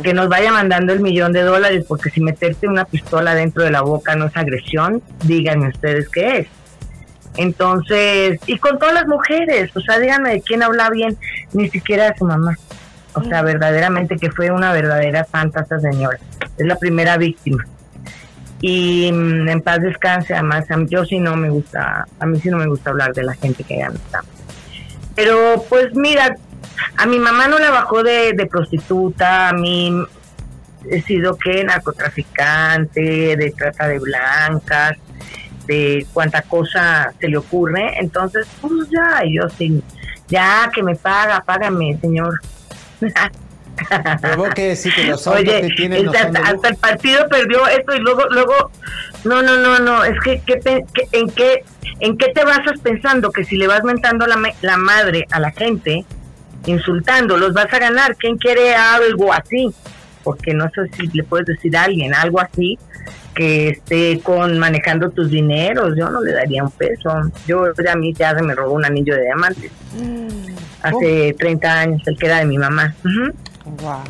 Que 0.04 0.14
nos 0.14 0.30
vaya 0.30 0.52
mandando 0.52 0.94
el 0.94 1.00
millón 1.00 1.32
de 1.32 1.42
dólares, 1.42 1.86
porque 1.88 2.10
si 2.10 2.22
meterte 2.22 2.68
una 2.68 2.86
pistola 2.86 3.34
dentro 3.34 3.64
de 3.64 3.72
la 3.72 3.82
boca 3.82 4.16
no 4.16 4.26
es 4.26 4.38
agresión, 4.38 5.02
díganme 5.24 5.70
ustedes 5.70 6.08
qué 6.10 6.40
es. 6.40 6.48
Entonces, 7.38 8.40
y 8.46 8.58
con 8.58 8.78
todas 8.78 8.94
las 8.94 9.08
mujeres, 9.08 9.76
o 9.76 9.82
sea, 9.82 9.98
díganme 9.98 10.32
de 10.32 10.42
quién 10.42 10.62
habla 10.62 10.90
bien, 10.90 11.18
ni 11.54 11.70
siquiera 11.70 12.12
de 12.12 12.18
su 12.18 12.26
mamá. 12.26 12.58
O 13.14 13.24
sea, 13.24 13.42
verdaderamente 13.42 14.18
que 14.18 14.30
fue 14.30 14.52
una 14.52 14.72
verdadera 14.74 15.24
santa 15.24 15.62
esa 15.62 15.80
señora. 15.80 16.20
Es 16.58 16.66
la 16.66 16.76
primera 16.76 17.18
víctima. 17.18 17.66
Y 18.62 19.12
mm, 19.12 19.50
en 19.50 19.62
paz 19.62 19.82
descanse, 19.82 20.34
además, 20.34 20.66
yo 20.88 21.04
sí 21.06 21.20
no 21.20 21.36
me 21.36 21.50
gusta, 21.50 22.06
a 22.20 22.26
mí 22.26 22.40
sí 22.40 22.50
no 22.50 22.58
me 22.58 22.68
gusta 22.68 22.92
hablar 22.92 23.14
de 23.14 23.24
la 23.24 23.34
gente 23.34 23.64
que 23.64 23.78
ya 23.78 23.90
no 23.90 23.96
está. 23.96 24.24
Pero 25.16 25.66
pues 25.68 25.94
mira, 25.96 26.36
a 26.98 27.06
mi 27.06 27.20
mamá 27.20 27.48
no 27.48 27.60
la 27.60 27.72
bajó 27.72 28.04
de, 28.04 28.34
de 28.34 28.46
prostituta, 28.46 29.50
a 29.50 29.54
mí 29.54 30.06
he 30.90 31.02
sido 31.02 31.38
que 31.38 31.64
narcotraficante, 31.64 33.36
de 33.36 33.54
trata 33.58 33.88
de 33.88 34.00
blancas, 34.00 34.98
de 35.66 36.06
cuánta 36.14 36.42
cosa 36.42 37.14
se 37.20 37.28
le 37.28 37.38
ocurre. 37.38 38.00
Entonces, 38.00 38.48
pues 38.62 38.90
ya, 38.90 39.22
yo 39.28 39.50
sí, 39.50 39.84
ya 40.28 40.72
que 40.74 40.84
me 40.84 40.96
paga, 40.96 41.44
págame, 41.46 41.98
señor. 42.00 42.40
Pero 44.22 44.38
vos 44.38 44.50
qué 44.56 44.70
decís 44.70 44.94
que 44.96 45.04
los 45.06 45.26
autos 45.28 45.42
Oye, 45.44 45.62
que 45.62 45.70
tienen 45.76 46.06
no 46.06 46.14
son 46.14 46.32
de 46.34 46.40
hasta, 46.40 46.68
el 46.70 46.76
partido 46.78 47.28
perdió 47.30 47.68
esto 47.68 47.96
y 47.96 48.00
luego, 48.00 48.24
luego, 48.30 48.72
no, 49.24 49.42
no, 49.42 49.58
no, 49.58 49.80
no, 49.80 50.04
es 50.04 50.20
que, 50.22 50.42
¿qué 50.46 50.58
pe- 50.58 50.86
qué- 50.94 51.08
¿en 51.12 51.30
qué 51.30 51.64
en 52.00 52.18
qué 52.18 52.30
te 52.34 52.44
basas 52.44 52.80
pensando 52.82 53.32
que 53.32 53.44
si 53.44 53.58
le 53.58 53.68
vas 53.68 53.84
mentando 53.84 54.26
la, 54.26 54.36
me- 54.38 54.56
la 54.62 54.78
madre 54.78 55.28
a 55.32 55.40
la 55.40 55.52
gente, 55.52 56.04
insultando, 56.66 57.38
los 57.38 57.54
vas 57.54 57.72
a 57.74 57.80
ganar? 57.80 58.16
¿Quién 58.16 58.38
quiere 58.38 58.74
algo 58.76 59.32
así? 59.34 59.70
Porque 60.24 60.54
no 60.54 60.66
sé 60.74 60.82
si 60.96 61.08
le 61.16 61.24
puedes 61.24 61.46
decir 61.48 61.76
a 61.78 61.84
alguien 61.84 62.14
algo 62.14 62.40
así 62.40 62.78
que 63.36 63.70
esté 63.70 64.20
con 64.22 64.60
manejando 64.60 65.10
tus 65.10 65.30
dineros, 65.32 65.96
yo 65.98 66.10
no 66.10 66.22
le 66.22 66.34
daría 66.34 66.64
un 66.64 66.72
peso. 66.72 67.10
Yo 67.48 67.66
a 67.92 67.96
mí 67.96 68.14
ya 68.14 68.36
se 68.36 68.44
me 68.44 68.54
robó 68.54 68.74
un 68.74 68.84
anillo 68.86 69.16
de 69.16 69.22
diamantes 69.22 69.72
hace 70.82 71.34
30 71.38 71.80
años, 71.80 72.02
el 72.08 72.18
que 72.18 72.26
era 72.26 72.40
de 72.40 72.46
mi 72.46 72.58
mamá. 72.58 72.94
Ujú. 73.06 73.34
Wow, 73.66 74.02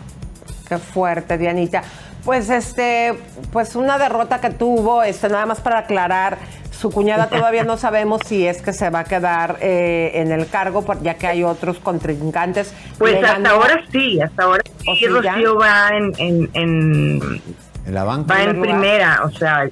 qué 0.68 0.78
fuerte, 0.78 1.38
Dianita. 1.38 1.84
Pues 2.26 2.50
este, 2.50 3.18
pues 3.52 3.76
una 3.76 3.98
derrota 3.98 4.40
que 4.40 4.52
tuvo, 4.52 5.02
este, 5.04 5.28
nada 5.30 5.46
más 5.48 5.60
para 5.60 5.80
aclarar, 5.80 6.38
su 6.72 6.92
cuñada 6.92 7.28
todavía 7.30 7.64
no 7.64 7.78
sabemos 7.78 8.22
si 8.26 8.46
es 8.48 8.62
que 8.62 8.74
se 8.74 8.90
va 8.90 9.00
a 9.00 9.04
quedar 9.04 9.58
eh, 9.62 10.12
en 10.16 10.32
el 10.32 10.48
cargo, 10.48 10.84
ya 11.02 11.16
que 11.16 11.28
hay 11.28 11.44
otros 11.44 11.80
contrincantes. 11.80 12.74
Pues 12.98 13.14
Le 13.14 13.20
hasta 13.20 13.34
ganó- 13.40 13.50
ahora 13.56 13.82
sí, 13.92 14.20
hasta 14.22 14.44
ahora 14.44 14.64
¿O 14.88 14.94
sí, 14.96 15.00
sí? 15.00 15.08
Rocío 15.08 15.58
va 15.58 15.90
en, 15.94 16.12
en, 16.18 16.50
en- 16.54 17.42
¿En 17.86 17.94
la 17.94 18.04
banca? 18.04 18.34
va 18.36 18.44
en 18.44 18.56
lugar. 18.56 18.70
primera, 18.70 19.22
o 19.26 19.32
sea, 19.32 19.68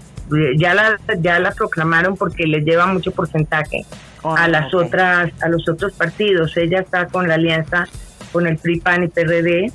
ya 0.57 0.73
la 0.75 0.99
ya 1.19 1.39
la 1.39 1.51
proclamaron 1.51 2.15
porque 2.15 2.45
les 2.45 2.63
lleva 2.63 2.85
mucho 2.87 3.11
porcentaje 3.11 3.85
a 4.23 4.47
las 4.47 4.71
ok. 4.73 4.85
otras 4.85 5.31
a 5.41 5.47
los 5.49 5.67
otros 5.69 5.93
partidos. 5.93 6.55
Ella 6.57 6.79
está 6.79 7.07
con 7.07 7.27
la 7.27 7.35
alianza 7.35 7.85
con 8.31 8.47
el 8.47 8.57
PRI, 8.57 8.79
PAN 8.79 9.03
y 9.03 9.07
PRD 9.07 9.71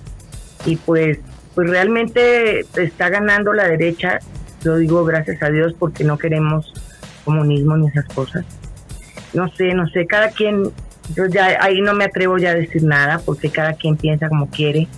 y 0.67 0.77
pues 0.77 1.19
pues 1.55 1.71
realmente 1.71 2.61
está 2.77 3.09
ganando 3.09 3.53
la 3.53 3.69
derecha. 3.69 4.19
Lo 4.65 4.79
digo 4.79 5.05
gracias 5.05 5.43
a 5.43 5.51
Dios 5.51 5.75
porque 5.79 6.05
no 6.05 6.19
queremos 6.19 6.73
comunismo 7.25 7.77
ni 7.77 7.89
esas 7.89 8.07
cosas. 8.07 8.45
No 9.33 9.49
sé, 9.53 9.75
no 9.75 9.89
sé, 9.89 10.07
cada 10.07 10.31
quien 10.31 10.73
yo 11.15 11.27
ya 11.27 11.59
ahí 11.61 11.81
no 11.81 11.95
me 11.95 12.05
atrevo 12.05 12.39
ya 12.39 12.51
a 12.51 12.55
decir 12.55 12.83
nada 12.83 13.21
porque 13.25 13.51
cada 13.51 13.75
quien 13.75 13.97
piensa 13.97 14.29
como 14.29 14.49
quiere 14.49 14.89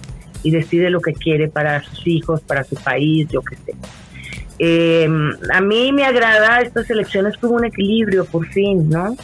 y 0.42 0.50
decide 0.50 0.90
lo 0.90 1.00
que 1.00 1.12
quiere 1.12 1.48
para 1.48 1.82
sus 1.82 2.06
hijos, 2.06 2.40
para 2.40 2.64
su 2.64 2.76
país, 2.76 3.28
yo 3.30 3.42
qué 3.42 3.56
sé. 3.56 3.74
Eh, 4.58 5.08
a 5.52 5.60
mí 5.60 5.92
me 5.92 6.04
agrada 6.04 6.60
estas 6.60 6.88
elecciones 6.88 7.36
que 7.36 7.46
hubo 7.46 7.56
un 7.56 7.64
equilibrio 7.64 8.24
por 8.24 8.46
fin, 8.46 8.88
¿no? 8.88 9.16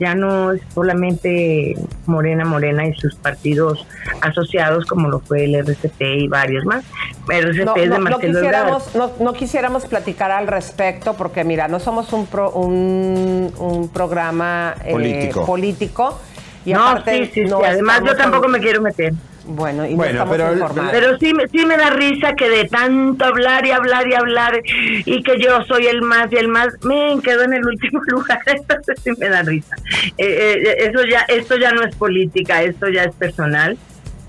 Ya 0.00 0.14
no 0.14 0.52
es 0.52 0.62
solamente 0.74 1.76
Morena, 2.06 2.44
Morena 2.46 2.86
y 2.86 2.94
sus 2.94 3.14
partidos 3.16 3.86
asociados 4.22 4.86
como 4.86 5.08
lo 5.10 5.20
fue 5.20 5.44
el 5.44 5.54
RCP 5.56 6.00
y 6.00 6.26
varios 6.28 6.64
más. 6.64 6.84
RCP 7.28 7.64
No, 7.66 7.76
es 7.76 7.82
de 7.82 7.98
no- 7.98 7.98
no 8.10 8.18
quisiéramos, 8.18 8.94
no, 8.94 9.10
no 9.20 9.32
quisiéramos 9.34 9.84
platicar 9.84 10.30
al 10.30 10.46
respecto 10.46 11.14
porque 11.14 11.44
mira, 11.44 11.68
no 11.68 11.80
somos 11.80 12.12
un, 12.14 12.26
pro- 12.26 12.50
un, 12.52 13.52
un 13.58 13.88
programa 13.90 14.74
eh, 14.84 14.92
Político. 14.92 15.44
político, 15.46 16.18
y 16.64 16.72
no, 16.72 16.82
aparte 16.82 17.26
sí, 17.26 17.30
sí, 17.34 17.40
no 17.44 17.58
sí. 17.58 17.64
Además, 17.66 18.00
yo 18.04 18.16
tampoco 18.16 18.44
con- 18.44 18.52
me 18.52 18.60
quiero 18.60 18.80
meter. 18.80 19.12
Bueno, 19.52 19.84
y 19.84 19.94
Bueno, 19.94 20.24
no 20.24 20.30
pero- 20.30 20.52
informados. 20.52 20.90
Pero 20.92 21.18
sí, 21.18 21.34
me- 21.34 21.48
sí 21.48 21.66
me 21.66 21.76
da 21.76 21.90
risa 21.90 22.34
que 22.34 22.48
de 22.48 22.64
tanto 22.66 23.24
hablar 23.24 23.66
y 23.66 23.72
hablar 23.72 24.06
y 24.08 24.14
hablar 24.14 24.60
y 24.64 25.22
que 25.22 25.40
yo 25.40 25.62
soy 25.64 25.86
el 25.86 26.02
más 26.02 26.30
y 26.32 26.36
el 26.36 26.48
más, 26.48 26.68
me 26.84 27.18
quedo 27.22 27.42
en 27.42 27.54
el 27.54 27.66
último 27.66 28.00
lugar, 28.08 28.40
entonces 28.46 28.96
sí 29.02 29.10
me 29.18 29.28
da 29.28 29.42
risa. 29.42 29.74
Eh, 30.18 30.56
eh, 30.64 30.74
eso 30.88 31.04
ya, 31.04 31.20
esto 31.28 31.56
ya 31.56 31.72
no 31.72 31.82
es 31.82 31.94
política, 31.96 32.62
esto 32.62 32.88
ya 32.88 33.04
es 33.04 33.14
personal 33.14 33.76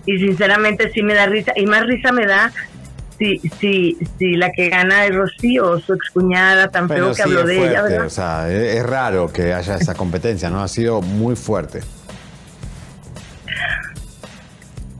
y 0.08 0.18
sinceramente 0.18 0.90
sí 0.92 1.04
me 1.04 1.14
da 1.14 1.28
risa 1.28 1.54
y 1.56 1.66
más 1.68 1.86
risa 1.86 2.12
me 2.12 2.26
da 2.26 2.52
si, 3.20 3.38
si, 3.60 3.98
si 4.18 4.32
la 4.36 4.52
que 4.52 4.70
gana 4.70 5.06
es 5.06 5.14
Rocío, 5.14 5.80
su 5.80 5.94
excuñada, 5.94 6.70
tan 6.70 6.90
feo 6.90 7.10
que 7.10 7.14
sí, 7.16 7.22
habló 7.22 7.44
de 7.44 7.58
ella, 7.70 7.84
¿verdad? 7.84 8.06
o 8.08 8.10
sea, 8.10 8.50
es 8.52 8.84
raro 8.84 9.32
que 9.32 9.54
haya 9.54 9.76
esa 9.76 9.94
competencia, 9.94 10.50
¿no? 10.50 10.64
Ha 10.64 10.68
sido 10.68 11.04
muy 11.04 11.36
fuerte. 11.36 11.82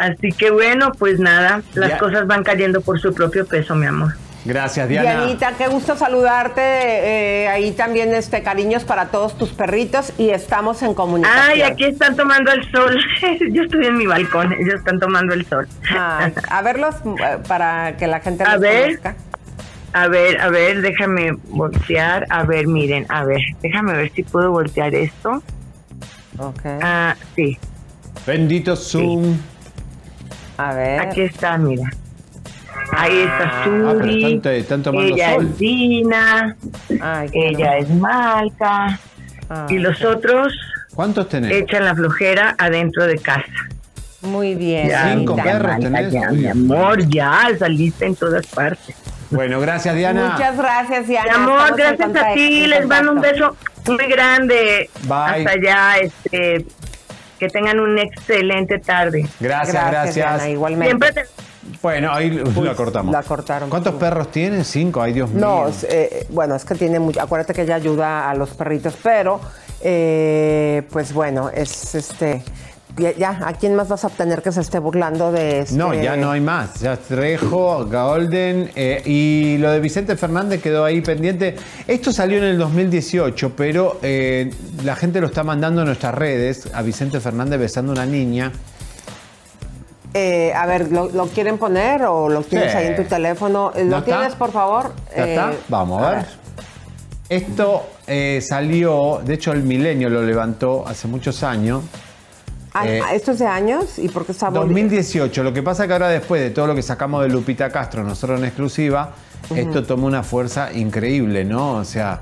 Así 0.02 0.32
que 0.32 0.50
bueno, 0.50 0.92
pues 0.98 1.20
nada, 1.20 1.62
las 1.76 1.90
Ya. 1.92 1.98
cosas 2.00 2.26
van 2.26 2.44
cayendo 2.44 2.82
por 2.82 3.00
su 3.00 3.14
propio 3.14 3.46
peso, 3.46 3.76
mi 3.76 3.86
amor. 3.86 4.14
Gracias, 4.44 4.90
Diana. 4.90 5.18
Dianita, 5.18 5.52
qué 5.56 5.68
gusto 5.68 5.96
saludarte. 5.96 6.62
eh, 6.64 7.48
ahí 7.48 7.72
también 7.74 8.12
este 8.16 8.42
cariños 8.42 8.84
para 8.84 9.10
todos 9.10 9.38
tus 9.38 9.50
perritos 9.50 10.14
y 10.18 10.32
estamos 10.32 10.82
en 10.82 10.96
comunicación. 10.96 11.46
Ay, 11.52 11.62
aquí 11.62 11.84
están 11.84 12.16
tomando 12.16 12.52
el 12.52 12.64
sol. 12.72 12.98
Yo 13.52 13.62
estoy 13.64 13.86
en 13.86 13.98
mi 13.98 14.08
balcón, 14.08 14.52
ellos 14.54 14.74
están 14.80 15.00
tomando 15.00 15.36
el 15.36 15.46
sol. 15.46 15.68
Ay, 15.96 16.34
a 16.50 16.62
verlos 16.64 16.96
eh, 17.06 17.38
para 17.48 17.96
que 17.98 18.08
la 18.08 18.20
gente 18.22 18.44
A 18.44 18.54
los 18.54 18.62
ver. 18.62 18.98
conozca. 18.98 19.16
A 19.94 20.08
ver, 20.08 20.42
a 20.42 20.50
ver, 20.50 20.82
déjame 20.82 21.34
voltear. 21.50 22.26
A 22.30 22.42
ver, 22.44 22.66
miren, 22.66 23.06
a 23.10 23.24
ver, 23.26 23.42
déjame 23.62 23.94
ver 23.94 24.12
si 24.16 24.24
puedo 24.24 24.50
voltear 24.50 24.96
esto. 24.96 25.44
Ok. 26.40 26.62
Ah, 26.82 27.16
sí, 27.36 27.60
Bendito 28.26 28.76
Zoom. 28.76 29.38
A 30.70 30.74
ver. 30.74 31.00
aquí 31.02 31.22
está, 31.22 31.58
mira. 31.58 31.90
Ahí 32.94 33.20
está 33.22 33.44
Ah, 33.44 33.64
Suri. 33.64 34.34
están, 34.36 34.54
están 34.54 34.84
tomando 34.84 35.14
ella 35.16 35.34
sol. 35.36 35.46
es 35.48 35.58
Dina. 35.58 36.56
Ay, 37.02 37.30
ella 37.34 37.78
es 37.78 37.90
Malca. 37.90 39.00
y 39.70 39.78
los 39.80 40.02
otros 40.04 40.54
¿Cuántos 40.94 41.28
tenés? 41.30 41.52
echan 41.54 41.86
la 41.86 41.96
flojera 41.96 42.56
adentro 42.58 43.06
de 43.06 43.18
casa. 43.18 43.46
Muy 44.22 44.56
bien. 44.56 44.88
Ya, 44.90 45.14
Cinco 45.14 45.36
perros 45.36 45.64
Malca, 45.64 45.80
tenés. 45.80 46.12
ya, 46.14 46.30
mi 46.32 46.48
amor, 46.48 47.08
ya 47.10 47.50
saliste 47.58 48.06
en 48.06 48.16
todas 48.16 48.46
partes. 48.48 48.96
Bueno, 49.30 49.60
gracias, 49.62 49.96
Diana. 49.96 50.32
Muchas 50.34 50.58
gracias, 50.58 51.02
Mi 51.08 51.14
Diana. 51.14 51.34
amor, 51.36 51.60
Estamos 51.60 51.80
en 51.80 51.98
gracias 51.98 52.24
a 52.32 52.34
ti. 52.34 52.68
Les 52.68 52.86
mando 52.88 53.12
un 53.14 53.22
beso 53.22 53.56
muy 53.88 54.06
grande. 54.08 54.90
Bye. 55.04 55.14
Hasta 55.48 55.50
allá, 55.52 55.98
este. 56.02 56.66
Que 57.42 57.48
tengan 57.50 57.80
una 57.80 58.04
excelente 58.04 58.78
tarde. 58.78 59.28
Gracias, 59.40 59.74
gracias. 59.90 60.14
Diana, 60.14 60.48
igualmente. 60.48 60.86
Siempre 61.08 61.12
te- 61.12 61.78
Bueno, 61.82 62.14
ahí 62.14 62.30
la 62.30 62.76
cortamos. 62.76 63.12
La 63.12 63.24
cortaron. 63.24 63.68
¿Cuántos 63.68 63.96
perros 63.96 64.30
tiene? 64.30 64.64
Cinco, 64.64 65.02
ay 65.02 65.14
Dios 65.14 65.32
mío. 65.32 65.40
No, 65.44 65.66
eh, 65.90 66.28
bueno, 66.30 66.54
es 66.54 66.64
que 66.64 66.76
tiene 66.76 67.00
mucho. 67.00 67.20
Acuérdate 67.20 67.56
que 67.56 67.64
ella 67.64 67.74
ayuda 67.74 68.30
a 68.30 68.36
los 68.36 68.52
perritos, 68.52 68.96
pero 69.02 69.42
eh, 69.82 70.84
pues 70.92 71.14
bueno, 71.14 71.50
es 71.50 71.96
este. 71.96 72.44
Ya, 72.98 73.12
ya, 73.14 73.40
¿a 73.46 73.54
quién 73.54 73.74
más 73.76 73.88
vas 73.88 74.04
a 74.04 74.08
obtener 74.08 74.42
que 74.42 74.52
se 74.52 74.60
esté 74.62 74.78
burlando 74.78 75.32
de 75.32 75.60
este? 75.60 75.76
No, 75.76 75.94
ya 75.94 76.18
no 76.18 76.32
hay 76.32 76.42
más. 76.42 76.82
Ya 76.82 76.98
Trejo, 76.98 77.86
Golden 77.86 78.70
eh, 78.76 79.02
y 79.06 79.58
lo 79.60 79.72
de 79.72 79.80
Vicente 79.80 80.18
Fernández 80.18 80.62
quedó 80.62 80.84
ahí 80.84 81.00
pendiente. 81.02 81.56
Esto 81.88 82.12
salió 82.12 82.38
en 82.38 82.44
el 82.44 82.58
2018, 82.58 83.54
pero 83.56 83.98
eh, 84.04 84.52
la 84.84 84.96
gente 84.98 85.22
lo 85.22 85.28
está 85.28 85.44
mandando 85.44 85.82
a 85.82 85.86
nuestras 85.86 86.14
redes 86.14 86.68
a 86.74 86.82
Vicente 86.82 87.20
Fernández 87.22 87.60
besando 87.60 87.94
a 87.94 87.96
una 87.96 88.06
niña. 88.06 88.52
Eh, 90.14 90.52
a 90.54 90.66
ver, 90.66 90.92
¿lo, 90.92 91.10
lo 91.10 91.28
quieren 91.28 91.58
poner 91.58 92.04
o 92.04 92.28
lo 92.28 92.42
tienes 92.42 92.74
Sí. 92.74 92.78
ahí 92.78 92.88
en 92.88 92.98
tu 92.98 93.04
teléfono? 93.06 93.72
¿No 93.74 93.84
¿Lo 93.86 93.98
está? 94.00 94.04
tienes, 94.18 94.36
por 94.36 94.52
favor? 94.52 94.92
¿Ya 95.16 95.26
está? 95.28 95.52
Vamos 95.70 96.04
a 96.04 96.10
ver. 96.12 96.26
Esto 97.30 97.84
salió, 98.42 99.22
de 99.24 99.36
hecho 99.36 99.54
el 99.54 99.64
Milenio 99.64 100.10
lo 100.10 100.22
levantó 100.22 100.86
hace 100.86 101.08
muchos 101.08 101.44
años. 101.44 101.84
Ah, 102.74 102.88
Eh, 102.88 103.02
¿Esto 103.14 103.32
es 103.32 103.40
de 103.40 103.48
años? 103.48 103.98
¿Y 104.00 104.08
por 104.10 104.26
qué 104.26 104.32
está 104.32 104.50
volviendo? 104.50 104.74
2018. 104.74 105.44
Lo 105.44 105.54
que 105.54 105.64
pasa 105.64 105.88
que 105.88 105.94
ahora 105.94 106.10
después 106.10 106.42
de 106.42 106.50
todo 106.52 106.68
lo 106.68 106.76
que 106.76 106.82
sacamos 106.82 107.24
de 107.24 107.30
Lupita 107.30 107.70
Castro, 107.72 108.04
nosotros 108.04 108.40
en 108.40 108.46
exclusiva, 108.46 109.14
esto 109.56 109.84
tomó 109.84 110.08
una 110.08 110.24
fuerza 110.24 110.72
increíble, 110.74 111.44
¿no? 111.46 111.74
O 111.74 111.84
sea, 111.86 112.22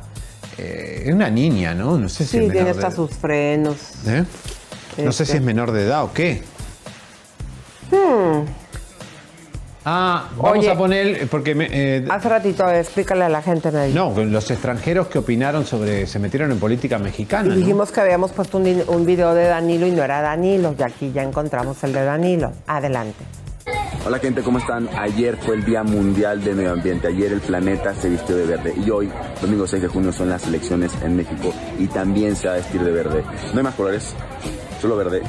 eh, 0.58 1.04
es 1.06 1.14
una 1.14 1.30
niña, 1.30 1.74
¿no? 1.74 1.98
No 1.98 2.10
sé 2.10 2.26
si 2.26 2.40
Sí, 2.40 2.46
es 2.46 2.52
tiene 2.52 2.70
hasta 2.72 2.90
de 2.90 2.96
sus 2.96 3.12
frenos. 3.12 3.78
¿Eh? 4.08 4.24
No 4.98 5.12
sé 5.12 5.24
Este. 5.24 5.26
si 5.34 5.38
es 5.38 5.44
menor 5.44 5.72
de 5.72 5.84
edad 5.84 6.04
o 6.04 6.12
qué. 6.14 6.42
Hmm. 7.92 8.46
Ah, 9.92 10.30
vamos 10.38 10.60
Oye. 10.60 10.70
a 10.70 10.78
poner, 10.78 11.28
porque 11.30 11.56
me, 11.56 11.68
eh, 11.72 12.06
Hace 12.12 12.30
ratito, 12.30 12.70
explícale 12.70 13.24
a 13.24 13.30
la 13.30 13.42
gente, 13.42 13.72
Nay. 13.72 13.92
no, 13.92 14.14
los 14.24 14.52
extranjeros 14.52 15.08
que 15.08 15.18
opinaron 15.18 15.66
sobre, 15.66 16.06
se 16.06 16.20
metieron 16.20 16.52
en 16.52 16.60
política 16.60 17.00
mexicana, 17.00 17.48
Y 17.48 17.50
¿no? 17.50 17.56
dijimos 17.56 17.92
que 17.92 18.00
habíamos 18.02 18.32
puesto 18.32 18.60
un, 18.60 18.84
un 18.88 19.06
video 19.08 19.34
de 19.34 19.46
Danilo 19.46 19.88
y 19.88 19.92
no 19.92 20.04
era 20.04 20.22
Danilo. 20.22 20.76
Y 20.78 20.84
aquí 20.84 21.12
ya 21.12 21.24
encontramos 21.24 21.84
el 21.84 21.94
de 21.94 22.04
Danilo. 22.04 22.52
Adelante. 22.68 23.18
Hola 24.06 24.20
gente, 24.20 24.44
¿cómo 24.44 24.60
están? 24.60 24.88
Ayer 24.96 25.36
fue 25.38 25.56
el 25.56 25.66
Día 25.66 25.82
Mundial 25.82 26.44
del 26.44 26.56
Medio 26.56 26.74
Ambiente. 26.74 27.08
Ayer 27.08 27.34
el 27.34 27.42
planeta 27.42 27.96
se 27.96 28.10
vistió 28.10 28.36
de 28.36 28.46
verde. 28.46 28.74
Y 28.86 28.92
hoy, 28.92 29.10
domingo 29.42 29.66
6 29.66 29.82
de 29.82 29.88
junio, 29.88 30.12
son 30.14 30.30
las 30.30 30.46
elecciones 30.46 30.92
en 31.04 31.16
México. 31.16 31.52
Y 31.80 31.88
también 31.88 32.36
se 32.36 32.48
va 32.48 32.54
a 32.54 32.58
vestir 32.58 32.82
de 32.84 32.92
verde. 32.92 33.24
No 33.54 33.58
hay 33.58 33.64
más 33.64 33.74
colores, 33.74 34.14
solo 34.80 34.96
verde. 34.96 35.24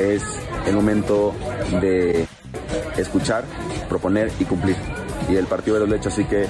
Es 0.00 0.22
el 0.66 0.74
momento 0.74 1.32
de 1.80 2.26
escuchar, 2.96 3.44
proponer 3.88 4.30
y 4.38 4.44
cumplir. 4.44 4.76
Y 5.28 5.36
el 5.36 5.46
Partido 5.46 5.74
Verde 5.74 5.88
lo 5.88 5.94
ha 5.94 5.98
hecho, 5.98 6.08
así 6.08 6.24
que, 6.24 6.46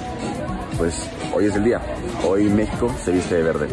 pues, 0.77 1.09
hoy 1.33 1.45
es 1.45 1.55
el 1.55 1.63
día. 1.63 1.81
Hoy 2.27 2.45
México 2.45 2.93
se 3.03 3.11
viste 3.11 3.35
de 3.35 3.43
verde. 3.43 3.67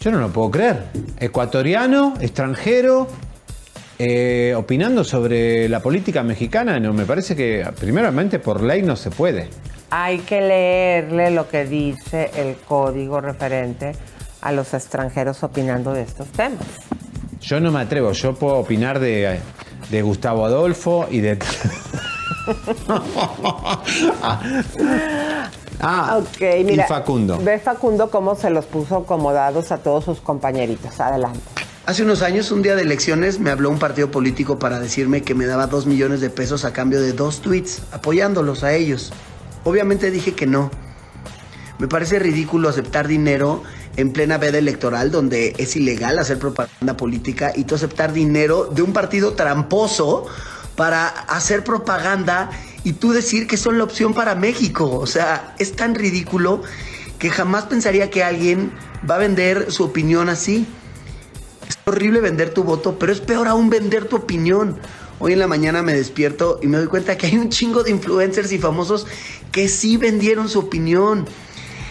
Yo 0.00 0.12
no 0.12 0.20
lo 0.20 0.28
puedo 0.30 0.50
creer. 0.50 0.84
Ecuatoriano, 1.18 2.14
extranjero, 2.20 3.08
eh, 3.98 4.54
opinando 4.56 5.02
sobre 5.02 5.68
la 5.68 5.80
política 5.80 6.22
mexicana, 6.22 6.78
no, 6.78 6.92
me 6.92 7.04
parece 7.04 7.34
que 7.34 7.68
primeramente 7.80 8.38
por 8.38 8.62
ley 8.62 8.82
no 8.82 8.94
se 8.94 9.10
puede. 9.10 9.48
Hay 9.90 10.18
que 10.20 10.40
leerle 10.40 11.30
lo 11.30 11.48
que 11.48 11.64
dice 11.64 12.30
el 12.36 12.56
código 12.56 13.20
referente 13.20 13.92
a 14.40 14.52
los 14.52 14.72
extranjeros 14.72 15.42
opinando 15.42 15.92
de 15.92 16.02
estos 16.02 16.28
temas. 16.28 16.64
Yo 17.40 17.58
no 17.58 17.72
me 17.72 17.80
atrevo, 17.80 18.12
yo 18.12 18.34
puedo 18.34 18.56
opinar 18.56 19.00
de, 19.00 19.40
de 19.90 20.02
Gustavo 20.02 20.44
Adolfo 20.44 21.06
y 21.10 21.20
de... 21.20 21.38
ah, 25.80 26.18
ok, 26.20 26.40
mira. 26.64 26.84
y 26.84 26.88
Facundo. 26.88 27.38
Ve 27.42 27.58
Facundo 27.58 28.10
cómo 28.10 28.34
se 28.34 28.50
los 28.50 28.66
puso 28.66 28.98
acomodados 28.98 29.72
a 29.72 29.78
todos 29.78 30.04
sus 30.04 30.20
compañeritos. 30.20 31.00
Adelante. 31.00 31.40
Hace 31.86 32.02
unos 32.02 32.20
años, 32.20 32.50
un 32.50 32.60
día 32.62 32.76
de 32.76 32.82
elecciones, 32.82 33.40
me 33.40 33.50
habló 33.50 33.70
un 33.70 33.78
partido 33.78 34.10
político 34.10 34.58
para 34.58 34.78
decirme 34.78 35.22
que 35.22 35.34
me 35.34 35.46
daba 35.46 35.66
dos 35.68 35.86
millones 35.86 36.20
de 36.20 36.28
pesos 36.28 36.66
a 36.66 36.72
cambio 36.74 37.00
de 37.00 37.14
dos 37.14 37.40
tweets, 37.40 37.80
apoyándolos 37.92 38.62
a 38.62 38.74
ellos. 38.74 39.10
Obviamente 39.64 40.10
dije 40.10 40.34
que 40.34 40.46
no. 40.46 40.70
Me 41.78 41.88
parece 41.88 42.18
ridículo 42.18 42.68
aceptar 42.68 43.08
dinero 43.08 43.62
en 43.98 44.12
plena 44.12 44.38
veda 44.38 44.58
electoral, 44.58 45.10
donde 45.10 45.54
es 45.58 45.74
ilegal 45.74 46.20
hacer 46.20 46.38
propaganda 46.38 46.96
política, 46.96 47.52
y 47.54 47.64
tú 47.64 47.74
aceptar 47.74 48.12
dinero 48.12 48.66
de 48.66 48.82
un 48.82 48.92
partido 48.92 49.32
tramposo 49.32 50.26
para 50.76 51.08
hacer 51.08 51.64
propaganda 51.64 52.48
y 52.84 52.92
tú 52.92 53.10
decir 53.10 53.48
que 53.48 53.56
son 53.56 53.76
la 53.76 53.82
opción 53.82 54.14
para 54.14 54.36
México. 54.36 54.88
O 54.88 55.06
sea, 55.06 55.56
es 55.58 55.74
tan 55.74 55.96
ridículo 55.96 56.62
que 57.18 57.28
jamás 57.28 57.64
pensaría 57.64 58.08
que 58.08 58.22
alguien 58.22 58.70
va 59.08 59.16
a 59.16 59.18
vender 59.18 59.72
su 59.72 59.82
opinión 59.82 60.28
así. 60.28 60.64
Es 61.68 61.76
horrible 61.84 62.20
vender 62.20 62.54
tu 62.54 62.62
voto, 62.62 63.00
pero 63.00 63.10
es 63.10 63.20
peor 63.20 63.48
aún 63.48 63.68
vender 63.68 64.04
tu 64.04 64.14
opinión. 64.14 64.78
Hoy 65.18 65.32
en 65.32 65.40
la 65.40 65.48
mañana 65.48 65.82
me 65.82 65.92
despierto 65.92 66.60
y 66.62 66.68
me 66.68 66.78
doy 66.78 66.86
cuenta 66.86 67.18
que 67.18 67.26
hay 67.26 67.36
un 67.36 67.48
chingo 67.48 67.82
de 67.82 67.90
influencers 67.90 68.52
y 68.52 68.58
famosos 68.58 69.08
que 69.50 69.68
sí 69.68 69.96
vendieron 69.96 70.48
su 70.48 70.60
opinión. 70.60 71.26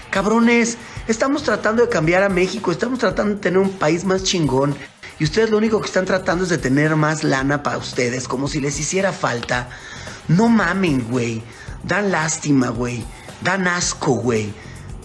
Cabrones, 0.10 0.78
estamos 1.08 1.44
tratando 1.44 1.84
de 1.84 1.90
cambiar 1.90 2.24
a 2.24 2.30
México, 2.30 2.72
estamos 2.72 3.00
tratando 3.00 3.36
de 3.36 3.42
tener 3.42 3.60
un 3.60 3.72
país 3.72 4.04
más 4.04 4.24
chingón. 4.24 4.76
Y 5.20 5.24
ustedes 5.24 5.50
lo 5.50 5.58
único 5.58 5.80
que 5.80 5.88
están 5.88 6.06
tratando 6.06 6.44
es 6.44 6.50
de 6.50 6.58
tener 6.58 6.96
más 6.96 7.24
lana 7.24 7.64
para 7.64 7.78
ustedes, 7.78 8.28
como 8.28 8.48
si 8.48 8.60
les 8.60 8.80
hiciera 8.80 9.12
falta. 9.12 9.70
No 10.28 10.48
mamen, 10.48 11.08
güey. 11.10 11.42
Dan 11.84 12.12
lástima, 12.12 12.70
güey. 12.70 13.04
Dan 13.42 13.68
asco, 13.68 14.12
güey. 14.14 14.54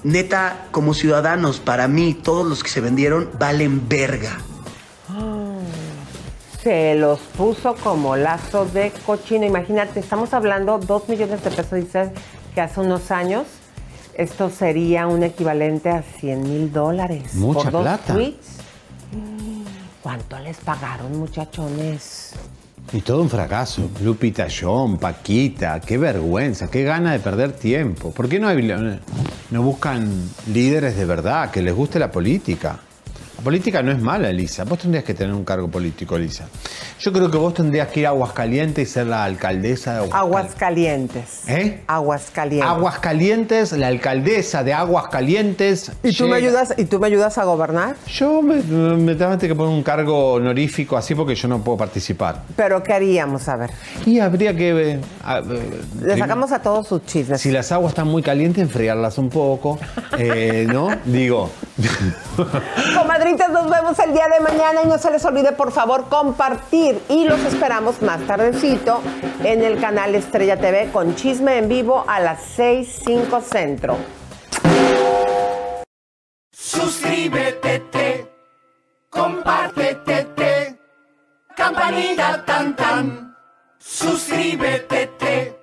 Neta, 0.04 0.66
como 0.70 0.94
ciudadanos, 0.94 1.60
para 1.60 1.88
mí, 1.88 2.12
todos 2.12 2.46
los 2.46 2.62
que 2.62 2.68
se 2.68 2.80
vendieron 2.80 3.30
valen 3.38 3.88
verga. 3.88 4.38
Se 6.62 6.94
los 6.94 7.18
puso 7.36 7.74
como 7.76 8.16
lazo 8.16 8.66
de 8.66 8.92
cochino. 9.06 9.46
Imagínate, 9.46 10.00
estamos 10.00 10.34
hablando 10.34 10.78
dos 10.78 11.08
millones 11.08 11.42
de 11.42 11.50
pesos, 11.50 11.72
dices 11.72 12.10
que 12.54 12.60
hace 12.60 12.80
unos 12.80 13.10
años 13.10 13.46
esto 14.14 14.50
sería 14.50 15.06
un 15.06 15.22
equivalente 15.22 15.90
a 15.90 16.02
100 16.02 16.42
mil 16.42 16.72
dólares. 16.72 17.34
Mucha 17.34 17.64
por 17.64 17.72
dos 17.72 17.82
plata. 17.82 18.14
tweets. 18.14 18.58
¿Cuánto 20.02 20.38
les 20.40 20.56
pagaron, 20.58 21.16
muchachones? 21.18 22.32
Y 22.92 23.00
todo 23.00 23.22
un 23.22 23.30
fracaso. 23.30 23.88
Lupita 24.02 24.48
John, 24.50 24.98
Paquita, 24.98 25.80
qué 25.80 25.96
vergüenza, 25.96 26.68
qué 26.68 26.82
gana 26.82 27.12
de 27.12 27.20
perder 27.20 27.52
tiempo. 27.52 28.10
¿Por 28.10 28.28
qué 28.28 28.40
no, 28.40 28.48
hay, 28.48 29.00
no 29.50 29.62
buscan 29.62 30.10
líderes 30.52 30.96
de 30.96 31.04
verdad, 31.04 31.50
que 31.50 31.62
les 31.62 31.74
guste 31.74 31.98
la 31.98 32.10
política? 32.10 32.80
Política 33.42 33.82
no 33.82 33.90
es 33.92 34.00
mala, 34.00 34.28
Elisa. 34.30 34.64
Vos 34.64 34.78
tendrías 34.78 35.04
que 35.04 35.14
tener 35.14 35.34
un 35.34 35.44
cargo 35.44 35.68
político, 35.68 36.16
Elisa. 36.16 36.46
Yo 37.00 37.12
creo 37.12 37.30
que 37.30 37.36
vos 37.38 37.54
tendrías 37.54 37.88
que 37.88 38.00
ir 38.00 38.06
a 38.06 38.10
Aguascalientes 38.10 38.88
y 38.88 38.92
ser 38.92 39.06
la 39.08 39.24
alcaldesa 39.24 39.94
de 39.94 39.98
Aguascalientes. 40.12 40.22
Aguascalientes. 41.42 41.48
¿Eh? 41.48 41.80
Aguascalientes. 41.86 42.70
Aguascalientes, 42.70 43.72
la 43.72 43.88
alcaldesa 43.88 44.62
de 44.62 44.72
Aguascalientes. 44.72 45.90
¿Y 46.02 46.12
tú, 46.14 46.28
me 46.28 46.36
ayudas, 46.36 46.74
¿Y 46.76 46.84
tú 46.84 47.00
me 47.00 47.08
ayudas 47.08 47.36
a 47.38 47.44
gobernar? 47.44 47.96
Yo 48.06 48.42
me, 48.42 48.62
me 48.62 49.14
tengo 49.16 49.36
que 49.38 49.54
poner 49.54 49.74
un 49.74 49.82
cargo 49.82 50.34
honorífico 50.34 50.96
así 50.96 51.14
porque 51.14 51.34
yo 51.34 51.48
no 51.48 51.58
puedo 51.62 51.78
participar. 51.78 52.42
¿Pero 52.56 52.82
qué 52.82 52.92
haríamos? 52.92 53.48
A 53.48 53.56
ver. 53.56 53.70
Y 54.06 54.20
habría 54.20 54.54
que... 54.56 54.92
eh, 54.92 55.00
a- 55.24 55.38
eh, 55.38 55.80
Le 56.00 56.16
sacamos 56.18 56.52
a 56.52 56.60
todos 56.62 56.86
sus 56.86 57.04
chismes. 57.06 57.40
Si 57.40 57.50
las 57.50 57.72
aguas 57.72 57.90
están 57.92 58.06
muy 58.08 58.22
calientes, 58.22 58.62
enfriarlas 58.62 59.18
un 59.18 59.28
poco, 59.30 59.78
eh, 60.18 60.66
¿no? 60.72 60.88
Digo, 61.04 61.50
Nos 63.32 63.70
vemos 63.70 63.98
el 63.98 64.12
día 64.12 64.28
de 64.28 64.40
mañana 64.40 64.82
y 64.82 64.86
no 64.86 64.98
se 64.98 65.10
les 65.10 65.24
olvide 65.24 65.52
por 65.52 65.72
favor 65.72 66.10
compartir 66.10 67.02
y 67.08 67.24
los 67.24 67.40
esperamos 67.40 68.02
más 68.02 68.20
tardecito 68.26 69.00
en 69.42 69.62
el 69.62 69.80
canal 69.80 70.14
Estrella 70.14 70.58
TV 70.58 70.90
con 70.92 71.14
chisme 71.14 71.56
en 71.56 71.66
vivo 71.66 72.04
a 72.06 72.20
las 72.20 72.58
6.05 72.58 73.40
centro. 73.40 73.96
Suscríbete, 76.52 77.78
te, 77.90 78.30
compártete, 79.08 80.24
te, 80.36 80.78
campanita 81.56 82.44
tan 82.44 82.76
tan. 82.76 83.36
Suscríbete, 83.78 85.06
te, 85.18 85.58